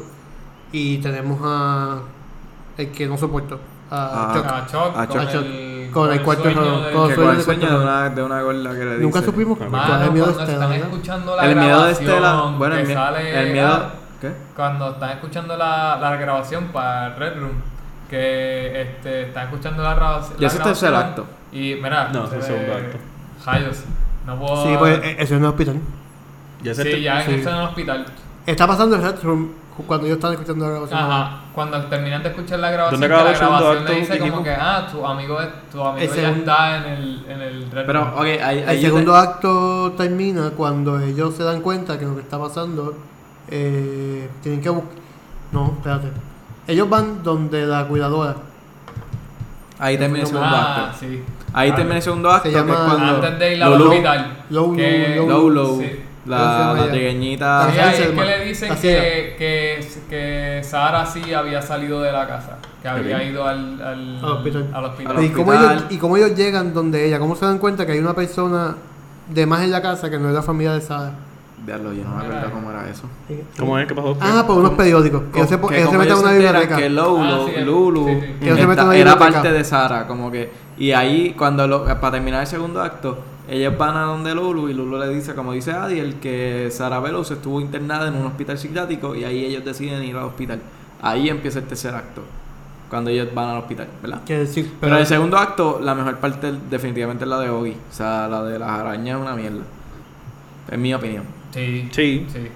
Y 0.71 0.97
tenemos 0.97 1.39
a 1.43 1.99
el 2.77 2.91
que 2.91 3.07
no 3.07 3.17
soportó. 3.17 3.59
A 3.91 4.31
Ah. 4.35 4.63
A 4.63 4.65
Chuck, 4.65 4.97
A 4.97 5.31
el, 5.31 5.91
Con 5.93 6.11
el 6.11 6.23
cuarto 6.23 6.43
sueño 6.43 6.61
error, 6.63 6.83
del- 6.85 6.93
con 6.93 7.09
que 7.09 7.15
sueño 7.15 7.25
con 7.27 7.31
el 7.31 7.37
de 7.37 7.43
sueño 7.43 7.61
de 7.61 7.67
cuarto. 7.67 7.83
una, 7.83 8.09
de 8.09 8.23
una 8.23 8.41
gorda 8.41 8.69
que 8.71 8.85
le 8.85 8.91
dice. 8.93 9.03
Nunca 9.03 9.21
supimos 9.21 9.59
Ah, 9.61 9.67
cuál 9.69 10.01
es 10.01 10.07
el 10.07 10.13
miedo 10.13 10.25
de 10.25 10.31
Estela, 10.31 10.53
están 10.53 10.69
¿verdad? 10.71 10.87
escuchando 10.89 11.35
la 11.35 11.45
El 11.45 11.55
miedo 11.55 11.83
de 11.85 11.91
Estela, 11.91 12.41
bueno, 12.57 12.75
el, 12.75 13.51
miedo 13.53 13.83
¿Qué? 14.19 14.31
cuando 14.55 14.89
están 14.91 15.09
escuchando 15.11 15.55
la, 15.57 15.97
la 16.01 16.15
grabación 16.15 16.65
para 16.73 17.13
Red 17.15 17.39
Room, 17.39 17.51
que 18.09 18.81
este, 18.81 19.23
están 19.23 19.45
escuchando 19.45 19.83
la, 19.83 19.95
la 19.95 20.21
Ya 20.39 20.47
ese 20.47 20.57
es 20.57 20.63
tercer 20.63 20.89
grabación 20.91 21.11
acto. 21.11 21.25
Y 21.51 21.75
mira, 21.75 22.09
No, 22.09 22.25
es 22.25 22.33
eh, 22.33 22.41
segundo 22.41 22.73
acto. 22.73 22.97
Rayos, 23.45 23.83
no 24.25 24.39
puedo. 24.39 24.63
Sí, 24.63 24.75
pues 24.77 24.97
eh, 25.03 25.11
eso 25.13 25.23
es 25.23 25.31
en 25.31 25.37
el 25.37 25.45
hospital. 25.45 25.79
Ya 26.61 26.71
es 26.71 26.77
Sí, 26.77 27.01
ya 27.01 27.21
en 27.23 27.25
sí. 27.29 27.33
eso 27.41 27.49
en 27.49 27.55
el 27.57 27.63
hospital. 27.63 28.05
Está 28.45 28.67
pasando 28.67 28.95
el 28.95 29.01
Red 29.03 29.21
Room 29.23 29.51
cuando 29.87 30.05
ellos 30.05 30.17
están 30.17 30.33
escuchando 30.33 30.65
la 30.65 30.71
grabación. 30.71 30.99
Ajá, 30.99 31.39
cuando 31.55 31.81
terminan 31.85 32.21
de 32.21 32.29
escuchar 32.29 32.59
la 32.59 32.69
grabación, 32.71 33.01
¿Dónde 33.01 33.07
que 33.07 33.13
acaba 33.13 33.29
la 33.29 33.31
el 33.31 33.37
segundo 33.37 33.57
grabación 33.59 33.83
acto, 33.83 33.93
le 33.93 33.99
dice 33.99 34.19
como 34.31 34.43
que, 34.43 34.51
ah, 34.51 34.87
tu 34.91 35.05
amigo, 35.05 35.41
es- 35.41 35.49
tu 35.71 35.83
amigo 35.83 36.13
El 36.13 36.21
ya 36.21 36.29
está 36.29 36.77
en 36.77 36.83
el, 36.93 37.25
en 37.27 37.41
el 37.41 37.71
Red 37.71 37.85
Pero, 37.87 37.99
Room. 38.05 38.13
ok, 38.13 38.21
ahí, 38.23 38.39
ahí 38.41 38.63
El 38.67 38.79
yo 38.81 38.87
segundo 38.89 39.13
te- 39.13 39.17
acto 39.17 39.91
termina 39.97 40.51
cuando 40.51 40.99
ellos 40.99 41.33
se 41.35 41.43
dan 41.43 41.61
cuenta 41.61 41.97
que 41.97 42.05
lo 42.05 42.13
que 42.15 42.21
está 42.21 42.37
pasando 42.39 42.95
eh, 43.49 44.29
tienen 44.43 44.61
que 44.61 44.69
buscar. 44.69 44.93
No, 45.51 45.73
espérate. 45.77 46.07
Ellos 46.67 46.89
van 46.89 47.23
donde 47.23 47.65
la 47.65 47.85
cuidadora. 47.87 48.35
Ahí 49.79 49.97
termina 49.97 50.21
el 50.21 50.27
segundo 50.27 50.49
ah, 50.51 50.85
acto. 50.89 50.97
sí. 50.99 51.23
Ahí 51.53 51.69
Ah, 51.71 51.75
termina 51.75 51.97
el 51.97 52.01
segundo 52.01 52.29
acto, 52.31 52.43
Se 52.49 52.53
que 52.53 52.59
es 52.59 52.65
llama- 52.65 52.85
cuando 52.85 53.15
Antes 53.27 53.39
de 53.39 53.55
ir 53.55 53.63
al 53.63 53.69
Lolo- 53.71 53.89
hospital. 53.89 54.37
Low, 54.49 54.75
que- 54.75 55.15
low, 55.17 55.27
Low 55.29 55.49
Low, 55.49 55.79
Sí. 55.81 55.99
¿Cómo 56.25 56.37
se 56.37 56.39
la, 56.39 56.73
la 56.73 56.87
trigueñita. 56.89 57.69
Sí, 57.69 57.79
es 58.01 58.07
que 58.07 58.25
le 58.25 58.45
dicen 58.45 58.75
que, 58.75 59.35
que, 59.37 59.87
que 60.09 60.61
Sara 60.63 61.05
sí 61.05 61.33
había 61.33 61.61
salido 61.61 62.01
de 62.01 62.13
la 62.13 62.25
casa, 62.25 62.59
que 62.81 62.87
había 62.87 63.21
ido 63.25 63.45
al, 63.45 63.81
al, 63.81 64.19
Al 64.23 64.31
hospital. 64.31 64.69
al 64.73 64.85
hospital. 64.85 65.17
Al 65.17 65.23
¿Y 65.25 65.29
cómo, 65.31 65.51
ellos, 65.53 65.83
¿Y 65.89 65.97
cómo 65.97 66.15
ellos 66.15 66.33
llegan 66.33 66.73
donde 66.73 67.05
ella? 67.05 67.19
¿Cómo 67.19 67.35
se 67.35 67.45
dan 67.45 67.57
cuenta 67.57 67.85
que 67.85 67.91
hay 67.91 67.99
una 67.99 68.13
persona 68.13 68.77
de 69.27 69.45
más 69.45 69.63
en 69.63 69.71
la 69.71 69.81
casa 69.81 70.09
que 70.09 70.17
no 70.17 70.29
es 70.29 70.33
la 70.33 70.41
familia 70.41 70.71
de 70.73 70.79
Sara? 70.79 71.11
Veanlo, 71.65 71.93
yo 71.93 72.03
no 72.03 72.15
me 72.15 72.23
acuerdo 72.25 72.51
cómo 72.51 72.71
era 72.71 72.89
eso. 72.89 73.03
¿Cómo 73.57 73.79
es? 73.79 73.87
¿Qué 73.87 73.95
pasó? 73.95 74.17
Ah, 74.19 74.43
por 74.45 74.57
unos 74.57 74.71
periódicos. 74.71 75.23
Que 75.33 75.47
se, 75.47 75.57
Que 75.59 75.85
se 75.85 76.15
una 76.15 76.31
biblioteca. 76.31 76.75
Que 76.75 76.89
Lulu, 76.89 77.17
Ah, 77.21 77.45
sí, 77.55 77.61
Lulu 77.61 78.05
sí, 78.07 78.13
sí. 78.13 78.19
Que 78.39 78.45
ellos 78.45 78.59
se 78.59 78.67
meten 78.67 78.83
a 78.83 78.87
una 78.87 78.95
esta- 78.97 79.09
era 79.11 79.17
parte 79.17 79.51
de 79.51 79.63
Sara, 79.63 80.07
como 80.07 80.29
que. 80.29 80.51
Y 80.77 80.91
ahí, 80.91 81.33
cuando 81.37 81.65
lo- 81.67 81.85
para 81.85 82.11
terminar 82.11 82.41
el 82.41 82.47
segundo 82.47 82.81
acto, 82.81 83.17
ellos 83.47 83.77
van 83.77 83.95
a 83.95 84.01
donde 84.01 84.35
Lulu 84.35 84.67
y 84.69 84.73
Lulu 84.73 84.97
le 84.97 85.09
dice, 85.09 85.35
como 85.35 85.53
dice 85.53 85.71
Adiel, 85.71 86.15
que 86.15 86.67
Sara 86.71 86.99
Veloz 86.99 87.31
estuvo 87.31 87.61
internada 87.61 88.07
en 88.09 88.15
un 88.15 88.25
hospital 88.25 88.57
psiquiátrico 88.57 89.15
y 89.15 89.23
ahí 89.23 89.45
ellos 89.45 89.63
deciden 89.63 90.03
ir 90.03 90.17
al 90.17 90.23
hospital. 90.23 90.59
Ahí 91.01 91.29
empieza 91.29 91.59
el 91.59 91.65
tercer 91.65 91.93
acto, 91.95 92.23
cuando 92.89 93.09
ellos 93.09 93.27
van 93.33 93.49
al 93.49 93.57
hospital, 93.59 93.87
¿verdad? 94.01 94.21
Que 94.25 94.45
sí, 94.47 94.63
Pero 94.63 94.77
pero 94.81 94.97
el 94.97 95.05
segundo 95.05 95.37
acto, 95.37 95.79
la 95.81 95.95
mejor 95.95 96.17
parte 96.17 96.53
definitivamente 96.69 97.23
es 97.23 97.29
la 97.29 97.39
de 97.39 97.49
Ogi. 97.49 97.71
O 97.71 97.93
sea, 97.93 98.27
la 98.27 98.43
de 98.43 98.59
las 98.59 98.69
arañas 98.69 99.17
es 99.17 99.21
una 99.21 99.35
mierda. 99.35 99.61
En 100.71 100.81
mi 100.81 100.93
opinión. 100.93 101.23
Sí. 101.53 101.87
Sí. 101.91 102.27
sí. 102.31 102.47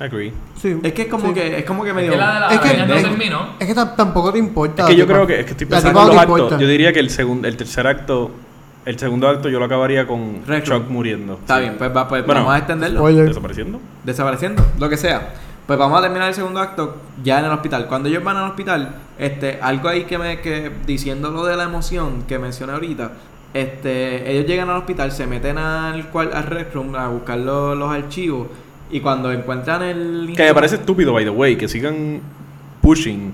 Agree. 0.00 0.32
sí. 0.56 0.76
Es 0.82 0.92
que 0.92 1.02
es 1.02 1.08
como 1.08 1.26
Sí. 1.28 1.34
que 1.34 1.58
es 1.58 1.64
como 1.64 1.82
que 1.82 1.88
Es 1.90 1.96
medio 1.96 2.12
que 2.12 2.16
la 2.18 2.34
de 2.34 2.40
las 2.40 2.52
Es 2.52 2.60
que- 2.60 2.86
no 2.86 2.94
es- 2.94 3.02
terminó. 3.02 3.46
Es 3.58 3.66
que 3.66 3.74
tam- 3.74 3.96
tampoco 3.96 4.32
te 4.32 4.38
importa. 4.38 4.82
Es 4.82 4.88
que 4.90 4.94
yo 4.96 5.04
tipo. 5.04 5.14
creo 5.14 5.26
que 5.26 5.40
es 5.40 5.44
que 5.44 5.50
estoy 5.52 5.66
La 5.66 5.70
pensando 5.76 6.00
tipa 6.00 6.00
en 6.00 6.06
no 6.06 6.12
los 6.12 6.14
te 6.14 6.20
actos. 6.32 6.38
importa. 6.46 6.62
Yo 6.62 6.68
diría 6.68 6.92
que 6.92 7.00
el 7.00 7.10
segundo, 7.10 7.48
el 7.48 7.56
tercer 7.56 7.86
acto, 7.88 8.30
el 8.84 8.96
segundo 8.98 9.28
acto 9.28 9.48
yo 9.48 9.58
lo 9.58 9.64
acabaría 9.64 10.06
con. 10.06 10.44
Chuck 10.62 10.88
muriendo. 10.88 11.34
Está 11.34 11.56
Sí. 11.56 11.62
bien, 11.62 11.74
pues, 11.78 11.90
va, 11.94 12.06
pues 12.06 12.24
Bueno, 12.24 12.42
vamos 12.42 12.54
a 12.54 12.58
extenderlo. 12.58 13.00
Spoiler. 13.00 13.26
Desapareciendo. 13.26 13.80
Desapareciendo, 14.04 14.64
lo 14.78 14.88
que 14.88 14.96
sea. 14.96 15.34
Pues 15.66 15.78
vamos 15.78 15.98
a 15.98 16.02
terminar 16.02 16.28
el 16.28 16.34
segundo 16.34 16.60
acto 16.60 16.96
ya 17.24 17.40
en 17.40 17.46
el 17.46 17.50
hospital. 17.50 17.86
Cuando 17.88 18.08
ellos 18.08 18.22
van 18.22 18.36
al 18.36 18.44
hospital, 18.50 18.94
este, 19.18 19.58
algo 19.60 19.88
ahí 19.88 20.04
que 20.04 20.16
me, 20.16 20.40
que 20.40 20.70
diciendo 20.86 21.30
lo 21.32 21.44
de 21.44 21.56
la 21.56 21.64
emoción 21.64 22.22
que 22.28 22.38
mencioné 22.38 22.72
ahorita, 22.72 23.10
este, 23.54 24.30
ellos 24.30 24.46
llegan 24.46 24.68
al 24.70 24.76
hospital, 24.78 25.10
se 25.12 25.26
meten 25.26 25.58
al 25.58 26.08
cual, 26.10 26.30
al 26.32 26.44
restroom 26.44 26.94
a 26.94 27.08
buscar 27.08 27.38
los, 27.38 27.76
los 27.76 27.90
archivos 27.90 28.48
y 28.90 29.00
cuando 29.00 29.30
encuentran 29.32 29.82
el 29.82 30.32
Que 30.36 30.44
me 30.44 30.54
parece 30.54 30.76
estúpido, 30.76 31.12
by 31.12 31.24
the 31.24 31.30
way, 31.30 31.56
que 31.56 31.68
sigan 31.68 32.20
pushing 32.80 33.32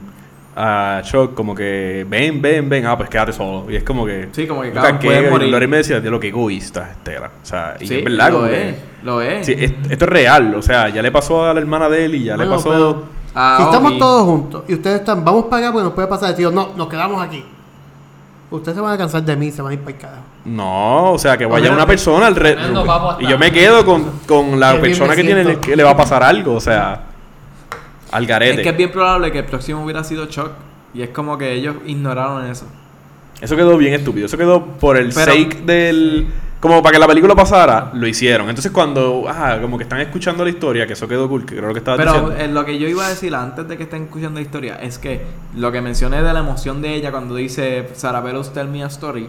a 0.56 1.00
Chuck 1.04 1.34
como 1.34 1.54
que 1.54 2.06
ven, 2.08 2.40
ven, 2.40 2.68
ven, 2.68 2.86
ah, 2.86 2.96
pues 2.96 3.08
quédate 3.10 3.32
solo. 3.32 3.68
Y 3.70 3.76
es 3.76 3.82
como 3.82 4.06
que. 4.06 4.28
Sí, 4.32 4.46
como 4.46 4.62
que, 4.62 4.70
cabrón, 4.70 4.98
que 5.00 5.28
morir. 5.30 5.48
Lori 5.48 5.66
me 5.66 5.78
decía, 5.78 6.00
de 6.00 6.10
lo 6.10 6.20
que 6.20 6.28
egoísta. 6.28 6.94
O 7.42 7.44
sea, 7.46 7.76
y 7.80 7.86
Sí, 7.88 7.96
es 7.98 8.04
verdad, 8.04 8.30
lo 8.30 8.36
como 8.36 8.46
es, 8.48 8.52
que- 8.74 8.74
lo 9.02 9.20
es. 9.22 9.46
Sí, 9.46 9.52
es- 9.58 9.72
esto 9.90 10.04
es 10.04 10.10
real, 10.10 10.54
o 10.54 10.62
sea, 10.62 10.88
ya 10.90 11.02
le 11.02 11.10
pasó 11.10 11.44
a 11.44 11.52
la 11.54 11.60
hermana 11.60 11.88
de 11.88 12.04
él 12.04 12.14
y 12.14 12.24
ya 12.24 12.36
le 12.36 12.46
pasó. 12.46 12.70
pero 12.70 13.04
Ah, 13.34 13.56
si 13.58 13.64
estamos 13.64 13.98
todos 13.98 14.22
juntos 14.24 14.62
y 14.68 14.74
ustedes 14.74 15.00
están, 15.00 15.24
vamos 15.24 15.46
para 15.46 15.56
allá 15.66 15.72
porque 15.72 15.84
nos 15.86 15.92
puede 15.94 16.06
pasar 16.06 16.30
el 16.30 16.36
tío, 16.36 16.52
no, 16.52 16.68
nos 16.76 16.88
quedamos 16.88 17.20
aquí. 17.20 17.44
Ustedes 18.51 18.76
se 18.76 18.80
van 18.82 18.92
a 18.95 18.99
cansar 18.99 19.22
de 19.24 19.36
mí, 19.36 19.51
se 19.51 19.62
van 19.62 19.70
a 19.72 19.74
ir 19.74 19.80
para 19.80 19.97
el 19.97 20.01
carajo. 20.01 20.22
No, 20.45 21.12
o 21.12 21.18
sea, 21.18 21.36
que 21.36 21.47
vaya 21.47 21.72
una 21.72 21.86
persona 21.86 22.26
al 22.26 22.34
hasta- 22.36 23.16
Y 23.20 23.26
yo 23.26 23.38
me 23.38 23.51
quedo 23.51 23.84
con, 23.84 24.20
con 24.26 24.61
la 24.61 24.80
persona 24.80 25.16
que 25.16 25.24
tiene 25.24 25.57
que 25.59 25.74
le 25.74 25.82
va 25.82 25.90
a 25.90 25.97
pasar 25.97 26.22
algo, 26.22 26.55
o 26.55 26.61
sea, 26.61 27.01
al 28.12 28.22
Es 28.22 28.28
garete. 28.28 28.62
que 28.62 28.68
es 28.68 28.76
bien 28.76 28.92
probable 28.92 29.32
que 29.32 29.38
el 29.40 29.45
próximo 29.47 29.82
hubiera 29.82 30.05
sido 30.05 30.26
Chuck 30.26 30.51
y 30.92 31.03
es 31.03 31.09
como 31.09 31.36
que 31.38 31.53
ellos 31.53 31.76
ignoraron 31.86 32.47
eso. 32.47 32.66
Eso 33.40 33.57
quedó 33.57 33.76
bien 33.76 33.95
estúpido. 33.95 34.26
Eso 34.26 34.38
quedó 34.38 34.64
por 34.64 34.97
el 34.97 35.11
Pero- 35.12 35.32
sake 35.32 35.62
del. 35.66 36.28
Como 36.64 36.82
para 36.82 36.94
que 36.94 36.98
la 36.98 37.06
película 37.06 37.34
pasara, 37.34 37.90
lo 37.92 38.06
hicieron. 38.06 38.48
Entonces, 38.48 38.72
cuando. 38.72 39.24
Ah, 39.28 39.58
como 39.60 39.76
que 39.76 39.82
están 39.82 40.00
escuchando 40.00 40.44
la 40.44 40.48
historia, 40.48 40.86
que 40.86 40.94
eso 40.94 41.06
quedó 41.06 41.28
cool, 41.28 41.44
que 41.44 41.56
creo 41.56 41.74
que 41.74 41.80
estabas 41.80 41.98
Pero 41.98 42.12
diciendo. 42.12 42.36
eh, 42.42 42.48
lo 42.48 42.64
que 42.64 42.78
yo 42.78 42.88
iba 42.88 43.04
a 43.04 43.10
decir 43.10 43.34
antes 43.34 43.68
de 43.68 43.76
que 43.76 43.82
estén 43.82 44.04
escuchando 44.04 44.40
la 44.40 44.46
historia 44.46 44.76
es 44.76 44.96
que 44.98 45.26
lo 45.54 45.70
que 45.70 45.82
mencioné 45.82 46.22
de 46.22 46.32
la 46.32 46.38
emoción 46.40 46.80
de 46.80 46.94
ella 46.94 47.10
cuando 47.10 47.34
dice 47.34 47.86
Sarah 47.92 48.22
Veloz 48.22 48.54
tell 48.54 48.68
me 48.68 48.82
a 48.82 48.86
story 48.86 49.28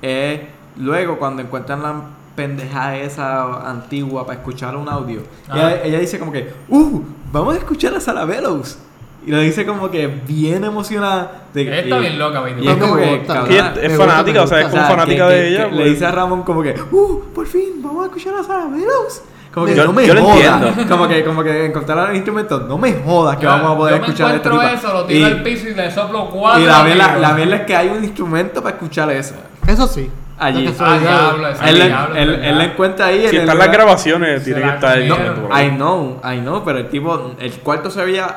es 0.00 0.42
luego 0.76 1.18
cuando 1.18 1.42
encuentran 1.42 1.82
la 1.82 2.02
pendeja 2.36 2.96
esa 2.96 3.68
antigua 3.68 4.24
para 4.24 4.38
escuchar 4.38 4.76
un 4.76 4.88
audio. 4.88 5.22
Ella, 5.52 5.82
ella 5.82 5.98
dice 5.98 6.20
como 6.20 6.30
que, 6.30 6.52
¡Uh! 6.68 7.02
Vamos 7.32 7.56
a 7.56 7.58
escuchar 7.58 7.94
a 7.94 8.00
Sarah 8.00 8.24
Veloz. 8.26 8.78
Y 9.26 9.30
lo 9.32 9.40
dice 9.40 9.66
como 9.66 9.90
que 9.90 10.06
bien 10.06 10.62
emocionada. 10.64 11.42
de 11.52 11.64
que- 11.64 11.70
Ella 11.70 11.80
está 11.80 11.96
y- 11.96 12.00
bien 12.00 12.18
loca, 12.18 12.42
Y 12.60 12.68
es 12.68 12.76
como 12.76 12.96
que, 12.96 13.14
ella 13.48 13.72
fanática, 13.96 14.42
o 14.42 14.46
sea, 14.46 14.60
es 14.60 14.66
como 14.68 14.76
o 14.82 14.86
sea, 14.86 14.90
fanática 14.94 15.28
que- 15.28 15.34
de 15.34 15.40
que- 15.40 15.48
ella. 15.48 15.62
que 15.64 15.68
pues. 15.70 15.78
Le 15.80 15.90
dice 15.90 16.06
a 16.06 16.10
Ramón 16.12 16.42
como 16.42 16.62
que, 16.62 16.74
¡Uh! 16.92 17.22
Por 17.34 17.46
fin, 17.46 17.64
vamos 17.82 18.02
a 18.04 18.06
escuchar 18.06 18.34
a 18.34 18.42
Sarah 18.44 18.66
Veloz. 18.66 19.22
Como 19.54 19.64
que 19.66 19.74
Yo- 19.74 19.84
no 19.86 19.92
me 19.94 20.06
yo 20.06 20.12
lo 20.14 20.22
jodas. 20.22 20.62
entiendo. 20.62 20.88
Como 20.96 21.08
que, 21.08 21.24
como 21.24 21.42
que 21.42 21.64
encontrar 21.64 22.10
el 22.10 22.16
instrumento, 22.16 22.60
no 22.60 22.76
me 22.76 22.92
jodas 22.92 23.36
que 23.38 23.44
Yo- 23.44 23.48
vamos 23.48 23.72
a 23.72 23.76
poder 23.76 23.94
yo 23.94 24.00
me 24.00 24.06
escuchar 24.06 24.42
tipa. 24.42 24.72
eso, 24.72 24.92
lo 24.92 25.04
tiro 25.06 25.20
Y- 25.20 25.24
al 25.32 25.42
piso 25.42 25.68
y 25.70 25.74
le 25.74 25.90
soplo 25.90 26.28
cuatro. 26.30 26.62
Y 26.62 26.66
la 26.66 26.84
mierda, 26.84 27.16
la 27.16 27.54
es 27.56 27.60
que 27.62 27.74
hay 27.74 27.88
un 27.88 28.04
instrumento 28.04 28.62
para 28.62 28.74
escuchar 28.76 29.10
eso. 29.12 29.34
Eso 29.66 29.86
sí. 29.86 30.10
Allí. 30.38 30.68
Ah, 30.78 30.98
diablo, 30.98 31.48
Él, 31.48 31.74
diablo, 31.74 32.14
él, 32.16 32.28
¿verdad? 32.28 32.44
él 32.50 32.58
la 32.58 32.64
encuentra 32.64 33.06
ahí. 33.06 33.26
Si 33.30 33.36
en 33.36 33.42
están 33.42 33.56
las 33.58 33.72
grabaciones, 33.72 34.44
tiene 34.44 34.60
que 34.60 34.68
estar. 34.68 34.98
ahí. 34.98 35.08
I 35.08 35.70
know, 35.70 36.20
I 36.22 36.40
know, 36.40 36.62
pero 36.62 36.78
el 36.80 36.88
tipo, 36.90 37.32
el 37.40 37.52
cuarto 37.60 37.90
se 37.90 38.02
había, 38.02 38.26
as- 38.26 38.34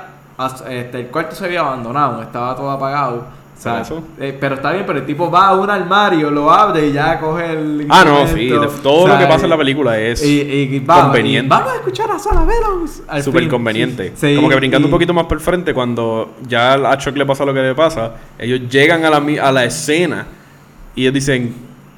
este, 0.70 1.00
el 1.02 1.08
cuarto 1.08 1.36
se 1.36 1.46
había 1.46 1.60
abandonado, 1.62 2.22
estaba 2.22 2.56
todo 2.56 2.70
apagado. 2.72 3.40
O 3.58 3.62
sea, 3.62 3.84
eh, 4.22 4.38
pero 4.40 4.56
está 4.56 4.72
bien, 4.72 4.86
pero 4.88 5.00
el 5.00 5.06
tipo 5.06 5.30
va 5.30 5.48
a 5.50 5.56
un 5.56 5.70
armario, 5.70 6.32
lo 6.32 6.50
abre 6.50 6.88
y 6.88 6.94
ya 6.94 7.20
coge 7.20 7.52
el. 7.52 7.86
Ah, 7.90 8.06
no, 8.06 8.26
sí. 8.26 8.48
de- 8.48 8.58
todo 8.82 9.02
O 9.04 9.06
sea, 9.06 9.16
lo 9.16 9.20
que 9.20 9.28
pasa 9.28 9.44
en 9.44 9.50
la 9.50 9.58
película 9.58 10.00
es. 10.00 10.24
y, 10.26 10.40
y- 10.42 10.76
y 10.78 10.80
conveniente. 10.80 11.50
vamos 11.50 11.74
a 11.74 11.76
escuchar 11.76 12.10
a 12.10 12.18
Sara 12.18 12.46
Veloz. 12.46 13.02
Súper 13.22 13.50
conveniente. 13.50 14.14
Sí, 14.16 14.34
como 14.38 14.48
que 14.48 14.56
brincando 14.56 14.88
un 14.88 14.92
poquito 14.94 15.14
más 15.14 15.26
por 15.26 15.38
el 15.40 15.44
frente, 15.44 15.74
cuando 15.74 16.36
ya 16.48 16.76
a 16.76 16.98
Chuck 16.98 17.18
le 17.18 17.26
pasa 17.26 17.44
lo 17.44 17.54
que 17.54 17.60
le 17.62 17.76
pasa, 17.76 18.14
ellos 18.38 18.62
llegan 18.70 19.04
a 19.04 19.10
la, 19.10 19.18
a 19.46 19.52
la 19.52 19.66
escena 19.66 20.26
y 20.96 21.02
ellos 21.02 21.16
dicen, 21.16 21.54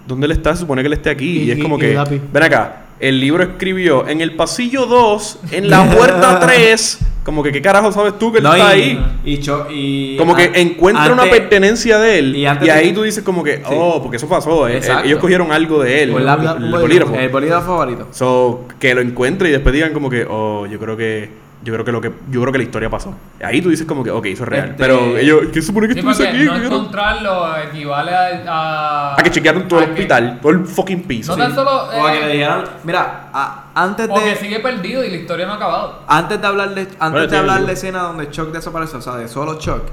¿dónde 0.08 0.26
él 0.26 0.32
está? 0.32 0.56
Se 0.56 0.62
supone 0.62 0.82
que 0.82 0.88
él 0.88 0.94
esté 0.94 1.12
aquí. 1.12 1.44
Y, 1.44 1.52
es 1.52 1.62
como 1.62 1.78
que, 1.78 1.96
ven 2.34 2.42
acá, 2.44 2.86
el 3.00 3.20
libro 3.20 3.44
escribió 3.44 4.08
en 4.08 4.22
el 4.22 4.36
pasillo 4.36 4.88
2, 4.88 5.40
en 5.52 5.70
la 5.70 5.88
puerta 5.96 6.40
3, 6.40 7.00
Como 7.24 7.44
que, 7.44 7.52
¿qué 7.52 7.62
carajo 7.62 7.92
sabes 7.92 8.18
tú 8.18 8.32
que 8.32 8.40
él 8.40 8.44
No, 8.44 8.54
está 8.56 8.76
y, 8.76 8.82
ahí? 8.82 9.06
y, 9.24 9.38
Cho- 9.40 9.68
y- 9.70 10.18
Como 10.18 10.36
que 10.36 10.52
encuentra 10.56 11.14
una 11.14 11.26
pertenencia 11.26 12.00
de 12.00 12.18
él. 12.20 12.36
y 12.36 12.46
ahí 12.48 12.88
de- 12.88 12.94
tú 12.94 13.04
dices 13.04 13.24
como 13.24 13.44
que, 13.44 13.58
Sí. 13.58 13.64
oh, 13.78 14.02
porque 14.02 14.18
eso 14.18 14.28
pasó. 14.28 14.68
eh, 14.68 14.78
eh, 14.80 14.92
ellos 15.06 15.20
cogieron 15.20 15.52
algo 15.52 15.84
de 15.84 16.02
él. 16.04 16.10
El 16.10 16.16
Un 16.16 16.72
bolígrafo. 16.72 17.14
El 17.16 17.30
bolígrafo 17.30 17.66
favorito. 17.68 18.08
So, 18.12 18.66
que 18.80 18.96
lo 18.96 19.02
encuentre 19.02 19.50
y 19.50 19.52
después 19.52 19.74
digan 19.74 19.94
como 19.94 20.10
que, 20.10 20.26
oh, 20.28 20.66
yo 20.66 20.80
creo 20.80 20.98
que, 20.98 21.30
yo 21.64 21.74
creo 21.74 21.86
que 21.86 21.92
lo 21.92 22.02
que, 22.02 22.12
yo 22.30 22.42
creo 22.42 22.52
que 22.52 22.58
la 22.58 22.64
historia 22.64 22.90
pasó. 22.90 23.14
Ahí 23.44 23.62
tú 23.62 23.70
dices 23.70 23.86
como 23.86 24.04
que, 24.04 24.10
ok, 24.12 24.26
eso 24.28 24.44
es 24.44 24.50
real. 24.50 24.70
Este- 24.72 24.84
Pero 24.84 25.18
ellos, 25.18 25.42
¿qué 25.54 25.62
se 25.62 25.68
supone 25.68 25.88
que 25.88 25.94
Sí, 25.94 26.00
estuviese 26.00 26.24
porque 26.26 26.38
aquí? 26.38 26.46
no 26.48 26.66
encontrarlo 26.66 27.58
equivale 27.58 28.12
a... 28.14 28.42
A, 28.48 29.14
A 29.20 29.24
que 29.24 29.30
chequearon 29.32 29.68
todo 29.68 29.80
el 29.80 29.86
que- 29.86 29.92
hospital, 29.92 30.40
todo 30.42 30.52
el 30.52 30.66
fucking 30.66 31.04
piso. 31.04 31.36
No 31.38 31.44
tan 31.44 31.54
solo... 31.54 31.70
O 31.72 32.06
a 32.08 32.12
que 32.12 32.18
eh, 32.20 32.26
le 32.28 32.34
dijeran, 32.34 32.64
mira, 32.84 33.30
a- 33.34 33.66
antes 33.76 34.08
o 34.10 34.14
que 34.16 34.26
de 34.30 34.36
sigue 34.36 34.60
perdido 34.60 35.04
y 35.04 35.10
la 35.12 35.18
historia 35.18 35.46
no 35.46 35.54
ha 35.54 35.56
acabado. 35.56 36.00
antes 36.08 36.42
de 36.42 36.48
hablar 36.48 36.74
de 36.74 36.82
antes 36.82 37.12
Bueno, 37.12 37.28
de 37.28 37.38
hablar 37.38 37.66
de 37.66 37.74
escena 37.74 38.04
donde 38.04 38.30
Chuck 38.32 38.52
desaparece, 38.52 38.98
o 38.98 39.02
sea, 39.02 39.16
de 39.16 39.28
solo 39.28 39.60
Chuck, 39.60 39.84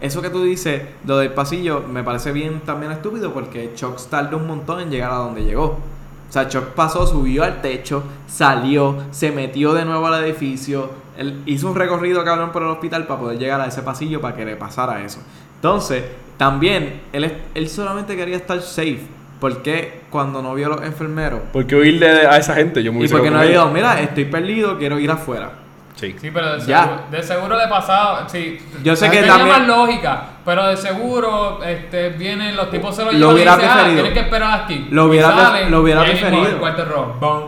eso 0.00 0.22
que 0.22 0.30
tú 0.30 0.44
dices, 0.44 0.82
lo 1.06 1.18
del 1.18 1.32
pasillo, 1.32 1.82
me 1.90 2.04
parece 2.04 2.30
bien 2.32 2.60
también 2.60 2.92
estúpido 2.92 3.32
porque 3.32 3.72
Chuck 3.74 3.98
tardó 4.10 4.36
un 4.36 4.46
montón 4.46 4.78
en 4.80 4.90
llegar 4.90 5.10
a 5.10 5.16
donde 5.16 5.42
llegó. 5.44 5.80
O 6.28 6.32
sea, 6.32 6.48
Chuck 6.48 6.64
pasó, 6.74 7.06
subió 7.06 7.44
al 7.44 7.62
techo, 7.62 8.02
salió, 8.26 8.98
se 9.12 9.30
metió 9.30 9.72
de 9.74 9.84
nuevo 9.84 10.06
al 10.08 10.24
edificio, 10.24 10.90
él 11.18 11.42
hizo 11.46 11.68
un 11.68 11.74
recorrido 11.74 12.24
cabrón 12.24 12.52
por 12.52 12.62
el 12.62 12.68
hospital 12.68 13.06
para 13.06 13.20
poder 13.20 13.38
llegar 13.38 13.60
a 13.60 13.66
ese 13.66 13.82
pasillo 13.82 14.20
para 14.20 14.36
que 14.36 14.44
le 14.44 14.56
pasara 14.56 15.04
eso. 15.04 15.20
Entonces, 15.56 16.04
también, 16.36 17.02
él, 17.12 17.32
él 17.54 17.68
solamente 17.68 18.16
quería 18.16 18.36
estar 18.36 18.60
safe. 18.60 19.00
¿Por 19.40 19.62
qué 19.62 20.00
cuando 20.10 20.40
no 20.42 20.54
vio 20.54 20.66
a 20.66 20.76
los 20.76 20.82
enfermeros? 20.82 21.40
¿Por 21.52 21.66
qué 21.66 21.74
oírle 21.76 22.08
a 22.08 22.36
esa 22.38 22.54
gente? 22.54 22.82
Yo 22.82 22.92
me 22.92 23.04
Y 23.04 23.08
porque 23.08 23.30
no 23.30 23.38
ha 23.38 23.66
mira, 23.66 24.00
estoy 24.00 24.24
perdido, 24.24 24.78
quiero 24.78 24.98
ir 24.98 25.10
afuera. 25.10 25.65
Sí. 25.96 26.14
Sí, 26.20 26.30
pero 26.30 26.52
de 26.58 26.60
Ya. 26.66 26.82
seguro, 26.84 27.02
de 27.10 27.22
seguro 27.22 27.58
le 27.58 27.68
pasaba. 27.68 28.28
Sí, 28.28 28.58
Yo 28.84 28.94
sé 28.94 29.08
que 29.10 29.16
tenía 29.16 29.32
también- 29.32 29.48
más 29.58 29.66
lógica, 29.66 30.22
pero 30.44 30.66
de 30.68 30.76
seguro 30.76 31.60
este, 31.64 32.10
vienen 32.10 32.54
los 32.54 32.70
tipos 32.70 32.94
se 32.94 33.02
lo 33.04 33.12
Lo 33.12 33.18
llevan 33.18 33.30
y 33.30 33.34
hubiera 33.34 33.56
dicen, 33.56 33.68
ah, 33.70 33.72
preferido. 33.72 34.02
tienes 34.02 34.12
que 34.12 34.24
esperar 34.26 34.60
aquí. 34.64 34.88
Lo 34.90 35.04
hubiera 35.06 35.28
Y 35.28 35.32
pre- 35.32 35.42
salen, 35.42 35.70
lo 35.70 35.80
hubiera 35.80 36.02
y 36.02 36.10
preferido. 36.10 36.60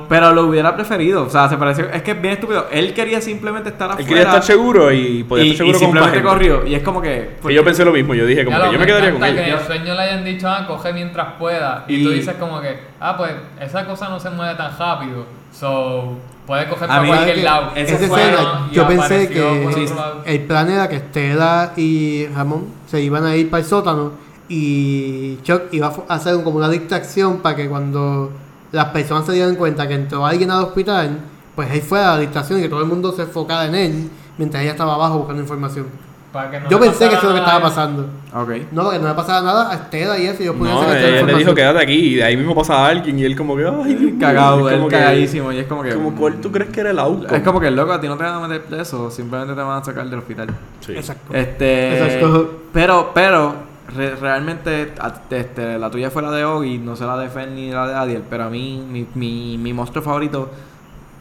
Pero 0.09 0.33
lo 0.33 0.43
hubiera 0.47 0.75
preferido. 0.75 1.25
O 1.25 1.31
sea, 1.31 1.49
se 1.49 1.57
pareció. 1.59 1.91
Es 1.91 2.03
que 2.03 2.13
es 2.13 2.21
bien 2.23 2.35
estúpido. 2.35 2.67
Él 2.71 2.95
quería 2.95 3.21
simplemente 3.21 3.69
estar 3.69 3.87
Él 3.89 3.93
afuera. 3.93 4.09
quería 4.09 4.23
estar 4.25 4.43
seguro 4.43 4.93
y 4.93 5.25
podía 5.25 5.45
y, 5.45 5.51
estar 5.51 5.59
seguro 5.67 5.77
y 5.77 5.81
con 5.81 5.87
simplemente 5.87 6.17
gente. 6.19 6.29
corrió. 6.29 6.67
Y 6.67 6.75
es 6.75 6.83
como 6.83 7.03
que. 7.03 7.37
Que 7.47 7.55
yo 7.55 7.63
pensé 7.65 7.85
lo 7.85 7.93
mismo. 7.93 8.15
Yo 8.15 8.25
dije 8.27 8.45
como 8.47 8.57
Ya 8.57 8.63
que 8.63 8.67
lo, 8.69 8.73
yo 8.73 8.79
me 8.81 8.87
quedaría 8.87 9.13
con 9.13 9.25
él. 9.25 9.35
que 9.37 9.51
el 9.51 9.61
sueño 9.61 9.95
le 9.95 10.01
hayan 10.01 10.25
dicho, 10.25 10.49
ah, 10.49 10.65
coge 10.67 10.93
mientras 10.95 11.35
pueda. 11.39 11.85
Y, 11.87 11.97
Y- 11.97 12.05
tú 12.05 12.11
dices 12.11 12.35
como 12.41 12.61
que, 12.63 12.79
ah, 12.99 13.15
pues 13.17 13.33
esa 13.61 13.85
cosa 13.85 14.09
no 14.09 14.19
se 14.19 14.31
mueve 14.31 14.55
tan 14.55 14.77
rápido. 14.79 15.27
So, 15.53 16.17
puede 16.49 16.69
coger 16.69 16.89
para 16.89 17.07
cualquier 17.07 17.39
lado. 17.45 17.71
ese 17.77 17.95
esa 17.95 18.09
fue- 18.09 18.23
escena, 18.23 18.69
yo 18.73 18.89
pensé 18.89 19.29
que 19.29 19.71
Sí. 19.75 19.95
el 20.25 20.41
plan 20.47 20.69
era 20.71 20.89
que 20.89 20.97
Estela 20.97 21.73
y 21.77 22.27
Ramón 22.35 22.65
se 22.91 23.01
iban 23.01 23.25
a 23.25 23.37
ir 23.37 23.49
para 23.51 23.63
el 23.63 23.69
sótano 23.69 24.13
y 24.49 25.37
Chuck 25.43 25.65
iba 25.73 25.93
a 26.09 26.15
hacer 26.15 26.43
como 26.43 26.57
una 26.57 26.69
distracción 26.71 27.39
para 27.39 27.55
que 27.55 27.69
cuando 27.69 28.33
las 28.73 28.87
personas 28.87 29.27
se 29.27 29.33
dieran 29.33 29.55
cuenta 29.57 29.87
que 29.87 29.95
entró 29.95 30.25
alguien 30.27 30.51
al 30.51 30.65
hospital, 30.65 31.19
pues 31.55 31.71
ahí 31.71 31.81
fuera 31.81 32.15
la 32.15 32.19
distracción 32.19 32.59
y 32.59 32.63
que 32.63 32.69
todo 32.69 32.81
el 32.81 32.87
mundo 32.87 33.13
se 33.13 33.23
enfocara 33.23 33.67
en 33.67 33.75
él 33.75 34.11
mientras 34.39 34.63
ella 34.63 34.73
estaba 34.73 34.95
abajo 34.95 35.19
buscando 35.19 35.43
información. 35.43 35.87
Para 36.33 36.51
que 36.51 36.61
no 36.61 36.69
Yo 36.69 36.79
pensé 36.79 37.09
que 37.09 37.15
eso 37.15 37.23
es 37.23 37.29
lo 37.29 37.33
que 37.35 37.39
estaba 37.39 37.63
pasando. 37.63 38.07
Ok. 38.35 38.51
No, 38.73 38.91
que 38.91 38.99
no 38.99 39.09
le 39.09 39.15
pasara 39.15 39.41
nada 39.41 39.71
a 39.71 39.75
Estela 39.75 40.19
y 40.19 40.27
eso, 40.27 40.43
yo 40.43 40.55
pudiera 40.55 40.79
No, 40.79 40.87
la 40.87 40.99
él 40.99 41.27
le 41.27 41.35
dijo 41.37 41.55
quédate 41.55 41.83
aquí 41.83 41.93
y 41.95 42.15
de 42.17 42.25
ahí 42.25 42.37
mismo 42.37 42.55
pasa 42.55 42.87
alguien 42.87 43.19
y 43.19 43.25
él 43.25 43.35
como 43.35 43.57
que 43.57 43.67
ay 43.67 43.95
Dios 43.95 44.13
mío", 44.13 44.21
Cagado, 44.21 44.69
él 44.69 44.87
cagadísimo. 44.89 45.51
Y 45.53 45.59
es 45.59 45.67
como 45.67 45.83
que. 45.83 45.95
como 45.95 46.15
cuál 46.15 46.35
tú 46.41 46.53
crees 46.53 46.71
que 46.71 46.81
era 46.81 46.91
el 46.91 46.99
auto 46.99 47.35
Es 47.35 47.43
como 47.43 47.59
que 47.61 47.71
loco, 47.71 47.93
a 47.93 48.01
ti 48.01 48.09
no 48.09 48.17
te 48.17 48.25
van 48.25 48.35
a 48.35 48.47
meter 48.47 48.63
preso. 48.65 49.11
Simplemente 49.11 49.55
te 49.55 49.61
van 49.63 49.81
a 49.81 49.85
sacar 49.85 50.05
del 50.09 50.19
hospital. 50.19 50.49
sí. 50.81 50.93
Exacto. 50.93 51.35
Este. 51.35 51.99
Exacto. 52.05 52.61
Pero, 52.75 53.11
pero. 53.15 53.55
re- 53.97 54.17
realmente. 54.17 54.93
Este, 55.31 55.79
la 55.79 55.91
tuya 55.91 56.11
fue 56.11 56.21
la 56.21 56.31
de 56.31 56.45
Oggy. 56.45 56.77
No 56.79 56.95
sé 56.95 57.07
la 57.07 57.17
de 57.17 57.31
Fen 57.31 57.55
ni 57.55 57.71
la 57.71 57.87
de 57.89 57.95
Adiel. 57.95 58.23
Pero 58.29 58.45
a 58.45 58.51
mí, 58.51 58.85
mi, 58.87 59.07
mi, 59.15 59.57
mi 59.57 59.73
monstruo 59.73 60.05
favorito. 60.05 60.51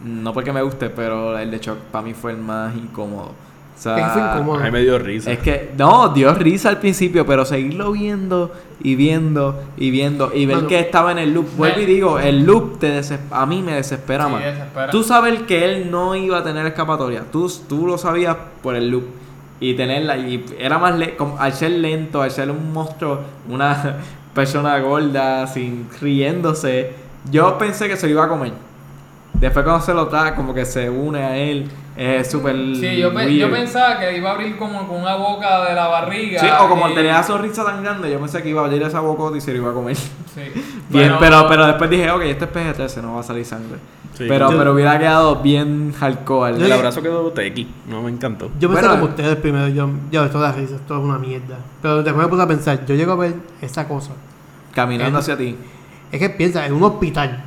No 0.04 0.34
porque 0.34 0.52
me 0.52 0.62
guste, 0.62 0.90
pero 0.90 1.38
el 1.40 1.50
de 1.50 1.60
Chuck 1.62 1.78
para 1.92 2.04
mí 2.04 2.14
fue 2.14 2.32
el 2.32 2.38
más 2.38 2.76
incómodo. 2.76 3.32
O 3.78 3.80
sea, 3.80 3.98
Es 3.98 4.04
que 4.06 4.10
fue 4.12 4.22
incómodo. 4.22 4.60
a 4.60 4.64
mí 4.64 4.72
me 4.72 4.82
dio 4.82 4.98
risa 4.98 5.32
Es 5.32 5.38
que, 5.40 5.70
no, 5.78 6.10
dio 6.10 6.34
risa 6.34 6.70
al 6.70 6.80
principio, 6.80 7.26
pero 7.28 7.46
seguirlo 7.46 7.92
viendo 7.92 8.52
y 8.82 8.96
viendo 8.96 9.62
y 9.78 9.92
viendo 9.92 10.32
y 10.34 10.46
ver 10.48 10.56
Bueno. 10.56 10.68
que 10.70 10.80
estaba 10.80 11.12
en 11.12 11.20
el 11.20 11.34
loop. 11.34 11.46
Vuelvo 11.56 11.82
y 11.82 11.86
digo, 11.86 12.18
el 12.20 12.44
loop 12.44 12.80
te 12.80 13.00
a 13.32 13.46
mí 13.46 13.62
me 13.62 13.74
desespera 13.74 14.26
Sí, 14.26 14.32
más. 14.32 14.44
desespera. 14.44 14.90
Tú 14.90 15.04
sabes 15.04 15.42
que 15.44 15.64
él 15.66 15.92
no 15.92 16.16
iba 16.16 16.40
a 16.40 16.44
tener 16.44 16.66
escapatoria. 16.66 17.24
Tú, 17.32 17.52
tú 17.70 17.86
lo 17.86 17.98
sabías 18.00 18.36
por 18.64 18.76
el 18.76 18.90
loop. 18.90 19.04
Y 19.60 19.74
tenerla, 19.76 20.18
y 20.18 20.44
era 20.60 20.78
más 20.78 20.98
le 20.98 21.16
como- 21.16 21.40
al 21.40 21.52
ser 21.54 21.72
lento, 21.72 22.22
al 22.22 22.30
ser 22.32 22.50
un 22.52 22.72
monstruo, 22.74 23.20
una 23.50 23.98
persona 24.34 24.78
gorda, 24.80 25.48
sin 25.48 25.88
riéndose. 26.00 26.92
Yo 27.32 27.58
pensé 27.58 27.88
que 27.88 27.98
se 27.98 28.08
lo 28.08 28.14
iba 28.14 28.26
a 28.26 28.30
comer. 28.30 28.52
Después 29.40 29.64
cuando 29.66 29.86
se 29.86 29.94
lo 29.94 30.08
trae, 30.08 30.34
como 30.36 30.54
que 30.54 30.66
se 30.66 30.90
une 30.90 31.20
a 31.24 31.38
él, 31.38 31.70
es 31.96 32.30
súper 32.30 32.56
Sí, 32.76 32.98
yo, 32.98 33.14
pe- 33.14 33.36
yo 33.38 33.46
weird. 33.48 33.52
pensaba 33.52 34.00
que 34.00 34.18
iba 34.18 34.32
a 34.32 34.34
abrir 34.34 34.58
como 34.58 34.88
con 34.88 35.02
una 35.02 35.16
boca 35.16 35.64
de 35.66 35.76
la 35.76 35.88
barriga. 35.88 36.40
Sí, 36.42 36.48
o 36.60 36.68
como 36.68 36.90
y- 36.90 36.94
tenía 36.96 37.14
la 37.14 37.24
sonrisa 37.24 37.64
tan 37.64 37.84
grande, 37.84 38.12
yo 38.12 38.20
pensé 38.20 38.42
que 38.42 38.50
iba 38.50 38.62
a 38.62 38.66
abrir 38.66 38.82
esa 38.84 39.00
bocota 39.00 39.38
y 39.38 39.42
se 39.42 39.52
lo 39.52 39.58
iba 39.60 39.72
a 39.72 39.74
comer. 39.74 39.96
Sí. 39.96 40.10
Bien, 40.90 41.10
Bueno, 41.10 41.18
pero, 41.20 41.48
pero 41.48 41.68
después 41.68 41.90
dije, 41.90 42.10
ok, 42.12 42.22
este 42.24 42.46
es 42.46 42.52
PG-13, 42.52 43.02
no 43.02 43.14
va 43.16 43.20
a 43.20 43.24
salir 43.24 43.46
sangre. 43.46 43.78
Sí. 44.16 44.26
pero, 44.28 44.50
Yo- 44.52 44.58
pero 44.58 44.74
hubiera 44.74 44.98
quedado 44.98 45.36
bien 45.44 45.94
hardcore. 46.00 46.56
el 46.56 46.72
abrazo 46.72 47.04
quedó 47.04 47.30
tequi 47.32 47.68
no 47.88 48.02
me 48.02 48.10
encantó 48.10 48.50
Yo 48.60 48.68
pensé 48.68 48.82
Bueno, 48.88 48.90
como 49.00 49.04
ustedes 49.12 49.36
primero, 49.36 49.68
yo, 49.68 49.88
yo 50.12 50.26
esto 50.26 50.40
da 50.40 50.52
risa, 50.54 50.76
esto 50.78 50.98
es 50.98 51.04
una 51.04 51.20
mierda. 51.20 51.58
Pero 51.84 52.02
después 52.02 52.26
me 52.26 52.30
puse 52.32 52.42
a 52.42 52.48
pensar, 52.48 52.84
yo 52.88 52.96
llego 52.96 53.12
a 53.12 53.16
ver 53.16 53.36
esa 53.62 53.88
cosa. 53.88 54.14
Caminando 54.74 55.20
El- 55.20 55.22
hacia 55.22 55.38
ti. 55.38 55.56
Es 56.12 56.20
que 56.20 56.32
piensa, 56.32 56.66
en 56.66 56.74
un 56.74 56.82
hospital 56.82 57.44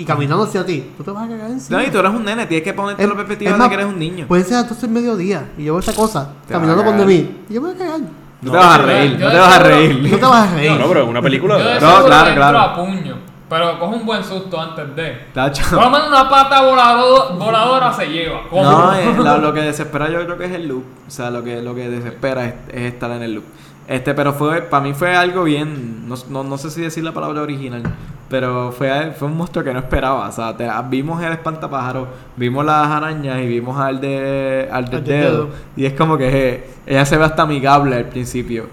y 0.00 0.04
caminando 0.04 0.44
hacia 0.44 0.64
ti, 0.64 0.90
tú 0.96 1.02
te 1.04 1.10
vas 1.10 1.24
a 1.24 1.28
cagar 1.28 1.50
encima. 1.50 1.78
No, 1.80 1.86
y 1.86 1.90
tú 1.90 1.98
eres 1.98 2.10
un 2.12 2.24
nene, 2.24 2.46
tienes 2.46 2.64
que 2.64 2.72
ponerte 2.72 3.02
Es- 3.02 3.08
la 3.08 3.14
perspectiva 3.16 3.56
de 3.58 3.68
que 3.68 3.74
eres 3.74 3.86
un 3.86 3.98
niño. 3.98 4.26
Puede 4.26 4.44
ser 4.44 4.58
entonces 4.60 4.88
mediodía 4.88 5.48
y 5.58 5.64
yo 5.64 5.74
veo 5.74 5.80
esa 5.80 5.94
cosa 5.94 6.32
Te 6.46 6.52
caminando 6.54 6.82
cagar. 6.84 7.06
mí 7.06 7.36
y 7.48 7.54
yo 7.54 7.60
me 7.60 7.68
voy 7.72 7.76
a 7.76 7.78
cagar. 7.78 8.00
No 8.00 8.08
No, 8.40 8.50
te 8.52 8.56
vas 8.58 8.78
a 8.78 8.82
reír, 8.82 9.18
no 9.18 9.30
te 9.30 9.36
vas 9.38 9.54
a 9.56 9.58
reír. 9.64 10.08
No 10.12 10.16
te 10.18 10.24
vas 10.26 10.48
a 10.48 10.54
reír. 10.54 10.70
no 10.78 10.88
pero 10.88 11.02
es 11.02 11.08
una 11.08 11.20
película 11.22 11.58
Yo 11.58 11.64
No, 11.80 12.04
claro, 12.06 12.34
claro. 12.36 12.58
a 12.60 12.76
puño, 12.76 13.16
pero 13.48 13.78
coge 13.80 13.96
un 13.96 14.06
buen 14.06 14.22
susto 14.22 14.60
antes 14.60 14.94
de. 14.94 15.26
Tacho. 15.34 15.62
Por 15.70 15.82
lo 15.84 15.90
menos 15.90 16.08
una 16.08 16.28
pata 16.28 16.62
volado- 16.62 17.36
voladora 17.36 17.92
se 17.92 18.06
lleva. 18.06 18.42
¿Cómo? 18.48 18.62
No, 18.62 18.94
eh, 18.94 19.12
lo, 19.16 19.38
lo 19.38 19.52
que 19.52 19.62
desespera 19.62 20.08
yo 20.08 20.24
creo 20.24 20.38
que 20.38 20.44
es 20.44 20.52
el 20.52 20.68
loop. 20.68 20.84
O 21.08 21.10
sea, 21.10 21.30
lo 21.30 21.42
que, 21.42 21.60
lo 21.62 21.74
que 21.74 21.88
desespera 21.88 22.44
es, 22.44 22.54
es 22.72 22.92
estar 22.92 23.10
en 23.10 23.22
el 23.22 23.34
loop. 23.34 23.44
Este, 23.88 24.12
pero 24.14 24.34
fue, 24.34 24.60
para 24.62 24.84
mí 24.84 24.92
fue 24.92 25.16
algo 25.16 25.44
bien, 25.44 26.06
no, 26.06 26.14
no, 26.28 26.44
no 26.44 26.58
sé 26.58 26.70
si 26.70 26.82
decir 26.82 27.02
la 27.02 27.12
palabra 27.12 27.40
original, 27.40 27.82
pero 28.28 28.72
fue, 28.72 29.12
fue 29.18 29.28
un 29.28 29.36
monstruo 29.36 29.64
que 29.64 29.72
no 29.72 29.78
esperaba. 29.78 30.28
O 30.28 30.32
sea, 30.32 30.56
te- 30.56 30.68
vimos 30.90 31.22
el 31.22 31.32
espantapájaro, 31.32 32.06
vimos 32.36 32.64
las 32.64 32.86
arañas 32.88 33.40
y 33.40 33.46
vimos 33.46 33.78
al 33.78 34.00
de, 34.00 34.68
al 34.70 34.84
de 34.90 34.96
Al 34.98 35.04
dedo. 35.04 35.30
dedo. 35.32 35.48
Y 35.76 35.86
es 35.86 35.94
como 35.94 36.16
que 36.18 36.28
eh, 36.48 36.64
ella 36.86 37.04
se 37.06 37.16
ve 37.16 37.24
hasta 37.24 37.42
amigable 37.42 37.96
al 37.96 38.04
principio. 38.06 38.66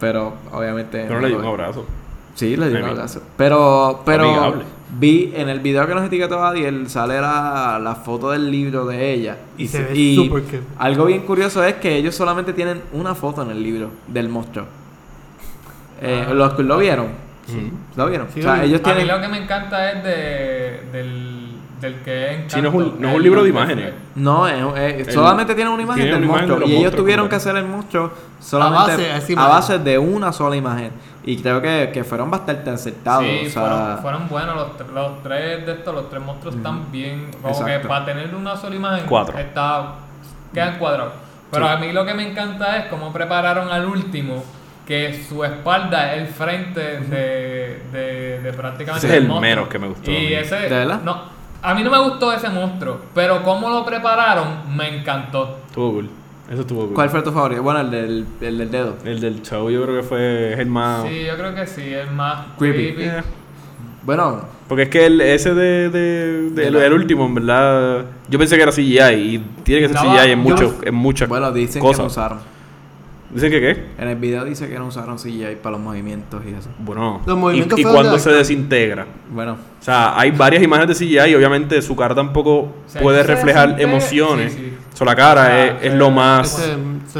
Pero 0.00 0.34
obviamente. 0.52 1.02
pero 1.08 1.14
no 1.14 1.20
le 1.20 1.28
dio 1.28 1.38
un 1.40 1.44
abrazo 1.46 1.84
Sí, 2.36 2.56
le 2.56 2.68
dio 2.68 2.78
un 2.78 2.84
abrazo. 2.90 3.20
Pero, 3.36 4.02
pero 4.06 4.22
Amigable. 4.22 4.62
vi 4.96 5.32
en 5.34 5.48
el 5.48 5.58
video 5.58 5.84
que 5.88 5.94
nos 5.96 6.04
etiquetó 6.04 6.40
Adiel, 6.44 6.88
sale 6.88 7.20
la, 7.20 7.80
la 7.82 7.96
foto 7.96 8.30
del 8.30 8.48
libro 8.48 8.86
de 8.86 9.12
ella. 9.12 9.36
Y 9.56 9.66
se 9.66 9.78
se- 9.78 9.84
ve 9.92 9.96
y 9.98 10.32
algo 10.78 11.06
bien 11.06 11.22
curioso 11.22 11.64
es 11.64 11.74
que 11.74 11.96
ellos 11.96 12.14
solamente 12.14 12.52
tienen 12.52 12.80
una 12.92 13.16
foto 13.16 13.42
en 13.42 13.50
el 13.50 13.60
libro 13.60 13.90
del 14.06 14.28
monstruo. 14.28 14.66
Eh, 16.00 16.26
Ah. 16.28 16.32
¿lo, 16.32 16.46
¿Lo 16.62 16.78
vieron? 16.78 17.06
¿Lo 17.96 18.06
vieron? 18.08 18.28
Sí, 18.32 18.40
o 18.40 18.42
sea, 18.42 18.56
lo 18.56 18.62
ellos 18.62 18.80
A 18.84 18.88
mí 18.88 18.94
tienen... 18.94 19.08
lo 19.08 19.20
que 19.20 19.28
me 19.28 19.38
encanta 19.38 19.90
es 19.92 20.04
de, 20.04 20.82
del, 20.92 21.48
del 21.80 21.94
que 22.02 22.34
es 22.46 22.52
Sí, 22.52 22.60
no 22.60 22.68
es 22.68 22.74
un- 22.74 23.00
no 23.00 23.08
es 23.08 23.14
un 23.14 23.16
el- 23.18 23.22
libro 23.22 23.42
de 23.42 23.48
imágenes. 23.50 23.92
No, 24.14 24.46
es- 24.48 24.54
es- 25.00 25.08
El- 25.08 25.14
solamente 25.14 25.54
tienen 25.54 25.72
una 25.72 25.82
imagen 25.82 26.02
tienen 26.02 26.20
del 26.20 26.28
una 26.30 26.38
imagen 26.38 26.48
de 26.48 26.54
monstruo. 26.54 26.68
Y 26.76 26.80
ellos 26.80 26.94
tuvieron 26.94 27.28
que 27.28 27.36
hacer 27.36 27.56
el 27.56 27.64
monstruo 27.66 28.12
solamente 28.40 29.08
base 29.12 29.34
a 29.36 29.46
base 29.48 29.78
de 29.78 29.98
una 29.98 30.32
sola 30.32 30.56
imagen. 30.56 30.90
Y 31.24 31.36
creo 31.42 31.60
que, 31.60 31.90
que 31.92 32.04
fueron 32.04 32.30
bastante 32.30 32.70
acertados. 32.70 33.24
Sí, 33.24 33.46
o 33.48 33.50
sea, 33.50 33.62
fueron, 33.62 33.98
fueron 33.98 34.28
buenos 34.28 34.56
los, 34.56 34.90
los 34.94 35.22
tres 35.22 35.66
de 35.66 35.72
estos, 35.72 35.94
los 35.94 36.08
tres 36.08 36.22
monstruos 36.22 36.54
están 36.56 36.90
bien. 36.90 37.30
Como 37.42 37.64
que 37.64 37.78
para 37.80 38.04
tener 38.06 38.34
una 38.34 38.56
sola 38.56 38.74
imagen, 38.76 39.04
Cuatro. 39.06 39.38
Está, 39.38 39.94
quedan 40.54 40.78
cuadrados. 40.78 41.12
Pero 41.50 41.68
a 41.68 41.76
mí 41.76 41.92
lo 41.92 42.04
que 42.06 42.14
me 42.14 42.30
encanta 42.30 42.76
es 42.78 42.86
cómo 42.86 43.12
prepararon 43.12 43.70
al 43.70 43.86
último, 43.86 44.42
que 44.88 45.22
su 45.28 45.44
espalda 45.44 46.14
es 46.14 46.22
el 46.22 46.28
frente 46.28 46.80
de, 46.80 47.78
de, 47.92 48.40
de 48.42 48.52
prácticamente. 48.54 49.06
Ese 49.06 49.16
es 49.16 49.22
el 49.22 49.28
monstruo. 49.28 49.40
menos 49.42 49.68
que 49.68 49.78
me 49.78 49.86
gustó 49.88 50.10
Y 50.10 50.32
ese, 50.32 50.56
¿De 50.56 50.68
verdad? 50.70 51.00
No, 51.04 51.20
a 51.62 51.74
mí 51.74 51.84
no 51.84 51.90
me 51.90 51.98
gustó 51.98 52.32
ese 52.32 52.48
monstruo, 52.48 52.98
pero 53.14 53.42
cómo 53.42 53.68
lo 53.68 53.84
prepararon 53.84 54.74
me 54.74 54.98
encantó. 54.98 55.58
estuvo 55.66 55.92
cool 55.92 56.08
eso 56.50 56.62
estuvo 56.62 56.86
cool 56.86 56.94
¿Cuál 56.94 57.10
fue 57.10 57.20
tu 57.20 57.30
favorito? 57.32 57.62
Bueno, 57.62 57.80
el 57.80 57.90
del, 57.90 58.26
el 58.40 58.56
del 58.58 58.70
dedo. 58.70 58.96
el 59.04 59.20
del 59.20 59.42
show 59.42 59.68
yo 59.70 59.82
creo 59.84 59.96
que 60.00 60.02
fue 60.02 60.54
es 60.54 60.58
el 60.58 60.66
más 60.68 61.06
Sí, 61.06 61.24
yo 61.26 61.36
creo 61.36 61.54
que 61.54 61.66
sí, 61.66 61.92
es 61.92 62.10
más 62.10 62.46
Creepy. 62.58 62.94
creepy. 62.94 63.02
Eh, 63.02 63.22
Bueno, 64.04 64.40
Porque 64.68 64.84
es 64.84 64.88
que 64.88 65.04
el, 65.04 65.20
ese 65.20 65.52
de, 65.52 65.90
de, 65.90 66.50
de- 66.50 66.50
De 66.64 66.70
la- 66.70 66.86
el 66.86 66.94
último, 66.94 67.26
en 67.26 67.34
verdad, 67.34 68.04
yo 68.30 68.38
pensé 68.38 68.56
que 68.56 68.62
era 68.62 68.72
CGI 68.72 69.00
y 69.34 69.38
tiene 69.64 69.82
que 69.86 69.92
ser 69.92 70.02
No, 70.02 70.14
CGI 70.14 70.30
en, 70.30 70.38
yo- 70.44 70.50
mucho, 70.50 70.74
en 70.82 70.94
muchas 70.94 71.28
bueno, 71.28 71.52
dicen 71.52 71.82
cosas. 71.82 71.96
que 71.98 72.02
no 72.02 72.06
usaron. 72.06 72.38
¿Dicen 73.30 73.50
que 73.50 73.60
qué? 73.60 73.84
En 73.98 74.08
el 74.08 74.16
video 74.16 74.44
dice 74.44 74.68
que 74.68 74.78
no 74.78 74.86
usaron 74.86 75.18
CGI 75.18 75.56
para 75.62 75.72
los 75.76 75.80
movimientos 75.80 76.42
y 76.46 76.54
eso. 76.54 76.70
Bueno, 76.78 77.20
Los 77.26 77.36
y, 77.36 77.40
movimientos 77.40 77.78
y 77.78 77.82
fueron 77.82 77.96
cuando 78.00 78.12
de 78.14 78.20
se 78.20 78.30
desintegra. 78.30 79.06
Bueno, 79.30 79.52
O 79.80 79.84
sea, 79.84 80.18
hay 80.18 80.30
varias 80.30 80.62
imágenes 80.62 80.98
de 80.98 81.04
CGI 81.06 81.30
y 81.30 81.34
obviamente 81.34 81.80
su 81.82 81.94
cara 81.94 82.14
tampoco 82.14 82.72
sea, 82.86 83.02
puede 83.02 83.22
reflejar 83.22 83.78
emociones. 83.80 84.52
sí, 84.54 84.58
sí. 84.70 84.74
So, 84.94 85.04
la 85.04 85.14
cara 85.14 85.44
Ah, 85.46 85.64
es, 85.66 85.72
es 85.82 85.94
lo 85.94 86.10
más 86.10 86.48
Se- 86.48 86.62
se 86.64 86.72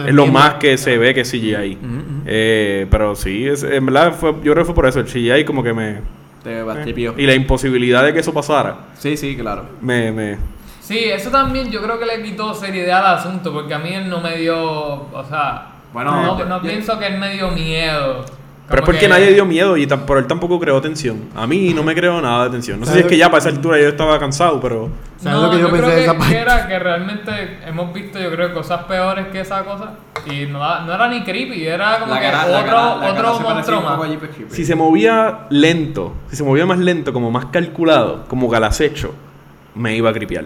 es 0.09 0.15
lo 0.15 0.25
entiende. 0.25 0.31
más 0.33 0.55
que 0.55 0.77
se 0.79 0.97
ve 0.99 1.13
que 1.15 1.21
es 1.21 1.31
CGI. 1.31 1.79
Eh, 2.27 2.87
pero 2.91 3.15
sí, 3.15 3.47
es, 3.47 3.63
en 3.63 3.85
verdad 3.87 4.13
fue, 4.15 4.33
yo 4.43 4.53
creo 4.53 4.57
que 4.57 4.65
fue 4.65 4.75
por 4.75 4.87
eso. 4.87 5.01
El 5.01 5.07
CGI 5.07 5.45
como 5.45 5.63
que 5.63 5.73
me... 5.75 6.01
te 6.43 6.63
bastripió. 6.63 7.15
Y 7.19 7.27
la 7.27 7.35
imposibilidad 7.35 8.03
de 8.03 8.13
que 8.15 8.21
eso 8.21 8.33
pasara, 8.33 8.77
Sí, 8.99 9.17
sí, 9.17 9.37
claro. 9.37 9.65
me... 9.83 10.11
me 10.11 10.39
Sí, 10.81 10.99
eso 11.05 11.29
también 11.31 11.71
yo 11.71 11.83
creo 11.83 11.99
que 11.99 12.07
le 12.07 12.23
quitó 12.23 12.55
seriedad 12.55 13.05
al 13.05 13.19
asunto, 13.19 13.53
porque 13.53 13.75
a 13.75 13.79
mí 13.79 13.91
él 13.93 14.09
no 14.09 14.23
me 14.23 14.39
dio, 14.39 14.59
o 14.59 15.25
sea, 15.29 15.67
Bueno, 15.93 16.11
no, 16.23 16.39
yo- 16.39 16.45
no 16.47 16.57
yo- 16.63 16.69
pienso 16.69 16.99
que 16.99 17.07
él 17.07 17.19
me 17.19 17.31
dio 17.33 17.51
miedo. 17.51 18.25
Pero 18.69 18.83
es 18.83 18.85
porque 18.85 19.01
que- 19.01 19.09
nadie 19.09 19.33
dio 19.33 19.47
miedo 19.47 19.79
y 19.79 19.87
pero 19.87 20.19
él 20.19 20.27
tampoco 20.27 20.61
creó 20.61 20.79
tensión. 20.83 21.31
A 21.35 21.47
mí 21.47 21.73
no 21.73 21.83
me 21.83 21.95
creó 21.95 22.21
nada 22.21 22.45
de 22.45 22.51
tensión. 22.51 22.79
No 22.79 22.85
sé 22.85 22.93
si 22.93 22.99
es 22.99 23.07
que 23.07 23.17
ya 23.17 23.29
para 23.31 23.39
esa 23.39 23.49
altura 23.49 23.79
yo 23.81 23.89
estaba 23.89 24.19
cansado, 24.19 24.61
pero... 24.61 24.91
¿Sabes 25.17 25.39
No, 25.41 25.47
lo 25.47 25.51
que 25.51 25.59
yo 25.59 25.67
pensé 25.71 25.83
creo 25.85 25.97
de 25.97 26.03
esa 26.03 26.13
que, 26.13 26.19
parte? 26.19 26.35
que 26.35 26.39
era 26.41 26.69
que 26.69 26.79
realmente 26.79 27.59
hemos 27.67 27.95
visto, 27.95 28.19
yo 28.21 28.31
creo, 28.31 28.53
cosas 28.53 28.83
peores 28.85 29.29
que 29.29 29.41
esa 29.41 29.65
cosa. 29.65 29.93
Y 30.27 30.45
no, 30.45 30.59
era 30.95 31.09
ni 31.09 31.25
creepy, 31.25 31.65
era 31.67 31.99
como 32.01 32.13
La 32.13 32.21
que 32.21 32.27
cara- 32.27 32.41
otro, 32.43 32.53
la 32.53 32.65
cara- 32.67 32.97
la 32.97 33.15
cara 33.15 33.33
otro 33.33 33.49
monstruo 33.55 33.81
más. 33.81 34.01
Si 34.51 34.67
se 34.67 34.75
movía 34.75 35.47
lento, 35.49 36.13
si 36.29 36.37
se 36.37 36.45
movía 36.45 36.67
más 36.67 36.79
lento, 36.79 37.15
como 37.15 37.31
más 37.31 37.47
calculado, 37.47 38.27
como 38.29 38.51
galacecho, 38.51 39.15
me 39.75 39.97
iba 39.97 40.11
a 40.11 40.13
gripear. 40.13 40.45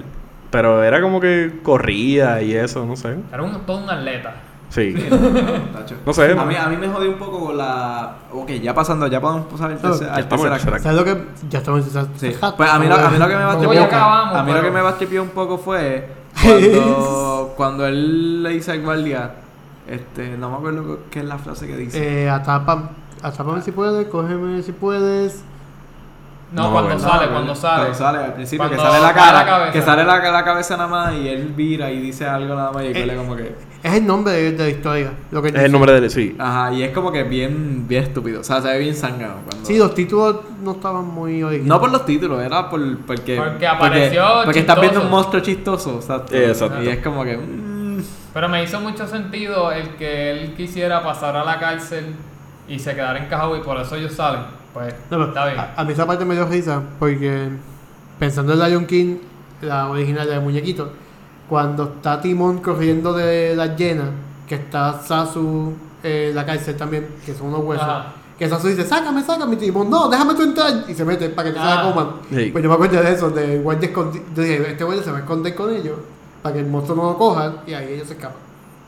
Pero 0.52 0.84
era 0.84 1.00
como 1.00 1.20
que 1.20 1.54
corría 1.64 2.40
y 2.40 2.54
eso, 2.54 2.86
no 2.86 2.94
sé. 2.94 3.16
Era 3.32 3.42
un, 3.42 3.66
todo 3.66 3.78
un 3.78 3.90
atleta. 3.90 4.34
Sí. 4.72 4.94
No 6.06 6.12
sé. 6.12 6.32
A 6.32 6.44
mí, 6.44 6.54
a 6.56 6.66
mí 6.68 6.76
me 6.76 6.88
jodió 6.88 7.10
un 7.10 7.18
poco 7.18 7.46
con 7.46 7.58
la. 7.58 8.16
Ok, 8.32 8.50
ya 8.52 8.74
pasando, 8.74 9.06
ya 9.06 9.20
podemos 9.20 9.46
pasar 9.46 9.70
al 9.70 9.76
No, 9.76 9.80
tercer, 9.82 10.06
ya 10.06 10.14
al 10.14 10.20
estamos 10.20 10.46
tercer 10.46 10.68
en 10.68 10.74
acto. 10.74 10.82
¿Sabes 10.82 10.98
lo 10.98 11.04
que.? 11.04 11.48
Ya 11.50 11.58
estamos 11.58 11.96
en 11.96 12.08
Sí. 12.18 12.36
Pues 12.56 12.70
a 12.70 12.78
mí, 12.78 12.86
lo, 12.86 12.94
a 12.94 13.10
mí 13.10 13.18
lo 13.18 13.28
que 13.28 13.36
me 13.36 13.44
bastripió 13.44 13.82
a 13.82 14.42
mí 14.42 14.52
lo 14.52 14.62
que 14.62 14.70
me 14.70 14.80
bastripió 14.80 15.22
un 15.22 15.28
poco 15.28 15.58
fue 15.58 16.08
cuando, 16.42 17.54
cuando 17.56 17.86
él 17.86 18.42
le 18.42 18.50
dice 18.50 18.72
al 18.72 18.82
guardia, 18.82 19.34
este, 19.86 20.36
no 20.38 20.50
me 20.50 20.56
acuerdo 20.56 21.00
qué 21.10 21.20
es 21.20 21.24
la 21.26 21.38
frase 21.38 21.66
que 21.66 21.76
dice. 21.76 22.24
Eh, 22.24 22.30
atápame 22.30 23.62
si 23.62 23.72
puedes, 23.72 24.08
cógeme 24.08 24.62
si 24.62 24.72
puedes. 24.72 25.44
No, 26.52 26.64
No, 26.64 26.72
cuando 26.72 26.98
sale, 26.98 27.28
cuando 27.28 27.54
sale. 27.54 27.76
Cuando 27.80 27.98
sale 27.98 28.18
al 28.18 28.34
principio, 28.34 28.68
que 28.70 28.76
sale 28.76 29.00
la 29.00 29.06
la 29.08 29.14
cara, 29.14 29.44
cabeza. 29.46 29.72
que 29.72 29.82
sale 29.82 30.04
la, 30.04 30.18
la 30.30 30.44
cabeza 30.44 30.76
nada 30.76 30.88
más 30.88 31.14
y 31.14 31.28
él 31.28 31.52
vira 31.56 31.90
y 31.90 31.98
dice 32.00 32.26
algo 32.26 32.54
nada 32.54 32.70
más 32.72 32.84
y 32.84 32.86
él 32.88 33.10
Eh, 33.10 33.16
como 33.16 33.36
que... 33.36 33.54
Es 33.82 33.94
el 33.94 34.06
nombre 34.06 34.32
de, 34.34 34.52
de 34.52 34.62
la 34.64 34.68
historia. 34.70 35.10
Lo 35.32 35.42
que 35.42 35.48
Es 35.48 35.54
el 35.56 35.72
nombre 35.72 35.92
del... 36.00 36.08
Sí. 36.10 36.36
Ajá, 36.38 36.72
y 36.72 36.82
es 36.84 36.92
como 36.92 37.10
que 37.10 37.22
bien, 37.24 37.88
bien 37.88 38.04
estúpido, 38.04 38.40
o 38.42 38.44
sea, 38.44 38.60
se 38.60 38.68
ve 38.68 38.78
bien 38.78 38.94
sangrado 38.94 39.38
cuando... 39.48 39.66
Sí, 39.66 39.76
los 39.78 39.94
títulos 39.94 40.36
no 40.62 40.72
estaban 40.72 41.04
muy 41.06 41.42
originales. 41.42 41.66
No 41.68 41.80
por 41.80 41.90
los 41.90 42.04
títulos, 42.04 42.40
era 42.42 42.68
por, 42.70 42.98
porque... 42.98 43.36
Porque 43.36 43.66
apareció 43.66 44.22
Porque, 44.22 44.44
porque 44.44 44.60
estás 44.60 44.80
viendo 44.80 45.00
un 45.00 45.06
chistoso. 45.06 45.16
monstruo 45.16 45.42
chistoso, 45.42 45.94
exacto. 45.96 46.34
Eh, 46.36 46.48
exacto. 46.50 46.82
Y 46.82 46.88
es 46.88 47.02
como 47.02 47.24
que... 47.24 47.36
mm, 47.36 47.98
Pero 48.34 48.48
me 48.48 48.62
hizo 48.62 48.78
mucho 48.78 49.06
sentido 49.06 49.72
el 49.72 49.96
que 49.96 50.30
él 50.32 50.54
quisiera 50.54 51.02
pasar 51.02 51.34
a 51.36 51.44
la 51.44 51.58
cárcel 51.58 52.14
y 52.68 52.78
se 52.78 52.94
quedara 52.94 53.18
encajado 53.18 53.56
y 53.56 53.60
por 53.60 53.78
eso 53.80 53.96
ellos 53.96 54.12
salen. 54.12 54.42
Pues 54.72 54.94
No, 55.10 55.18
pero 55.18 55.28
está 55.28 55.46
bien. 55.46 55.58
A, 55.58 55.74
a 55.76 55.84
mí 55.84 55.92
esa 55.92 56.06
parte 56.06 56.24
me 56.24 56.34
dio 56.34 56.46
risa 56.46 56.82
porque 56.98 57.48
pensando 58.18 58.52
en 58.52 58.60
Lion 58.60 58.86
King, 58.86 59.16
la 59.60 59.88
original 59.90 60.28
del 60.28 60.40
muñequito, 60.40 60.92
cuando 61.48 61.84
está 61.96 62.20
Timón 62.20 62.58
corriendo 62.60 63.12
de 63.12 63.54
las 63.54 63.76
llenas, 63.76 64.08
que 64.48 64.54
está 64.54 65.00
Sasu 65.02 65.74
en 66.02 66.34
la 66.34 66.46
cárcel 66.46 66.76
también, 66.76 67.08
que 67.24 67.34
son 67.34 67.48
unos 67.48 67.64
huesos. 67.64 67.86
Ajá. 67.86 68.12
Que 68.38 68.48
Sasu 68.48 68.68
dice, 68.68 68.84
sácame, 68.84 69.22
sácame, 69.22 69.56
Timón, 69.56 69.90
no, 69.90 70.08
déjame 70.08 70.34
tú 70.34 70.42
entrar. 70.42 70.84
Y 70.88 70.94
se 70.94 71.04
mete 71.04 71.28
para 71.28 71.50
que 71.52 71.58
no 71.58 71.62
se 71.62 71.74
la 71.74 71.82
coman. 71.82 72.06
Sí. 72.30 72.50
Pues 72.50 72.64
yo 72.64 72.70
me 72.70 72.74
acuerdo 72.74 73.02
de 73.02 73.12
eso, 73.12 73.30
de 73.30 73.58
guardia 73.58 73.88
escondido. 73.88 74.24
Yo 74.34 74.42
dije, 74.42 74.70
este 74.70 74.84
guardia 74.84 75.04
se 75.04 75.10
va 75.10 75.18
a 75.18 75.20
esconder 75.20 75.54
con 75.54 75.74
ellos 75.74 75.98
para 76.42 76.54
que 76.54 76.60
el 76.60 76.66
monstruo 76.66 76.96
no 76.96 77.02
lo 77.10 77.18
coja 77.18 77.52
y 77.66 77.74
ahí 77.74 77.94
ellos 77.94 78.08
se 78.08 78.14
escapan. 78.14 78.38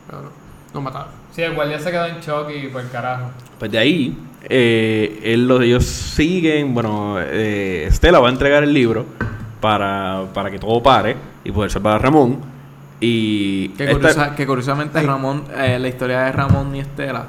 Pero 0.07 0.23
no, 0.23 0.29
no 0.73 0.81
mataron. 0.81 1.07
Sí, 1.31 1.41
el 1.41 1.53
guardia 1.55 1.79
se 1.79 1.91
quedó 1.91 2.05
en 2.05 2.19
shock 2.19 2.49
y 2.49 2.67
por 2.67 2.85
carajo. 2.89 3.29
Pues 3.59 3.71
de 3.71 3.77
ahí, 3.77 4.17
eh, 4.49 5.19
él, 5.23 5.47
los, 5.47 5.61
ellos 5.61 5.85
siguen, 5.85 6.73
bueno, 6.73 7.15
eh, 7.19 7.85
Estela 7.87 8.19
va 8.19 8.27
a 8.29 8.31
entregar 8.31 8.63
el 8.63 8.73
libro 8.73 9.05
para, 9.61 10.25
para 10.33 10.51
que 10.51 10.59
todo 10.59 10.81
pare 10.83 11.15
y 11.43 11.51
poder 11.51 11.71
salvar 11.71 11.95
a 11.95 11.99
Ramón. 11.99 12.39
Y 12.99 13.69
Que, 13.69 13.83
esta- 13.85 13.93
curiosa- 13.95 14.35
que 14.35 14.47
curiosamente 14.47 14.99
Ay. 14.99 15.05
Ramón, 15.05 15.43
eh, 15.57 15.77
la 15.79 15.87
historia 15.87 16.21
de 16.21 16.31
Ramón 16.31 16.75
y 16.75 16.79
Estela, 16.79 17.25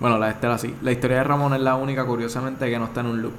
bueno, 0.00 0.18
la 0.18 0.26
de 0.26 0.32
Estela 0.32 0.58
sí, 0.58 0.74
la 0.82 0.90
historia 0.92 1.18
de 1.18 1.24
Ramón 1.24 1.54
es 1.54 1.60
la 1.60 1.74
única 1.76 2.04
curiosamente 2.04 2.68
que 2.70 2.78
no 2.78 2.86
está 2.86 3.00
en 3.00 3.06
un 3.06 3.22
loop. 3.22 3.32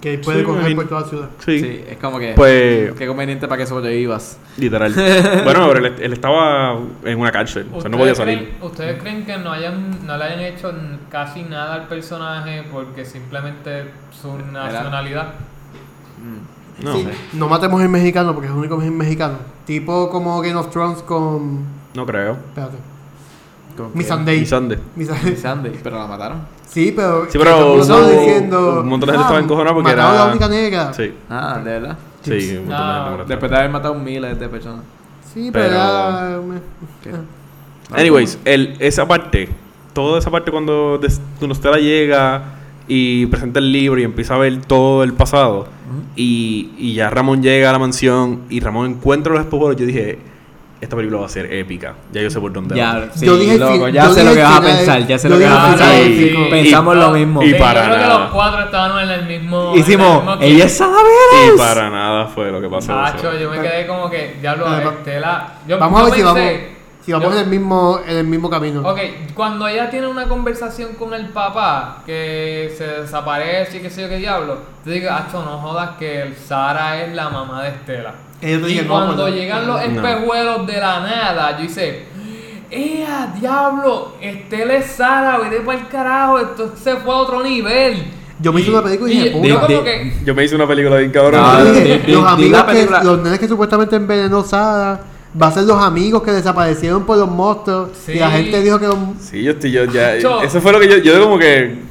Que 0.00 0.16
puede 0.18 0.40
Sí, 0.40 0.44
coger 0.44 0.76
por 0.76 0.88
toda 0.88 1.00
la 1.00 1.06
ciudad. 1.08 1.28
sí, 1.44 1.58
Sí, 1.58 1.84
es 1.88 1.96
como 1.98 2.18
que 2.20 2.32
Pues- 2.36 2.92
qué 2.92 3.06
conveniente 3.08 3.48
para 3.48 3.58
que 3.62 3.66
sobrevivas. 3.66 4.38
literal. 4.56 4.92
bueno, 5.44 5.68
pero 5.72 5.86
él, 5.86 5.94
él 6.00 6.12
estaba 6.12 6.78
en 7.04 7.18
una 7.18 7.32
cárcel, 7.32 7.66
o 7.74 7.80
sea, 7.80 7.90
no 7.90 7.98
podía 7.98 8.14
salir. 8.14 8.38
creen, 8.38 8.54
¿Ustedes 8.62 9.02
creen 9.02 9.26
que 9.26 9.36
no, 9.38 9.50
hayan, 9.50 10.06
no 10.06 10.16
le 10.16 10.24
hayan 10.24 10.40
hecho 10.40 10.72
casi 11.10 11.42
nada 11.42 11.74
al 11.74 11.88
personaje 11.88 12.62
porque 12.72 13.04
simplemente 13.04 13.90
su 14.12 14.38
nacionalidad? 14.52 15.32
Mm. 16.22 16.84
No, 16.84 16.92
Sí, 16.94 17.08
no 17.32 17.48
matemos 17.48 17.80
al 17.82 17.88
mexicano 17.88 18.32
porque 18.34 18.46
es 18.46 18.52
el 18.52 18.58
único 18.60 18.76
mexicano. 18.76 19.38
Tipo 19.66 20.08
como 20.10 20.40
Game 20.40 20.54
of 20.54 20.70
Thrones 20.70 21.02
con. 21.02 21.64
no 21.94 22.06
creo. 22.06 22.34
Espérate. 22.34 22.76
Con 23.78 23.90
Miss 23.94 24.08
Sunday. 24.08 24.38
Y 24.40 24.46
Sande. 24.46 24.78
Miss 24.96 25.08
Miss 25.24 25.40
Sunday, 25.40 25.72
pero 25.82 25.98
la 25.98 26.06
mataron. 26.06 26.40
Sí, 26.66 26.92
pero. 26.94 27.24
Sí, 27.30 27.38
pero 27.38 27.74
hubo- 27.74 27.80
estaba 27.80 28.08
diciendo. 28.10 28.80
un 28.82 28.88
montón 28.88 29.06
de 29.06 29.12
gente 29.12 29.22
estaba 29.22 29.40
encojonada 29.40 29.74
porque 29.74 29.90
era- 29.92 30.12
la 30.14 30.26
única 30.26 30.48
negra. 30.48 30.92
Sí, 30.92 31.12
Ah, 31.30 31.60
de 31.64 31.70
verdad. 31.70 31.96
sí, 32.22 32.30
un 32.56 32.66
montón 32.66 32.86
de 32.88 32.94
gente 32.94 33.16
por 33.16 33.26
Después 33.26 33.50
de 33.50 33.56
haber 33.56 33.70
matado 33.70 33.94
miles 33.94 34.38
de 34.38 34.48
personas. 34.48 34.84
Sí, 35.32 35.50
pero. 35.52 35.68
Pero- 35.68 35.76
era- 35.76 36.60
¿Qué? 37.02 37.10
Ah. 37.10 37.96
Anyways, 38.00 38.38
el, 38.44 38.76
esa 38.80 39.06
parte, 39.08 39.48
toda 39.94 40.18
esa 40.18 40.30
parte 40.30 40.50
cuando, 40.50 40.98
des- 40.98 41.20
cuando 41.38 41.54
Stella 41.54 41.78
llega 41.78 42.42
y 42.86 43.24
presenta 43.26 43.60
el 43.60 43.72
libro 43.72 43.98
y 44.00 44.04
empieza 44.04 44.34
a 44.34 44.38
ver 44.38 44.60
todo 44.66 45.02
el 45.04 45.14
pasado, 45.14 45.68
y, 46.16 46.70
y 46.76 46.92
ya 46.94 47.08
Ramón 47.08 47.42
llega 47.42 47.70
a 47.70 47.72
la 47.72 47.78
mansión 47.78 48.40
y 48.50 48.60
Ramón 48.60 48.90
encuentra 48.90 49.32
los 49.32 49.40
espejuelos, 49.42 49.76
yo 49.80 49.86
dije, 49.86 50.18
esta 50.80 50.94
película 50.94 51.20
va 51.20 51.26
a 51.26 51.28
ser 51.28 51.52
épica. 51.52 51.94
Ya 52.12 52.22
yo 52.22 52.30
sé 52.30 52.38
por 52.40 52.52
dónde 52.52 52.74
va. 52.74 52.76
Ya, 52.76 53.10
sí, 53.12 53.26
Yo 53.26 53.36
dije 53.36 53.58
loco, 53.58 53.88
ya 53.88 54.04
yo 54.04 54.14
sé 54.14 54.20
dije 54.20 54.30
lo 54.30 54.36
que 54.36 54.42
vas 54.42 54.56
a 54.58 54.60
pensar, 54.60 55.06
ya 55.06 55.18
sé 55.18 55.28
lo 55.28 55.38
que 55.38 55.44
vas 55.46 55.58
a 55.58 55.68
pensar. 55.70 56.02
Y. 56.02 56.48
Pensamos 56.50 56.96
lo 56.96 57.10
mismo. 57.10 57.42
Y 57.42 57.54
para 57.54 57.80
yo 57.80 57.86
creo 57.86 57.98
que 57.98 58.06
nada. 58.06 58.18
los 58.20 58.30
cuatro 58.30 58.60
estaban 58.64 59.04
en 59.04 59.10
el 59.10 59.26
mismo. 59.26 59.76
Hicimos, 59.76 60.06
el 60.08 60.14
mismo 60.24 60.38
ella 60.40 60.64
es. 60.64 60.80
Y 60.80 61.58
para 61.58 61.90
nada 61.90 62.26
fue 62.26 62.52
lo 62.52 62.60
que 62.60 62.68
pasó. 62.68 62.94
Nacho, 62.94 63.36
yo 63.36 63.50
me 63.50 63.60
quedé 63.60 63.86
como 63.86 64.08
que, 64.08 64.36
diablo, 64.40 64.66
Estela. 64.90 65.54
Yo, 65.66 65.78
Vamos 65.78 66.00
a 66.00 66.04
ver 66.04 66.14
si 66.14 66.22
vamos, 66.22 66.42
si 67.04 67.12
vamos 67.12 67.28
yo- 67.28 67.38
en, 67.38 67.44
el 67.44 67.50
mismo, 67.50 68.00
en 68.06 68.16
el 68.18 68.24
mismo 68.26 68.48
camino. 68.48 68.88
Ok, 68.88 68.98
cuando 69.34 69.66
ella 69.66 69.90
tiene 69.90 70.06
una 70.06 70.28
conversación 70.28 70.94
con 70.94 71.12
el 71.12 71.30
papá 71.30 72.02
que 72.06 72.72
se 72.76 72.86
desaparece 72.86 73.78
y 73.78 73.80
qué 73.80 73.90
sé 73.90 74.02
yo 74.02 74.08
qué 74.08 74.18
diablo, 74.18 74.58
te 74.84 74.90
digo, 74.90 75.10
Acho, 75.10 75.42
no 75.42 75.58
jodas 75.58 75.90
que 75.98 76.34
Sara 76.46 77.02
es 77.02 77.14
la 77.14 77.30
mamá 77.30 77.64
de 77.64 77.70
Estela. 77.70 78.27
Ellos 78.40 78.62
te 78.62 78.68
Y 78.68 78.72
dicen, 78.72 78.88
cuando 78.88 79.28
llegan 79.28 79.66
los 79.66 79.76
No. 79.76 79.82
espejuelos 79.82 80.66
de 80.66 80.72
la 80.80 81.00
nada, 81.00 81.58
yo 81.58 81.64
hice, 81.64 82.04
¡Ea, 82.70 83.32
diablo! 83.40 84.12
Estela 84.20 84.74
es 84.74 84.86
Sara, 84.86 85.38
vete 85.38 85.60
para 85.62 85.78
el 85.78 85.88
carajo, 85.88 86.38
esto 86.38 86.74
se 86.82 86.96
fue 86.96 87.12
a 87.14 87.16
otro 87.16 87.42
nivel. 87.42 88.04
Yo 88.40 88.52
me 88.52 88.60
hice 88.60 88.70
una 88.70 88.82
película 88.82 89.10
y 89.10 89.16
dije, 89.16 89.48
yo 89.48 89.66
de- 89.66 89.82
que, 89.82 90.12
Yo 90.24 90.34
me 90.34 90.44
hice 90.44 90.54
una 90.54 90.68
película 90.68 90.96
bien 90.98 91.10
cabrón. 91.10 91.40
No, 91.42 91.64
di- 91.64 92.12
los 92.12 92.24
amigos 92.26 92.64
que, 92.64 92.88
los 93.02 93.18
nenes 93.22 93.38
que 93.40 93.48
supuestamente 93.48 93.96
envenenó 93.96 94.44
Sara, 94.44 95.00
va 95.40 95.46
a 95.48 95.52
ser 95.52 95.64
los 95.64 95.82
amigos 95.82 96.22
que 96.22 96.30
desaparecieron 96.30 97.04
por 97.04 97.16
los 97.16 97.28
monstruos. 97.28 97.88
Sí. 98.06 98.12
Y 98.12 98.18
la 98.18 98.30
gente 98.30 98.60
dijo 98.62 98.78
que 98.78 98.86
los, 98.86 98.96
Sí, 99.18 99.42
yo 99.42 99.52
estoy, 99.52 99.72
yo 99.72 99.84
ya. 99.86 100.14
Eso 100.16 100.60
fue 100.60 100.70
lo 100.72 100.78
que 100.78 100.88
yo, 100.88 100.96
yo 100.98 101.20
como 101.24 101.38
que. 101.38 101.87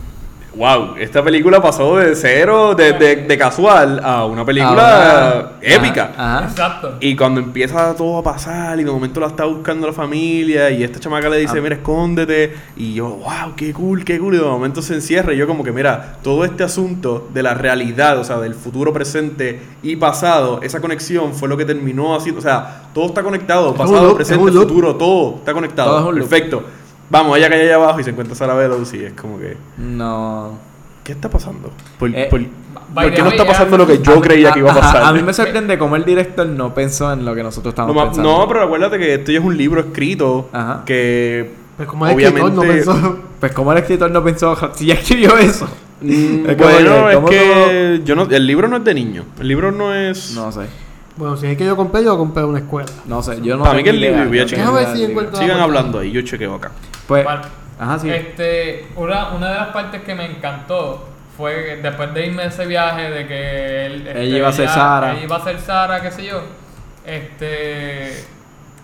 Wow, 0.58 0.96
esta 0.98 1.24
película 1.24 1.62
pasó 1.62 1.98
de 1.98 2.16
cero, 2.16 2.74
de, 2.74 2.94
de, 2.94 3.16
de 3.18 3.38
casual, 3.38 4.02
a 4.04 4.26
una 4.26 4.44
película 4.44 4.72
Ahora- 5.32 5.52
épica. 5.62 6.12
Ajá. 6.18 6.38
ajá. 6.40 6.48
exacto. 6.50 6.96
Y 7.00 7.16
cuando 7.16 7.40
empieza 7.40 7.96
todo 7.96 8.18
a 8.18 8.24
pasar 8.24 8.80
y 8.80 8.84
de 8.84 8.90
momento 8.90 9.20
la 9.20 9.28
está 9.28 9.46
buscando 9.46 9.86
la 9.86 9.94
familia 9.94 10.72
y 10.72 10.84
esta 10.84 11.00
chamaca 11.00 11.30
le 11.30 11.38
dice, 11.38 11.60
Ah. 11.60 11.62
mira, 11.62 11.76
escóndete. 11.76 12.56
Y 12.76 12.96
yo, 12.96 13.06
wow, 13.08 13.54
qué 13.56 13.72
cool, 13.72 14.04
qué 14.04 14.18
cool. 14.18 14.34
Y 14.34 14.38
de 14.38 14.44
momento 14.46 14.82
se 14.82 14.96
encierra 14.96 15.32
y 15.34 15.38
yo 15.38 15.46
como 15.46 15.64
que, 15.64 15.72
mira, 15.72 16.18
todo 16.24 16.44
este 16.44 16.64
asunto 16.64 17.30
de 17.32 17.44
la 17.44 17.54
realidad, 17.54 18.18
o 18.18 18.24
sea, 18.24 18.40
del 18.40 18.56
futuro 18.56 18.92
presente 18.92 19.62
y 19.84 19.96
pasado, 19.98 20.62
esa 20.64 20.82
conexión 20.82 21.36
fue 21.36 21.48
lo 21.50 21.56
que 21.58 21.66
terminó 21.66 22.16
haciendo, 22.16 22.40
o 22.40 22.44
sea, 22.44 22.82
todo 22.96 23.06
está 23.06 23.22
conectado, 23.22 23.76
pasado, 23.76 24.16
presente, 24.16 24.52
futuro, 24.52 24.96
todo 24.96 25.36
está 25.38 25.54
conectado. 25.54 26.00
Todo 26.00 26.12
es. 26.14 26.18
Perfecto. 26.28 26.64
Vamos, 27.10 27.38
ella 27.38 27.50
cae 27.50 27.64
allá 27.64 27.76
abajo 27.76 28.00
y 28.00 28.04
se 28.04 28.10
encuentra 28.10 28.36
Sara 28.36 28.54
Bellows 28.54 28.94
y 28.94 29.06
es 29.06 29.14
como 29.14 29.40
que... 29.40 29.56
No. 29.78 30.58
¿qué 31.04 31.14
está 31.14 31.30
pasando? 31.30 31.72
¿Por, 31.98 32.14
Eh, 32.14 32.28
por- 32.30 32.42
by 32.94 33.06
por 33.08 33.14
qué 33.16 33.22
no 33.24 33.30
está 33.30 33.46
pasando 33.46 33.78
lo 33.78 33.88
que 33.88 34.02
yo 34.02 34.20
creía 34.20 34.52
que 34.52 34.60
iba 34.60 34.72
a 34.72 34.76
pasar? 34.76 35.04
A 35.04 35.14
mí 35.14 35.22
me 35.22 35.34
sorprende 35.34 35.78
cómo 35.78 35.96
el 35.96 36.04
director 36.04 36.46
no 36.48 36.74
pensó 36.74 37.14
en 37.14 37.24
lo 37.24 37.34
que 37.34 37.44
nosotros 37.44 37.66
No, 37.66 37.70
estábamos 37.70 37.96
ma- 37.96 38.04
pensando. 38.10 38.38
no, 38.40 38.48
pero 38.50 38.64
acuérdate 38.64 39.00
que 39.00 39.14
esto 39.14 39.32
ya 39.32 39.40
es 39.40 39.46
un 39.46 39.56
libro 39.56 39.80
escrito 39.80 40.50
Ajá. 40.52 40.84
que 40.86 41.50
Pues 41.78 41.88
como 41.88 42.06
el 42.08 42.20
escritor 42.20 42.52
no 42.52 42.62
obviamente 42.62 42.86
pensó. 42.86 43.20
Pues 43.40 43.52
como 43.54 43.72
el 43.72 43.78
escritor 43.78 44.12
no 44.12 44.22
pensó, 44.24 44.58
si 44.76 44.88
ya 44.88 44.96
escribió 44.96 45.38
eso. 45.38 45.66
Mm, 46.02 46.46
Es 46.50 46.58
bueno, 46.58 47.06
que, 47.06 47.10
es 47.12 47.16
¿cómo 47.16 47.28
que 47.30 48.02
yo 48.04 48.16
no, 48.16 48.24
el 48.24 48.46
libro 48.46 48.68
no 48.68 48.78
es 48.78 48.84
de 48.84 48.94
niño. 48.94 49.24
El 49.40 49.48
libro 49.48 49.72
no 49.72 49.96
es. 49.96 50.34
No 50.36 50.52
sé, 50.52 50.62
Bueno, 51.16 51.38
si 51.38 51.48
es 51.48 51.58
que 51.58 51.66
yo 51.66 51.76
compré, 51.78 52.04
yo 52.04 52.18
compré 52.18 52.44
una 52.44 52.60
escuela. 52.60 52.90
no 53.06 53.24
sé, 53.24 53.40
yo 53.42 53.56
no 53.58 53.64
Para 53.64 53.76
mí 53.78 53.84
que 53.84 53.92
el 53.92 54.02
libro- 54.02 54.28
voy 54.28 54.40
a 54.40 54.42
no 54.44 54.48
chequear. 54.50 55.36
Sigan 55.38 55.60
hablando 55.62 56.00
ahí, 56.00 56.12
yo 56.12 56.22
chequeo 56.22 56.54
acá. 56.56 56.72
Pues, 57.08 57.24
Vale. 57.26 57.42
ajá, 57.80 58.00
sí. 58.00 58.10
Este, 58.10 58.88
una, 58.96 59.30
una 59.30 59.50
de 59.50 59.56
las 59.56 59.68
partes 59.70 60.02
que 60.04 60.14
me 60.16 60.26
encantó 60.26 61.08
fue 61.38 61.78
después 61.82 62.14
de 62.14 62.26
irme 62.28 62.44
a 62.44 62.46
ese 62.48 62.66
viaje 62.66 63.10
de 63.12 63.28
que 63.28 63.86
él, 63.86 64.08
este, 64.08 64.22
Ella 64.24 64.38
iba 64.38 64.48
a 64.50 64.52
ser 64.54 64.70
Sara. 64.70 65.12
ella 65.14 65.24
iba 65.24 65.36
a 65.36 65.44
ser 65.44 65.60
Sara, 65.60 66.02
qué 66.02 66.12
sé 66.12 66.26
yo. 66.26 66.42
Este, 67.06 68.26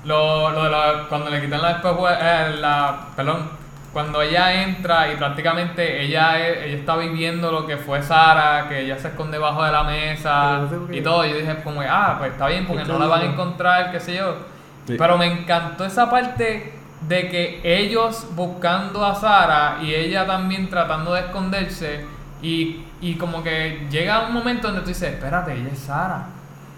lo, 0.06 0.50
lo 0.52 0.64
de 0.64 0.70
la, 0.70 1.06
cuando 1.10 1.30
le 1.30 1.42
quitan 1.42 1.62
la, 1.62 1.82
espejue- 1.82 2.18
eh, 2.20 2.56
la, 2.60 3.08
perdón, 3.16 3.50
cuando 3.92 4.22
ella 4.22 4.64
entra 4.64 5.12
y 5.12 5.16
prácticamente 5.18 6.02
ella, 6.04 6.40
ella 6.40 6.78
está 6.78 6.96
viviendo 6.96 7.52
lo 7.52 7.66
que 7.68 7.78
fue 7.78 8.02
Sara, 8.02 8.68
que 8.70 8.82
ella 8.82 8.98
se 8.98 9.10
esconde 9.10 9.38
debajo 9.38 9.64
de 9.64 9.72
la 9.72 9.84
mesa 9.84 10.62
no 10.72 10.94
y 10.96 11.02
todo. 11.02 11.26
Yo 11.26 11.36
dije 11.38 11.58
como, 11.64 11.82
ah, 11.82 12.16
pues 12.18 12.32
está 12.32 12.48
bien 12.48 12.66
porque 12.66 12.86
no 12.86 12.98
la 12.98 13.06
van 13.06 13.22
a 13.22 13.26
encontrar, 13.26 13.92
qué 13.92 14.00
sé 14.00 14.16
yo. 14.16 14.36
Sí. 14.88 14.96
Pero 14.98 15.18
me 15.18 15.28
encantó 15.28 15.86
esa 15.86 16.10
parte 16.10 16.74
de 17.08 17.30
que 17.30 17.62
ellos 17.64 18.28
buscando 18.36 19.06
a 19.06 19.16
Sara 19.16 19.80
y 19.82 19.94
ella 19.94 20.26
también 20.26 20.70
tratando 20.70 21.14
de 21.14 21.22
esconderse 21.22 22.06
y, 22.42 22.84
y 23.02 23.16
como 23.16 23.44
que 23.44 23.88
llega 23.90 24.28
un 24.28 24.34
momento 24.34 24.68
donde 24.68 24.82
tú 24.82 24.88
dices, 24.90 25.14
espérate, 25.14 25.54
ella 25.54 25.70
es 25.72 25.80
Sara. 25.80 26.33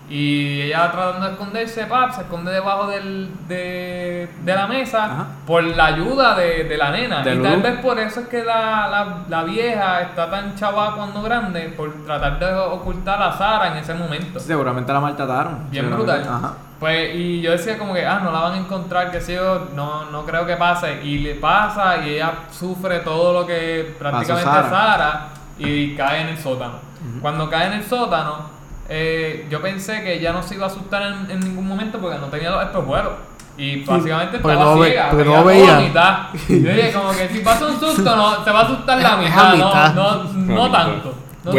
Y 0.07 0.61
ella 0.61 0.91
tratando 0.91 1.25
de 1.25 1.31
esconderse, 1.31 1.85
pap, 1.87 2.11
se 2.11 2.21
esconde 2.21 2.51
debajo 2.51 2.87
del, 2.87 3.31
de, 3.47 4.29
de 4.43 4.55
la 4.55 4.67
mesa 4.67 5.05
Ajá. 5.05 5.25
por 5.47 5.63
la 5.63 5.85
ayuda 5.85 6.35
de, 6.35 6.65
de 6.65 6.77
la 6.77 6.91
nena. 6.91 7.23
De 7.23 7.33
y 7.33 7.41
tal 7.41 7.61
vez 7.61 7.79
por 7.79 7.97
eso 7.97 8.19
es 8.19 8.27
que 8.27 8.43
la, 8.43 8.87
la, 8.87 9.17
la 9.27 9.43
vieja 9.43 10.01
está 10.01 10.29
tan 10.29 10.55
chava 10.55 10.95
cuando 10.95 11.23
grande, 11.23 11.73
por 11.75 11.91
tratar 12.05 12.37
de 12.37 12.53
ocultar 12.53 13.19
a 13.21 13.35
Sara 13.35 13.69
en 13.69 13.77
ese 13.77 13.95
momento. 13.95 14.39
Seguramente 14.39 14.93
la 14.93 14.99
maltrataron. 14.99 15.71
Bien 15.71 15.89
brutal. 15.89 16.21
Ajá. 16.21 16.53
Pues, 16.79 17.15
y 17.15 17.41
yo 17.41 17.51
decía 17.51 17.77
como 17.77 17.93
que, 17.93 18.05
ah, 18.05 18.19
no 18.21 18.31
la 18.31 18.41
van 18.41 18.53
a 18.53 18.57
encontrar, 18.57 19.09
que 19.09 19.21
sé 19.21 19.35
yo, 19.35 19.69
no, 19.73 20.05
no 20.11 20.23
creo 20.25 20.45
que 20.45 20.55
pase. 20.55 21.01
Y 21.03 21.19
le 21.19 21.35
pasa 21.35 21.97
y 22.05 22.15
ella 22.15 22.31
sufre 22.51 22.99
todo 22.99 23.33
lo 23.33 23.47
que 23.47 23.95
prácticamente 23.97 24.43
Sara. 24.51 24.69
Sara 24.69 25.27
y 25.57 25.95
cae 25.95 26.21
en 26.21 26.27
el 26.27 26.37
sótano. 26.37 26.73
Cuando 27.21 27.49
cae 27.49 27.67
en 27.67 27.73
el 27.73 27.83
sótano, 27.83 28.54
eh, 28.89 29.47
yo 29.49 29.61
pensé 29.61 30.01
que 30.03 30.13
ella 30.15 30.31
no 30.33 30.43
se 30.43 30.55
iba 30.55 30.65
a 30.65 30.69
asustar 30.69 31.01
en, 31.03 31.31
en 31.31 31.39
ningún 31.39 31.67
momento 31.67 31.99
porque 31.99 32.17
no 32.19 32.27
tenía 32.27 32.51
los 32.51 32.63
espejuelos. 32.63 33.13
Y 33.57 33.85
básicamente 33.85 34.35
estaba 34.37 34.53
no 34.55 34.79
ve- 34.79 34.87
ciega, 34.89 35.09
porque 35.09 35.23
veía 35.23 35.37
no 35.39 35.45
veía. 35.45 35.73
la 35.73 35.79
mitad. 35.79 36.17
Yo 36.49 36.55
dije 36.73 36.91
como 36.91 37.11
que 37.11 37.29
si 37.29 37.39
pasa 37.39 37.67
un 37.67 37.79
susto, 37.79 38.15
no, 38.15 38.43
se 38.43 38.51
va 38.51 38.59
a 38.59 38.63
asustar 38.63 39.01
la 39.01 39.15
mitad, 39.17 39.55
no, 39.55 39.93
no, 39.93 40.23
no 40.33 40.71
tanto. 40.71 41.15
No 41.45 41.51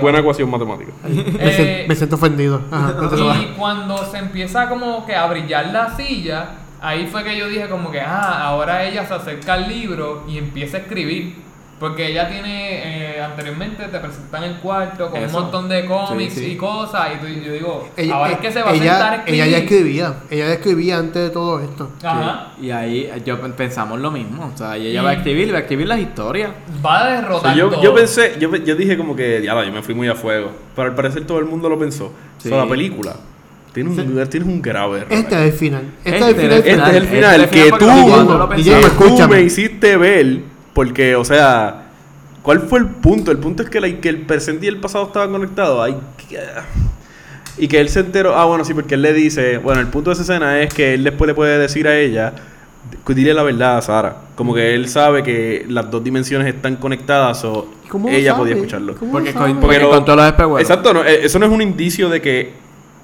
buena, 0.00 0.18
ecuación 0.18 0.50
matemática. 0.50 0.92
Me, 1.04 1.14
Eh, 1.38 1.86
me 1.88 1.94
siento 1.94 2.16
ofendido. 2.16 2.60
Ajá, 2.72 2.94
y 3.40 3.54
cuando 3.56 3.96
se 4.04 4.18
empieza 4.18 4.68
como 4.68 5.06
que 5.06 5.14
a 5.14 5.26
brillar 5.28 5.66
la 5.68 5.96
silla, 5.96 6.50
ahí 6.82 7.06
fue 7.06 7.22
que 7.24 7.38
yo 7.38 7.48
dije 7.48 7.68
como 7.68 7.90
que, 7.90 8.00
ah, 8.00 8.42
ahora 8.42 8.84
ella 8.84 9.06
se 9.06 9.14
acerca 9.14 9.54
al 9.54 9.68
libro 9.68 10.24
y 10.28 10.38
empieza 10.38 10.76
a 10.78 10.80
escribir. 10.80 11.36
Porque 11.78 12.08
ella 12.08 12.28
tiene, 12.28 13.14
eh, 13.18 13.22
anteriormente 13.22 13.84
te 13.84 13.98
presentan 14.00 14.42
el 14.42 14.56
cuarto 14.56 15.10
con 15.10 15.22
Eso. 15.22 15.36
un 15.36 15.42
montón 15.44 15.68
de 15.68 15.84
cómics 15.86 16.34
Sí, 16.34 16.40
sí. 16.40 16.46
y 16.52 16.56
cosas. 16.56 17.10
Y 17.14 17.18
tú- 17.24 17.40
yo 17.44 17.52
digo, 17.52 17.88
Ella, 17.96 18.14
ahora 18.16 18.32
es 18.32 18.38
que 18.38 18.50
se 18.50 18.62
va 18.62 18.70
a 18.70 18.74
sentar 18.74 19.12
a 19.12 19.16
escribir. 19.18 19.40
ella 19.42 19.50
ya 19.52 19.58
escribía. 19.58 20.14
Ella 20.28 20.46
ya 20.48 20.52
escribía 20.54 20.98
antes 20.98 21.22
de 21.22 21.30
todo 21.30 21.60
esto. 21.60 21.92
Ajá. 22.02 22.48
Sí. 22.58 22.66
Y 22.66 22.70
ahí 22.72 22.98
eh, 23.04 23.22
yo 23.24 23.40
pen- 23.40 23.52
pensamos 23.52 24.00
lo 24.00 24.10
mismo. 24.10 24.50
O 24.52 24.58
sea, 24.58 24.76
y 24.76 24.88
ella 24.88 25.02
Y- 25.02 25.04
va 25.04 25.10
a 25.10 25.12
escribir, 25.14 25.52
va 25.54 25.58
a 25.58 25.60
escribir 25.60 25.86
las 25.86 26.00
historias. 26.00 26.50
Va 26.84 26.98
a 26.98 27.02
O 27.02 27.06
sea, 27.06 27.20
derrotar 27.20 27.56
yo, 27.56 27.68
todo. 27.70 27.82
yo 27.82 27.94
pensé, 27.94 28.36
yo, 28.40 28.54
yo 28.56 28.74
dije 28.74 28.96
como 28.96 29.14
que, 29.14 29.40
ya 29.44 29.64
yo 29.64 29.72
me 29.72 29.82
fui 29.82 29.94
muy 29.94 30.08
a 30.08 30.16
fuego. 30.16 30.50
Pero 30.74 30.88
al 30.88 30.94
parecer 30.96 31.24
todo 31.26 31.38
el 31.38 31.44
mundo 31.44 31.68
lo 31.68 31.78
pensó. 31.78 32.12
Sí. 32.38 32.48
O 32.48 32.50
sea, 32.56 32.64
la 32.64 32.68
película. 32.68 33.14
Tiene 33.72 33.90
un, 33.90 34.28
tienes 34.28 34.48
un 34.48 34.60
grave 34.60 34.98
error. 35.02 35.12
Este 35.12 35.34
es 35.36 35.52
el 35.52 35.58
final. 35.58 35.82
Este, 36.04 36.18
Este 36.18 36.18
es 36.18 36.26
el 36.28 36.34
final. 36.34 36.50
era 36.50 36.56
el 36.56 36.58
Este 36.58 36.70
es 36.72 36.76
el 36.96 37.02
Este 37.04 37.16
final 37.16 37.34
es 37.36 37.42
el 37.42 37.48
que 37.50 37.62
final 37.62 37.78
tú, 37.78 37.86
pensamos- 37.86 38.54
que 38.56 38.62
tú 38.64 38.86
escúchame. 39.06 39.36
me 39.36 39.42
hiciste 39.42 39.96
ver. 39.96 40.40
Porque, 40.78 41.16
o 41.16 41.24
sea, 41.24 41.86
¿cuál 42.40 42.60
fue 42.60 42.78
el 42.78 42.86
punto? 42.86 43.32
El 43.32 43.38
punto 43.38 43.64
es 43.64 43.68
que, 43.68 43.80
la- 43.80 43.90
que 44.00 44.08
el 44.08 44.20
presente 44.22 44.66
y 44.66 44.68
el 44.68 44.76
pasado 44.76 45.06
estaban 45.06 45.32
conectados. 45.32 45.84
Ay, 45.84 45.96
que- 46.28 46.38
y 47.60 47.66
que 47.66 47.80
él 47.80 47.88
se 47.88 47.98
enteró. 47.98 48.36
Ah, 48.36 48.44
bueno, 48.44 48.64
sí, 48.64 48.74
porque 48.74 48.94
él 48.94 49.02
le 49.02 49.12
dice. 49.12 49.58
Bueno, 49.58 49.80
el 49.80 49.88
punto 49.88 50.10
de 50.10 50.14
esa 50.14 50.22
escena 50.22 50.60
es 50.62 50.72
que 50.72 50.94
él 50.94 51.02
después 51.02 51.26
le 51.26 51.34
puede 51.34 51.58
decir 51.58 51.88
a 51.88 51.98
ella. 51.98 52.32
Dile 53.08 53.34
la 53.34 53.42
verdad 53.42 53.78
a 53.78 53.82
Sara. 53.82 54.16
Como 54.36 54.54
que 54.54 54.76
él 54.76 54.88
sabe 54.88 55.24
que 55.24 55.66
las 55.68 55.90
dos 55.90 56.04
dimensiones 56.04 56.46
están 56.54 56.76
conectadas 56.76 57.42
o 57.44 57.68
¿Cómo 57.88 58.08
lo 58.08 58.14
ella 58.14 58.30
sabe? 58.30 58.42
podía 58.42 58.54
escucharlo. 58.54 58.94
¿Cómo 58.94 59.10
Porque, 59.10 59.32
con, 59.32 59.42
porque 59.46 59.60
Porque 59.60 59.78
no- 59.80 59.90
con 59.90 60.04
todos 60.04 60.18
los 60.18 60.26
espejuelos. 60.28 60.60
Exacto, 60.60 60.94
no, 60.94 61.04
eh, 61.04 61.24
eso 61.24 61.40
no 61.40 61.46
es 61.46 61.50
un 61.52 61.60
indicio 61.60 62.08
de 62.08 62.22
que 62.22 62.52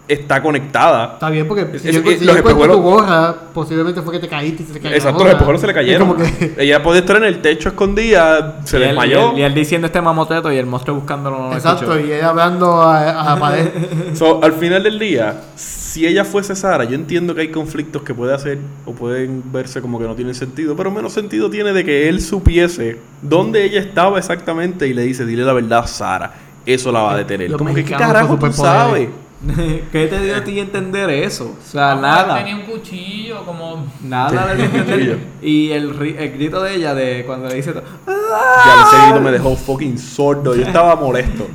está 0.06 0.42
conectada. 0.42 1.14
Está 1.14 1.30
bien, 1.30 1.48
porque 1.48 1.78
si 1.78 1.88
Es- 1.88 1.94
yo, 1.94 2.10
es- 2.10 2.18
si 2.18 2.24
los 2.26 2.34
yo 2.36 2.42
espejuelos- 2.42 2.76
tu 2.76 2.82
gorra, 2.82 3.34
posiblemente 3.54 4.02
fue 4.02 4.12
que 4.12 4.18
te 4.18 4.28
caíste 4.28 4.62
y 4.62 4.66
se 4.66 4.72
te 4.74 4.80
cayó. 4.80 4.94
Exacto, 4.94 5.24
los 5.24 5.32
espejuelos 5.32 5.60
se 5.62 5.66
le 5.66 5.72
cayeron. 5.74 6.08
como 6.08 6.22
que- 6.22 6.54
Ella 6.58 6.82
puede 6.82 6.98
estar 6.98 7.16
en 7.16 7.24
el 7.24 7.40
techo 7.40 7.70
escondida, 7.70 8.60
se 8.64 8.78
y 8.78 8.82
él, 8.82 8.88
desmayó. 8.88 9.28
y 9.28 9.34
él- 9.34 9.38
y 9.38 9.42
él 9.42 9.54
diciendo 9.54 9.86
este 9.86 10.02
mamoteto 10.02 10.52
y 10.52 10.56
el 10.58 10.66
monstruo 10.66 10.96
buscándolo 10.96 11.38
no 11.38 11.48
lo 11.48 11.54
Exacto, 11.54 11.84
escuchó. 11.92 12.06
y 12.06 12.12
ella 12.12 12.28
hablando 12.28 12.82
a, 12.82 13.10
a 13.32 13.34
la 13.34 13.40
pared. 13.40 13.68
So, 14.14 14.44
al 14.44 14.52
final 14.52 14.82
del 14.82 14.98
día, 14.98 15.40
si 15.56 16.06
ella 16.06 16.24
fuese 16.24 16.54
Sara, 16.54 16.84
yo 16.84 16.94
entiendo 16.94 17.34
que 17.34 17.40
hay 17.42 17.48
conflictos 17.48 18.02
que 18.02 18.12
puede 18.12 18.34
hacer 18.34 18.58
o 18.84 18.92
pueden 18.92 19.42
verse 19.52 19.80
como 19.80 19.98
que 19.98 20.06
no 20.06 20.14
tienen 20.14 20.34
sentido, 20.34 20.76
pero 20.76 20.90
menos 20.90 21.12
sentido 21.14 21.48
tiene 21.48 21.72
de 21.72 21.84
que 21.84 22.08
él 22.10 22.20
supiese 22.20 22.98
dónde 23.22 23.64
ella 23.64 23.80
estaba 23.80 24.18
exactamente 24.18 24.86
y 24.86 24.92
le 24.92 25.02
dice, 25.02 25.24
dile 25.24 25.44
la 25.44 25.52
verdad 25.54 25.78
a 25.80 25.86
Sara. 25.86 26.34
Eso 26.66 26.90
la 26.92 27.00
va 27.02 27.12
a 27.12 27.16
detener. 27.18 27.50
Los 27.50 27.58
como 27.58 27.74
que, 27.74 27.84
¿qué 27.84 27.94
carajo 27.94 28.36
tú 28.38 28.52
sabes? 28.52 29.08
¿Qué 29.92 30.06
te 30.06 30.20
dio 30.20 30.36
a 30.36 30.44
ti 30.44 30.58
entender 30.58 31.10
eso? 31.10 31.56
O 31.60 31.70
sea, 31.70 31.92
Ah, 31.92 31.94
nada. 31.96 32.36
Tenía 32.38 32.56
un 32.56 32.62
cuchillo 32.62 33.44
como... 33.44 33.86
Nada 34.02 34.54
le 34.54 34.64
entender. 34.64 34.94
Cuchillo. 34.96 35.16
Y 35.42 35.70
el, 35.72 35.98
ri- 35.98 36.16
el 36.18 36.32
grito 36.32 36.62
de 36.62 36.74
ella 36.76 36.94
de 36.94 37.24
cuando 37.26 37.48
le 37.48 37.54
dice 37.56 37.72
todo, 37.72 37.82
Ya 38.06 38.82
ese 38.88 39.02
grito 39.06 39.20
me 39.20 39.30
dejó 39.32 39.54
fucking 39.56 39.98
sordo. 39.98 40.54
Yo 40.54 40.62
estaba 40.62 40.96
molesto. 40.96 41.46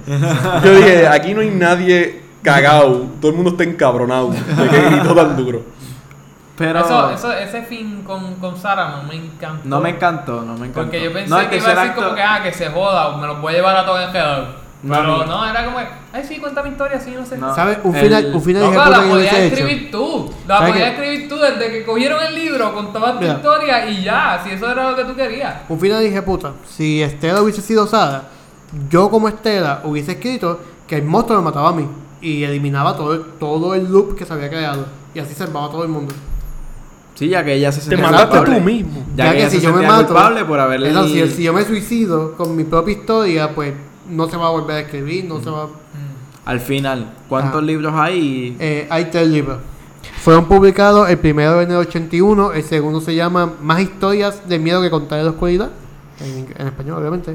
Yo 0.64 0.76
dije, 0.76 1.08
aquí 1.08 1.34
no 1.34 1.42
hay 1.42 1.50
nadie 1.50 2.22
cagado. 2.44 3.08
Todo 3.20 3.32
el 3.32 3.36
mundo 3.38 3.52
está 3.52 3.64
encabronado. 3.64 4.30
De 4.32 4.70
que 4.70 4.82
gritó 4.90 5.16
tan 5.16 5.36
duro. 5.36 5.64
Pero 6.58 6.80
Eso, 6.82 7.10
eso, 7.12 7.32
ese 7.32 7.62
fin 7.64 8.04
con, 8.06 8.36
con 8.36 8.58
Sara 8.58 8.90
no 8.98 9.04
me 9.04 9.16
encantó. 9.16 9.62
no 9.70 9.80
me 9.80 9.92
encantó, 9.92 10.42
no 10.42 10.54
me 10.56 10.68
encantó. 10.68 10.82
Porque 10.82 11.02
yo 11.02 11.14
pensé 11.14 11.30
No, 11.30 11.40
el 11.40 11.48
que 11.50 11.56
iba 11.56 11.68
a 11.72 11.76
decir 11.76 11.94
como 11.96 12.14
que, 12.14 12.22
ah, 12.22 12.42
que 12.44 12.52
se 12.52 12.68
joda, 12.70 13.16
me 13.16 13.28
los 13.28 13.40
voy 13.40 13.54
a 13.54 13.56
llevar 13.56 13.78
a 13.78 13.86
todos 13.86 14.02
enredados. 14.06 14.50
No, 14.82 14.94
Pero 14.94 15.26
no. 15.26 15.46
era 15.50 15.66
como, 15.66 15.78
ay, 16.14 16.24
sí, 16.26 16.38
cuenta 16.38 16.64
mi 16.64 16.70
historia, 16.70 17.02
sí, 17.02 17.14
no 17.14 17.26
sé. 17.26 17.38
No. 17.38 17.54
¿Sabes? 17.54 17.80
Un 17.84 17.94
El- 17.96 18.02
final, 18.06 18.32
un 18.34 18.42
final 18.42 18.62
No, 18.64 18.72
de 18.72 18.78
puta 18.78 18.90
la 18.90 18.98
que 19.00 19.04
yo 19.04 19.10
podías 19.10 19.32
hubiese 19.34 19.46
hecho. 19.48 19.56
escribir 19.56 19.92
tú. 19.92 20.34
La 20.48 20.58
¿Sabes 20.58 20.72
podías 20.72 20.88
qué? 20.90 20.96
escribir 20.96 21.30
tú 21.30 21.36
desde 21.38 21.72
que 21.72 21.84
cogieron 21.86 22.24
el 22.24 22.36
libro, 22.36 22.74
contabas 22.74 23.14
tu 23.16 23.20
Mira. 23.22 23.34
historia 23.34 23.90
y 23.90 24.04
ya, 24.04 24.42
si 24.44 24.52
eso 24.52 24.72
era 24.72 24.90
lo 24.92 24.96
que 24.96 25.04
tú 25.04 25.16
querías. 25.16 25.56
Un 25.68 25.80
final 25.80 26.02
dije, 26.02 26.22
puta, 26.22 26.54
si 26.66 27.02
Estela 27.04 27.42
hubiese 27.42 27.62
sido 27.62 27.86
Sara, 27.88 28.24
yo 28.90 29.10
como 29.10 29.28
Estela 29.28 29.82
hubiese 29.84 30.14
escrito 30.14 30.62
que 30.88 30.96
el 30.96 31.04
monstruo 31.04 31.40
me 31.40 31.44
mataba 31.46 31.70
a 31.70 31.74
mí 31.74 31.86
y 32.22 32.44
eliminaba 32.44 32.96
todo 32.96 33.14
el, 33.16 33.22
todo 33.38 33.76
el 33.76 33.92
loop 33.92 34.16
que 34.16 34.26
se 34.26 34.32
había 34.32 34.50
creado 34.50 34.86
y 35.14 35.20
así 35.20 35.34
salvaba 35.34 35.66
a 35.68 35.72
todo 35.72 35.84
el 35.84 35.90
mundo. 35.90 36.14
Sí, 37.16 37.28
ya 37.28 37.44
que 37.44 37.54
ella 37.54 37.70
se 37.74 37.80
Te 37.82 37.88
sentía 37.88 38.06
mataste 38.06 38.38
culpable. 38.38 38.60
tú 38.60 38.66
mismo. 38.66 39.06
Ya, 39.14 39.32
que, 39.34 39.38
ella 39.40 39.50
se 39.50 39.60
sentía 39.60 39.94
culpable 40.06 40.46
por 40.46 40.58
haberle... 40.58 40.90
Eso, 40.90 41.06
si, 41.06 41.28
si 41.28 41.44
yo 41.44 41.52
me 41.52 41.66
suicido 41.66 42.34
con 42.38 42.56
mi 42.56 42.64
propia 42.64 42.94
historia, 42.94 43.54
pues 43.54 43.74
no 44.10 44.28
se 44.30 44.38
va 44.38 44.48
a 44.48 44.52
volver 44.52 44.78
a 44.78 44.80
escribir, 44.82 45.26
no 45.26 45.42
se 45.42 45.50
va 45.50 45.68
Al 46.46 46.60
final, 46.60 47.14
¿cuántos 47.28 47.62
Ah. 47.62 47.66
libros 47.66 47.94
hay? 47.96 48.56
Eh, 48.60 48.88
hay 48.90 49.06
tres 49.06 49.28
libros. 49.28 49.60
Fueron 50.22 50.46
publicados 50.46 51.10
el 51.10 51.18
primero 51.20 51.62
en 51.62 51.70
el 51.70 51.78
81, 51.78 52.54
el 52.54 52.64
segundo 52.64 53.02
se 53.02 53.14
llama 53.16 53.54
Más 53.62 53.82
historias 53.82 54.48
de 54.50 54.58
miedo 54.58 54.82
que 54.82 54.90
contar 54.90 55.20
en 55.20 55.26
la 55.26 55.32
oscuridad, 55.32 55.70
en, 56.20 56.48
en 56.58 56.68
español 56.68 57.00
obviamente, 57.00 57.32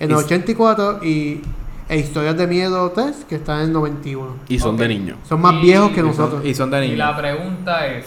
en 0.00 0.10
el 0.10 0.16
Y- 0.16 0.20
84 0.20 1.04
y 1.04 1.42
e 1.88 1.98
Historias 1.98 2.36
de 2.36 2.46
Miedo 2.48 2.90
3, 2.90 3.24
que 3.28 3.36
está 3.36 3.58
en 3.58 3.66
el 3.66 3.72
91. 3.72 4.34
Y 4.48 4.58
son 4.58 4.76
de 4.76 4.88
niños. 4.88 5.18
Son 5.28 5.40
más 5.40 5.54
Y- 5.54 5.60
viejos 5.60 5.90
que 5.90 5.94
y 5.94 5.98
son- 5.98 6.06
nosotros. 6.08 6.44
Y 6.44 6.52
son 6.54 6.70
de 6.70 6.78
Y 6.78 6.80
niños. 6.90 6.98
la 6.98 7.16
pregunta 7.16 7.86
es, 7.86 8.04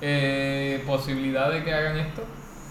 eh, 0.00 0.84
¿posibilidad 0.86 1.50
de 1.50 1.64
que 1.64 1.74
hagan 1.74 1.96
esto? 1.98 2.22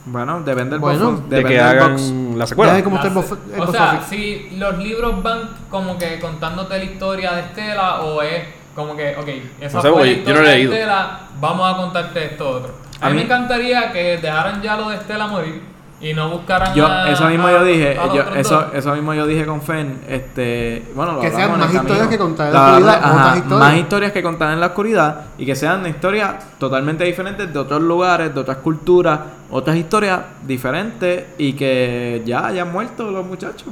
Bueno, 0.10 0.42
depende 0.42 0.72
del 0.72 0.80
Bueno, 0.80 1.12
box- 1.12 1.30
De 1.30 1.44
que 1.44 1.54
del 1.56 1.64
hagan 1.64 1.92
box. 1.94 2.38
la 2.38 2.48
secuela. 2.48 2.74
ve 2.74 2.84
cómo 2.84 2.96
está 2.98 3.08
el 3.10 3.14
La 3.16 3.22
box- 3.22 3.30
se- 3.50 3.56
el 3.56 3.62
o 3.62 3.72
sea, 3.72 3.94
office. 4.00 4.16
si 4.50 4.56
los 4.58 4.78
libros 4.78 5.22
van 5.24 5.50
como 5.70 5.98
que 5.98 6.20
contándote 6.20 6.78
la 6.78 6.84
historia 6.84 7.32
de 7.34 7.42
Estela 7.42 8.02
o 8.02 8.22
es 8.22 8.44
como 8.76 8.96
que, 8.96 9.16
ok, 9.18 9.28
esa 9.60 9.78
No 9.78 9.82
sé, 9.82 9.90
fue 9.92 10.00
la 10.00 10.06
yo 10.06 10.12
historia 10.18 10.42
no 10.42 10.48
de. 10.48 10.64
Estela, 10.64 11.20
vamos 11.42 11.74
a 11.74 11.78
contarte 11.78 12.26
esto 12.26 12.50
otro. 12.50 12.76
A, 13.02 13.08
A 13.08 13.10
mí 13.10 13.16
me 13.18 13.24
encantaría 13.24 13.92
que 13.92 14.18
dejaran 14.18 14.62
ya 14.62 14.76
lo 14.78 14.90
de 14.90 14.96
Estela 14.96 15.28
morir 15.28 15.62
y 16.00 16.14
no 16.14 16.30
buscaran 16.30 16.76
Yo, 16.76 16.86
a- 16.86 17.10
eso 17.10 17.26
mismo 17.28 17.48
a- 17.48 17.52
yo 17.54 17.64
dije, 17.64 17.98
a 17.98 18.14
yo- 18.14 18.36
eso, 18.36 18.72
eso 18.74 18.94
mismo 18.94 19.14
yo 19.16 19.26
dije 19.26 19.46
con 19.48 19.62
Fen, 19.62 20.00
este, 20.08 20.86
bueno, 20.94 21.14
lo 21.14 21.22
Que 21.22 21.32
sean 21.32 21.58
más 21.58 21.74
historias 21.74 22.08
que 22.08 22.18
contar 22.20 22.48
en 22.48 22.54
la 22.54 22.60
hablamos- 22.76 22.78
oscuridad, 22.90 23.04
ajá, 23.04 23.22
otras 23.26 23.38
historias. 23.38 23.60
Más 23.60 23.78
historias 23.78 24.12
que 24.12 24.24
contar 24.24 24.54
en 24.54 24.60
la 24.60 24.66
oscuridad 24.68 25.22
y 25.40 25.46
que 25.46 25.56
sean 25.56 25.88
historias 25.88 26.36
totalmente 26.60 27.04
diferentes 27.04 27.52
de 27.52 27.58
otros 27.60 27.82
lugares, 27.82 28.34
de 28.34 28.40
otras 28.40 28.58
culturas, 28.58 29.20
otras 29.50 29.76
historias 29.76 30.20
diferentes 30.46 31.26
y 31.40 31.54
que 31.54 32.22
ya 32.26 32.46
hayan 32.46 32.72
muerto 32.72 33.10
los 33.10 33.26
muchachos. 33.26 33.68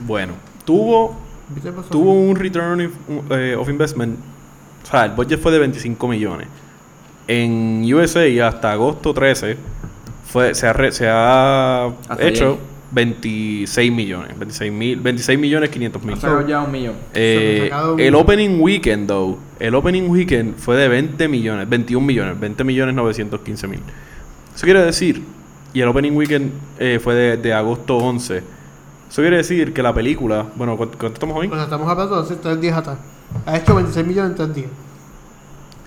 Bueno, 0.00 0.32
tuvo, 0.64 1.16
tuvo 1.90 2.12
un 2.14 2.36
return 2.36 2.86
of, 2.86 3.30
eh, 3.32 3.54
of 3.54 3.68
investment. 3.68 4.18
O 4.82 4.86
sea, 4.90 5.04
el 5.04 5.10
budget 5.12 5.40
fue 5.42 5.52
de 5.52 5.58
25 5.58 6.08
millones. 6.08 6.48
En 7.28 7.82
USA 7.92 8.24
hasta 8.46 8.72
agosto 8.72 9.12
13 9.12 9.58
fue, 10.36 10.54
se 10.54 10.66
ha, 10.66 10.72
re- 10.74 10.92
se 10.92 11.08
ha 11.08 11.86
Hasta 11.86 12.26
hecho 12.28 12.44
ayer. 12.44 12.58
26 12.92 13.90
millones. 13.90 14.38
26, 14.38 14.70
mil, 14.70 15.00
26 15.00 15.38
millones 15.38 15.70
500 15.70 16.02
mil. 16.04 16.16
Ya 16.46 16.60
un 16.60 16.70
millón. 16.70 16.94
Eh, 17.14 17.70
un- 17.92 17.98
el 17.98 18.14
opening 18.14 18.60
weekend, 18.60 19.08
though, 19.08 19.38
el 19.58 19.74
opening 19.74 20.10
weekend 20.10 20.56
fue 20.58 20.76
de 20.76 20.88
20 20.88 21.26
millones, 21.28 21.66
21 21.68 22.06
millones, 22.06 22.38
20 22.38 22.64
millones 22.64 22.94
915 22.94 23.66
mil. 23.66 23.80
Eso 24.54 24.64
quiere 24.64 24.82
decir, 24.82 25.22
y 25.72 25.80
el 25.80 25.88
opening 25.88 26.12
weekend 26.12 26.52
eh, 26.78 27.00
fue 27.02 27.14
de, 27.14 27.36
de 27.38 27.54
agosto 27.54 27.96
11. 27.96 28.36
Eso 29.08 29.22
quiere 29.22 29.38
decir 29.38 29.72
que 29.72 29.82
la 29.82 29.94
película, 29.94 30.44
bueno, 30.54 30.76
¿cuánto, 30.76 30.98
cuánto 30.98 31.14
estamos 31.14 31.34
hoy? 31.38 31.46
Bueno, 31.46 31.62
estamos 31.62 31.88
hablando 31.88 32.22
de 32.22 32.36
tres 32.36 32.60
días 32.60 32.76
atrás. 32.76 32.98
Ha 33.46 33.56
hecho 33.56 33.74
26 33.74 34.06
millones 34.06 34.32
en 34.32 34.36
tres 34.36 34.54
días. 34.54 34.70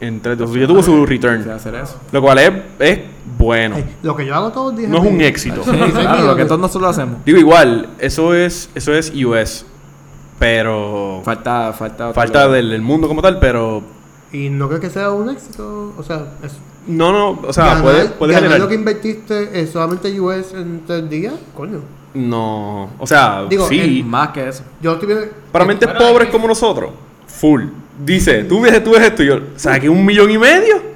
En 0.02 0.22
tres, 0.22 0.38
ya 0.38 0.68
tuvo 0.68 0.82
su 0.82 1.06
return. 1.06 1.50
hacer 1.50 1.76
eso. 1.76 1.98
Lo 2.12 2.22
cual 2.22 2.38
es, 2.40 2.52
es 2.80 3.00
bueno. 3.38 3.76
Ay, 3.76 3.86
lo 4.02 4.16
que 4.16 4.26
yo 4.26 4.34
hago 4.36 4.50
todos 4.52 4.72
los 4.72 4.78
días. 4.80 4.90
No 4.92 4.98
es 5.04 5.12
un 5.12 5.20
éxito. 5.22 5.62
Sí, 5.64 5.72
26 5.72 5.94
claro, 6.08 6.24
lo 6.28 6.36
que 6.36 6.46
todos 6.46 6.62
nosotros 6.62 6.90
hacemos. 6.92 7.18
Digo, 7.26 7.38
igual, 7.38 7.90
eso 8.00 8.34
es, 8.34 8.70
eso 8.76 8.94
es 8.94 9.12
US. 9.26 9.66
Pero 10.38 11.22
Falta, 11.26 11.74
falta. 11.74 12.10
otro 12.10 12.14
falta 12.22 12.48
del, 12.48 12.70
del 12.70 12.82
mundo 12.82 13.08
como 13.10 13.22
tal, 13.22 13.40
pero 13.40 13.84
Y 14.32 14.50
no 14.50 14.68
creo 14.70 14.80
que 14.80 14.90
sea 14.90 15.12
un 15.12 15.30
éxito. 15.30 15.94
O 15.98 16.04
sea, 16.04 16.28
es, 16.44 16.54
no, 16.88 17.12
no, 17.12 17.40
o 17.46 17.52
sea, 17.52 17.66
ganar, 17.66 17.84
puede, 17.84 18.06
puede 18.10 18.34
ganar 18.34 18.44
generar. 18.50 18.62
lo 18.62 18.68
que 18.70 18.76
invertiste 18.76 19.60
es 19.62 19.72
solamente 19.72 20.18
US 20.20 20.54
en 20.54 20.84
tres 20.88 21.10
días. 21.10 21.34
Coño. 21.56 21.82
No, 22.14 22.90
o 22.98 23.06
sea, 23.06 23.46
Digo, 23.50 23.68
sí. 23.68 24.02
Más 24.08 24.30
que 24.30 24.48
eso. 24.48 24.64
Yo 24.82 24.94
estoy 24.94 25.08
viendo. 25.10 25.28
Para 25.52 25.66
mentes 25.66 25.90
pobres 25.90 26.30
como 26.30 26.48
nosotros, 26.48 26.92
full. 27.28 27.64
Dice, 28.04 28.44
tú 28.46 28.62
ves, 28.62 28.84
tú 28.84 28.92
ves 28.92 29.02
esto 29.04 29.24
y 29.24 29.28
yo, 29.28 29.40
saqué 29.56 29.90
un 29.90 30.06
millón 30.06 30.32
y 30.32 30.38
medio. 30.38 30.90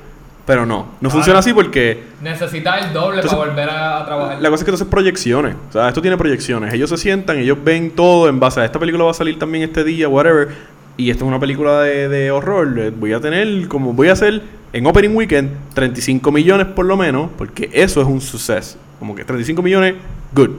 Pero 0.45 0.65
no, 0.65 0.87
no 0.99 1.09
funciona 1.09 1.39
así 1.39 1.53
porque 1.53 2.03
Necesitas 2.21 2.85
el 2.85 2.93
doble 2.93 3.21
Entonces, 3.21 3.37
para 3.39 3.49
volver 3.49 3.69
a, 3.69 3.99
a 4.01 4.05
trabajar. 4.05 4.41
la 4.41 4.49
cosa 4.49 4.61
es 4.61 4.65
que 4.65 4.71
entonces 4.71 4.87
proyecciones. 4.87 5.55
O 5.69 5.71
sea, 5.71 5.87
esto 5.87 6.01
tiene 6.01 6.17
proyecciones. 6.17 6.73
Ellos 6.73 6.89
se 6.89 6.97
sientan, 6.97 7.37
ellos 7.37 7.57
ven 7.63 7.91
todo 7.91 8.27
en 8.27 8.41
base 8.41 8.59
a 8.59 8.65
esta 8.65 8.77
película 8.77 9.05
va 9.05 9.11
a 9.11 9.13
salir 9.13 9.39
también 9.39 9.63
este 9.63 9.85
día, 9.85 10.09
whatever. 10.09 10.49
Y 10.97 11.09
esto 11.11 11.23
es 11.23 11.27
una 11.29 11.39
película 11.39 11.79
de, 11.81 12.09
de 12.09 12.29
horror. 12.31 12.77
eh, 12.77 12.91
Voy 12.93 13.13
a 13.13 13.21
tener, 13.21 13.67
como 13.69 13.93
voy 13.93 14.09
a 14.09 14.13
hacer 14.13 14.41
en 14.73 14.85
Opening 14.85 15.15
Weekend, 15.15 15.49
35 15.75 16.29
millones 16.31 16.67
por 16.67 16.85
lo 16.85 16.97
menos, 16.97 17.29
porque 17.37 17.69
eso 17.71 18.01
es 18.01 18.07
un 18.07 18.19
suceso. 18.19 18.77
Como 18.99 19.15
que 19.15 19.23
35 19.23 19.61
millones, 19.61 19.95
good. 20.33 20.51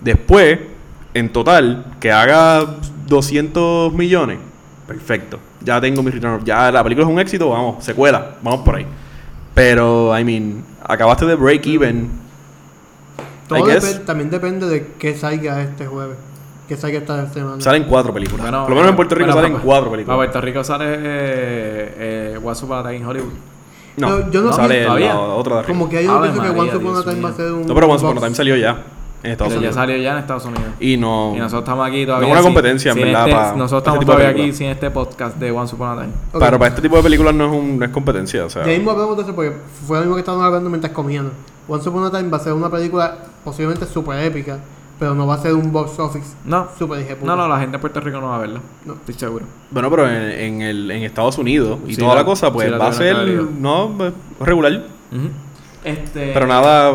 Después, 0.00 0.58
en 1.14 1.28
total, 1.30 1.84
que 2.00 2.10
haga 2.10 2.66
200 3.06 3.92
millones, 3.94 4.38
perfecto. 4.86 5.38
Ya 5.62 5.80
tengo 5.80 6.02
mi 6.02 6.10
return. 6.10 6.34
of- 6.34 6.44
Ya 6.44 6.70
la 6.70 6.82
película 6.82 7.06
es 7.06 7.12
un 7.12 7.18
éxito, 7.20 7.50
vamos, 7.50 7.84
secuela, 7.84 8.36
vamos 8.42 8.60
por 8.60 8.76
ahí. 8.76 8.86
Pero, 9.54 10.18
I 10.18 10.24
mean, 10.24 10.64
acabaste 10.82 11.26
de 11.26 11.34
break 11.36 11.66
even. 11.66 12.10
Todo 13.48 13.64
también 14.06 14.30
depende 14.30 14.66
de 14.66 14.92
qué 14.98 15.14
salga 15.14 15.60
este 15.62 15.86
jueves. 15.86 16.16
Que 16.68 16.76
salga 16.78 16.98
esta 16.98 17.28
semana. 17.30 17.60
Salen 17.60 17.84
cuatro 17.84 18.12
películas. 18.14 18.40
Bueno, 18.40 18.62
por 18.62 18.70
lo 18.70 18.76
menos 18.76 18.90
en 18.90 18.96
Puerto 18.96 19.14
Rico 19.14 19.26
bueno, 19.32 19.40
salen 19.42 19.52
cuatro 19.62 19.84
Para 19.84 19.90
películas. 19.92 20.16
Puerto 20.16 20.40
Rico 20.40 20.64
sale 20.64 20.84
eh, 20.88 21.94
eh, 22.34 22.38
What's 22.42 22.62
Up 22.62 22.72
a 22.72 22.82
Time 22.82 22.96
in 22.96 23.04
Hollywood. 23.06 23.32
No, 23.98 24.08
Yo- 24.08 24.30
yo 24.30 24.40
no 24.40 24.52
sale 24.52 24.74
sé 24.76 24.80
la 24.80 24.86
todavía. 24.86 25.18
otra 25.20 25.52
de 25.56 25.58
arriba. 25.60 25.74
Como 25.78 25.88
que 25.90 25.98
Ave 26.08 26.30
pienso 26.30 26.42
que 26.42 26.48
Once 26.58 26.76
Upon 26.76 26.88
a 26.88 26.92
Dios 26.92 27.04
Time 27.04 27.20
va 27.20 27.28
a 27.28 27.32
ser 27.34 27.52
un. 27.52 27.66
No, 27.66 27.74
pero 27.74 27.86
Once 27.86 28.04
Upon 28.04 28.16
a. 28.18 28.20
Time 28.22 28.34
salió 28.34 28.56
ya 28.56 28.78
Estados 29.26 29.52
Pero 29.52 29.62
ya 29.62 29.68
Unidos. 29.68 29.74
salió 29.74 29.96
ya 29.96 30.12
en 30.12 30.18
Estados 30.18 30.44
Unidos. 30.44 30.64
Y 30.80 30.96
no. 30.96 31.32
Y 31.34 31.38
nosotros 31.38 31.62
estamos 31.62 31.86
aquí 31.88 32.04
todavía. 32.06 32.28
No 32.28 32.34
es 32.34 32.40
una 32.40 32.42
sin- 32.42 32.54
competencia, 32.54 32.90
en 32.92 32.96
sin 32.96 33.04
verdad, 33.06 33.28
este- 33.28 33.34
pa- 33.40 33.52
nosotros 33.56 33.64
este 33.78 33.88
estamos 33.90 34.04
todavía 34.06 34.28
aquí 34.28 34.52
sin 34.52 34.66
este 34.68 34.90
podcast 34.90 35.36
de 35.38 35.50
Once 35.50 35.74
Upon 35.74 35.88
a 35.98 36.02
Time. 36.02 36.12
Pero 36.32 36.58
para 36.58 36.66
este 36.68 36.82
tipo 36.82 36.96
de 36.96 37.02
películas 37.02 37.34
no 37.34 37.46
es, 37.46 37.52
un, 37.52 37.78
no 37.78 37.84
es 37.84 37.90
competencia. 37.90 38.44
O 38.44 38.50
sea, 38.50 38.62
Ya 38.64 38.72
mismo 38.72 38.90
hablamos 38.90 39.16
de 39.16 39.22
eso 39.22 39.34
porque 39.34 39.52
fue 39.86 39.96
lo 39.98 40.02
mismo 40.02 40.14
que 40.16 40.20
estábamos 40.20 40.46
hablando 40.46 40.68
mientras 40.70 40.92
comíamos. 40.92 41.32
Once 41.68 41.88
Upon 41.88 42.04
a 42.04 42.10
Time 42.10 42.28
va 42.30 42.36
a 42.36 42.40
ser 42.40 42.52
una 42.52 42.70
película 42.70 43.16
posiblemente 43.44 43.86
super 43.86 44.18
épica, 44.18 44.58
pero 44.98 45.14
no 45.14 45.26
va 45.26 45.34
a 45.34 45.38
ser 45.38 45.54
un 45.54 45.72
box 45.72 45.98
office 45.98 46.34
No. 46.44 46.68
super 46.78 47.00
hijeputa. 47.00 47.26
No, 47.26 47.36
no, 47.36 47.48
la 47.48 47.58
gente 47.58 47.72
de 47.72 47.78
Puerto 47.80 48.00
Rico 48.00 48.20
no 48.20 48.28
va 48.28 48.36
a 48.36 48.38
verla. 48.40 48.60
No. 48.84 48.92
Estoy 48.94 49.14
seguro. 49.14 49.46
bueno, 49.70 49.90
pero 49.90 50.08
en, 50.08 50.14
en, 50.30 50.62
el, 50.62 50.90
en 50.90 51.02
Estados 51.02 51.38
Unidos 51.38 51.78
y 51.86 51.94
Sí, 51.94 52.00
toda 52.00 52.14
la- 52.14 52.20
la 52.20 52.24
cosa, 52.26 52.52
pues 52.52 52.66
sí, 52.66 52.70
la 52.70 52.78
va 52.78 52.88
a 52.88 52.92
ser. 52.92 53.16
No, 53.58 53.92
pues, 53.96 54.12
regular. 54.40 54.82
Este. 55.84 56.30
Pero 56.32 56.46
nada. 56.46 56.92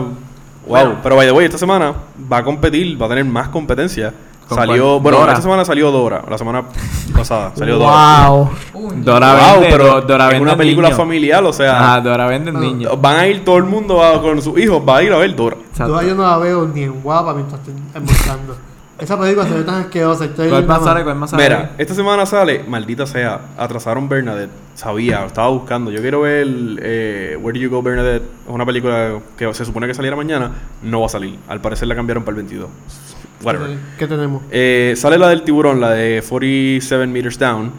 Wow. 0.70 0.78
Bueno. 0.78 0.96
Pero 1.04 1.16
by 1.16 1.26
the 1.28 1.32
way, 1.34 1.46
esta 1.46 1.58
semana 1.58 1.94
va 2.32 2.38
a 2.38 2.44
competir, 2.44 3.02
va 3.02 3.08
a 3.08 3.10
tener 3.10 3.26
más 3.26 3.50
competencia. 3.50 4.14
¿Con 4.48 4.58
Salió. 4.58 5.00
Bueno, 5.00 5.20
Dora. 5.20 5.34
esta 5.34 5.44
semana 5.44 5.64
salió 5.64 5.92
Dora. 5.92 6.24
La 6.28 6.36
semana 6.36 6.64
pasada 7.16 7.52
salió 7.56 7.78
Dora. 7.78 8.28
¡Wow! 8.30 8.50
Dora 9.04 9.34
Wow, 9.36 9.62
vende, 9.62 9.68
pero 9.70 9.86
Do- 9.86 10.02
Dora 10.02 10.24
es 10.26 10.30
vende 10.32 10.44
una 10.44 10.58
película 10.58 10.88
niño. 10.88 10.98
familiar, 10.98 11.44
o 11.44 11.54
sea. 11.54 11.80
Ajá, 11.80 12.02
Dora 12.02 12.26
vende 12.26 12.52
No. 12.52 12.60
niños. 12.60 13.00
Van 13.00 13.18
a 13.18 13.28
ir 13.28 13.46
todo 13.46 13.58
el 13.58 13.66
mundo 13.66 13.98
va- 13.98 14.20
con 14.20 14.42
sus 14.42 14.58
hijos, 14.58 14.82
va 14.88 14.98
a 14.98 15.04
ir 15.04 15.14
a 15.14 15.18
ver 15.18 15.36
Dora. 15.36 15.56
Exacto. 15.70 16.02
Yo 16.02 16.16
no 16.16 16.24
la 16.24 16.38
veo 16.38 16.66
ni 16.68 16.82
en 16.82 17.00
guapa 17.00 17.36
mientras 17.36 17.60
estoy 17.60 17.76
almorzando. 17.94 18.56
Esa 19.00 19.20
película 19.20 19.48
se 19.48 19.54
ve 19.54 19.64
tan 19.64 19.76
asquerosa. 19.82 20.26
estoy 20.26 20.50
¿Cuál 20.50 20.66
más 20.66 20.84
sale? 20.84 21.04
¿Cuál 21.04 21.16
más 21.16 21.30
sale? 21.30 21.44
Mira, 21.44 21.72
esta 21.78 21.94
semana 21.96 22.26
sale, 22.26 22.64
maldita 22.68 23.06
sea, 23.06 23.40
atrasaron 23.58 24.08
Bernadette. 24.10 24.52
Sabía, 24.76 25.26
estaba 25.26 25.50
buscando. 25.50 25.92
Yo 25.92 26.02
quiero 26.02 26.22
ver 26.22 26.48
eh, 26.82 27.38
Where 27.42 27.58
Do 27.58 27.64
You 27.64 27.70
Go 27.70 27.82
Bernadette. 27.82 28.24
Es 28.24 28.54
una 28.54 28.66
película 28.66 29.20
que 29.38 29.54
se 29.54 29.66
supone 29.66 29.88
que 29.88 29.94
saliera 29.94 30.16
mañana. 30.16 30.52
No 30.84 31.00
va 31.02 31.06
a 31.08 31.10
salir. 31.10 31.38
Al 31.48 31.62
parecer 31.62 31.88
la 31.88 31.96
cambiaron 31.96 32.24
para 32.24 32.38
el 32.38 32.44
22. 32.44 32.70
Whatever. 33.44 33.78
¿Qué 33.98 34.08
tenemos? 34.08 34.44
Eh, 34.52 34.94
sale 34.98 35.18
la 35.18 35.30
del 35.30 35.44
tiburón, 35.44 35.80
la 35.80 35.92
de 35.92 36.22
47 36.28 37.08
Meters 37.08 37.40
Down. 37.40 37.72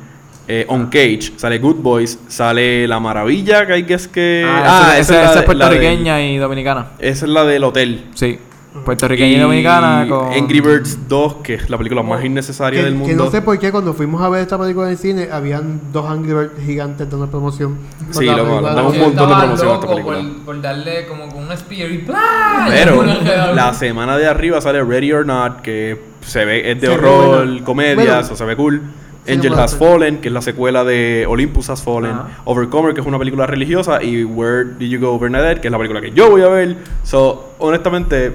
Eh, 0.48 0.64
on 0.68 0.86
Cage, 0.86 1.34
sale 1.36 1.58
Good 1.58 1.76
Boys, 1.76 2.18
sale 2.26 2.88
La 2.88 2.98
Maravilla, 2.98 3.66
que 3.66 3.72
hay 3.74 3.84
que 3.84 3.94
es 3.94 4.08
que. 4.08 4.44
Ah, 4.44 4.94
esa, 4.96 4.98
esa- 4.98 5.14
la 5.14 5.22
esa 5.24 5.32
de- 5.34 5.38
es 5.40 5.44
puertorriqueña 5.44 6.22
y 6.22 6.38
dominicana. 6.38 6.86
esa 6.98 7.24
es 7.26 7.30
la 7.30 7.44
del 7.44 7.62
hotel. 7.62 8.06
Sí. 8.14 8.38
Puertorriqueña 8.84 9.36
y, 9.36 9.40
dominicana 9.40 10.06
con. 10.08 10.32
Angry 10.32 10.60
Birds 10.60 11.08
2, 11.08 11.34
que 11.42 11.54
es 11.54 11.68
la 11.68 11.76
película 11.76 12.02
más 12.04 12.24
innecesaria 12.24 12.78
Que, 12.80 12.84
del 12.84 12.92
que 12.94 12.98
mundo. 13.00 13.24
no 13.24 13.30
sé 13.30 13.42
por 13.42 13.58
qué 13.58 13.72
cuando 13.72 13.94
fuimos 13.94 14.22
a 14.22 14.28
ver 14.28 14.42
esta 14.42 14.56
película 14.58 14.86
en 14.86 14.92
el 14.92 14.98
cine 14.98 15.28
habían 15.32 15.80
dos 15.92 16.08
Angry 16.08 16.32
Birds 16.32 16.52
gigantes 16.64 17.10
dando 17.10 17.26
promoción. 17.28 17.78
Sí, 18.10 18.20
película- 18.26 18.72
damos 18.74 18.94
un 18.94 19.00
montón 19.00 19.28
de 19.28 19.34
promoción 19.34 19.68
a 19.70 19.74
esta 19.74 19.88
película. 19.88 20.18
Por, 20.18 20.44
por 20.44 20.62
darle 20.62 21.06
como 21.08 21.28
con 21.28 21.48
un 21.48 21.56
spear 21.56 21.90
y 21.90 21.98
¡plá! 21.98 22.66
Pero 22.68 23.02
la 23.54 23.74
semana 23.74 24.16
de 24.16 24.26
arriba 24.28 24.60
sale 24.60 24.84
Ready 24.84 25.12
or 25.12 25.26
Not, 25.26 25.62
que 25.62 26.00
se 26.20 26.44
ve, 26.44 26.70
es 26.70 26.80
de 26.80 26.86
Se 26.86 26.92
horror, 26.94 27.46
buena. 27.46 27.64
comedia, 27.64 27.94
Bueno. 28.20 28.28
o 28.32 28.36
se 28.36 28.44
ve 28.44 28.54
cool. 28.56 28.82
Angel 29.28 29.52
Has. 29.54 29.76
Fallen, 29.76 30.18
que 30.18 30.28
es 30.28 30.34
la 30.34 30.42
secuela 30.42 30.82
de 30.82 31.24
Olympus 31.28 31.68
Has 31.70 31.82
Fallen. 31.82 32.14
Overcomer, 32.44 32.94
que 32.94 33.00
es 33.00 33.06
una 33.06 33.18
película 33.18 33.46
religiosa. 33.46 34.02
Y 34.02 34.24
Where 34.24 34.74
Did 34.78 34.88
You 34.88 34.98
Go 35.00 35.18
Bernadette, 35.18 35.60
que 35.60 35.68
es 35.68 35.72
la 35.72 35.76
película 35.78 36.00
que 36.00 36.10
yo 36.12 36.30
voy 36.30 36.42
a 36.42 36.48
ver. 36.48 36.76
So, 37.04 37.52
honestamente, 37.58 38.32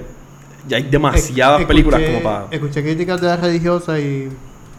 ya 0.67 0.77
hay 0.77 0.83
demasiadas 0.83 1.61
Escuché- 1.61 1.67
películas 1.67 2.01
como 2.01 2.23
para. 2.23 2.45
Escuché 2.51 2.81
críticas 2.83 3.21
de 3.21 3.27
la 3.27 3.37
religiosa 3.37 3.99
y 3.99 4.29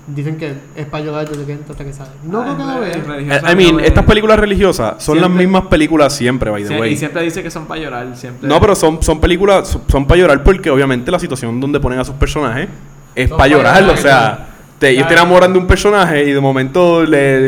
dicen 0.09 0.37
que 0.37 0.55
es 0.77 0.87
para 0.87 1.05
llorar 1.05 1.29
desde 1.29 1.45
que 1.45 1.53
entra 1.53 1.73
hasta 1.73 1.85
que 1.85 1.93
sale. 1.93 2.11
No 2.25 2.43
creo 2.43 2.57
que 2.57 2.65
la 2.65 2.79
vea. 2.79 3.53
I 3.53 3.57
mean, 3.57 3.81
estas 3.81 4.05
películas 4.05 4.39
religiosas 4.39 5.03
son 5.03 5.21
las 5.21 5.31
mismas 5.31 5.67
películas 5.67 6.15
siempre, 6.15 6.51
by 6.51 6.65
the 6.65 6.79
way. 6.81 6.93
y 6.93 6.97
siempre 6.97 7.23
dice 7.23 7.43
que 7.43 7.51
son 7.51 7.67
para 7.67 7.81
llorar. 7.81 8.17
Siempre. 8.17 8.49
No, 8.49 8.61
pero 8.61 8.75
son, 8.77 9.03
son 9.03 9.21
películas, 9.21 9.69
son, 9.69 9.83
son 9.89 10.07
para 10.07 10.21
llorar 10.21 10.43
porque 10.45 10.71
obviamente 10.71 11.11
la 11.11 11.19
situación 11.19 11.61
donde 11.61 11.81
ponen 11.81 11.99
a 11.99 12.05
sus 12.05 12.15
personajes 12.15 12.69
es 13.15 13.29
para 13.31 13.39
pa' 13.39 13.49
llorar, 13.49 13.81
llorar, 13.83 13.99
o 13.99 14.01
sea, 14.01 14.47
te, 14.79 14.91
ellos 14.91 15.09
te 15.09 15.15
enamoran 15.15 15.53
de 15.53 15.59
un 15.59 15.67
personaje 15.67 16.23
y 16.29 16.33
de 16.33 16.41
momento 16.41 17.03
le, 17.05 17.47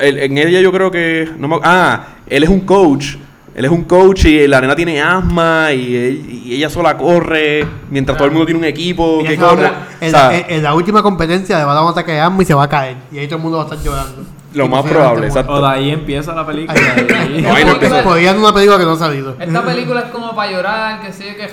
el- 0.00 0.18
en 0.18 0.38
ella 0.38 0.60
yo 0.60 0.72
creo 0.72 0.90
que, 0.90 1.28
no 1.38 1.46
me- 1.46 1.60
ah, 1.62 2.06
él 2.26 2.42
es 2.42 2.48
un 2.48 2.60
coach, 2.60 3.16
él 3.60 3.66
es 3.66 3.70
un 3.70 3.84
coach 3.84 4.24
y 4.24 4.48
la 4.48 4.60
nena 4.60 4.74
tiene 4.74 5.00
asma 5.00 5.72
y, 5.72 6.42
y 6.46 6.54
ella 6.54 6.68
sola 6.70 6.96
corre 6.96 7.64
mientras 7.90 8.16
todo 8.16 8.26
el 8.26 8.32
mundo 8.32 8.46
tiene 8.46 8.58
un 8.58 8.64
equipo 8.64 9.22
que 9.22 9.36
corre. 9.36 9.68
mo- 9.68 9.74
O 10.00 10.04
en, 10.04 10.10
sea, 10.10 10.28
la, 10.28 10.36
en- 10.38 10.44
en 10.48 10.62
la 10.62 10.74
última 10.74 11.02
competencia 11.02 11.58
le 11.58 11.64
va 11.64 11.72
a 11.72 11.74
dar 11.74 11.84
un 11.84 11.90
ataque 11.90 12.12
de 12.12 12.20
asma 12.20 12.42
y 12.42 12.46
se 12.46 12.54
va 12.54 12.64
a 12.64 12.68
caer. 12.68 12.96
Y 13.12 13.18
ahí 13.18 13.26
todo 13.26 13.36
el 13.36 13.42
mundo 13.42 13.58
va 13.58 13.64
a 13.64 13.66
estar 13.66 13.82
llorando. 13.84 14.24
Lo 14.54 14.66
más 14.68 14.84
probable, 14.84 15.26
exacto. 15.28 15.52
O 15.52 15.60
de 15.60 15.66
ahí 15.68 15.90
empieza 15.90 16.34
la 16.34 16.44
película. 16.46 16.80
Ay, 16.96 17.04
de 17.04 17.14
ahí- 17.14 17.42
No, 17.42 17.54
ahí 17.54 17.64
no 17.64 17.72
empieza. 17.72 18.02
Ser 18.02 18.04
una 18.36 18.52
película 18.52 18.78
que 18.78 18.84
no 18.84 18.92
ha 18.92 18.96
salido. 18.96 19.36
Esta 19.38 19.62
película 19.64 20.00
es 20.00 20.06
como 20.10 20.34
para 20.34 20.50
llorar, 20.50 21.00
que 21.02 21.12
yo, 21.12 21.36
que 21.36 21.48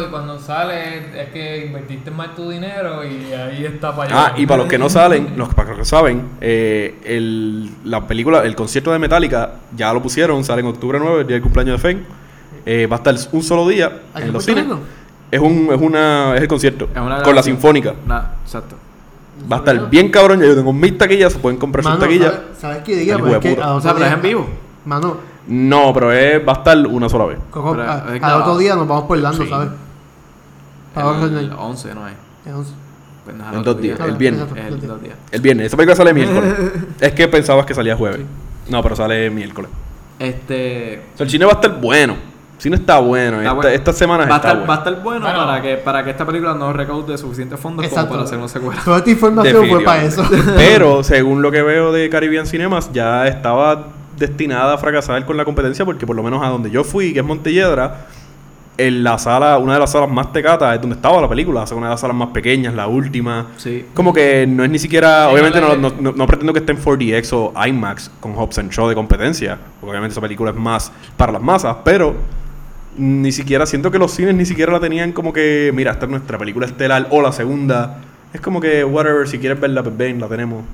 y 0.00 0.06
cuando 0.06 0.38
sale 0.38 0.98
es 1.22 1.28
que 1.30 1.66
invertiste 1.66 2.10
más 2.10 2.34
tu 2.34 2.48
dinero 2.48 3.04
y 3.04 3.32
ahí 3.34 3.66
está 3.66 3.94
para 3.94 4.08
llorar. 4.08 4.32
Ah, 4.34 4.38
y 4.38 4.46
para 4.46 4.62
los 4.62 4.68
que 4.70 4.78
no 4.78 4.88
salen, 4.88 5.34
los, 5.36 5.52
para 5.54 5.70
los 5.70 5.78
que 5.80 5.84
saben, 5.84 6.28
eh, 6.40 6.94
el, 7.04 7.70
la 7.84 8.06
película, 8.06 8.42
el 8.44 8.56
concierto 8.56 8.92
de 8.92 8.98
Metallica, 8.98 9.50
ya 9.76 9.92
lo 9.92 10.00
pusieron, 10.02 10.42
sale 10.44 10.60
en 10.60 10.68
octubre 10.68 10.98
9, 10.98 11.20
el 11.20 11.26
día 11.26 11.34
del 11.34 11.42
cumpleaños 11.42 11.82
de 11.82 11.88
Fen. 11.88 12.06
Eh, 12.64 12.86
va 12.86 12.96
a 12.96 12.98
estar 12.98 13.14
un 13.32 13.42
solo 13.42 13.66
día 13.68 13.92
¿Aquí 14.14 14.26
en 14.28 14.32
los 14.32 14.44
cines. 14.44 14.64
Es 15.30 15.40
un, 15.40 15.68
es 15.72 15.80
una, 15.80 16.34
es 16.36 16.42
el 16.42 16.48
concierto. 16.48 16.88
Es 16.94 17.00
una 17.00 17.22
con 17.22 17.34
la 17.34 17.42
sinfónica. 17.42 17.94
Nah, 18.06 18.22
exacto. 18.44 18.76
Va 19.50 19.56
a 19.56 19.58
estar 19.60 19.90
bien 19.90 20.10
cabrón. 20.10 20.40
Ya 20.40 20.46
yo 20.46 20.54
tengo 20.56 20.72
mis 20.72 20.96
taquillas, 20.98 21.32
se 21.32 21.38
pueden 21.38 21.58
comprar 21.58 21.84
sus 21.84 21.98
taquillas. 21.98 22.32
¿sabes, 22.32 22.58
¿sabes 22.58 22.78
qué? 22.84 23.02
Hijo 23.02 23.18
Pues 23.18 23.32
es 23.34 23.38
que 23.40 23.60
O 23.62 23.80
sea, 23.80 23.92
pero 23.94 24.04
es 24.04 24.10
día- 24.10 24.16
en 24.16 24.22
vivo. 24.22 24.46
Mano, 24.84 25.16
No, 25.46 25.92
pero 25.92 26.12
es, 26.12 26.46
va 26.46 26.52
a 26.52 26.56
estar 26.56 26.86
una 26.86 27.08
sola 27.08 27.24
vez. 27.26 27.38
Coco, 27.50 27.72
Pero 27.72 27.82
a- 27.82 27.96
es 27.96 28.02
al 28.02 28.18
grabado. 28.20 28.40
otro 28.42 28.58
día 28.58 28.76
nos 28.76 28.86
vamos 28.86 29.04
por 29.04 29.16
Orlando, 29.16 29.42
Sí. 29.42 29.48
¿sabes? 29.50 29.68
El 30.94 31.34
Night. 31.34 31.52
11, 31.58 31.94
¿no 31.94 32.06
es? 32.08 32.14
Entonces, 32.46 32.74
Pues 33.24 33.36
no 33.36 33.48
es 33.50 33.56
En 33.56 33.62
dos 33.62 33.80
días, 33.80 33.98
día. 33.98 34.06
el 34.06 34.16
viernes. 34.16 34.42
El 34.56 34.86
dos 34.86 35.00
días. 35.02 35.14
El 35.30 35.40
viernes. 35.40 35.66
Esa 35.66 35.76
película 35.76 35.94
sale 35.96 36.12
miércoles. 36.12 36.54
es 37.00 37.12
que 37.12 37.28
pensabas 37.28 37.64
que 37.66 37.72
salía 37.74 37.96
jueves. 37.96 38.20
No, 38.68 38.82
pero 38.82 38.96
sale 38.96 39.30
miércoles. 39.30 39.70
Este. 40.18 41.02
O 41.14 41.16
sea, 41.18 41.24
el 41.24 41.30
cine 41.30 41.44
va 41.44 41.52
a 41.52 41.54
estar 41.54 41.80
bueno. 41.80 42.16
El 42.62 42.70
cine 42.70 42.76
está 42.76 43.00
bueno. 43.00 43.38
Está 43.38 43.42
Esta, 43.42 43.54
bueno. 43.54 43.70
Estas 43.70 43.96
semanas 43.98 44.30
va 44.30 44.34
a 44.34 44.36
está 44.36 44.48
estar, 44.50 44.56
bueno. 44.58 44.68
va 44.68 44.74
a 44.74 44.78
estar 44.78 45.02
bueno, 45.02 45.20
Bueno. 45.26 45.38
para, 45.46 45.62
que, 45.62 45.76
para 45.78 46.04
que 46.04 46.10
esta 46.10 46.24
película 46.24 46.54
no 46.54 46.72
recaude 46.72 47.18
suficientes 47.18 47.58
fondos 47.58 47.88
como 47.88 48.08
para 48.08 48.22
hacer 48.22 48.38
una 48.38 48.46
secuela. 48.46 48.80
Toda 48.84 48.98
esta 48.98 49.10
información 49.10 49.68
fue 49.68 49.80
para 49.82 50.04
eso. 50.04 50.24
Pero 50.56 51.02
según 51.02 51.42
lo 51.42 51.50
que 51.50 51.60
veo 51.62 51.90
de 51.90 52.08
Caribbean 52.08 52.46
Cinemas, 52.46 52.92
ya 52.92 53.26
estaba 53.26 53.86
destinada 54.16 54.74
a 54.74 54.78
fracasar 54.78 55.26
con 55.26 55.36
la 55.36 55.44
competencia 55.44 55.84
porque 55.84 56.06
por 56.06 56.14
lo 56.14 56.22
menos 56.22 56.40
a 56.44 56.50
donde 56.50 56.70
yo 56.70 56.84
fui, 56.84 57.12
que 57.12 57.18
es 57.18 57.24
Montelledra, 57.24 58.06
en 58.78 59.02
la 59.02 59.18
sala, 59.18 59.58
una 59.58 59.74
de 59.74 59.80
las 59.80 59.90
salas 59.90 60.08
más 60.08 60.32
tecatas 60.32 60.72
es 60.76 60.80
donde 60.80 60.94
estaba 60.94 61.20
la 61.20 61.28
película, 61.28 61.62
o 61.62 61.66
sea, 61.66 61.76
una 61.76 61.88
de 61.88 61.94
las 61.94 62.00
salas 62.00 62.16
más 62.16 62.28
pequeñas, 62.28 62.74
la 62.74 62.86
última. 62.86 63.48
Sí. 63.56 63.86
Como 63.92 64.12
que 64.14 64.46
no 64.46 64.62
es 64.62 64.70
ni 64.70 64.78
siquiera, 64.78 65.26
Sí, 65.26 65.32
obviamente 65.32 65.60
no 65.60 65.74
no, 65.74 65.90
no- 65.90 65.94
no- 66.00 66.12
no 66.12 66.26
pretendo 66.28 66.52
que 66.52 66.60
esté 66.60 66.70
en 66.70 66.78
4DX 66.78 67.32
o 67.32 67.52
IMAX 67.66 68.08
con 68.20 68.34
Hobbs 68.36 68.58
and 68.58 68.70
Shaw 68.70 68.88
de 68.88 68.94
competencia, 68.94 69.58
porque 69.80 69.90
obviamente 69.90 70.12
esa 70.12 70.20
película 70.20 70.52
es 70.52 70.56
más 70.56 70.92
para 71.16 71.32
las 71.32 71.42
masas, 71.42 71.76
pero 71.84 72.14
ni 72.96 73.32
siquiera 73.32 73.66
siento 73.66 73.90
que 73.90 73.98
los 73.98 74.12
cines 74.12 74.34
ni 74.34 74.44
siquiera 74.44 74.72
la 74.72 74.80
tenían 74.80 75.12
como 75.12 75.32
que, 75.32 75.70
mira, 75.74 75.92
esta 75.92 76.04
es 76.06 76.10
nuestra 76.10 76.38
película 76.38 76.66
estelar 76.66 77.06
o 77.10 77.22
la 77.22 77.32
segunda. 77.32 77.98
Es 78.32 78.40
como 78.40 78.60
que, 78.60 78.84
whatever, 78.84 79.28
si 79.28 79.38
quieres 79.38 79.60
verla, 79.60 79.82
pues 79.82 79.96
ven, 79.96 80.20
la 80.20 80.28
tenemos. 80.28 80.64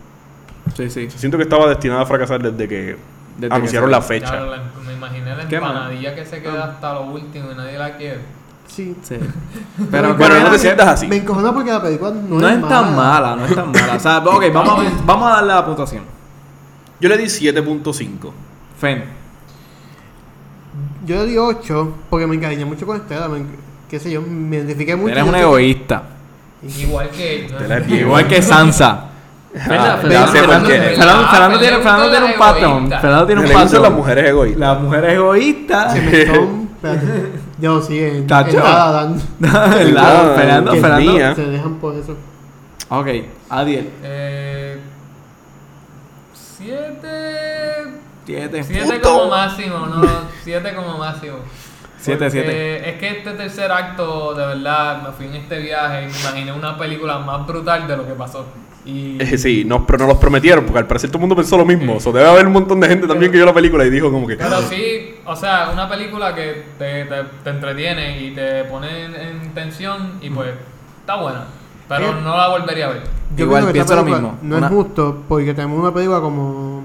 Sí, 0.77 0.91
sí. 0.91 1.09
Siento 1.11 1.37
que 1.39 1.45
estaba 1.45 1.69
destinada 1.69 2.03
a 2.03 2.07
fracasar 2.07 2.43
desde 2.43 2.69
que 2.69 2.97
Desde 3.39 3.55
anunciaron 3.55 3.89
que 3.89 3.93
la 3.97 4.03
fecha. 4.03 4.33
Ya, 4.35 4.41
la- 4.41 4.63
me 4.87 4.93
imaginé 4.95 5.35
la 5.37 5.43
empanadilla 5.43 6.15
que 6.15 6.25
se 6.25 6.43
queda 6.43 6.65
hasta 6.73 6.95
lo 6.95 7.03
último 7.07 7.51
y 7.53 7.55
nadie 7.55 7.79
la 7.79 7.97
quiere. 7.97 8.21
Sí. 8.67 8.95
Sí. 9.03 9.17
Pero, 9.77 9.89
Pero, 9.91 10.15
bueno, 10.15 10.41
no 10.41 10.51
te 10.51 10.59
sientas 10.59 10.89
así. 10.89 11.07
Me 11.07 11.17
encojona 11.17 11.53
porque 11.53 11.71
la 11.71 11.83
película 11.83 12.11
no, 12.11 12.39
no 12.39 12.49
es, 12.49 12.59
es 12.59 12.69
tan 12.69 12.95
mala, 12.95 13.35
no 13.37 13.47
es 13.47 13.55
tan 13.55 13.73
mala. 13.73 13.95
O 13.95 14.01
sea, 14.01 14.19
ok, 14.19 14.45
vamos 14.53 14.87
a, 14.87 14.91
vamos 15.05 15.27
a 15.29 15.35
darle 15.37 15.55
la 15.55 15.65
puntuación. 15.65 16.03
Yo 17.01 17.09
le 17.09 17.17
di 17.17 17.25
7.5. 17.25 18.31
Fen. 18.79 19.18
Yo 21.09 21.17
le 21.17 21.27
di 21.27 21.39
8 21.39 21.95
porque 22.11 22.27
me 22.27 22.35
encariñé 22.37 22.65
mucho 22.65 22.87
con 22.87 22.97
Estela. 22.97 23.29
Me, 23.29 23.43
qué 23.89 23.99
sé 23.99 24.11
yo, 24.11 24.21
me 24.23 24.57
identifiqué 24.57 24.95
mucho. 24.95 25.13
Eres 25.13 25.25
Yo 25.25 25.31
un 25.31 25.37
egoísta. 25.37 26.03
Igual 26.79 27.09
que 27.11 27.47
él. 27.47 27.55
¿no? 27.89 27.95
Igual 27.97 28.27
que 28.29 28.43
Sansa. 28.43 29.05
Ah, 29.61 29.97
Fernando, 29.99 30.11
ya 30.11 30.27
sé 30.27 30.39
por 30.41 30.41
Fernando- 30.51 30.69
qué. 30.69 30.75
Fernando- 30.79 31.29
Fernando 31.31 31.59
pero 31.59 31.59
tiene, 31.59 31.77
Fernando 31.83 32.11
tiene 32.11 32.25
un 32.27 32.31
las 32.33 32.39
patrón. 32.39 32.71
egoístas. 32.77 33.01
Fernando 33.01 33.27
tiene 33.27 33.41
un 33.41 33.47
gustan 33.47 33.63
las 33.65 33.73
patrón. 33.73 33.95
mujeres 33.97 34.29
egoístas. 34.29 34.61
La 34.61 34.75
mujer 34.75 35.05
egoísta. 35.07 35.91
Se 35.91 36.01
me 36.03 36.21
están- 36.21 36.69
espérate, 36.77 37.33
Ya 37.59 37.69
lo 37.71 37.83
siguen. 37.83 38.27
Tacho. 38.27 38.51
En 38.59 38.63
lado, 38.63 39.17
Ah, 39.97 40.33
Fernando, 40.37 40.75
Fernando. 40.77 41.35
Se 41.35 41.47
dejan 41.47 41.75
por 41.77 41.95
eso. 41.95 42.15
Ok, 42.91 43.07
Adiel. 43.49 43.89
Eh, 44.05 44.79
siete. 46.35 47.38
Siete. 48.29 48.63
Siete 48.63 48.97
Puto. 48.97 49.13
como 49.19 49.31
máximo, 49.31 49.79
no, 49.87 50.03
siete 50.45 50.75
como 50.75 50.99
máximo. 50.99 51.37
Siete, 51.99 52.27
Porque 52.27 52.31
siete. 52.31 52.91
Es 52.91 52.99
que 52.99 53.09
este 53.09 53.33
tercer 53.33 53.73
acto, 53.73 54.35
de 54.35 54.47
verdad, 54.47 55.03
me 55.03 55.13
fui 55.13 55.27
en 55.27 55.35
este 55.37 55.59
viaje 55.61 56.05
y 56.05 56.13
me 56.13 56.21
imaginé 56.21 56.53
una 56.53 56.77
película 56.77 57.19
más 57.19 57.47
brutal 57.47 57.89
de 57.89 57.97
lo 57.97 58.07
que 58.07 58.13
pasó. 58.13 58.45
Y 58.85 59.17
Eh, 59.21 59.37
sí, 59.39 59.65
nos, 59.65 59.83
pero 59.87 59.99
nos 60.01 60.09
los 60.09 60.19
prometieron, 60.19 60.65
porque 60.65 60.79
al 60.79 60.87
parecer 60.87 61.09
todo 61.11 61.19
el 61.19 61.21
mundo 61.23 61.37
pensó 61.37 61.57
lo 61.57 61.65
mismo. 61.65 61.97
O 61.97 62.01
sea, 62.01 62.13
debe 62.13 62.29
haber 62.29 62.47
un 62.47 62.53
montón 62.53 62.81
de 62.81 62.89
gente 62.89 63.07
también 63.07 63.33
que 63.33 63.39
vio 63.39 63.47
la 63.47 63.53
película 63.55 63.85
y 63.85 63.91
dijo 63.91 64.11
como 64.13 64.27
que... 64.27 64.37
Pero 64.37 64.61
sí, 64.63 65.17
o 65.27 65.35
sea, 65.35 65.71
una 65.73 65.89
película 65.89 66.35
que 66.35 66.65
te, 66.79 67.05
te, 67.07 67.25
te 67.45 67.51
entretiene 67.51 68.23
y 68.23 68.35
te 68.35 68.65
pone 68.65 69.05
en, 69.07 69.15
en 69.15 69.55
tensión 69.55 70.19
y 70.23 70.29
pues 70.31 70.51
está 71.01 71.17
buena. 71.17 71.45
Pero 71.89 72.11
Eh, 72.11 72.15
no 72.23 72.37
la 72.37 72.49
volvería 72.49 72.87
a 72.87 72.91
ver. 72.91 73.03
Yo 73.37 73.47
Igual, 73.47 73.73
pienso 73.73 73.97
lo 73.97 74.05
mismo. 74.05 74.39
No 74.43 74.57
Una- 74.59 74.67
es 74.69 74.73
justo 74.73 75.23
porque 75.29 75.53
tenemos 75.55 75.79
una 75.81 75.93
película 75.93 76.21
como 76.21 76.85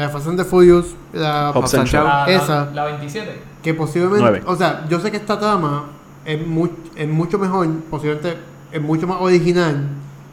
la 0.00 0.06
de 0.06 0.12
Fast 0.12 0.26
and 0.28 0.38
the 0.38 0.44
Furious, 0.44 0.86
la, 1.12 1.50
Hobbs 1.54 1.74
and 1.74 1.86
Shaw. 1.86 2.04
La, 2.04 2.26
la- 2.26 2.32
Esa. 2.32 2.68
la 2.72 2.84
27. 2.86 3.42
que 3.62 3.74
posiblemente, 3.74 4.20
Nueve. 4.22 4.42
o 4.46 4.56
sea, 4.56 4.84
yo 4.88 4.98
sé 5.00 5.10
que 5.10 5.16
esta 5.18 5.38
trama 5.38 5.84
es, 6.24 6.46
mu- 6.46 6.68
es 6.96 7.08
mucho 7.08 7.38
mejor, 7.38 7.68
posiblemente 7.90 8.36
es 8.72 8.80
mucho 8.82 9.06
más 9.06 9.18
original 9.20 9.88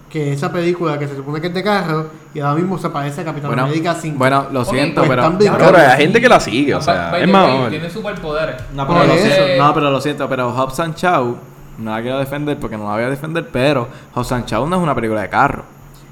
que 0.10 0.32
esa 0.32 0.50
película 0.52 0.98
que 0.98 1.08
se 1.08 1.16
supone 1.18 1.42
que 1.42 1.48
es 1.48 1.54
de 1.54 1.62
carro 1.64 2.08
y 2.34 2.40
ahora 2.40 2.56
mismo 2.56 2.78
se 2.78 2.90
parece 2.90 3.22
a 3.22 3.26
Capitán 3.26 3.50
Bueno, 3.50 3.64
América 3.64 3.94
5. 3.94 4.18
bueno, 4.18 4.46
lo 4.52 4.64
siento, 4.64 5.04
pero. 5.08 5.24
Ahora, 5.24 5.92
hay 5.94 6.02
gente 6.04 6.22
que 6.22 6.30
la 6.30 6.40
sigue, 6.40 6.74
o 6.76 6.82
sea, 6.82 7.18
es 7.20 7.28
más... 7.30 7.70
Tiene 7.70 7.90
superpoderes. 7.90 8.56
No, 8.74 8.88
pero, 8.88 9.04
lo 9.06 9.14
siento, 9.18 9.44
no, 9.64 9.74
pero 9.74 9.92
lo 9.92 10.00
siento, 10.02 10.30
pero 10.30 10.50
Hobbs 10.54 10.80
and 10.80 10.96
Shaw, 10.96 11.36
no 11.80 11.92
la 11.92 12.02
quiero 12.02 12.20
defender 12.20 12.58
porque 12.58 12.78
no 12.78 12.86
la 12.86 12.92
voy 12.96 13.04
a 13.04 13.10
defender, 13.10 13.50
pero 13.52 13.88
Hobbs 14.16 14.32
and 14.32 14.46
Shaw 14.46 14.66
no 14.68 14.78
es 14.78 14.82
una 14.82 14.96
película 14.96 15.22
de 15.22 15.30
carro. 15.30 15.64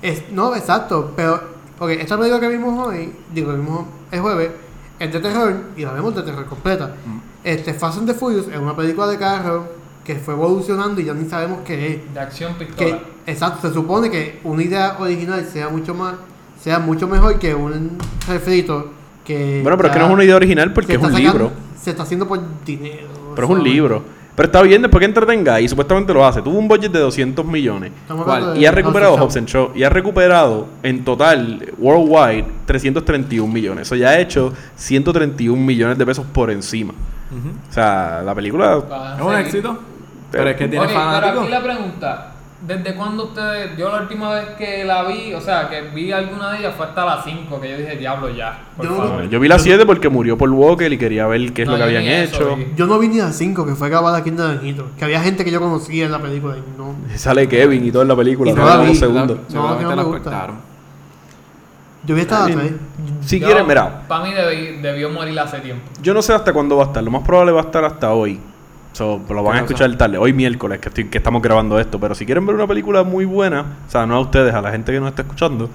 Es- 0.01 0.29
no, 0.29 0.53
exacto, 0.55 1.13
pero 1.15 1.54
ok, 1.79 1.89
esta 1.91 2.17
película 2.17 2.39
que 2.39 2.47
vimos 2.49 2.87
hoy, 2.87 3.11
digo, 3.33 3.51
que 3.51 3.57
vimos 3.57 3.85
el 4.11 4.19
jueves, 4.21 4.51
es 4.99 5.11
de 5.13 5.19
terror 5.19 5.53
y 5.75 5.81
la 5.83 5.91
vemos 5.93 6.15
de 6.15 6.21
terror 6.23 6.45
completa. 6.45 6.95
Este 7.43 7.73
Fast 7.73 7.99
and 7.99 8.07
the 8.07 8.13
Furious 8.13 8.47
es 8.47 8.57
una 8.57 8.75
película 8.75 9.07
de 9.07 9.17
carro 9.17 9.67
que 10.03 10.15
fue 10.15 10.33
evolucionando 10.35 11.01
y 11.01 11.05
ya 11.05 11.13
ni 11.13 11.27
sabemos 11.29 11.59
qué 11.65 11.93
es. 11.95 12.13
De 12.13 12.19
acción 12.19 12.55
Que, 12.57 12.65
pistola. 12.65 12.99
exacto, 13.25 13.67
se 13.67 13.73
supone 13.73 14.09
que 14.09 14.39
una 14.43 14.63
idea 14.63 14.95
original 14.99 15.45
sea 15.45 15.69
mucho 15.69 15.93
más, 15.93 16.15
sea 16.61 16.79
mucho 16.79 17.07
mejor 17.07 17.37
que 17.39 17.53
un 17.55 17.97
refrito 18.27 18.91
que. 19.23 19.61
Bueno, 19.63 19.77
pero 19.77 19.89
es 19.89 19.93
que 19.93 19.99
no 19.99 20.05
es 20.07 20.13
una 20.13 20.23
idea 20.23 20.35
original 20.35 20.73
porque 20.73 20.93
es 20.93 20.97
un 20.99 21.05
sacando- 21.11 21.31
libro. 21.31 21.51
Se 21.79 21.91
está 21.91 22.03
haciendo 22.03 22.27
por 22.27 22.39
dinero. 22.65 23.07
Pero 23.35 23.47
es 23.47 23.53
un 23.53 23.63
libro. 23.63 24.03
Pero 24.35 24.47
está 24.47 24.61
bien 24.61 24.81
después 24.81 24.99
que 24.99 25.05
entretenga 25.05 25.61
y 25.61 25.67
supuestamente 25.67 26.13
lo 26.13 26.25
hace. 26.25 26.41
Tuvo 26.41 26.57
un 26.57 26.67
budget 26.67 26.91
de 26.91 26.99
200 26.99 27.45
millones. 27.45 27.91
¿Cuál? 28.07 28.57
Y 28.57 28.65
ha 28.65 28.71
recuperado 28.71 29.15
Hobbs 29.15 29.37
and 29.37 29.47
Shaw. 29.47 29.71
Y 29.75 29.83
ha 29.83 29.89
recuperado 29.89 30.67
en 30.83 31.05
total, 31.05 31.73
worldwide, 31.77 32.45
331 32.65 33.51
millones. 33.51 33.87
Eso 33.87 33.95
ya 33.95 34.09
ha 34.09 34.19
hecho 34.19 34.53
131 34.75 35.61
millones 35.61 35.97
de 35.97 36.05
pesos 36.05 36.25
por 36.25 36.51
encima. 36.51 36.93
O 37.69 37.73
sea, 37.73 38.21
la 38.25 38.35
película... 38.35 38.81
Es 39.17 39.21
un 39.21 39.35
éxito. 39.35 39.79
Pero 40.31 40.49
es 40.49 40.57
que 40.57 40.67
tiene 40.67 40.85
Ok, 40.85 40.91
pero 40.91 41.41
aquí 41.41 41.49
la 41.49 41.63
pregunta. 41.63 42.34
¿Desde 42.67 42.95
cuándo 42.95 43.25
ustedes.? 43.25 43.77
Yo 43.77 43.89
la 43.91 44.01
última 44.01 44.33
vez 44.33 44.45
que 44.57 44.83
la 44.85 45.03
vi, 45.03 45.33
o 45.33 45.39
sea, 45.41 45.69
que 45.69 45.81
vi 45.93 46.11
alguna 46.11 46.51
de 46.51 46.59
ellas 46.59 46.73
fue 46.75 46.87
hasta 46.87 47.05
las 47.05 47.23
5, 47.23 47.61
que 47.61 47.69
yo 47.69 47.77
dije, 47.77 47.95
diablo, 47.97 48.29
ya. 48.29 48.59
Por 48.75 48.87
Yo- 48.87 48.95
favor. 48.95 49.29
Yo 49.29 49.39
vi 49.39 49.47
la 49.47 49.59
7 49.59 49.85
porque 49.85 50.09
murió 50.09 50.35
Paul 50.37 50.51
Walker 50.53 50.91
y 50.91 50.97
quería 50.97 51.27
ver 51.27 51.53
qué 51.53 51.61
es 51.61 51.67
No, 51.67 51.73
lo 51.73 51.77
que 51.77 51.83
habían 51.83 52.03
hecho. 52.05 52.55
vi. 52.55 52.73
Yo 52.75 52.87
no 52.87 52.97
vi 52.97 53.07
ni 53.09 53.19
a 53.19 53.31
5, 53.31 53.65
que 53.67 53.75
fue 53.75 53.89
grabada 53.89 54.17
aquí 54.17 54.29
en 54.29 54.37
Naranjito. 54.37 54.87
Que 54.97 55.05
había 55.05 55.21
gente 55.21 55.45
que 55.45 55.51
yo 55.51 55.59
conocía 55.59 56.05
en 56.05 56.11
la 56.11 56.19
película 56.19 56.55
y 56.57 56.77
no. 56.77 56.95
Sale 57.15 57.47
Kevin 57.47 57.85
y 57.85 57.91
todo 57.91 58.01
en 58.01 58.07
la 58.07 58.15
película. 58.15 58.49
Y 58.49 58.53
no 58.55 58.65
la 58.65 58.77
vi. 58.77 58.95
segundos. 58.95 59.37
Seguramente 59.47 59.83
No, 59.83 59.89
que 59.91 59.95
no 59.95 60.03
me 60.03 60.17
gusta. 60.17 60.47
Yo 62.03 62.13
vi 62.15 62.21
hasta 62.21 62.35
I 62.47 62.49
la 62.51 62.55
mean, 62.55 62.79
3. 63.19 63.29
Si 63.29 63.39
Yo- 63.39 63.45
quieres, 63.47 63.65
mira, 63.67 64.03
Para 64.07 64.23
mí 64.25 64.31
debi- 64.31 64.79
debió 64.81 65.09
morir 65.09 65.39
hace 65.39 65.59
tiempo. 65.59 65.83
yo 66.01 66.13
no 66.13 66.21
sé 66.21 66.33
hasta 66.33 66.53
cuándo 66.53 66.77
va 66.77 66.83
a 66.83 66.87
estar. 66.87 67.03
Lo 67.03 67.09
más 67.11 67.23
probable 67.23 67.51
va 67.51 67.61
a 67.61 67.65
estar 67.65 67.83
hasta 67.83 68.11
hoy. 68.13 68.39
So, 68.95 69.19
lo 69.29 69.43
van 69.43 69.57
a 69.57 69.59
¿Qué 69.59 69.65
escuchar 69.73 69.93
tarde. 69.97 70.17
Hoy 70.17 70.31
miércoles 70.31 70.79
que, 70.79 70.87
estoy, 70.87 71.03
que 71.09 71.17
estamos 71.17 71.41
grabando 71.41 71.77
esto. 71.77 71.99
Pero 71.99 72.15
si 72.15 72.25
quieren 72.25 72.45
ver 72.45 72.55
una 72.55 72.65
película 72.65 73.03
muy 73.03 73.25
buena, 73.25 73.65
o 73.85 73.91
sea, 73.91 74.05
no 74.05 74.15
a 74.15 74.19
ustedes, 74.21 74.53
a 74.53 74.61
la 74.61 74.71
gente 74.71 74.93
que 74.93 75.01
nos 75.01 75.09
está 75.09 75.23
escuchando, 75.23 75.69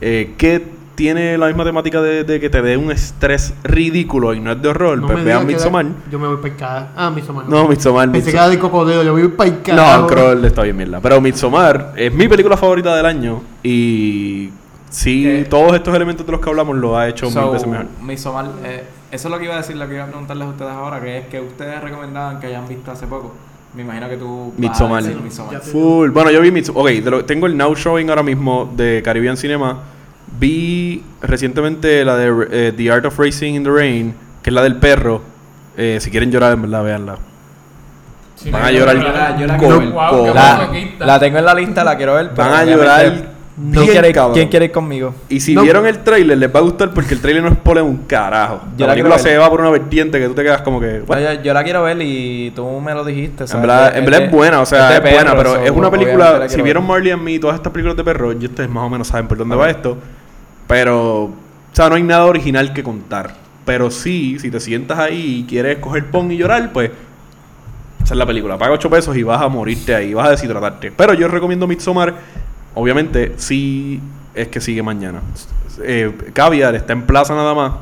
eh, 0.00 0.34
que 0.38 0.78
tiene 0.94 1.36
la 1.36 1.48
misma 1.48 1.64
temática 1.64 2.00
de, 2.00 2.22
de 2.22 2.38
que 2.38 2.48
te 2.48 2.62
dé 2.62 2.76
un 2.76 2.92
estrés 2.92 3.54
ridículo 3.64 4.34
y 4.34 4.40
no 4.40 4.52
es 4.52 4.62
de 4.62 4.68
horror, 4.68 4.98
No 4.98 5.06
pues 5.08 5.18
me 5.18 5.24
vean 5.24 5.46
Midsommar. 5.48 5.84
era- 5.86 5.94
Yo 6.12 6.18
me 6.20 6.28
voy 6.28 6.36
para. 6.50 6.90
Ah, 6.96 7.10
Midsommar. 7.10 7.48
No, 7.48 7.66
Midsommar. 7.66 8.12
Pensé 8.12 8.26
que 8.30 8.36
Midsommar. 8.36 8.44
era 8.46 8.54
de 8.54 8.58
cocodrilo. 8.60 9.02
Yo 9.02 9.12
voy 9.14 9.28
para 9.28 9.50
el. 9.50 9.56
No, 10.00 10.06
Crawl 10.06 10.44
está 10.44 10.62
bien 10.62 10.76
mierda. 10.76 11.00
Pero 11.00 11.20
Midsommar 11.20 11.94
es 11.96 12.12
mi 12.14 12.28
película 12.28 12.56
favorita 12.56 12.94
del 12.94 13.06
año 13.06 13.42
y 13.64 14.50
sí, 14.90 15.24
¿Qué? 15.24 15.46
todos 15.50 15.74
estos 15.74 15.92
elementos 15.92 16.24
de 16.24 16.30
los 16.30 16.40
que 16.40 16.48
hablamos 16.50 16.76
lo 16.76 16.96
ha 16.96 17.08
hecho 17.08 17.28
So, 17.30 17.40
mil 17.42 17.50
veces 17.52 17.66
mejor. 17.66 17.86
Midsommar, 18.00 18.46
eh, 18.64 18.84
eso 19.10 19.28
es 19.28 19.32
lo 19.32 19.38
que 19.38 19.44
iba 19.44 19.54
a 19.54 19.58
decir, 19.58 19.76
lo 19.76 19.86
que 19.88 19.94
iba 19.94 20.04
a 20.04 20.06
preguntarles 20.06 20.46
a 20.46 20.50
ustedes 20.50 20.70
ahora, 20.72 21.00
que 21.00 21.18
es 21.18 21.26
que 21.26 21.40
ustedes 21.40 21.80
recomendaban 21.82 22.40
que 22.40 22.46
hayan 22.48 22.66
visto 22.68 22.90
hace 22.90 23.06
poco. 23.06 23.34
Me 23.74 23.82
imagino 23.82 24.08
que 24.08 24.16
tú 24.16 24.52
Midsommar. 24.56 25.02
Full. 25.62 26.10
Bueno, 26.10 26.30
yo 26.30 26.40
vi 26.40 26.50
Midsommar. 26.50 26.82
Ok, 26.82 27.04
lo- 27.04 27.24
tengo 27.24 27.46
el 27.46 27.56
now 27.56 27.74
showing 27.74 28.08
ahora 28.10 28.22
mismo 28.22 28.70
de 28.76 29.00
Caribbean 29.04 29.36
Cinema. 29.36 29.78
Vi 30.38 31.02
recientemente 31.22 32.04
la 32.04 32.16
de 32.16 32.46
eh, 32.50 32.72
The 32.76 32.90
Art 32.90 33.04
of 33.06 33.18
Racing 33.18 33.54
in 33.54 33.64
the 33.64 33.70
Rain, 33.70 34.14
que 34.42 34.50
es 34.50 34.54
la 34.54 34.62
del 34.62 34.76
perro. 34.76 35.22
Eh, 35.76 35.98
si 36.00 36.10
quieren 36.10 36.30
llorar, 36.30 36.52
en 36.52 36.62
verdad, 36.62 36.82
veanla. 36.84 37.16
Sí, 38.36 38.50
Van 38.50 38.62
no, 38.62 38.68
a 38.68 38.70
llorar 38.72 38.96
yo 38.96 39.02
la- 39.02 39.38
yo 39.38 39.46
la 39.46 39.56
con. 39.56 39.92
Wow, 39.92 40.32
tengo 41.20 41.38
en 41.38 41.44
la 41.44 41.54
lista, 41.54 41.84
la 41.84 41.96
quiero 41.96 42.14
ver. 42.14 42.30
pero 42.34 42.48
Van 42.48 42.58
a 42.58 42.64
llorar 42.64 43.22
¿Quién 43.60 43.72
Bien 43.72 43.86
quiere, 43.88 44.08
ir- 44.08 44.14
cabrón. 44.14 44.34
¿Quién 44.34 44.48
quiere 44.48 44.64
ir 44.66 44.72
conmigo? 44.72 45.14
Y 45.28 45.38
si 45.40 45.54
No. 45.54 45.62
vieron 45.62 45.84
el 45.86 45.98
trailer, 45.98 46.38
les 46.38 46.54
va 46.54 46.60
a 46.60 46.62
gustar 46.62 46.94
porque 46.94 47.12
el 47.14 47.20
trailer 47.20 47.42
no 47.42 47.50
expone 47.50 47.82
un 47.82 47.98
carajo. 48.06 48.60
Yo 48.76 48.86
la 48.86 48.86
la 48.86 48.92
película 48.94 49.18
se 49.18 49.36
va 49.36 49.50
por 49.50 49.60
una 49.60 49.68
vertiente 49.70 50.18
que 50.18 50.26
tú 50.28 50.34
te 50.34 50.42
quedas 50.42 50.62
como 50.62 50.80
que. 50.80 51.02
"What?". 51.06 51.18
Yo, 51.20 51.42
yo 51.42 51.52
la 51.54 51.62
quiero 51.62 51.82
ver 51.82 51.98
y 52.00 52.52
tú 52.56 52.66
me 52.80 52.94
lo 52.94 53.04
dijiste. 53.04 53.44
En 53.52 53.60
verdad, 53.60 53.96
en 53.98 54.04
verdad 54.06 54.22
es 54.22 54.30
buena, 54.30 54.60
o 54.60 54.66
sea, 54.66 54.96
es 54.96 55.02
buena, 55.02 55.36
pero 55.36 55.56
es 55.56 55.70
una 55.70 55.90
película. 55.90 56.38
la 56.38 56.48
Si 56.48 56.62
vieron 56.62 56.84
ver. 56.84 56.88
Marley 56.90 57.10
and 57.12 57.22
Me 57.22 57.32
y 57.32 57.38
todas 57.38 57.56
estas 57.56 57.70
películas 57.72 57.96
de 57.96 58.04
perro, 58.04 58.28
ustedes 58.28 58.70
más 58.70 58.84
o 58.84 58.88
menos 58.88 59.08
saben 59.08 59.28
por 59.28 59.36
dónde 59.36 59.56
va 59.56 59.68
esto. 59.68 59.98
Pero, 60.66 61.24
o 61.24 61.30
sea, 61.72 61.88
no 61.88 61.96
hay 61.96 62.02
nada 62.02 62.24
original 62.26 62.72
que 62.72 62.82
contar. 62.82 63.34
Pero 63.64 63.90
sí, 63.90 64.38
si 64.38 64.50
te 64.50 64.58
sientas 64.60 64.98
ahí 64.98 65.40
y 65.40 65.44
quieres 65.48 65.78
coger 65.78 66.06
pon 66.06 66.30
y 66.32 66.36
llorar, 66.36 66.72
pues. 66.72 66.90
Esa 68.02 68.14
es 68.14 68.18
la 68.18 68.26
película. 68.26 68.56
Paga 68.58 68.72
8 68.72 68.88
pesos 68.90 69.16
y 69.16 69.22
vas 69.22 69.40
a 69.40 69.48
morirte 69.48 69.94
ahí, 69.94 70.14
vas 70.14 70.26
a 70.28 70.30
deshidratarte. 70.30 70.90
Pero 70.90 71.14
yo 71.14 71.28
recomiendo 71.28 71.66
Midsommar. 71.66 72.14
Obviamente, 72.74 73.34
sí 73.36 74.00
es 74.34 74.48
que 74.48 74.60
sigue 74.60 74.82
mañana. 74.82 75.20
Eh, 75.82 76.14
Caviar 76.32 76.74
está 76.74 76.92
en 76.92 77.02
plaza 77.02 77.34
nada 77.34 77.54
más 77.54 77.72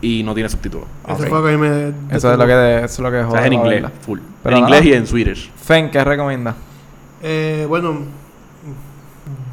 y 0.00 0.22
no 0.22 0.34
tiene 0.34 0.48
subtítulos. 0.48 0.86
Eso 1.04 1.14
Ok. 1.22 1.28
fue 1.28 1.38
lo 1.40 1.46
que 1.46 1.56
me... 1.56 2.16
Eso 2.16 2.32
es 2.32 2.38
lo 2.38 2.46
que, 2.46 2.76
eso 2.78 2.84
es 2.84 2.98
lo 2.98 3.10
que 3.10 3.18
O 3.18 3.30
sea, 3.30 3.40
es 3.40 3.46
en 3.46 3.52
inglés, 3.54 3.82
verla. 3.82 3.92
full. 4.00 4.18
Pero 4.42 4.56
en 4.56 4.62
inglés 4.62 4.80
nada. 4.84 4.94
y 4.94 4.98
en 4.98 5.06
Swedish. 5.06 5.50
Fen, 5.56 5.90
¿qué 5.90 6.04
recomienda? 6.04 6.54
Eh, 7.22 7.64
bueno, 7.68 8.00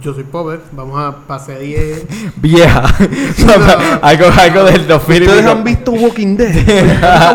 yo 0.01 0.13
soy 0.13 0.23
pobre. 0.23 0.59
Vamos 0.73 0.99
a 1.01 1.15
pasar 1.25 1.57
ahí. 1.57 1.75
Vieja. 2.35 2.83
algo, 4.01 4.25
algo 4.37 4.63
del 4.65 4.87
2000 4.87 5.23
y 5.23 5.25
¿Ustedes 5.27 5.45
han 5.45 5.63
visto 5.63 5.91
Walking 5.91 6.35
Dead? 6.35 6.53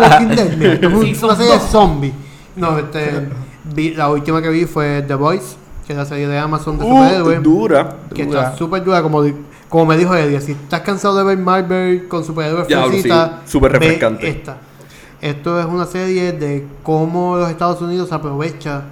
Walking 0.03 0.37
Dead, 0.37 0.57
mira, 0.57 0.73
esto 0.75 0.89
es 0.89 0.95
un- 0.95 1.03
Season 1.05 1.29
una 1.31 1.37
serie 1.37 1.53
de 1.53 1.59
dos. 1.59 1.69
zombies. 1.71 2.15
No, 2.57 2.79
este, 2.79 3.29
vi- 3.75 3.95
la 3.95 4.11
última 4.11 4.43
que 4.43 4.51
vi 4.51 4.67
fue 4.67 5.03
The 5.07 5.15
Voice, 5.15 5.57
que 5.89 5.95
es 5.95 5.99
la 5.99 6.05
serie 6.05 6.29
de 6.29 6.39
Amazon 6.39 6.79
de 6.79 6.85
Uh, 6.85 6.89
superhéroes. 6.89 7.43
dura. 7.43 7.89
que 8.15 8.27
dura. 8.27 8.43
está 8.43 8.57
súper 8.59 8.85
dura, 8.85 9.01
como, 9.03 9.25
como 9.71 9.87
me 9.87 9.97
dijo 9.97 10.15
Eddie. 10.15 10.39
Si 10.43 10.53
estás 10.53 10.83
cansado 10.83 11.17
de 11.17 11.25
ver 11.25 11.39
Marvel 11.39 12.07
con 12.09 12.23
superhéroes 12.23 12.67
fresita, 12.67 13.41
sí, 13.47 13.51
súper 13.53 13.73
ve 13.73 13.79
refrescante. 13.79 14.29
Esta. 14.29 14.57
Esto 15.23 15.59
es 15.59 15.65
una 15.65 15.87
serie 15.87 16.33
de 16.33 16.67
cómo 16.83 17.39
los 17.39 17.49
Estados 17.49 17.81
Unidos 17.81 18.13
aprovecha 18.13 18.83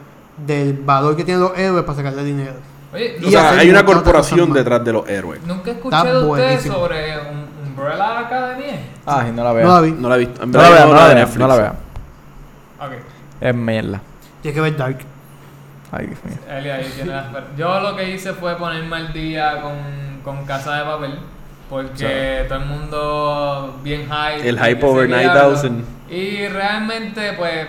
del 0.47 0.73
valor 0.73 1.14
que 1.16 1.23
tienen 1.24 1.43
los 1.43 1.56
héroes 1.59 1.85
para 1.85 1.97
sacarle 1.98 2.24
dinero. 2.24 2.55
Oye, 2.94 3.16
O 3.23 3.28
Y 3.28 3.31
sea, 3.31 3.48
hacer 3.48 3.59
hay 3.60 3.68
una 3.70 3.85
corporación 3.85 4.51
detrás 4.55 4.82
de 4.82 4.93
los 4.94 5.06
héroes. 5.06 5.40
nunca 5.47 5.73
escuché 5.73 5.97
de 5.97 6.02
ustedes 6.02 6.27
buenísimo. 6.27 6.74
sobre 6.77 7.14
Umbrella 7.62 8.18
Academy. 8.20 8.64
Ay, 9.05 9.32
no 9.32 9.44
la 9.44 9.51
No 9.51 9.55
veo. 9.55 9.68
la 9.68 9.81
vi. 9.82 9.93
No 9.93 10.09
la 10.09 10.16
he 10.16 10.18
visto. 10.20 10.47
No 10.47 10.62
la 10.62 10.70
veo, 10.70 10.86
no 10.86 10.94
la 10.94 11.09
de 11.09 11.14
veo. 11.14 11.28
No 11.36 11.47
la 11.47 11.56
veo. 11.56 11.73
Ok. 12.81 12.93
Es 13.43 13.55
mierda. 13.55 14.01
Tienes 14.40 14.55
que 14.55 14.60
ver 14.62 14.77
Dark. 14.78 14.98
Ay, 15.92 16.06
Dios 16.06 16.18
mío. 16.24 16.36
Eli 16.50 16.70
ahí 16.70 16.92
tiene 16.94 17.12
las 17.12 17.26
per- 17.26 17.44
Yo 17.56 17.80
lo 17.80 17.96
que 17.96 18.10
hice 18.10 18.32
fue 18.32 18.56
ponerme 18.56 18.96
al 18.96 19.12
día 19.12 19.60
con, 19.60 20.20
con 20.24 20.44
Casa 20.46 20.76
de 20.78 20.84
Papel. 20.84 21.18
Porque 21.68 22.44
todo 22.48 22.58
el 22.60 22.64
mundo 22.66 23.80
bien 23.82 24.08
hype. 24.08 24.48
El 24.48 24.58
hype 24.58 24.86
over 24.86 25.08
seguía 25.10 25.32
algo. 25.32 25.50
9000. 25.52 25.84
Y 26.10 26.48
realmente, 26.48 27.32
pues, 27.32 27.66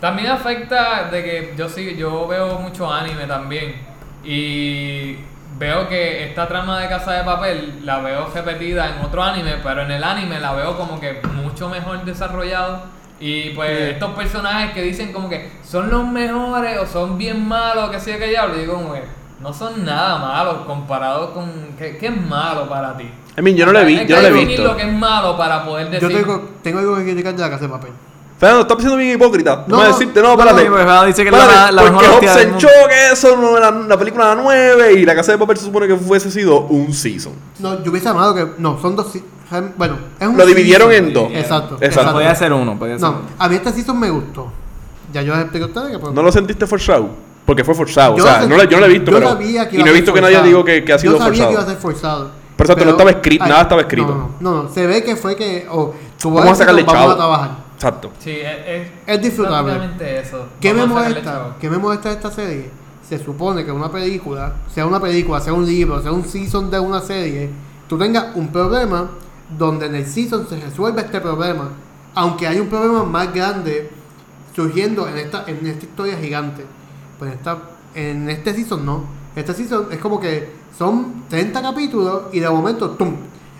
también 0.00 0.28
afecta 0.30 1.04
de 1.10 1.22
que 1.24 1.54
yo 1.56 1.68
sí, 1.68 1.96
yo 1.96 2.26
veo 2.28 2.58
mucho 2.60 2.92
anime 2.92 3.26
también. 3.26 3.74
Y 4.24 5.16
veo 5.58 5.88
que 5.88 6.24
esta 6.28 6.46
trama 6.46 6.80
de 6.80 6.88
Casa 6.88 7.12
de 7.14 7.24
Papel 7.24 7.80
la 7.84 7.98
veo 7.98 8.30
repetida 8.32 8.88
en 8.90 9.04
otro 9.04 9.22
anime, 9.22 9.56
pero 9.62 9.82
en 9.82 9.90
el 9.90 10.04
anime 10.04 10.38
la 10.40 10.52
veo 10.52 10.76
como 10.76 11.00
que 11.00 11.20
mucho 11.34 11.68
mejor 11.68 12.04
desarrollado. 12.04 12.82
Y 13.24 13.50
pues 13.50 13.92
estos 13.92 14.10
personajes 14.14 14.72
que 14.72 14.82
dicen 14.82 15.12
como 15.12 15.28
que 15.28 15.48
son 15.62 15.88
los 15.88 16.04
mejores 16.04 16.76
o 16.76 16.84
son 16.84 17.16
bien 17.16 17.46
malos, 17.46 17.88
que 17.90 18.12
yo 18.12 18.18
que 18.18 18.26
diablo, 18.26 18.56
digo 18.56 18.74
como 18.74 18.94
que 18.94 19.04
no 19.40 19.52
son 19.52 19.84
nada 19.84 20.18
malos 20.18 20.66
comparados 20.66 21.30
con... 21.30 21.48
¿Qué, 21.78 21.98
qué 21.98 22.08
es 22.08 22.20
malo 22.20 22.68
para 22.68 22.96
ti? 22.96 23.08
I 23.38 23.42
mean, 23.42 23.56
yo 23.56 23.64
no 23.64 23.72
la 23.72 23.84
vi, 23.84 23.96
Hay 23.96 24.08
yo 24.08 24.16
no 24.16 24.22
la 24.22 24.28
he 24.28 24.32
visto. 24.32 24.64
lo 24.64 24.76
que 24.76 24.82
es 24.82 24.92
malo 24.92 25.36
para 25.36 25.64
poder 25.64 25.88
decir... 25.88 26.08
Yo 26.08 26.16
tengo, 26.16 26.48
tengo 26.64 26.80
algo 26.80 26.96
que 26.96 27.04
criticar 27.04 27.36
de 27.36 27.42
la 27.42 27.50
casa 27.50 27.62
de 27.62 27.68
papel. 27.68 27.92
Fernando, 28.42 28.62
estás 28.62 28.78
siendo 28.78 28.96
bien 28.96 29.12
hipócrita. 29.12 29.64
No, 29.68 29.76
No, 29.76 29.86
decirte, 29.86 30.20
no, 30.20 30.34
no, 30.34 30.34
espérate. 30.34 30.62
Sí, 30.62 30.68
pues, 30.68 30.80
Fernando 30.80 31.04
dice 31.06 31.22
que 31.22 31.28
es 31.28 31.36
la, 31.36 31.70
la 31.70 31.82
porque 31.82 32.06
Hobbs. 32.08 32.60
Shaw, 32.60 32.88
que 32.88 33.12
eso, 33.12 33.36
no, 33.36 33.56
la, 33.60 33.70
la 33.70 33.96
película 33.96 34.34
la 34.34 34.42
9 34.42 34.94
y 34.94 35.04
la 35.04 35.14
casa 35.14 35.30
de 35.30 35.38
papel 35.38 35.56
se 35.58 35.64
supone 35.66 35.86
que 35.86 35.94
fuese 35.96 36.28
sido 36.28 36.62
un 36.62 36.92
season. 36.92 37.34
No, 37.60 37.80
yo 37.84 37.92
hubiese 37.92 38.08
amado 38.08 38.34
que. 38.34 38.44
No, 38.58 38.80
son 38.82 38.96
dos. 38.96 39.12
Bueno, 39.76 39.96
es 40.18 40.26
un. 40.26 40.36
Lo 40.36 40.44
dividieron 40.44 40.90
season. 40.90 41.06
en 41.06 41.14
dos. 41.14 41.28
Exacto. 41.32 41.78
Exacto. 41.80 42.14
Podía 42.14 42.34
ser 42.34 42.52
uno, 42.52 42.76
podía 42.76 42.94
ser 42.94 43.02
No, 43.02 43.10
uno. 43.10 43.20
a 43.38 43.48
mí 43.48 43.54
este 43.54 43.70
season 43.74 44.00
me 44.00 44.10
gustó. 44.10 44.50
Ya 45.12 45.22
yo 45.22 45.34
les 45.34 45.42
expliqué 45.42 45.62
a 45.64 45.68
ustedes 45.68 45.92
que. 45.92 45.98
pues, 46.00 46.12
¿No 46.12 46.20
lo 46.24 46.32
sentiste 46.32 46.66
forzado? 46.66 47.10
Porque 47.46 47.62
fue 47.62 47.76
forzado. 47.76 48.16
yo 48.16 48.24
o 48.24 48.26
sea, 48.26 48.40
lo 48.42 48.48
no, 48.48 48.56
la- 48.56 48.64
yo 48.64 48.72
no 48.72 48.80
lo 48.80 48.86
he 48.86 48.88
visto, 48.88 49.12
yo 49.12 49.18
pero. 49.18 49.28
sabía 49.30 49.68
que 49.68 49.76
y 49.76 49.78
iba 49.78 49.86
no 49.86 49.92
he 49.92 49.94
visto 49.94 50.12
que 50.12 50.20
nadie 50.20 50.42
diga 50.42 50.64
que, 50.64 50.84
que 50.84 50.92
ha 50.92 50.98
sido 50.98 51.12
Yo 51.12 51.18
sabía 51.18 51.28
forzado. 51.44 51.48
que 51.48 51.54
iba 51.54 51.62
a 51.62 51.66
ser 51.66 51.76
forzado. 51.76 52.30
Pero 52.56 52.66
exacto, 52.70 52.84
no 52.84 52.90
estaba 52.90 53.10
escrito, 53.10 53.46
nada 53.46 53.62
estaba 53.62 53.80
escrito. 53.82 54.08
No, 54.40 54.50
no, 54.52 54.62
no, 54.64 54.68
se 54.68 54.84
ve 54.84 55.04
que 55.04 55.14
fue 55.14 55.36
que. 55.36 55.68
Oh, 55.70 55.94
Vamos 56.24 56.50
a 56.52 56.54
sacarle 56.56 56.82
vamos 56.82 57.00
chavo. 57.00 57.12
a 57.12 57.16
trabajar. 57.16 57.61
Exacto. 57.82 58.12
Sí, 58.20 58.30
es, 58.30 58.58
es, 58.66 58.88
Es 59.08 59.22
disfrutable. 59.22 59.72
eso. 60.20 60.46
¿Qué 60.60 60.72
me 60.72 60.86
molesta? 60.86 61.56
¿Qué 61.60 61.68
me 61.68 61.78
molesta 61.78 62.10
de 62.10 62.14
esta 62.14 62.30
serie? 62.30 62.70
Se 63.08 63.18
supone 63.18 63.64
que 63.64 63.72
una 63.72 63.90
película, 63.90 64.54
sea 64.72 64.86
una 64.86 65.00
película, 65.00 65.40
sea 65.40 65.52
un 65.52 65.66
libro, 65.66 66.00
sea 66.00 66.12
un 66.12 66.24
season 66.24 66.70
de 66.70 66.78
una 66.78 67.00
serie, 67.00 67.50
tú 67.88 67.98
tengas 67.98 68.36
un 68.36 68.48
problema 68.48 69.10
donde 69.58 69.86
en 69.86 69.96
el 69.96 70.06
season 70.06 70.46
se 70.48 70.60
resuelve 70.60 71.00
este 71.02 71.20
problema, 71.20 71.70
aunque 72.14 72.46
hay 72.46 72.60
un 72.60 72.68
problema 72.68 73.02
más 73.02 73.34
grande 73.34 73.90
surgiendo 74.54 75.08
en 75.08 75.18
esta, 75.18 75.44
en 75.48 75.66
esta 75.66 75.84
historia 75.84 76.16
gigante. 76.16 76.64
Pues 77.18 77.32
esta, 77.34 77.58
en 77.96 78.30
este 78.30 78.54
season 78.54 78.86
no. 78.86 79.04
Este 79.34 79.54
season 79.54 79.88
es 79.90 79.98
como 79.98 80.20
que 80.20 80.50
son 80.78 81.24
30 81.28 81.60
capítulos 81.60 82.22
y 82.32 82.38
de 82.38 82.48
momento, 82.48 82.90
¡tum! 82.90 83.16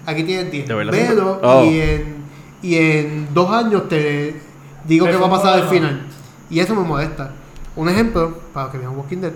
Aquí 0.07 0.23
tienes 0.23 0.51
10. 0.51 0.69
¿De 0.69 0.75
verdad? 0.75 0.93
Velo 0.93 1.41
Oh. 1.43 1.65
y, 1.65 1.81
en, 1.81 2.22
y 2.63 2.77
en 2.77 3.29
dos 3.35 3.51
años 3.51 3.89
te 3.89 4.41
digo 4.87 5.07
que 5.07 5.17
va 5.17 5.27
a 5.27 5.31
pasar 5.31 5.55
al 5.55 5.69
final. 5.69 6.07
Y 6.51 6.61
eso 6.61 6.75
me 6.75 6.83
molesta. 6.83 7.33
Un 7.77 7.89
ejemplo, 7.89 8.39
para 8.53 8.71
que 8.71 8.79
vean 8.79 8.97
Walking 8.97 9.19
Dead, 9.19 9.33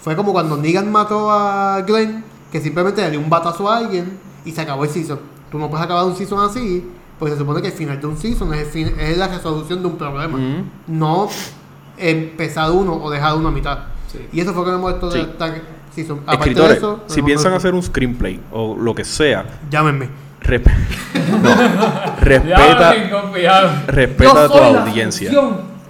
fue 0.00 0.16
como 0.16 0.32
cuando 0.32 0.56
Negan 0.56 0.90
mató 0.90 1.30
a 1.30 1.82
Glenn, 1.86 2.24
que 2.50 2.60
simplemente 2.60 3.02
le 3.02 3.10
dio 3.10 3.20
un 3.20 3.28
batazo 3.28 3.68
a 3.70 3.78
alguien 3.78 4.18
y 4.44 4.52
se 4.52 4.60
acabó 4.60 4.84
el 4.84 4.90
season. 4.90 5.18
Tú 5.50 5.58
no 5.58 5.68
puedes 5.68 5.84
acabar 5.84 6.04
un 6.04 6.16
season 6.16 6.38
así, 6.48 6.88
porque 7.18 7.34
se 7.34 7.38
supone 7.40 7.60
que 7.60 7.68
el 7.68 7.74
final 7.74 8.00
de 8.00 8.06
un 8.06 8.16
season 8.16 8.54
es, 8.54 8.60
el 8.60 8.66
fin- 8.66 8.94
es 8.98 9.18
la 9.18 9.28
resolución 9.28 9.80
de 9.82 9.88
un 9.88 9.96
problema. 9.96 10.38
Mm. 10.38 10.70
No 10.86 11.28
empezar 11.98 12.70
uno 12.70 12.94
o 12.94 13.10
dejar 13.10 13.36
uno 13.36 13.48
a 13.48 13.52
mitad. 13.52 13.78
Y 14.32 14.40
eso 14.40 14.52
fue 14.52 14.62
lo 14.62 14.66
que 14.66 14.72
me 14.72 14.78
molestó 14.78 15.10
de 15.10 15.20
esta 15.20 15.54
season. 15.94 16.20
Escritores, 16.30 16.70
de 16.72 16.76
eso, 16.78 17.00
si 17.06 17.22
piensan 17.22 17.52
hacer 17.52 17.74
un 17.74 17.82
screenplay 17.82 18.40
o 18.52 18.76
lo 18.76 18.94
que 18.94 19.04
sea, 19.04 19.44
Llámenme. 19.70 20.08
Resp- 20.42 20.70
no, 21.42 21.54
respeta, 22.20 22.90
respeta 23.86 24.44
a 24.44 24.48
tu 24.48 24.54
audiencia. 24.88 25.30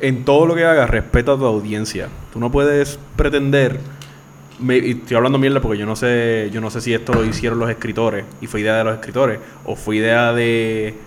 En 0.00 0.24
todo 0.24 0.46
lo 0.46 0.54
que 0.54 0.64
hagas, 0.64 0.88
respeta 0.88 1.32
a 1.32 1.36
tu 1.36 1.44
audiencia. 1.44 2.08
Tú 2.32 2.40
no 2.40 2.50
puedes 2.50 2.98
pretender. 3.16 3.78
me- 4.58 4.76
y 4.78 4.90
estoy 4.92 5.16
hablando 5.16 5.38
mierda 5.38 5.60
porque 5.60 5.78
yo 5.78 5.86
no 5.86 5.96
sé, 5.96 6.50
yo 6.52 6.60
no 6.60 6.70
sé 6.70 6.80
si 6.80 6.92
esto 6.94 7.12
lo 7.14 7.24
hicieron 7.24 7.58
los 7.58 7.70
escritores 7.70 8.24
y 8.40 8.46
fue 8.46 8.60
idea 8.60 8.76
de 8.76 8.84
los 8.84 8.94
escritores 8.94 9.38
o 9.64 9.74
fue 9.76 9.96
idea 9.96 10.32
de, 10.32 10.98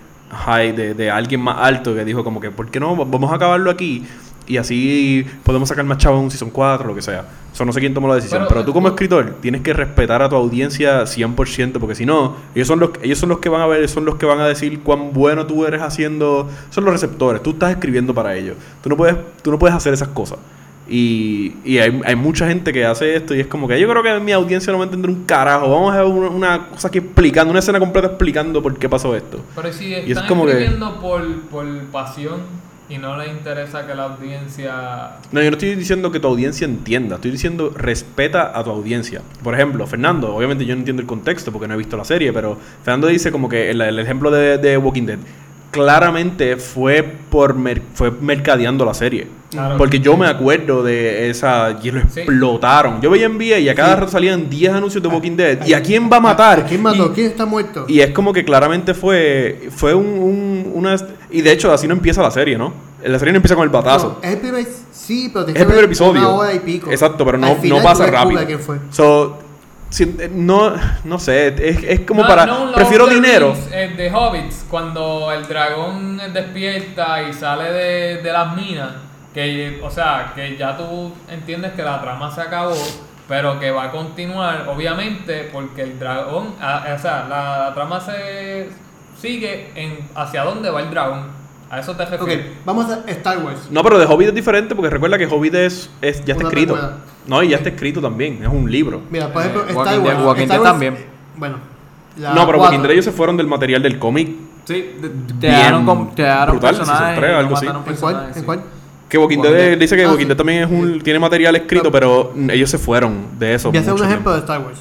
ay, 0.46 0.72
de, 0.72 0.94
de 0.94 1.10
alguien 1.10 1.40
más 1.40 1.56
alto 1.60 1.94
que 1.94 2.04
dijo 2.04 2.24
como 2.24 2.40
que, 2.40 2.50
¿por 2.50 2.70
qué 2.70 2.80
no? 2.80 2.96
Vamos 2.96 3.30
a 3.32 3.36
acabarlo 3.36 3.70
aquí 3.70 4.04
y 4.46 4.56
así 4.58 5.24
podemos 5.42 5.68
sacar 5.68 5.84
más 5.84 5.98
chavos 5.98 6.18
en 6.18 6.24
un 6.24 6.30
season 6.30 6.50
4, 6.50 6.86
lo 6.86 6.94
que 6.94 7.02
sea. 7.02 7.24
Eso 7.52 7.64
no 7.64 7.72
sé 7.72 7.78
quién 7.80 7.94
tomó 7.94 8.08
la 8.08 8.16
decisión. 8.16 8.40
Pero, 8.42 8.48
Pero, 8.48 8.64
tú 8.64 8.72
como 8.72 8.88
eh, 8.88 8.90
escritor 8.90 9.36
tienes 9.40 9.60
que 9.62 9.72
respetar 9.72 10.20
a 10.22 10.28
tu 10.28 10.34
audiencia 10.36 11.02
100% 11.04 11.78
porque 11.78 11.94
si 11.94 12.04
no, 12.04 12.36
ellos 12.54 12.66
son 12.68 12.80
los 12.80 12.90
ellos 13.02 13.18
son 13.18 13.28
los 13.28 13.38
que 13.38 13.48
van 13.48 13.60
a 13.60 13.66
ver, 13.66 13.88
son 13.88 14.04
los 14.04 14.16
que 14.16 14.26
van 14.26 14.40
a 14.40 14.46
decir 14.48 14.80
cuán 14.80 15.12
bueno 15.12 15.46
tú 15.46 15.64
eres 15.64 15.80
haciendo, 15.80 16.50
son 16.70 16.84
los 16.84 16.92
receptores, 16.92 17.42
tú 17.42 17.50
estás 17.50 17.70
escribiendo 17.70 18.12
para 18.12 18.34
ellos. 18.36 18.56
Tú 18.82 18.88
no 18.88 18.96
puedes 18.96 19.16
tú 19.42 19.50
no 19.52 19.58
puedes 19.58 19.76
hacer 19.76 19.94
esas 19.94 20.08
cosas. 20.08 20.38
Y, 20.86 21.54
y 21.64 21.78
hay, 21.78 21.98
hay 22.04 22.14
mucha 22.14 22.46
gente 22.46 22.70
que 22.70 22.84
hace 22.84 23.16
esto 23.16 23.34
y 23.34 23.40
es 23.40 23.46
como 23.46 23.66
que 23.66 23.80
yo 23.80 23.88
creo 23.88 24.02
que 24.02 24.20
mi 24.20 24.32
audiencia 24.32 24.70
no 24.70 24.78
va 24.78 24.84
a 24.84 24.88
entender 24.88 25.10
un 25.10 25.24
carajo. 25.24 25.70
Vamos 25.70 25.94
a 25.94 26.02
ver 26.02 26.06
una, 26.12 26.28
una 26.28 26.66
cosa 26.68 26.88
aquí 26.88 26.98
explicando, 26.98 27.50
una 27.52 27.60
escena 27.60 27.78
completa 27.78 28.08
explicando 28.08 28.62
por 28.62 28.76
qué 28.78 28.86
pasó 28.88 29.16
esto. 29.16 29.40
Pero 29.54 29.72
si 29.72 29.86
Y 29.86 29.94
es 29.94 30.08
están 30.08 30.26
como 30.26 30.44
que- 30.44 30.50
escribiendo 30.52 31.00
por, 31.00 31.40
por 31.44 31.66
pasión 31.84 32.40
y 32.94 32.98
no 32.98 33.16
les 33.16 33.28
interesa 33.28 33.86
que 33.86 33.94
la 33.94 34.04
audiencia... 34.04 35.16
No, 35.32 35.42
yo 35.42 35.50
no 35.50 35.56
estoy 35.56 35.74
diciendo 35.74 36.12
que 36.12 36.20
tu 36.20 36.28
audiencia 36.28 36.64
entienda, 36.64 37.16
estoy 37.16 37.32
diciendo 37.32 37.72
respeta 37.76 38.56
a 38.56 38.62
tu 38.62 38.70
audiencia. 38.70 39.22
Por 39.42 39.54
ejemplo, 39.54 39.86
Fernando, 39.86 40.34
obviamente 40.34 40.64
yo 40.64 40.74
no 40.74 40.80
entiendo 40.80 41.02
el 41.02 41.08
contexto 41.08 41.50
porque 41.50 41.66
no 41.66 41.74
he 41.74 41.76
visto 41.76 41.96
la 41.96 42.04
serie, 42.04 42.32
pero 42.32 42.56
Fernando 42.84 43.08
dice 43.08 43.32
como 43.32 43.48
que 43.48 43.70
el, 43.70 43.98
ejemplo 43.98 44.30
de 44.30 44.78
Walking 44.78 45.06
Dead 45.06 45.18
claramente 45.74 46.56
fue 46.56 47.02
por 47.02 47.54
mer- 47.54 47.82
fue 47.94 48.10
mercadeando 48.10 48.84
la 48.84 48.94
serie. 48.94 49.26
Claro. 49.50 49.76
Porque 49.76 50.00
yo 50.00 50.16
me 50.16 50.26
acuerdo 50.26 50.82
de 50.82 51.30
esa 51.30 51.78
y 51.82 51.90
lo 51.90 52.00
Sí. 52.00 52.20
explotaron. 52.20 53.00
Yo 53.00 53.10
veía 53.10 53.26
en 53.26 53.38
VIA 53.38 53.58
y 53.58 53.68
a 53.68 53.74
cada 53.74 53.94
Sí. 53.94 54.00
rato 54.00 54.12
salían 54.12 54.48
10 54.50 54.72
anuncios 54.72 55.02
de 55.02 55.08
Walking 55.08 55.36
Dead. 55.36 55.64
¿Y 55.66 55.74
a 55.74 55.82
quién 55.82 56.10
va 56.10 56.16
a 56.16 56.20
matar? 56.20 56.60
¿A 56.60 56.64
¿Quién 56.64 56.82
mató? 56.82 57.06
Y- 57.06 57.14
¿Quién 57.14 57.26
está 57.28 57.44
muerto? 57.46 57.84
y 57.86 58.00
es 58.00 58.10
como 58.10 58.32
que 58.32 58.44
claramente 58.44 58.94
fue 58.94 59.68
fue 59.70 59.94
un, 59.94 60.06
un- 60.06 60.72
una 60.74 60.96
y 61.30 61.42
de 61.42 61.52
hecho 61.52 61.72
así 61.72 61.86
no 61.86 61.94
empieza 61.94 62.22
la 62.22 62.30
serie, 62.30 62.56
¿no? 62.58 62.72
La 63.04 63.18
serie 63.18 63.32
no 63.32 63.36
empieza 63.36 63.54
con 63.54 63.64
el 63.64 63.70
batazo. 63.70 64.18
No, 64.22 64.28
es 64.28 64.34
el 64.34 64.40
primer. 64.40 64.66
Sí, 64.92 65.30
pero 65.32 65.46
Es 65.46 65.54
el 65.56 65.66
primer 65.66 65.84
episodio. 65.84 66.20
Una 66.22 66.28
hora 66.30 66.54
y 66.54 66.60
pico. 66.60 66.90
Exacto, 66.90 67.24
pero 67.26 67.36
no, 67.36 67.54
final 67.56 67.78
no 67.78 67.84
pasa 67.84 68.06
rápido. 68.06 68.44
quién 68.46 68.58
fue. 68.58 68.78
So, 68.90 69.38
no, 70.32 70.72
no 71.04 71.18
sé, 71.18 71.48
es, 71.48 71.82
es 71.84 72.00
como 72.00 72.22
No, 72.22 72.28
para... 72.28 72.46
no 72.46 72.72
prefiero 72.72 73.06
dinero. 73.06 73.52
Rings, 73.52 73.72
eh, 73.72 73.94
de 73.96 74.10
Hobbits, 74.10 74.66
cuando 74.68 75.30
el 75.32 75.46
dragón 75.46 76.20
despierta 76.32 77.22
y 77.22 77.32
sale 77.32 77.72
de, 77.72 78.22
de 78.22 78.32
las 78.32 78.56
minas, 78.56 78.92
que, 79.34 79.80
o 79.82 79.90
sea, 79.90 80.32
que 80.34 80.56
ya 80.56 80.76
tú 80.76 81.12
entiendes 81.28 81.72
que 81.72 81.82
la 81.82 82.00
trama 82.00 82.30
se 82.30 82.40
acabó, 82.40 82.76
pero 83.28 83.58
que 83.58 83.70
va 83.70 83.84
a 83.84 83.90
continuar, 83.90 84.68
obviamente, 84.68 85.50
porque 85.52 85.82
el 85.82 85.98
dragón, 85.98 86.54
ah, 86.60 86.84
o 86.94 86.98
sea, 86.98 87.26
la, 87.28 87.72
trama 87.74 88.00
se 88.00 88.68
sigue 89.20 89.72
en 89.74 89.98
hacia 90.14 90.44
dónde 90.44 90.70
va 90.70 90.80
el 90.80 90.90
dragón. 90.90 91.43
A 91.74 91.80
eso 91.80 91.96
te 91.96 92.02
Ok, 92.04 92.10
refieres. 92.10 92.46
vamos 92.64 92.86
a 92.90 93.02
Star 93.10 93.38
Wars. 93.38 93.58
No, 93.70 93.82
pero 93.82 93.98
de 93.98 94.06
Hobbit 94.06 94.28
es 94.28 94.34
diferente 94.34 94.74
porque 94.74 94.90
recuerda 94.90 95.18
que 95.18 95.26
Hobbit 95.26 95.54
es, 95.54 95.90
es- 96.00 96.24
ya 96.24 96.34
está 96.34 96.44
Una 96.46 96.48
escrito. 96.48 96.72
precuela. 96.74 96.96
No, 97.26 97.42
y 97.42 97.48
ya 97.48 97.56
está 97.56 97.70
escrito 97.70 98.00
también, 98.00 98.40
es 98.42 98.48
un 98.48 98.70
libro. 98.70 99.00
Mira, 99.10 99.32
por 99.32 99.42
ejemplo, 99.42 99.62
Eh, 99.62 99.70
Star 99.70 99.78
Walking 99.86 100.00
Wars. 100.04 100.16
Dead- 100.18 100.26
Walking 100.26 100.42
Star 100.42 100.56
Dead 100.58 100.60
Wars- 100.64 100.72
también. 100.72 100.96
Bueno. 101.36 101.56
la 102.18 102.28
no, 102.28 102.46
pero 102.46 102.58
cuatro. 102.58 102.62
Walking 102.62 102.82
Dead 102.82 102.90
ellos 102.92 103.04
se 103.04 103.12
fueron 103.12 103.36
del 103.36 103.46
material 103.48 103.82
del 103.82 103.98
cómic. 103.98 104.28
Sí, 104.66 104.94
te, 105.00 105.08
te 105.08 105.12
Bien 105.48 105.52
daron, 105.52 105.84
con- 105.84 106.14
te 106.14 106.22
daron 106.22 106.54
brutal, 106.56 106.76
personajes, 106.76 107.14
season 107.16 107.32
no 107.32 107.38
algo 107.38 107.56
así. 107.56 107.66
mataron 107.66 107.80
¿En 107.88 107.96
cuál? 107.96 108.14
personajes, 108.14 108.36
¿En 108.36 108.40
sí. 108.42 108.46
cuál? 108.46 108.62
Que 109.08 109.18
Walking, 109.18 109.36
Walking 109.38 109.52
Dead 109.52 109.68
Dead. 109.70 109.78
dice 109.78 109.96
que 109.96 110.04
Ah, 110.04 110.08
Walking 110.08 110.22
sí. 110.22 110.28
Dead 110.28 110.36
también 110.36 110.62
es 110.62 110.70
un, 110.70 111.00
tiene 111.00 111.18
material 111.18 111.56
escrito, 111.56 111.90
pero 111.90 112.32
ellos 112.50 112.70
se 112.70 112.78
fueron 112.78 113.26
de 113.38 113.54
eso. 113.54 113.68
Voy 113.70 113.78
a 113.78 113.80
hacer 113.80 113.92
un 113.92 113.98
mucho 113.98 114.08
ejemplo 114.10 114.32
de. 114.32 114.38
Star 114.38 114.60
Wars. 114.60 114.78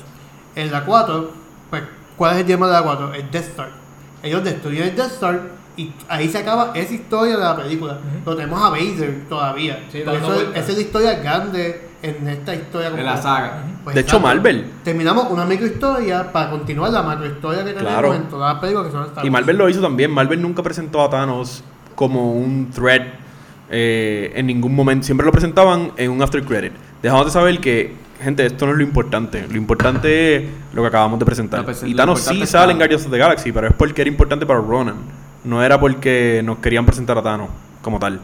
En 0.55 0.71
la 0.71 0.85
4, 0.85 1.31
pues, 1.69 1.83
¿cuál 2.15 2.33
es 2.35 2.39
el 2.41 2.45
dilema 2.45 2.67
de 2.67 2.73
la 2.73 2.81
4? 2.83 3.13
El 3.13 3.31
Death 3.31 3.45
Star. 3.49 3.69
Ellos 4.21 4.43
destruyen 4.43 4.83
el 4.89 4.95
Death 4.95 5.11
Star 5.13 5.41
y 5.75 5.91
ahí 6.07 6.29
se 6.29 6.37
acaba 6.39 6.71
esa 6.75 6.93
historia 6.93 7.35
de 7.37 7.43
la 7.43 7.55
película. 7.55 7.97
Lo 8.25 8.35
tenemos 8.35 8.61
a 8.63 8.69
Vader 8.69 9.23
todavía. 9.27 9.79
Sí, 9.91 10.01
Por 10.05 10.13
eso 10.15 10.41
esa 10.53 10.71
es 10.71 10.75
la 10.75 10.81
historia 10.81 11.13
grande 11.15 11.89
en 12.01 12.27
esta 12.27 12.53
historia. 12.53 12.89
En 12.89 13.05
la 13.05 13.17
saga. 13.17 13.63
Pues, 13.83 13.95
De 13.95 14.01
hecho. 14.01 14.19
Marvel. 14.19 14.65
Terminamos 14.83 15.29
una 15.29 15.45
microhistoria 15.45 16.31
para 16.31 16.49
continuar 16.51 16.91
la 16.91 17.01
macrohistoria 17.01 17.63
que 17.63 17.71
tenemos 17.73 17.91
Claro. 17.91 18.13
en 18.13 18.23
todas 18.29 18.53
las 18.53 18.61
películas 18.61 18.87
que 18.87 18.91
son 18.93 19.05
Star 19.05 19.25
Y 19.25 19.29
Wars. 19.29 19.31
Marvel 19.41 19.57
lo 19.57 19.69
hizo 19.69 19.81
también. 19.81 20.11
Marvel 20.11 20.41
nunca 20.41 20.61
presentó 20.61 21.01
a 21.01 21.09
Thanos 21.09 21.63
como 21.95 22.33
un 22.33 22.69
threat 22.71 23.03
eh, 23.69 24.31
en 24.35 24.45
ningún 24.47 24.75
momento. 24.75 25.05
Siempre 25.05 25.25
lo 25.25 25.31
presentaban 25.31 25.91
en 25.97 26.11
un 26.11 26.21
after 26.21 26.43
credit. 26.43 26.73
Dejándote 27.01 27.31
saber 27.31 27.59
que, 27.59 27.93
gente, 28.21 28.45
esto 28.45 28.65
no 28.65 28.73
es 28.73 28.77
lo 28.77 28.83
importante. 28.83 29.47
Lo 29.49 29.57
importante 29.57 30.35
es 30.35 30.43
lo 30.73 30.81
que 30.81 30.87
acabamos 30.87 31.19
de 31.19 31.25
presentar. 31.25 31.61
No, 31.61 31.65
pues, 31.65 31.83
y 31.83 31.95
Thanos 31.95 32.21
sí 32.21 32.45
sale 32.45 32.71
en. 32.73 32.77
Guardians 32.77 33.05
of 33.05 33.11
the 33.11 33.17
Galaxy, 33.17 33.51
pero 33.51 33.67
es 33.67 33.73
porque 33.73 34.01
era 34.01 34.09
importante 34.09 34.45
para 34.45 34.59
Ronan. 34.59 35.22
No 35.43 35.63
era 35.63 35.79
porque 35.79 36.41
nos 36.43 36.59
querían 36.59 36.85
presentar 36.85 37.17
a 37.17 37.21
Thanos 37.21 37.49
como 37.81 37.99
tal. 37.99 38.19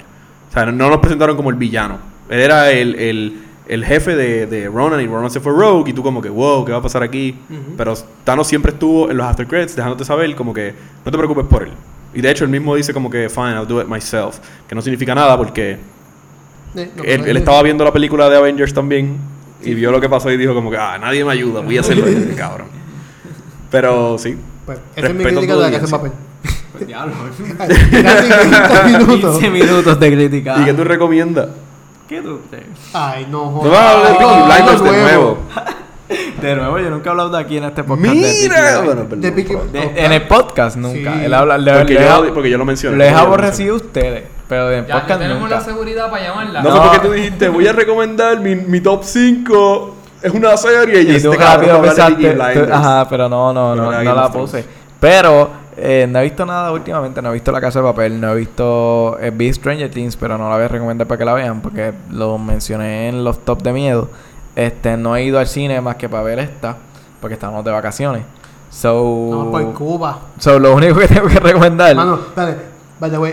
O 0.50 0.54
sea, 0.54 0.66
no, 0.66 0.72
no 0.72 0.90
nos 0.90 1.00
presentaron 1.00 1.36
como 1.36 1.50
el 1.50 1.56
villano. 1.56 1.98
Él 2.30 2.40
era 2.40 2.72
el, 2.72 2.96
el, 2.96 3.42
el 3.68 3.86
jefe 3.86 4.16
de, 4.16 4.48
de 4.48 4.68
Ronan 4.68 5.02
y 5.02 5.08
Ronan 5.08 5.30
se 5.30 5.40
fue 5.40 5.52
Rogue 5.52 5.92
y 5.92 5.94
tú 5.94 6.02
como 6.02 6.22
que, 6.22 6.30
wow, 6.30 6.66
¿qué 6.66 6.72
va 6.72 6.80
a 6.80 6.82
pasar 6.82 7.04
aquí? 7.04 7.36
Pero 7.78 7.94
Thanos 8.24 8.48
siempre 8.48 8.72
estuvo 8.72 9.10
en 9.10 9.18
los 9.18 9.28
after 9.28 9.48
credits 9.48 9.76
dejándote 9.76 10.06
saber 10.06 10.36
como 10.36 10.54
que 10.54 10.74
no 11.06 11.12
te 11.12 11.18
preocupes 11.18 11.46
por 11.46 11.64
él. 11.64 11.72
Y 12.14 12.22
de 12.22 12.32
hecho 12.32 12.44
él 12.46 12.50
mismo 12.50 12.76
dice 12.76 12.94
como 12.94 13.10
que, 13.10 13.30
fine, 13.30 13.54
I'll 13.54 13.68
do 13.68 13.82
it 13.82 13.88
myself. 13.88 14.40
Que 14.68 14.74
no 14.74 14.82
significa 14.82 15.14
nada 15.14 15.38
porque 15.38 15.78
Eh, 16.76 16.92
no, 16.96 17.04
él, 17.04 17.38
estaba 17.38 17.62
viendo 17.64 17.84
la 17.84 17.92
película 17.92 18.30
de 18.30 18.38
Avengers 18.38 18.74
también 18.74 19.18
y 19.64 19.74
vio 19.74 19.92
lo 19.92 20.00
que 20.00 20.08
pasó 20.08 20.32
y 20.32 20.38
dijo 20.38 20.54
como 20.54 20.72
que, 20.72 20.78
ah, 20.78 20.98
nadie 21.00 21.26
me 21.26 21.32
ayuda, 21.32 21.62
voy 21.62 21.78
a 21.78 21.82
hacerlo, 21.82 22.06
cabrón. 22.36 22.68
Pero 23.72 24.18
sí. 24.18 24.38
Pues, 24.66 24.80
esa 24.96 25.08
es 25.08 25.16
mi 25.16 25.24
crítica 25.24 25.56
de 25.56 25.62
la 25.62 25.70
que 25.70 25.76
hace 25.78 25.88
papel. 25.88 26.12
Pues, 26.80 26.88
diablo. 26.88 27.14
Casi 27.58 28.30
20 28.30 28.84
minutos. 28.86 29.38
15 29.40 29.50
minutos 29.50 30.00
de 30.00 30.12
criticar. 30.12 30.62
¿Y 30.62 30.66
qué 30.66 30.74
tú 30.74 30.84
recomiendas? 30.84 31.48
¿Qué 32.08 32.22
tú? 32.22 32.40
Ay, 32.94 33.28
no, 33.30 33.52
No 33.64 33.70
vas 33.70 33.80
a 33.80 33.92
hablar 33.92 34.12
de 34.14 34.18
Peaky 34.18 34.42
Blinders 34.52 34.84
de 34.84 35.02
nuevo. 35.02 35.38
De 36.42 36.56
nuevo, 36.56 36.80
yo 36.80 36.90
nunca 36.90 37.08
he 37.08 37.12
hablado 37.12 37.30
de 37.30 37.38
aquí 37.40 37.58
en 37.58 37.66
este 37.66 37.84
podcast. 37.84 38.12
de 38.12 38.20
Peaky 38.22 38.42
Mira, 38.42 38.56
Blinders. 38.56 38.86
bueno, 38.86 39.02
perdón, 39.04 39.22
De 39.22 39.32
Peaky-. 39.32 39.72
De- 39.72 40.06
en 40.06 40.12
el 40.12 40.22
podcast 40.24 40.76
nunca. 40.78 41.14
Sí. 41.14 41.20
Él 41.26 41.34
habla, 41.36 41.58
le, 41.60 41.72
porque, 41.78 41.94
le- 41.94 42.00
yo, 42.06 42.34
porque 42.34 42.50
yo 42.50 42.58
lo 42.58 42.66
mencioné. 42.66 42.98
les 42.98 43.10
porque 43.10 43.26
aborrecido 43.26 43.74
a 43.74 43.78
ustedes, 43.78 44.24
pero 44.48 44.72
en 44.72 44.88
Ya, 44.88 44.96
ya 44.96 45.02
podcast 45.02 45.20
tenemos 45.22 45.44
nunca. 45.44 45.56
la 45.58 45.62
seguridad 45.62 46.10
para 46.10 46.24
llamarla. 46.28 46.62
No, 46.64 46.70
No. 46.70 46.76
sé 46.76 46.82
por 46.82 46.92
qué 47.02 47.08
tú 47.08 47.14
dijiste, 47.14 47.50
voy 47.50 47.68
a 47.68 47.74
recomendar 47.74 48.40
mi, 48.40 48.56
mi 48.56 48.82
top 48.82 49.04
5. 49.04 49.96
Es 50.24 50.32
una 50.34 50.58
serie 50.58 51.04
y, 51.04 51.12
Y 51.12 51.16
este 51.16 51.28
rápido 51.30 51.80
de 51.80 51.90
Peaky 51.90 52.16
pensaste, 52.26 52.60
tú- 52.66 52.74
ajá, 52.74 53.08
pero 53.08 53.30
no, 53.30 53.54
no, 53.54 53.74
Pero 53.74 53.76
no, 53.76 53.92
no 53.92 53.98
Game 54.04 54.06
la 54.16 54.32
puse. 54.32 54.66
Pero 55.00 55.50
eh, 55.82 56.08
no 56.08 56.20
he 56.20 56.24
visto 56.24 56.46
nada 56.46 56.72
últimamente, 56.72 57.22
no 57.22 57.30
he 57.30 57.34
visto 57.34 57.52
La 57.52 57.62
Casa 57.62 57.80
de 57.80 57.86
Papel, 57.86 58.20
no 58.20 58.32
he 58.32 58.36
visto 58.36 59.18
eh, 59.20 59.32
vi 59.32 59.52
Stranger 59.54 59.90
Things, 59.90 60.16
pero 60.16 60.38
no 60.38 60.50
la 60.50 60.56
voy 60.56 60.66
a 60.66 60.68
recomendar 60.68 61.08
para 61.08 61.18
que 61.18 61.26
la 61.26 61.34
vean 61.34 61.62
porque 61.62 61.94
lo 62.10 62.38
mencioné 62.38 63.10
en 63.10 63.24
los 63.24 63.40
top 63.46 63.62
de 63.62 63.74
miedo. 63.74 64.10
Este, 64.56 64.98
no 64.98 65.16
he 65.16 65.24
ido 65.24 65.40
al 65.40 65.48
cine 65.48 65.80
más 65.82 65.96
que 65.96 66.10
para 66.10 66.24
ver 66.24 66.40
esta, 66.40 66.78
porque 67.22 67.36
estamos 67.36 67.64
de 67.64 67.72
vacaciones. 67.72 68.24
So, 68.70 69.30
No, 69.32 69.52
por 69.52 69.74
Cuba. 69.74 70.20
so 70.38 70.60
lo 70.60 70.76
único 70.76 71.00
que 71.00 71.08
tengo 71.08 71.28
que 71.28 71.40
recomendar. 71.40 71.96
Mano, 71.96 72.20
dale. 72.36 72.56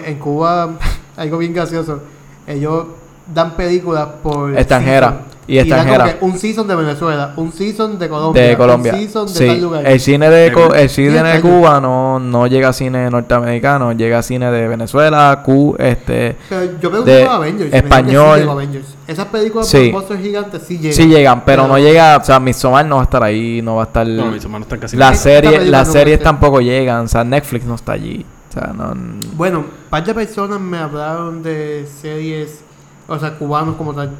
En 0.06 0.18
Cuba, 0.18 0.70
algo 1.16 1.39
bien 1.39 1.52
gracioso. 1.52 2.01
Ellos 2.47 2.86
dan 3.35 3.52
películas 3.52 4.09
por. 4.23 4.56
Extranjera. 4.56 5.20
Y 5.48 5.59
extranjera. 5.59 6.05
como 6.05 6.18
que 6.18 6.24
un 6.24 6.39
season 6.39 6.66
de 6.66 6.74
Venezuela, 6.74 7.32
un 7.36 7.52
season 7.52 7.98
de 7.98 8.09
Colombia, 8.09 8.43
de 8.43 8.56
Colombia. 8.56 8.93
un 8.94 8.98
season 8.98 9.27
de 9.27 9.32
sí, 9.32 9.47
tal 9.47 9.60
lugar. 9.62 9.86
el 9.86 10.01
cine 10.01 10.28
de 10.28 10.52
Co- 10.52 10.74
el 10.74 10.86
Y 10.86 10.89
cine 10.89 11.23
de. 11.23 11.40
Cuba 11.40 11.81
no, 11.81 12.18
no 12.18 12.47
llega 12.48 12.68
a 12.70 12.73
cine 12.73 13.09
norteamericano, 13.10 13.93
llega 13.93 14.18
a 14.18 14.23
cine 14.23 14.51
de 14.51 14.66
Venezuela, 14.68 15.43
Cu, 15.44 15.77
este 15.78 16.36
Pero 16.48 16.64
yo 16.81 16.89
pregunté 16.90 17.10
de 17.12 17.24
Avengers. 17.24 17.73
y 17.73 17.77
español. 17.77 18.40
sí 18.43 18.48
Avengers. 18.48 18.86
Esas 19.06 19.27
películas 19.27 19.68
Sí. 19.68 19.90
blockbusters 19.90 20.20
gigantes 20.20 20.62
sí 20.66 20.78
llegan. 20.78 20.93
sí 20.97 21.06
llegan, 21.06 21.44
pero 21.44 21.68
no 21.68 21.78
llega, 21.78 22.16
o 22.16 22.24
sea, 22.24 22.40
Midsommar 22.40 22.85
no 22.86 22.97
va 22.97 23.02
a 23.02 23.05
estar 23.05 23.23
ahí, 23.23 23.62
no 23.62 23.77
va 23.77 23.82
a 23.85 23.86
estar 23.86 24.05
No, 24.06 24.27
mis 24.32 24.43
hermanos 24.43 24.66
están 24.66 24.81
casi 24.81 24.97
las 24.97 25.20
series, 25.20 25.68
las 25.68 25.86
no 25.86 25.93
series 25.93 26.20
tampoco 26.20 26.60
llegan, 26.60 27.05
o 27.05 27.09
sea, 27.09 27.23
Netflix 27.23 27.64
no 27.66 27.77
está 27.77 27.93
allí. 27.93 28.27
O 28.51 28.52
sea, 28.52 28.73
no 28.73 28.94
Bueno, 29.36 29.59
un 29.60 29.66
par 29.90 30.02
de 30.05 30.12
personas 30.12 30.59
me 30.59 30.78
hablaron 30.78 31.40
de 31.43 31.86
series, 32.02 32.62
o 33.06 33.16
sea, 33.16 33.35
cubanos 33.39 33.77
como 33.77 33.94
tal. 33.94 34.10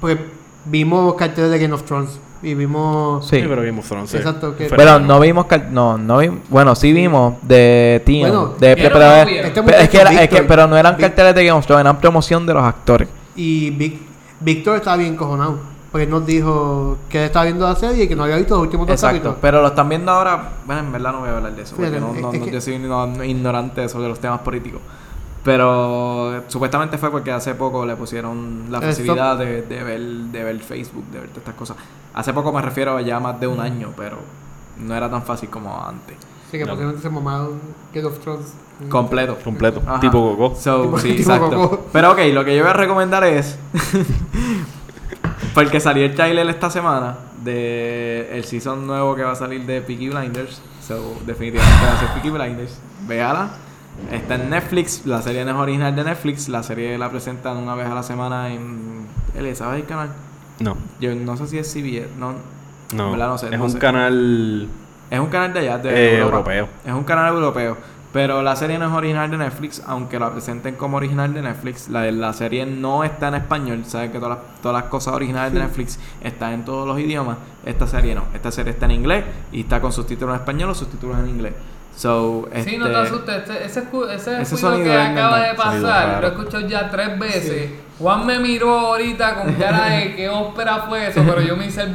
Porque 0.00 0.38
vimos 0.64 1.14
carteles 1.14 1.50
de 1.50 1.58
Game 1.58 1.74
of 1.74 1.82
Thrones 1.84 2.18
y 2.42 2.54
vimos. 2.54 3.26
Sí, 3.28 3.40
sí. 3.40 3.46
pero 3.48 3.62
of 3.80 3.88
Thrones. 3.88 4.10
sí. 4.10 4.16
Exacto, 4.16 4.56
que- 4.56 4.68
Bueno, 4.68 4.98
no 5.00 5.20
vimos 5.20 5.46
cal- 5.46 5.68
no, 5.72 5.98
no 5.98 6.18
vi- 6.18 6.30
bueno, 6.48 6.74
sí 6.74 6.92
vimos 6.92 7.34
de 7.42 8.02
Bueno, 8.06 8.54
de 8.58 8.74
¿vieron 8.74 8.92
pero? 8.92 9.12
Este 9.46 9.62
pero 9.62 9.78
es 9.78 9.88
que 9.88 9.98
era- 10.00 10.22
es 10.22 10.28
que 10.28 10.42
pero 10.42 10.66
no 10.66 10.76
eran 10.76 10.96
Vic- 10.96 11.02
carteles 11.02 11.34
de 11.34 11.44
Game 11.44 11.58
of 11.58 11.66
Thrones, 11.66 11.80
eran 11.82 11.98
promoción 11.98 12.46
de 12.46 12.54
los 12.54 12.62
actores. 12.64 13.08
Y 13.36 13.70
Vic- 13.70 14.00
Víctor 14.40 14.76
estaba 14.76 14.96
bien 14.96 15.16
cojonado. 15.16 15.70
Porque 15.90 16.04
él 16.04 16.10
nos 16.10 16.24
dijo 16.24 16.98
que 17.08 17.24
estaba 17.24 17.46
viendo 17.46 17.66
la 17.66 17.74
serie 17.74 18.04
y 18.04 18.08
que 18.08 18.14
no 18.14 18.22
había 18.22 18.36
visto 18.36 18.54
los 18.54 18.62
últimos 18.62 18.86
dos 18.86 18.94
Exacto, 18.94 19.12
capítulos. 19.16 19.38
pero 19.42 19.60
lo 19.60 19.66
están 19.66 19.88
viendo 19.88 20.12
ahora. 20.12 20.50
Bueno, 20.64 20.82
en 20.82 20.92
verdad 20.92 21.10
no 21.12 21.18
voy 21.18 21.30
a 21.30 21.36
hablar 21.36 21.52
de 21.56 21.62
eso, 21.62 21.74
porque 21.74 21.90
Fíjate, 21.90 22.00
no, 22.06 22.12
no- 22.20 22.32
es 22.32 22.38
no- 22.38 22.44
que- 22.46 22.52
yo 22.52 22.60
soy 22.60 22.74
igno- 22.74 23.24
ignorante 23.24 23.88
sobre 23.88 24.08
los 24.08 24.20
temas 24.20 24.38
políticos. 24.38 24.80
Pero 25.42 26.44
supuestamente 26.48 26.98
fue 26.98 27.10
porque 27.10 27.32
hace 27.32 27.54
poco 27.54 27.86
le 27.86 27.96
pusieron 27.96 28.66
la 28.70 28.80
facilidad 28.80 29.38
de, 29.38 29.62
de 29.62 29.82
ver, 29.82 30.00
de 30.00 30.44
ver 30.44 30.58
Facebook, 30.60 31.04
de 31.06 31.18
ver 31.20 31.28
todas 31.28 31.38
estas 31.42 31.54
cosas. 31.54 31.76
Hace 32.12 32.32
poco 32.34 32.52
me 32.52 32.60
refiero 32.60 32.96
a 32.96 33.00
ya 33.02 33.18
más 33.20 33.40
de 33.40 33.46
un 33.46 33.58
año, 33.60 33.92
pero 33.96 34.18
no 34.78 34.94
era 34.94 35.08
tan 35.10 35.22
fácil 35.22 35.48
como 35.48 35.82
antes. 35.82 36.16
Así 36.48 36.58
que 36.58 36.64
No. 36.64 36.70
posiblemente 36.72 37.02
se 37.02 37.10
mamaron 37.10 37.58
Game 37.94 38.06
of 38.06 38.18
Thrones. 38.18 38.52
Completo. 38.88 39.36
Completo. 39.42 39.80
Ajá. 39.86 40.00
Tipo 40.00 40.36
Coco. 40.36 40.54
So, 40.56 40.82
Tipo- 40.82 40.98
sí, 40.98 41.08
tipo 41.16 41.32
exacto. 41.32 41.86
Pero 41.92 42.12
ok, 42.12 42.18
lo 42.32 42.44
que 42.44 42.56
yo 42.56 42.62
voy 42.62 42.70
a 42.70 42.74
recomendar 42.74 43.24
es. 43.24 43.58
porque 45.54 45.80
salió 45.80 46.04
el 46.04 46.14
trailer 46.14 46.48
esta 46.48 46.70
semana 46.70 47.16
de 47.42 48.28
el 48.32 48.44
season 48.44 48.86
nuevo 48.86 49.14
que 49.14 49.22
va 49.22 49.32
a 49.32 49.36
salir 49.36 49.64
de 49.66 49.80
Peaky 49.80 50.08
Blinders. 50.10 50.60
So, 50.86 51.14
definitivamente 51.26 51.86
va 51.86 51.92
a 51.92 51.98
ser 52.00 52.08
Peaky 52.14 52.30
Blinders. 52.30 52.78
Véala. 53.06 53.50
Está 54.12 54.34
en 54.36 54.50
Netflix. 54.50 55.06
La 55.06 55.22
serie 55.22 55.44
no 55.44 55.50
es 55.52 55.56
original 55.56 55.94
de 55.94 56.04
Netflix. 56.04 56.48
La 56.48 56.62
serie 56.62 56.98
la 56.98 57.10
presentan 57.10 57.56
una 57.56 57.74
vez 57.74 57.86
a 57.86 57.94
la 57.94 58.02
semana 58.02 58.52
en. 58.52 59.06
¿sabes 59.54 59.80
el 59.80 59.86
canal? 59.86 60.10
No, 60.58 60.76
Yo 61.00 61.14
no 61.14 61.36
sé 61.36 61.46
si 61.46 61.58
es 61.58 61.72
CBS. 61.72 62.08
No, 62.18 62.34
no. 62.94 63.06
En 63.06 63.12
verdad 63.12 63.28
no 63.28 63.38
sé, 63.38 63.46
es 63.46 63.58
no 63.58 63.64
un 63.64 63.70
sé. 63.70 63.78
canal 63.78 64.68
es 65.10 65.18
un 65.18 65.26
canal 65.26 65.52
de 65.52 65.58
allá, 65.60 65.78
de 65.78 65.90
eh, 65.90 66.18
Europa. 66.18 66.54
europeo. 66.54 66.68
Es 66.86 66.92
un 66.92 67.04
canal 67.04 67.34
europeo. 67.34 67.76
Pero 68.12 68.42
la 68.42 68.56
serie 68.56 68.76
no 68.78 68.86
es 68.86 68.92
original 68.92 69.30
de 69.30 69.38
Netflix, 69.38 69.82
aunque 69.86 70.18
la 70.18 70.30
presenten 70.32 70.74
como 70.74 70.96
original 70.96 71.32
de 71.32 71.42
Netflix. 71.42 71.88
La, 71.88 72.10
la 72.10 72.32
serie 72.32 72.66
no 72.66 73.04
está 73.04 73.28
en 73.28 73.34
español. 73.34 73.84
Sabes 73.86 74.10
que 74.10 74.18
todas 74.18 74.38
las, 74.38 74.60
todas 74.62 74.82
las 74.82 74.90
cosas 74.90 75.14
originales 75.14 75.52
de 75.52 75.60
Netflix 75.60 75.98
están 76.20 76.52
en 76.52 76.64
todos 76.64 76.86
los 76.86 76.98
idiomas. 76.98 77.38
Esta 77.64 77.86
serie 77.86 78.14
no. 78.14 78.24
Esta 78.34 78.50
serie 78.50 78.72
está 78.72 78.86
en 78.86 78.92
inglés 78.92 79.24
y 79.52 79.60
está 79.60 79.80
con 79.80 79.92
subtítulos 79.92 80.34
en 80.34 80.40
español 80.40 80.70
o 80.70 80.74
subtítulos 80.74 81.18
en 81.20 81.28
inglés. 81.28 81.52
So, 82.00 82.48
Sí, 82.64 82.78
no 82.78 82.86
te 82.86 82.92
este, 82.92 83.02
asustes. 83.06 83.36
Este- 83.36 83.64
ese 83.66 83.82
ese, 84.14 84.40
ese 84.40 84.56
sonido 84.56 84.84
que 84.84 84.96
acaba 84.98 85.40
de 85.42 85.52
pasar, 85.54 86.22
lo 86.22 86.28
he 86.28 86.30
escuchado 86.30 86.66
ya 86.66 86.88
tres 86.88 87.18
veces. 87.18 87.70
Juan 87.98 88.24
me 88.24 88.38
miró 88.38 88.70
ahorita 88.78 89.34
con 89.34 89.52
cara 89.52 89.84
de 89.90 90.16
qué 90.16 90.26
ópera 90.30 90.86
fue 90.88 91.08
eso, 91.08 91.22
pero 91.26 91.42
yo 91.42 91.54
me 91.58 91.66
hice 91.66 91.82
el. 91.82 91.92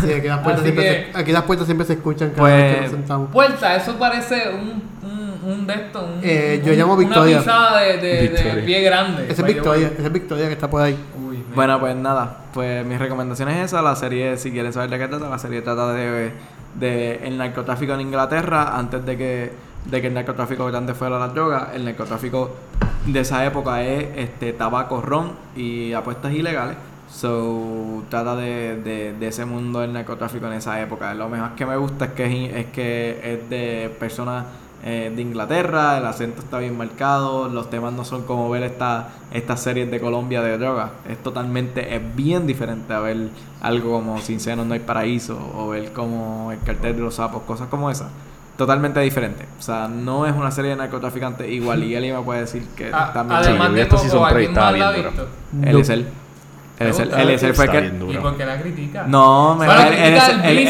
Sí, 0.00 0.12
aquí 0.12 0.26
las, 0.26 0.38
puertas 0.40 0.62
siempre 0.64 0.84
que- 0.84 1.12
se, 1.12 1.18
aquí 1.18 1.30
las 1.30 1.42
puertas 1.44 1.66
siempre 1.66 1.86
se 1.86 1.92
escuchan 1.92 2.30
cada 2.30 2.40
Pues- 2.42 2.52
vez 2.64 2.74
que 2.74 2.80
nos 2.80 2.90
sentamos. 2.90 3.30
Puerta, 3.30 3.76
eso 3.76 3.92
parece 3.96 4.42
un, 4.50 4.82
un, 5.08 5.52
un 5.52 5.66
de 5.68 5.74
estos. 5.74 6.02
Un, 6.02 6.20
Eh, 6.24 6.60
yo 6.64 6.72
un- 6.72 6.78
llamo 6.80 6.96
Victoria. 6.96 7.36
Una 7.36 7.44
pisada 7.44 7.80
de, 7.82 7.96
de, 7.98 8.08
de 8.08 8.28
Victoria. 8.28 8.64
pie 8.64 8.80
grande. 8.82 9.22
Esa 9.30 9.42
es 9.42 9.46
Victoria, 9.54 9.90
esa 9.96 10.06
es 10.08 10.12
Victoria 10.12 10.46
que 10.48 10.52
está 10.54 10.68
por 10.68 10.82
ahí. 10.82 10.98
Uy, 11.24 11.44
Bueno, 11.54 11.78
pues 11.78 11.94
nada. 11.94 12.38
pues 12.52 12.84
mi 12.84 12.96
recomendación 12.98 13.48
es 13.50 13.66
esa. 13.66 13.80
La 13.82 13.94
serie, 13.94 14.36
si 14.36 14.50
quieren 14.50 14.72
saber 14.72 14.90
de 14.90 14.98
qué 14.98 15.06
trata, 15.06 15.28
la 15.28 15.38
serie 15.38 15.62
trata 15.62 15.92
de, 15.92 16.32
de 16.78 17.26
el 17.26 17.38
narcotráfico 17.38 17.94
en 17.94 18.02
Inglaterra 18.02 18.76
antes 18.76 19.04
de 19.04 19.16
que, 19.16 19.52
de 19.84 20.00
que 20.00 20.06
el 20.08 20.14
narcotráfico 20.14 20.66
grande 20.66 20.94
fuera 20.94 21.18
la 21.18 21.28
droga. 21.28 21.70
El 21.74 21.84
narcotráfico 21.84 22.56
de 23.06 23.20
esa 23.20 23.44
época 23.44 23.82
es 23.82 24.08
este 24.16 24.52
tabaco, 24.52 25.00
ron 25.00 25.32
y 25.56 25.92
apuestas 25.92 26.32
ilegales. 26.32 26.76
So, 27.10 28.02
trata 28.08 28.34
de, 28.34 28.80
de, 28.82 29.12
de 29.12 29.26
ese 29.28 29.44
mundo 29.44 29.80
del 29.80 29.92
narcotráfico 29.92 30.46
en 30.46 30.54
esa 30.54 30.80
época. 30.80 31.14
Lo 31.14 31.28
mejor 31.28 31.54
que 31.54 31.66
me 31.66 31.76
gusta 31.76 32.06
es 32.06 32.10
que 32.12 32.24
es, 32.24 32.56
es 32.56 32.66
que 32.72 33.20
es 33.22 33.50
de 33.50 33.94
personas 34.00 34.46
eh, 34.86 35.10
de 35.14 35.22
Inglaterra, 35.22 35.96
el 35.96 36.04
acento 36.04 36.42
está 36.42 36.58
bien 36.58 36.76
marcado, 36.76 37.48
los 37.48 37.70
temas 37.70 37.94
no 37.94 38.04
son 38.04 38.22
como 38.24 38.50
ver 38.50 38.62
esta, 38.64 39.08
estas 39.32 39.60
series 39.62 39.90
de 39.90 39.98
Colombia 39.98 40.42
de 40.42 40.58
droga. 40.58 40.90
Es 41.08 41.22
totalmente, 41.22 41.96
es 41.96 42.02
bien 42.14 42.46
diferente 42.46 42.92
a 42.92 43.00
ver 43.00 43.30
algo 43.62 43.92
como 43.92 44.20
Sin 44.20 44.40
Senos 44.40 44.66
No 44.66 44.74
hay 44.74 44.80
Paraíso 44.80 45.38
o 45.56 45.68
ver 45.68 45.92
como 45.94 46.52
El 46.52 46.60
Cartel 46.60 46.96
de 46.96 47.02
los 47.02 47.14
Sapos, 47.14 47.42
cosas 47.44 47.68
como 47.68 47.90
esas. 47.90 48.08
Totalmente 48.58 49.00
diferente. 49.00 49.46
O 49.58 49.62
sea, 49.62 49.88
no 49.88 50.26
es 50.26 50.34
una 50.36 50.50
serie 50.50 50.70
de 50.72 50.76
narcotraficantes 50.76 51.50
igual. 51.50 51.82
Y 51.82 51.94
él 51.96 52.12
me 52.12 52.20
puede 52.22 52.40
decir 52.40 52.64
que 52.76 52.92
A- 52.92 53.12
también. 53.12 53.42
Sí, 53.42 53.48
además 53.48 53.72
de 53.72 53.82
esta 53.82 53.96
season 53.98 54.18
Coco, 54.20 54.34
tres, 54.34 54.36
¿alguien 54.36 54.50
estaba 54.52 54.70
más 54.70 54.78
la 54.78 54.88
ha 54.88 54.92
visto? 54.92 55.28
Él 55.62 55.78
es 55.78 55.88
él. 55.88 56.06
Él. 56.78 56.92
Fue 57.54 57.68
que. 57.68 57.92
¿Y 58.10 58.16
por 58.18 58.36
qué 58.36 58.44
la 58.44 58.60
critica? 58.60 59.04
No, 59.06 59.54
me 59.54 59.64
él 59.66 59.70
critica 59.86 60.16
es 60.16 60.28
el 60.28 60.44
el- 60.44 60.68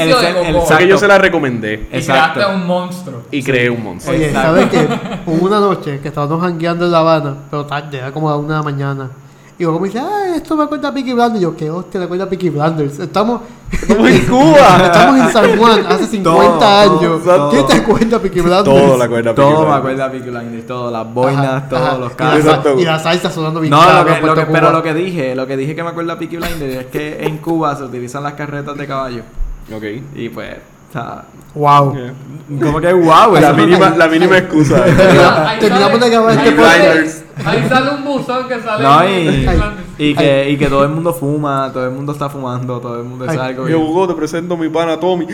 el- 0.49 0.57
Porque 0.69 0.87
yo 0.87 0.99
se 0.99 1.09
la 1.09 1.17
recomendé 1.19 1.89
Y 1.91 1.97
Exacto. 1.97 2.35
creaste 2.35 2.55
un 2.57 2.67
monstruo. 2.67 3.23
y 3.31 3.43
creé 3.43 3.71
un 3.71 3.83
monstruo. 3.83 4.15
Oye. 4.15 4.31
¿sabes 4.33 4.69
qué? 4.69 4.87
Hubo 5.27 5.47
una 5.47 5.61
noche 5.61 6.01
que 6.01 6.09
estábamos 6.09 6.43
jangueando 6.43 6.85
en 6.85 6.93
La 6.93 6.99
Habana, 6.99 7.35
pero 7.51 7.65
tarde, 7.65 7.99
era 7.99 8.13
como 8.13 8.29
a 8.29 8.33
la 8.33 8.37
una 8.37 8.49
de 8.49 8.55
la 8.59 8.63
mañana. 8.63 9.11
Y 9.57 9.63
luego 9.63 9.79
me 9.79 9.87
dice, 9.87 10.01
ah, 10.01 10.35
esto 10.35 10.57
me 10.57 10.65
acuerda 10.65 10.89
a 10.89 10.93
Peaky 10.93 11.13
Blinders. 11.13 11.37
Y 11.39 11.43
yo, 11.43 11.57
¿qué 11.57 11.71
hostia 11.71 12.01
le 12.01 12.07
acuerda 12.07 12.25
a 12.25 12.29
Peaky 12.29 12.51
Blinders? 12.51 12.99
Estamos, 12.99 13.41
Estamos 13.71 14.11
en 14.11 14.27
Cuba. 14.27 14.81
estamos 14.85 15.21
en 15.21 15.33
San 15.33 15.59
Juan 15.59 15.87
hace 15.87 16.07
50 16.07 16.59
Todo, 16.59 16.65
años. 16.65 17.23
todo, 17.25 17.51
¿Qué 17.51 17.57
todo. 17.59 17.67
te 17.67 17.75
acuerda 17.75 18.19
Peaky 18.19 18.41
Blinders? 18.41 18.65
Todo 18.65 18.97
la 18.99 19.09
cuerda 19.09 19.35
Todo 19.35 19.67
me 19.69 19.75
acuerda 19.75 20.05
a 20.07 20.11
Peaky 20.11 20.31
Blinders, 20.31 20.67
todo, 20.67 20.91
las 20.91 21.15
boinas, 21.15 21.47
Ajá, 21.47 21.69
todos 21.69 21.83
ajá. 21.89 21.99
los 21.99 22.13
Y 22.13 22.15
carros. 22.17 22.45
Exacto. 22.45 22.81
Y 22.81 22.85
la 22.85 22.99
salsa 22.99 23.31
sonando 23.31 23.61
bien 23.61 23.71
No, 23.71 23.79
cabrón, 23.81 23.99
lo 23.99 24.05
que, 24.05 24.11
lo 24.15 24.21
Puerto 24.21 24.47
que- 24.47 24.53
pero 24.53 24.73
lo 24.73 24.83
que 24.83 24.95
dije, 24.95 25.35
lo 25.37 25.47
que 25.47 25.57
dije 25.57 25.75
que 25.77 25.83
me 25.85 25.89
acuerda 25.91 26.13
a 26.15 26.19
Peaky 26.19 26.37
Blinders 26.37 26.75
es 26.77 26.87
que 26.87 27.25
en 27.25 27.39
Cuba 27.39 27.77
se 27.77 27.85
utilizan 27.85 28.23
las 28.25 28.35
carretas 28.35 28.77
de 28.77 28.87
caballo. 28.89 29.23
Ok. 29.73 29.85
Y 30.17 30.29
pues, 30.31 30.57
o 30.95 31.01
sea, 31.01 31.25
Wow. 31.55 31.97
como 32.61 32.81
que 32.81 32.93
wow, 32.93 33.35
La 33.41 33.53
mínima, 33.53 33.91
la 33.91 34.09
mínima 34.09 34.39
excusa. 34.39 34.83
Terminamos 35.61 35.99
sale- 36.01 36.05
de 36.05 36.11
grabar 36.11 36.33
este 36.39 36.51
podcast. 36.53 37.25
Ahí 37.47 37.69
sale 37.69 37.91
un 37.91 38.05
buzón 38.05 38.49
que 38.49 38.61
sale. 38.61 38.83
No, 38.83 39.05
y, 39.99 40.15
que, 40.15 40.51
y 40.51 40.57
que 40.57 40.67
todo 40.67 40.83
el 40.85 40.91
mundo 40.91 41.13
fuma, 41.15 41.71
todo 41.73 41.85
el 41.85 41.93
mundo 41.93 42.13
está 42.13 42.29
fumando, 42.29 42.81
todo 42.81 42.99
el 42.99 43.05
mundo 43.05 43.25
es 43.25 43.37
algo. 43.39 43.69
Yo, 43.69 43.79
Hugo, 43.81 44.09
te 44.09 44.15
presento 44.15 44.55
a 44.55 44.57
mi 44.57 44.69
pana 44.69 44.99
Tommy. 44.99 45.27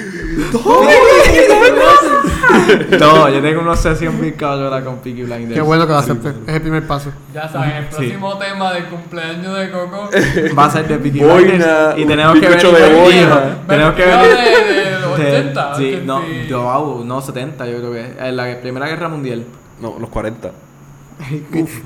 No, 3.00 3.28
yo 3.28 3.40
tengo 3.40 3.60
una 3.62 3.72
obsesión 3.72 4.20
bien 4.20 4.34
cabrona 4.34 4.82
con 4.84 4.96
Peaky 4.98 5.22
Blinders. 5.22 5.54
Qué 5.54 5.60
bueno 5.60 5.86
que 5.86 5.92
lo 5.92 5.98
aceptes. 5.98 6.34
Es 6.46 6.54
el 6.54 6.62
primer 6.62 6.86
paso. 6.86 7.10
Ya 7.34 7.48
saben, 7.48 7.70
el 7.70 7.84
próximo 7.86 8.38
tema 8.38 8.72
del 8.72 8.84
cumpleaños 8.86 9.56
de 9.58 9.70
Coco. 9.70 10.10
Va 10.58 10.64
a 10.64 10.70
ser 10.70 10.88
de 10.88 10.98
Peaky 10.98 11.20
Boina, 11.20 11.36
Blinders. 11.48 11.98
Y 11.98 12.04
tenemos 12.06 12.40
que 12.40 12.48
ver. 12.48 12.62
de 12.62 13.00
boina. 13.00 13.58
Tenemos 13.66 13.94
que 13.94 14.04
ver. 14.06 14.18
de, 14.20 14.74
de 14.90 15.00
los 15.00 15.18
80. 15.18 15.74
Sí, 15.76 16.02
no, 16.04 16.16
80. 16.18 16.46
yo, 16.48 16.62
wow, 16.62 17.04
no, 17.04 17.20
70, 17.20 17.66
yo 17.66 17.78
creo 17.78 17.92
que. 17.92 18.14
En 18.28 18.36
la 18.36 18.60
Primera 18.60 18.86
Guerra 18.88 19.08
Mundial. 19.08 19.44
No, 19.80 19.96
los 19.98 20.10
40. 20.10 20.50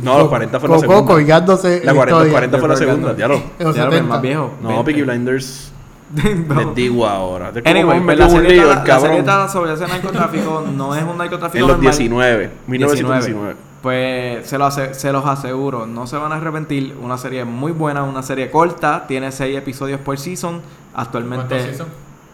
No, 0.03 0.19
los 0.19 0.29
40 0.29 0.61
fue 0.61 0.69
la 0.69 0.75
Coco 0.77 0.81
segunda. 0.89 1.13
colgándose 1.13 1.83
La 1.85 1.91
en 1.91 1.97
40, 1.97 2.11
historia. 2.27 2.33
40 2.33 2.59
fue 2.59 2.69
la 2.69 2.75
Yo 2.75 2.79
segunda, 2.79 3.17
ya 3.17 3.29
lo. 3.29 3.35
Los 3.59 3.75
Ya 3.75 3.85
lo 3.85 3.91
ves, 3.91 3.99
70. 3.99 4.03
más 4.05 4.23
viejo. 4.23 4.51
No, 4.63 4.85
Peaky. 4.85 5.03
Blinders. 5.03 5.73
No. 6.49 6.55
Les 6.55 6.75
digo 6.75 7.07
ahora. 7.07 7.49
Es 7.55 7.63
como 7.63 7.69
Anyway, 7.71 8.01
me 8.01 8.07
pues 8.07 8.19
la 8.19 8.29
serie, 8.31 8.51
lío, 8.51 8.63
el 8.63 8.69
la 8.87 9.01
serie 9.01 9.25
sobre 9.49 9.73
ese 9.75 9.87
narcotráfico, 9.87 10.65
no 10.77 10.95
es 10.95 11.03
un 11.03 11.19
narcotráfico 11.19 11.65
En 11.65 11.69
los 11.69 11.77
normal. 11.79 11.93
19. 11.97 12.51
1919. 12.67 13.57
Pues 13.83 14.47
se, 14.49 14.57
lo 14.57 14.65
hace- 14.67 14.95
se 14.95 15.13
los 15.13 15.27
aseguro, 15.27 15.87
no 15.87 16.07
se 16.07 16.17
van 16.17 16.33
a 16.33 16.37
arrepentir. 16.37 16.97
Una 17.03 17.19
serie 17.19 17.45
muy 17.45 17.73
buena, 17.73 18.03
una 18.03 18.23
serie 18.23 18.51
corta, 18.51 19.07
tiene 19.07 19.31
6 19.33 19.57
episodios 19.59 20.01
por 20.01 20.17
season. 20.19 20.63
Actualmente 20.95 21.49
¿Cuántos 21.49 21.69
season? 21.71 21.89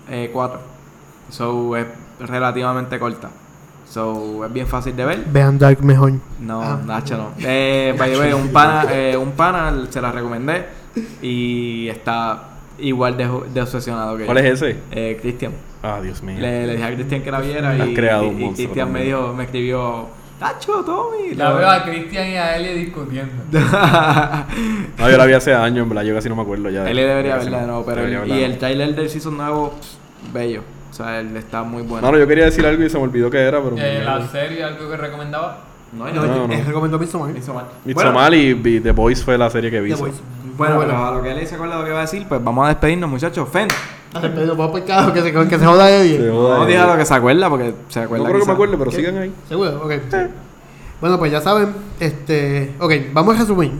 eh, 0.08 0.30
4. 0.32 0.60
So 1.30 1.76
es 1.76 1.86
relativamente 2.20 2.98
corta. 2.98 3.30
So 3.88 4.44
es 4.44 4.52
bien 4.52 4.66
fácil 4.68 4.94
de 4.94 5.04
ver. 5.04 5.24
Vean 5.32 5.58
Dark 5.58 5.82
mejor. 5.82 6.12
No, 6.38 6.62
Ah. 6.62 6.78
Nacho 6.86 7.16
no. 7.16 7.30
Eh, 7.38 7.94
by 7.98 8.12
the 8.12 8.18
way, 8.18 8.32
un 8.32 8.48
pana, 8.52 8.84
eh, 8.92 9.16
un 9.16 9.32
pana 9.32 9.72
se 9.90 10.00
la 10.00 10.12
recomendé 10.12 10.66
y 11.22 11.88
está 11.88 12.49
igual 12.80 13.16
de, 13.16 13.28
de 13.52 13.60
obsesionado 13.62 14.16
que 14.16 14.24
¿Cuál 14.24 14.38
yo. 14.38 14.44
es 14.44 14.62
ese? 14.62 14.76
Eh, 14.92 15.18
Cristian. 15.20 15.52
Ah, 15.82 16.00
Dios 16.02 16.22
mío. 16.22 16.36
Le, 16.38 16.66
le 16.66 16.72
dije 16.74 16.84
a 16.84 16.94
Cristian 16.94 17.22
que 17.22 17.30
la 17.30 17.40
viera 17.40 17.70
Has 17.70 17.88
y, 17.88 17.94
creado 17.94 18.24
y- 18.24 18.28
un 18.28 18.40
y 18.40 18.44
monstruo 18.44 18.54
Cristian 18.68 18.92
me 18.92 19.02
dijo, 19.04 19.32
me 19.34 19.44
escribió, 19.44 20.06
Nacho, 20.40 20.72
Tommy. 20.84 21.34
La 21.34 21.52
veo 21.52 21.68
a 21.70 21.84
Cristian 21.84 22.28
y 22.28 22.36
a 22.36 22.56
Eli 22.56 22.84
discutiendo. 22.84 23.32
No, 24.98 25.08
yo 25.10 25.16
la 25.16 25.26
vi 25.26 25.32
hace 25.32 25.54
años, 25.54 25.82
en 25.84 25.88
verdad. 25.88 26.02
Yo 26.04 26.14
casi 26.14 26.28
no 26.28 26.36
me 26.36 26.42
acuerdo 26.42 26.68
ya. 26.70 26.88
Él 26.88 26.96
debería 26.96 27.34
Casi 27.36 27.46
verla 27.46 27.60
de 27.60 27.66
nuevo, 27.66 27.84
pero 27.84 28.02
debería 28.02 28.22
el- 28.22 28.30
y 28.30 28.38
de 28.40 28.44
el 28.44 28.58
trailer 28.58 28.94
del 28.94 29.08
season 29.10 29.36
nuevo, 29.36 29.70
pff, 29.78 30.32
bello. 30.34 30.62
O 30.90 30.92
sea, 30.92 31.20
él 31.20 31.36
está 31.36 31.62
muy 31.62 31.82
bueno. 31.82 32.06
No, 32.06 32.12
no, 32.12 32.18
yo 32.18 32.26
quería 32.26 32.44
decir 32.44 32.66
algo 32.66 32.82
y 32.84 32.90
se 32.90 32.98
me 32.98 33.04
olvidó 33.04 33.30
que 33.30 33.38
era, 33.38 33.62
pero. 33.62 33.76
Eh, 33.78 34.02
la 34.04 34.26
serie, 34.28 34.62
algo 34.64 34.90
que 34.90 34.96
recomendaba. 34.96 35.60
No, 35.92 36.06
No, 36.12 36.26
No, 36.26 36.46
no. 36.48 36.52
Él 36.54 36.64
recomendó 36.66 36.98
Midsommar. 36.98 37.30
mal. 37.54 37.64
Midsommar 37.84 38.34
y 38.34 38.50
y 38.64 38.80
The 38.80 38.92
Boys 38.92 39.24
fue 39.24 39.38
la 39.38 39.48
serie 39.50 39.70
que 39.70 39.80
vi. 39.80 39.90
The 39.90 39.96
Voice. 39.96 40.20
Bueno, 40.60 40.78
pero 40.78 40.94
a 40.94 41.10
lo 41.12 41.22
que 41.22 41.32
él 41.32 41.46
se 41.46 41.54
acuerda 41.54 41.76
de 41.76 41.80
lo 41.80 41.86
que 41.86 41.92
va 41.92 41.98
a 42.00 42.02
decir, 42.02 42.26
pues 42.28 42.44
vamos 42.44 42.66
a 42.66 42.68
despedirnos, 42.68 43.08
muchachos. 43.08 43.48
Fen. 43.48 43.66
Pedro, 44.12 44.56
vamos 44.56 44.78
carajo, 44.82 45.10
que 45.10 45.22
se, 45.22 45.32
que 45.32 45.58
se 45.58 45.64
joda 45.64 45.86
de 45.86 46.18
Se 46.18 46.30
joda 46.30 46.58
No 46.58 46.66
diga 46.66 46.86
lo 46.86 46.98
que 46.98 47.06
se 47.06 47.14
acuerda, 47.14 47.48
porque 47.48 47.74
se 47.88 48.00
acuerda. 48.00 48.24
No 48.24 48.30
creo 48.30 48.40
que 48.42 48.46
me 48.46 48.52
acuerde, 48.52 48.76
pero 48.76 48.90
¿Qué? 48.90 48.96
sigan 48.96 49.16
ahí. 49.16 49.32
¿Seguro? 49.48 49.82
Ok. 49.82 49.92
Bueno, 51.00 51.18
pues 51.18 51.32
ya 51.32 51.40
saben, 51.40 51.72
este... 51.98 52.74
Ok, 52.78 52.92
vamos 53.10 53.36
a 53.36 53.38
resumir. 53.38 53.72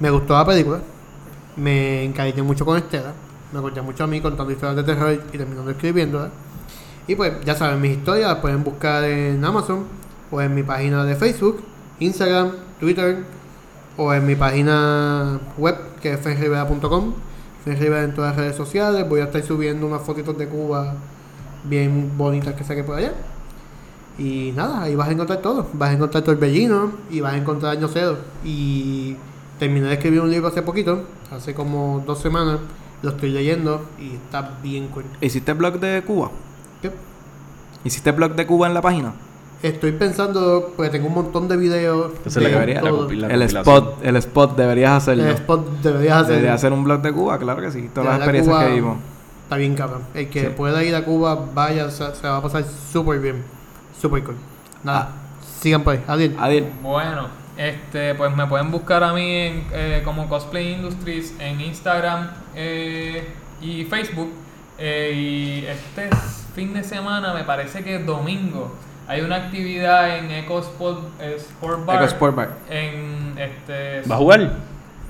Me 0.00 0.10
gustó 0.10 0.34
la 0.34 0.44
película. 0.44 0.80
Me 1.54 2.02
encariñé 2.02 2.42
mucho 2.42 2.64
con 2.64 2.78
Estela. 2.78 3.12
Me 3.52 3.60
acordé 3.60 3.80
mucho 3.80 4.02
a 4.02 4.08
mí 4.08 4.20
contando 4.20 4.52
historias 4.52 4.74
de 4.74 4.82
terror 4.82 5.12
y 5.32 5.38
terminando 5.38 5.70
escribiéndolas. 5.70 6.30
Y 7.06 7.14
pues 7.14 7.32
ya 7.44 7.54
saben, 7.54 7.80
mis 7.80 7.98
historias 7.98 8.28
las 8.28 8.40
pueden 8.40 8.64
buscar 8.64 9.04
en 9.04 9.44
Amazon 9.44 9.84
o 10.32 10.40
en 10.40 10.52
mi 10.52 10.64
página 10.64 11.04
de 11.04 11.14
Facebook, 11.14 11.62
Instagram, 12.00 12.50
Twitter 12.80 13.18
o 13.96 14.12
en 14.14 14.26
mi 14.26 14.34
página 14.34 15.40
web 15.58 15.76
que 16.00 16.12
es 16.14 16.20
fenrivera.com. 16.20 17.14
Fenrivera 17.64 18.04
en 18.04 18.14
todas 18.14 18.30
las 18.30 18.44
redes 18.44 18.56
sociales. 18.56 19.08
Voy 19.08 19.20
a 19.20 19.24
estar 19.24 19.42
subiendo 19.42 19.86
unas 19.86 20.02
fotitos 20.02 20.36
de 20.36 20.48
Cuba 20.48 20.94
bien 21.64 22.12
bonitas 22.16 22.54
que 22.54 22.64
saqué 22.64 22.82
por 22.82 22.96
allá. 22.96 23.12
Y 24.18 24.52
nada, 24.54 24.82
ahí 24.82 24.94
vas 24.94 25.08
a 25.08 25.12
encontrar 25.12 25.40
todo. 25.40 25.68
Vas 25.72 25.90
a 25.90 25.92
encontrar 25.94 26.24
Torbellino 26.24 26.92
y 27.10 27.20
vas 27.20 27.34
a 27.34 27.36
encontrar 27.36 27.76
Año 27.76 27.88
Cero. 27.88 28.18
Y 28.44 29.16
terminé 29.58 29.86
de 29.86 29.94
escribir 29.94 30.20
un 30.20 30.30
libro 30.30 30.48
hace 30.48 30.62
poquito, 30.62 31.04
hace 31.30 31.54
como 31.54 32.02
dos 32.06 32.20
semanas. 32.20 32.58
Lo 33.02 33.10
estoy 33.10 33.30
leyendo 33.30 33.86
y 33.98 34.14
está 34.14 34.58
bien 34.62 34.88
cool. 34.88 35.04
¿Hiciste 35.20 35.52
blog 35.54 35.80
de 35.80 36.02
Cuba? 36.02 36.30
¿Qué? 36.80 36.92
¿Hiciste 37.84 38.12
blog 38.12 38.34
de 38.34 38.46
Cuba 38.46 38.68
en 38.68 38.74
la 38.74 38.82
página? 38.82 39.14
Estoy 39.62 39.92
pensando, 39.92 40.72
pues 40.76 40.90
tengo 40.90 41.06
un 41.06 41.14
montón 41.14 41.46
de 41.46 41.56
videos. 41.56 42.10
Entonces 42.16 42.34
de 42.34 42.40
la, 42.50 42.58
debería- 42.60 42.82
la, 42.82 43.26
el 43.34 43.42
spot, 43.42 44.04
el 44.04 44.16
spot 44.16 44.56
deberías 44.56 44.90
hacerlo. 44.92 45.24
El 45.24 45.30
spot 45.34 45.80
deberías 45.82 46.16
hacer. 46.22 46.28
Deberías 46.34 46.54
hacer 46.56 46.72
un 46.72 46.82
blog 46.84 47.00
de 47.02 47.12
Cuba, 47.12 47.38
claro 47.38 47.62
que 47.62 47.70
sí. 47.70 47.88
Todas 47.94 48.08
las 48.10 48.16
experiencias 48.18 48.56
Cuba 48.56 48.66
que 48.68 48.74
vimos. 48.74 48.96
Está 49.44 49.56
bien 49.56 49.74
cabrón. 49.76 50.02
El 50.14 50.28
que 50.30 50.40
Sí. 50.40 50.46
pueda 50.56 50.82
ir 50.82 50.94
a 50.96 51.04
Cuba, 51.04 51.38
vaya, 51.54 51.90
se, 51.90 52.12
se 52.14 52.26
va 52.26 52.38
a 52.38 52.42
pasar 52.42 52.64
súper 52.92 53.20
bien. 53.20 53.44
Súper 54.00 54.24
cool. 54.24 54.34
Nada, 54.82 55.10
sigan 55.60 55.84
por 55.84 55.94
ahí. 55.94 56.02
Adiós. 56.08 56.32
Adiel. 56.40 56.66
Bueno, 56.82 57.28
este, 57.56 58.14
pues 58.16 58.34
me 58.34 58.46
pueden 58.48 58.70
buscar 58.72 59.04
a 59.04 59.12
mí 59.12 59.30
en, 59.36 59.66
eh, 59.72 60.02
como 60.04 60.28
Cosplay 60.28 60.72
Industries 60.72 61.34
en 61.38 61.60
Instagram 61.60 62.30
eh, 62.56 63.28
y 63.60 63.84
Facebook. 63.84 64.30
Eh, 64.78 65.12
y 65.14 65.66
este 65.66 66.08
fin 66.56 66.74
de 66.74 66.82
semana, 66.82 67.32
me 67.32 67.44
parece 67.44 67.84
que 67.84 67.96
es 67.96 68.04
domingo, 68.06 68.72
hay 69.08 69.20
una 69.20 69.36
actividad 69.36 70.18
en 70.18 70.30
Eco 70.30 70.60
Sport, 70.60 71.00
eh, 71.20 71.36
Sport 71.38 71.84
Bar. 71.86 71.96
Eco 71.96 72.04
Sport 72.06 72.34
Bar. 72.36 72.48
En 72.70 73.34
este. 73.38 74.02
¿Va 74.10 74.14
a 74.14 74.18
jugar? 74.18 74.50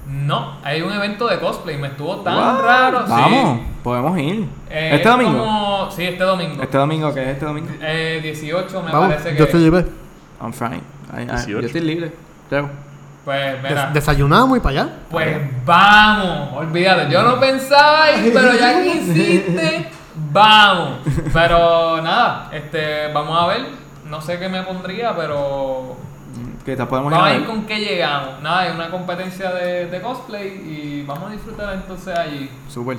No, 0.08 0.56
hay 0.64 0.82
un 0.82 0.92
evento 0.92 1.28
de 1.28 1.38
cosplay. 1.38 1.78
Me 1.78 1.88
estuvo 1.88 2.16
tan 2.16 2.58
raro. 2.62 3.06
sí. 3.06 3.12
Vamos, 3.12 3.60
podemos 3.84 4.18
ir. 4.18 4.46
Eh, 4.68 4.90
¿Este 4.94 4.96
es 4.96 5.04
domingo? 5.04 5.38
como- 5.38 5.90
sí, 5.90 6.04
este 6.04 6.24
domingo. 6.24 6.62
¿Este 6.62 6.76
domingo 6.78 7.14
qué 7.14 7.22
es 7.22 7.28
este 7.28 7.44
domingo? 7.46 7.68
Eh, 7.80 8.20
18 8.22 8.82
me 8.82 8.90
Vamos, 8.92 9.08
parece 9.10 9.30
que. 9.32 9.38
yo 9.38 9.44
estoy 9.44 9.60
libre. 9.62 9.86
I'm 10.40 10.52
fine. 10.52 10.80
18. 11.16 11.48
yo 11.60 11.66
estoy 11.66 11.80
libre. 11.82 12.12
Creo. 12.48 12.68
Pues 13.24 13.62
mira. 13.62 13.84
Des- 13.86 13.94
desayunamos 13.94 14.58
y 14.58 14.60
para 14.60 14.82
allá. 14.82 14.92
Pues 15.08 15.36
vamos, 15.64 16.48
olvídate, 16.56 17.12
yo 17.12 17.22
no 17.22 17.38
pensaba 17.38 18.10
ir, 18.12 18.32
pero 18.32 18.52
ya 18.54 18.82
que 18.82 18.88
insiste, 18.96 19.88
vamos. 20.14 20.98
Pero 21.32 22.00
nada, 22.02 22.48
este, 22.52 23.12
vamos 23.12 23.40
a 23.40 23.46
ver, 23.46 23.66
no 24.08 24.20
sé 24.20 24.38
qué 24.38 24.48
me 24.48 24.62
pondría, 24.62 25.14
pero 25.16 25.96
quizás 26.64 26.86
podemos 26.86 27.12
ir 27.12 27.16
a 27.16 27.20
Vamos 27.20 27.32
a 27.32 27.34
ir 27.34 27.40
ver. 27.40 27.50
con 27.50 27.64
qué 27.64 27.78
llegamos. 27.80 28.40
Nada, 28.42 28.66
es 28.68 28.74
una 28.74 28.90
competencia 28.90 29.50
de, 29.52 29.86
de 29.86 30.00
cosplay 30.00 30.48
y 30.48 31.04
vamos 31.06 31.30
a 31.30 31.32
disfrutar 31.32 31.74
entonces 31.74 32.16
allí. 32.16 32.50
Súper. 32.68 32.98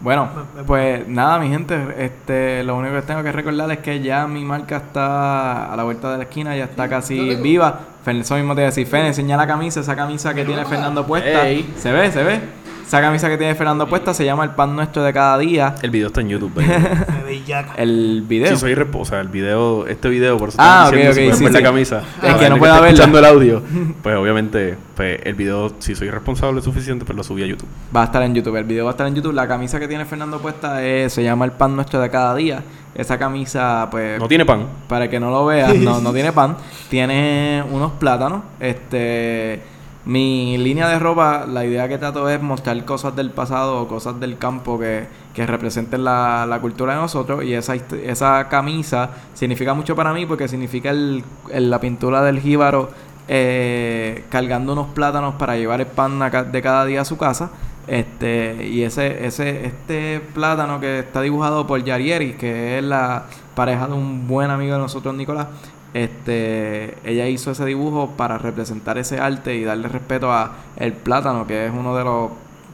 Bueno, 0.00 0.28
pues 0.64 1.08
nada, 1.08 1.40
mi 1.40 1.48
gente, 1.48 1.76
este, 1.98 2.62
lo 2.62 2.76
único 2.76 2.94
que 2.94 3.02
tengo 3.02 3.20
que 3.24 3.32
recordar 3.32 3.68
es 3.72 3.78
que 3.78 4.00
ya 4.00 4.28
mi 4.28 4.44
marca 4.44 4.76
está 4.76 5.72
a 5.72 5.76
la 5.76 5.82
vuelta 5.82 6.12
de 6.12 6.18
la 6.18 6.22
esquina, 6.22 6.54
ya 6.56 6.64
está 6.66 6.88
casi 6.88 7.34
viva. 7.34 7.80
Eso 8.06 8.36
mismo 8.36 8.54
te 8.54 8.60
iba 8.60 8.68
a 8.68 8.70
decir, 8.70 8.86
Fen, 8.86 9.06
enseña 9.06 9.36
la 9.36 9.46
camisa, 9.48 9.80
esa 9.80 9.96
camisa 9.96 10.32
que 10.34 10.44
tiene 10.44 10.64
Fernando 10.64 11.04
puesta. 11.04 11.48
Ey. 11.48 11.74
¿Se 11.76 11.90
ve? 11.90 12.12
¿Se 12.12 12.22
ve? 12.22 12.40
Esa 12.88 13.02
camisa 13.02 13.28
que 13.28 13.36
tiene 13.36 13.54
Fernando 13.54 13.86
puesta 13.86 14.14
se 14.14 14.24
llama 14.24 14.44
El 14.44 14.50
Pan 14.52 14.74
Nuestro 14.74 15.02
de 15.02 15.12
Cada 15.12 15.36
Día. 15.36 15.74
El 15.82 15.90
video 15.90 16.06
está 16.06 16.22
en 16.22 16.30
YouTube. 16.30 16.52
El 17.76 18.22
video. 18.22 18.48
Sí, 18.48 18.56
soy 18.56 18.74
sea, 19.04 19.20
el 19.20 19.28
video, 19.28 19.86
este 19.86 20.08
video, 20.08 20.38
por 20.38 20.48
eso 20.48 20.56
Ah, 20.58 20.84
estaba 20.86 20.88
ok, 20.88 20.94
diciendo, 20.94 21.12
si 21.14 21.20
ok, 21.20 21.24
pueden 21.26 21.38
sí, 21.38 21.46
sí. 21.46 21.52
la 21.52 21.68
camisa. 21.68 21.98
El 21.98 22.04
Para 22.32 22.38
que 22.38 22.48
no 22.48 22.54
está 22.56 22.72
verla. 22.72 22.88
escuchando 22.88 23.18
el 23.18 23.24
audio, 23.26 23.62
pues 24.02 24.16
obviamente, 24.16 24.78
pues 24.96 25.20
el 25.22 25.34
video, 25.34 25.70
si 25.80 25.94
soy 25.94 26.08
responsable 26.08 26.62
suficiente, 26.62 27.04
pues 27.04 27.14
lo 27.14 27.22
subí 27.22 27.42
a 27.42 27.46
YouTube. 27.46 27.68
Va 27.94 28.00
a 28.00 28.04
estar 28.06 28.22
en 28.22 28.34
YouTube, 28.34 28.56
el 28.56 28.64
video 28.64 28.86
va 28.86 28.92
a 28.92 28.94
estar 28.94 29.06
en 29.06 29.14
YouTube. 29.14 29.34
La 29.34 29.46
camisa 29.46 29.78
que 29.78 29.86
tiene 29.86 30.06
Fernando 30.06 30.38
puesta 30.40 30.82
es- 30.82 31.12
se 31.12 31.22
llama 31.22 31.44
El 31.44 31.52
Pan 31.52 31.76
Nuestro 31.76 32.00
de 32.00 32.08
Cada 32.08 32.34
Día. 32.34 32.62
Esa 32.94 33.18
camisa, 33.18 33.86
pues, 33.90 34.18
No 34.18 34.28
tiene 34.28 34.46
pan. 34.46 34.66
para 34.88 35.04
el 35.04 35.10
que 35.10 35.20
no 35.20 35.30
lo 35.30 35.44
vea, 35.44 35.74
no, 35.74 36.00
no 36.00 36.10
tiene 36.14 36.32
pan. 36.32 36.56
Tiene 36.88 37.62
unos 37.70 37.92
plátanos. 37.92 38.44
Este. 38.58 39.76
Mi 40.08 40.56
línea 40.56 40.88
de 40.88 40.98
ropa, 40.98 41.44
la 41.46 41.66
idea 41.66 41.86
que 41.86 41.98
trato 41.98 42.30
es 42.30 42.40
mostrar 42.40 42.82
cosas 42.86 43.14
del 43.14 43.30
pasado 43.30 43.82
o 43.82 43.88
cosas 43.88 44.18
del 44.18 44.38
campo 44.38 44.78
que, 44.78 45.06
que 45.34 45.46
representen 45.46 46.02
la, 46.02 46.46
la 46.48 46.60
cultura 46.60 46.94
de 46.94 47.00
nosotros. 47.02 47.44
Y 47.44 47.52
esa, 47.52 47.74
esa 47.74 48.48
camisa 48.48 49.10
significa 49.34 49.74
mucho 49.74 49.94
para 49.94 50.14
mí 50.14 50.24
porque 50.24 50.48
significa 50.48 50.88
el, 50.88 51.22
la 51.52 51.78
pintura 51.78 52.22
del 52.22 52.40
jíbaro 52.40 52.88
eh, 53.28 54.24
cargando 54.30 54.72
unos 54.72 54.86
plátanos 54.94 55.34
para 55.34 55.58
llevar 55.58 55.82
el 55.82 55.86
pan 55.88 56.18
de 56.52 56.62
cada 56.62 56.86
día 56.86 57.02
a 57.02 57.04
su 57.04 57.18
casa. 57.18 57.50
Este, 57.86 58.66
y 58.66 58.84
ese, 58.84 59.26
ese, 59.26 59.66
este 59.66 60.20
plátano 60.20 60.80
que 60.80 61.00
está 61.00 61.20
dibujado 61.20 61.66
por 61.66 61.84
Yarieri, 61.84 62.32
que 62.32 62.78
es 62.78 62.84
la 62.84 63.24
pareja 63.54 63.86
de 63.86 63.92
un 63.92 64.26
buen 64.26 64.50
amigo 64.50 64.72
de 64.72 64.78
nosotros, 64.78 65.14
Nicolás, 65.14 65.48
este, 65.94 66.94
ella 67.04 67.26
hizo 67.28 67.50
ese 67.50 67.64
dibujo 67.64 68.10
para 68.16 68.38
representar 68.38 68.98
ese 68.98 69.18
arte 69.20 69.54
y 69.56 69.64
darle 69.64 69.88
respeto 69.88 70.30
a 70.32 70.52
el 70.76 70.92
plátano, 70.92 71.46
que 71.46 71.66
es 71.66 71.72
uno 71.72 71.96
de 71.96 72.04
los 72.04 72.30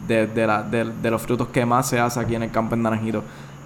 de, 0.07 0.27
de 0.27 0.47
la- 0.47 0.63
de- 0.63 0.93
de 1.03 1.11
los 1.11 1.23
frutos 1.23 1.49
que 1.49 1.65
más 1.65 1.89
se 1.89 1.99
hace 1.99 2.21
aquí 2.21 2.35
en 2.35 2.43
el 2.43 2.51
campo 2.51 2.75
en 2.75 2.83
Naranjito. 2.83 3.23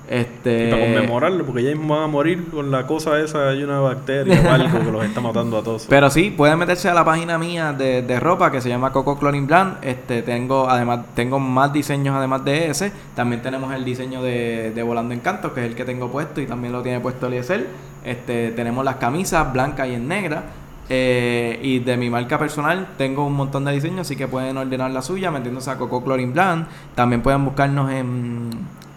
Este, 0.09 0.69
Y 0.69 0.71
para 0.71 0.83
conmemorarlo, 0.85 1.45
porque 1.45 1.63
ya 1.63 1.71
mismo 1.71 1.95
van 1.95 2.05
a 2.05 2.07
morir 2.07 2.47
con 2.51 2.71
la 2.71 2.87
cosa 2.87 3.21
esa, 3.21 3.51
hay 3.51 3.63
una 3.63 3.81
bacteria 3.81 4.41
o 4.43 4.51
algo 4.51 4.79
que 4.79 4.91
los 4.91 5.05
está 5.05 5.21
matando 5.21 5.59
a 5.59 5.63
todos. 5.63 5.85
Pero 5.91 6.09
sí, 6.09 6.31
pueden 6.35 6.59
meterse 6.59 6.89
a 6.89 6.95
la 6.95 7.05
página 7.05 7.37
mía 7.39 7.75
de, 7.75 8.01
de 8.01 8.19
ropa 8.21 8.51
que 8.51 8.63
se 8.63 8.71
llama 8.71 8.91
Coco 8.91 9.19
Clothing 9.19 9.47
Brand. 9.47 9.77
Este, 9.85 10.23
tengo, 10.23 10.71
además, 10.71 11.01
tengo 11.15 11.39
más 11.39 11.73
diseños 11.75 12.15
además 12.17 12.43
de 12.45 12.71
ese. 12.71 12.91
También 13.15 13.43
tenemos 13.43 13.75
el 13.75 13.85
diseño 13.85 14.23
de, 14.23 14.71
de 14.75 14.83
Volando 14.83 15.13
Encanto, 15.13 15.53
que 15.53 15.61
es 15.61 15.67
el 15.67 15.75
que 15.75 15.85
tengo 15.85 16.09
puesto 16.11 16.41
y 16.41 16.47
también 16.47 16.73
lo 16.73 16.81
tiene 16.83 17.01
puesto 17.01 17.27
Eliezer. 17.27 17.67
Este, 18.05 18.51
tenemos 18.53 18.85
las 18.85 18.97
camisas 18.97 19.53
blancas 19.53 19.89
y 19.89 19.95
en 19.95 20.09
negra. 20.09 20.45
Eh, 20.91 21.61
y 21.63 21.81
de 21.81 21.99
mi 21.99 22.09
marca 22.09 22.39
personal 22.39 22.89
tengo 22.97 23.27
un 23.27 23.35
montón 23.35 23.67
de 23.67 23.73
diseños, 23.73 24.01
así 24.01 24.17
que 24.17 24.27
pueden 24.27 24.57
ordenar 24.57 24.91
la 24.91 25.03
suya 25.03 25.31
metiéndose 25.31 25.71
a 25.71 25.77
Coco 25.77 26.03
Clothing 26.03 26.33
Brand. 26.33 26.67
También 26.95 27.23
pueden 27.23 27.45
buscarnos 27.45 27.91
en, 27.93 28.51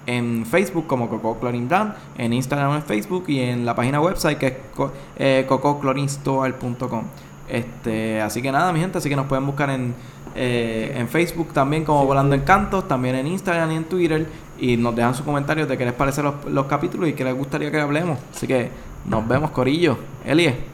en 0.06 0.45
Facebook 0.45 0.88
como 0.88 1.10
Coco 1.10 1.40
Clothing 1.40 1.68
Brand, 1.68 1.94
en 2.18 2.34
Instagram 2.34 2.76
en 2.76 2.84
Facebook 2.84 3.26
y 3.28 3.40
en 3.40 3.65
la 3.65 3.76
página 3.76 3.99
website 3.99 4.38
que 4.38 4.48
es 4.48 4.53
eh, 5.18 5.45
cococlothingstore.com. 5.48 7.03
Este, 7.49 8.22
así 8.22 8.41
que 8.41 8.52
nada, 8.52 8.72
mi 8.72 8.80
gente, 8.80 8.98
así 8.98 9.10
que 9.10 9.15
nos 9.18 9.26
pueden 9.26 9.45
buscar 9.45 9.69
en, 9.69 9.94
eh, 10.36 10.95
en 10.95 11.10
Facebook 11.10 11.52
también 11.52 11.84
como 11.84 12.06
Volando 12.06 12.34
Encantos, 12.34 12.88
también 12.88 13.15
en 13.15 13.28
Instagram 13.28 13.72
y 13.72 13.76
en 13.76 13.84
Twitter 13.84 14.28
y 14.57 14.78
nos 14.78 14.95
dejan 14.95 15.14
sus 15.14 15.26
comentarios 15.26 15.68
de 15.68 15.78
qué 15.78 15.84
les 15.84 15.94
parecen 15.94 16.23
los, 16.23 16.45
los 16.45 16.68
capítulos 16.68 17.10
y 17.10 17.14
qué 17.14 17.26
les 17.26 17.36
gustaría 17.36 17.69
que 17.69 17.80
hablemos. 17.82 18.18
Así 18.34 18.48
que 18.48 18.69
nos 19.06 19.28
vemos, 19.28 19.52
Corillo. 19.52 19.98
Elie. 20.26 20.72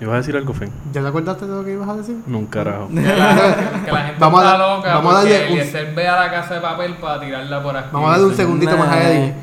¿Ibas 0.00 0.14
a 0.14 0.16
decir 0.18 0.34
algo, 0.36 0.54
Fen? 0.54 0.70
¿Ya 0.94 1.02
te 1.02 1.08
acordaste 1.08 1.46
de 1.46 1.52
lo 1.54 1.62
que 1.62 1.72
ibas 1.72 1.86
a 1.88 1.94
decir? 1.96 2.16
No, 2.26 2.38
un 2.38 2.46
carajo. 2.46 2.88
Que 2.88 3.02
la, 3.02 3.34
la 3.92 4.02
gente 4.06 4.16
Vamos 4.18 4.40
a 4.40 4.44
está 4.46 4.58
dar- 4.58 4.76
loca 4.78 4.94
vamos 4.94 5.12
a 5.14 5.16
darle 5.18 5.36
un- 5.46 5.52
Eliezer 5.58 5.94
ve 5.94 6.08
a 6.08 6.16
la 6.24 6.30
casa 6.30 6.54
de 6.54 6.60
papel 6.62 6.94
para 6.94 7.20
tirarla 7.20 7.62
por 7.62 7.76
aquí. 7.76 7.88
Vamos 7.92 8.08
a 8.08 8.12
darle 8.12 8.26
un 8.28 8.34
segundito 8.34 8.76
más 8.78 8.88
a 8.88 9.10
Eddie. 9.10 9.34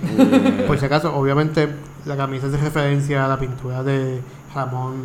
Por 0.68 0.80
si 0.80 0.86
acaso, 0.86 1.16
obviamente, 1.16 1.70
la 2.06 2.18
camisa 2.18 2.48
es 2.48 2.54
de 2.54 2.58
referencia 2.58 3.26
a 3.26 3.28
la 3.28 3.38
pintura 3.38 3.84
de 3.84 4.20
Ramón 4.56 4.96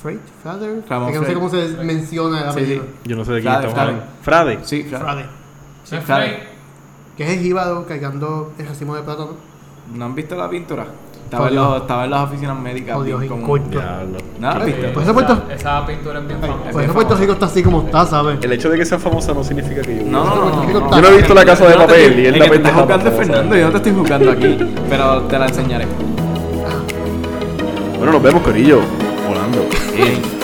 Freit, 0.00 0.20
Frader. 0.44 0.84
Ramón 0.88 1.08
Es 1.08 1.14
que 1.14 1.20
no 1.20 1.26
sé 1.26 1.34
cómo 1.34 1.48
se 1.50 1.68
menciona 1.84 2.50
el 2.50 2.52
Sí. 2.64 2.80
Yo 3.04 3.16
no 3.16 3.24
sé 3.24 3.32
de 3.32 3.40
quién 3.40 3.52
Frade, 3.52 3.66
estamos 3.66 3.74
Frade. 3.74 3.88
hablando. 3.90 4.12
Frade. 4.22 4.58
Sí. 4.62 4.82
Frade. 4.84 5.24
Sí. 5.82 5.96
Frey. 5.96 6.38
Que 7.16 7.24
es 7.24 7.30
el 7.30 7.40
jíbaro 7.40 7.84
cargando 7.84 8.52
el 8.58 8.66
racimo 8.68 8.94
de 8.94 9.02
plátano. 9.02 9.30
¿No 9.92 10.04
han 10.04 10.14
visto 10.14 10.36
la 10.36 10.48
pintura? 10.48 10.86
Estaba, 11.24 11.48
en, 11.48 11.54
los, 11.56 11.76
estaba 11.80 12.04
en 12.04 12.10
las 12.10 12.20
oficinas 12.28 12.58
médicas. 12.58 13.04
Dios, 13.04 13.18
bien 13.20 13.30
como- 13.30 13.42
inculto. 13.42 13.70
Diablo. 13.80 14.18
¿No 14.38 14.46
la 14.50 14.54
has 14.56 14.64
visto? 14.66 14.92
Por 14.92 15.02
eso 15.02 15.14
Puerto- 15.14 15.32
Esa, 15.48 15.54
esa 15.54 15.86
pintura 15.86 16.18
es 16.20 16.26
bien 16.28 16.40
famosa. 16.40 16.70
Por 16.70 16.82
eso 16.82 16.92
Puerto 16.92 17.14
Rico 17.16 17.32
está 17.32 17.46
así 17.46 17.62
como 17.62 17.82
está, 17.82 18.06
¿sabes? 18.06 18.38
El 18.42 18.52
hecho 18.52 18.68
de 18.70 18.78
que 18.78 18.84
sea 18.84 18.98
famosa 18.98 19.32
no 19.34 19.42
significa 19.42 19.82
que 19.82 19.96
yo. 19.96 20.02
No, 20.04 20.24
no, 20.24 20.34
no. 20.34 20.64
no, 20.64 20.80
no. 20.80 20.90
Yo 20.96 21.02
no 21.02 21.08
he 21.08 21.16
visto 21.16 21.34
la 21.34 21.44
casa 21.44 21.66
de 21.66 21.74
papel 21.74 22.20
y 22.20 22.26
él 22.26 22.38
la 22.38 22.46
pendeja 22.48 22.84
famosa. 22.86 23.10
Fernando, 23.10 23.56
yo 23.56 23.64
no 23.64 23.70
te 23.72 23.76
estoy 23.78 23.92
juzgando 23.92 24.30
aquí, 24.30 24.58
pero 24.88 25.22
te 25.22 25.38
la 25.38 25.46
enseñaré. 25.46 25.86
Bueno, 27.98 28.12
nos 28.12 28.22
vemos, 28.22 28.42
Corillo. 28.42 28.80
Volando. 29.26 29.64
Bien. 29.96 30.43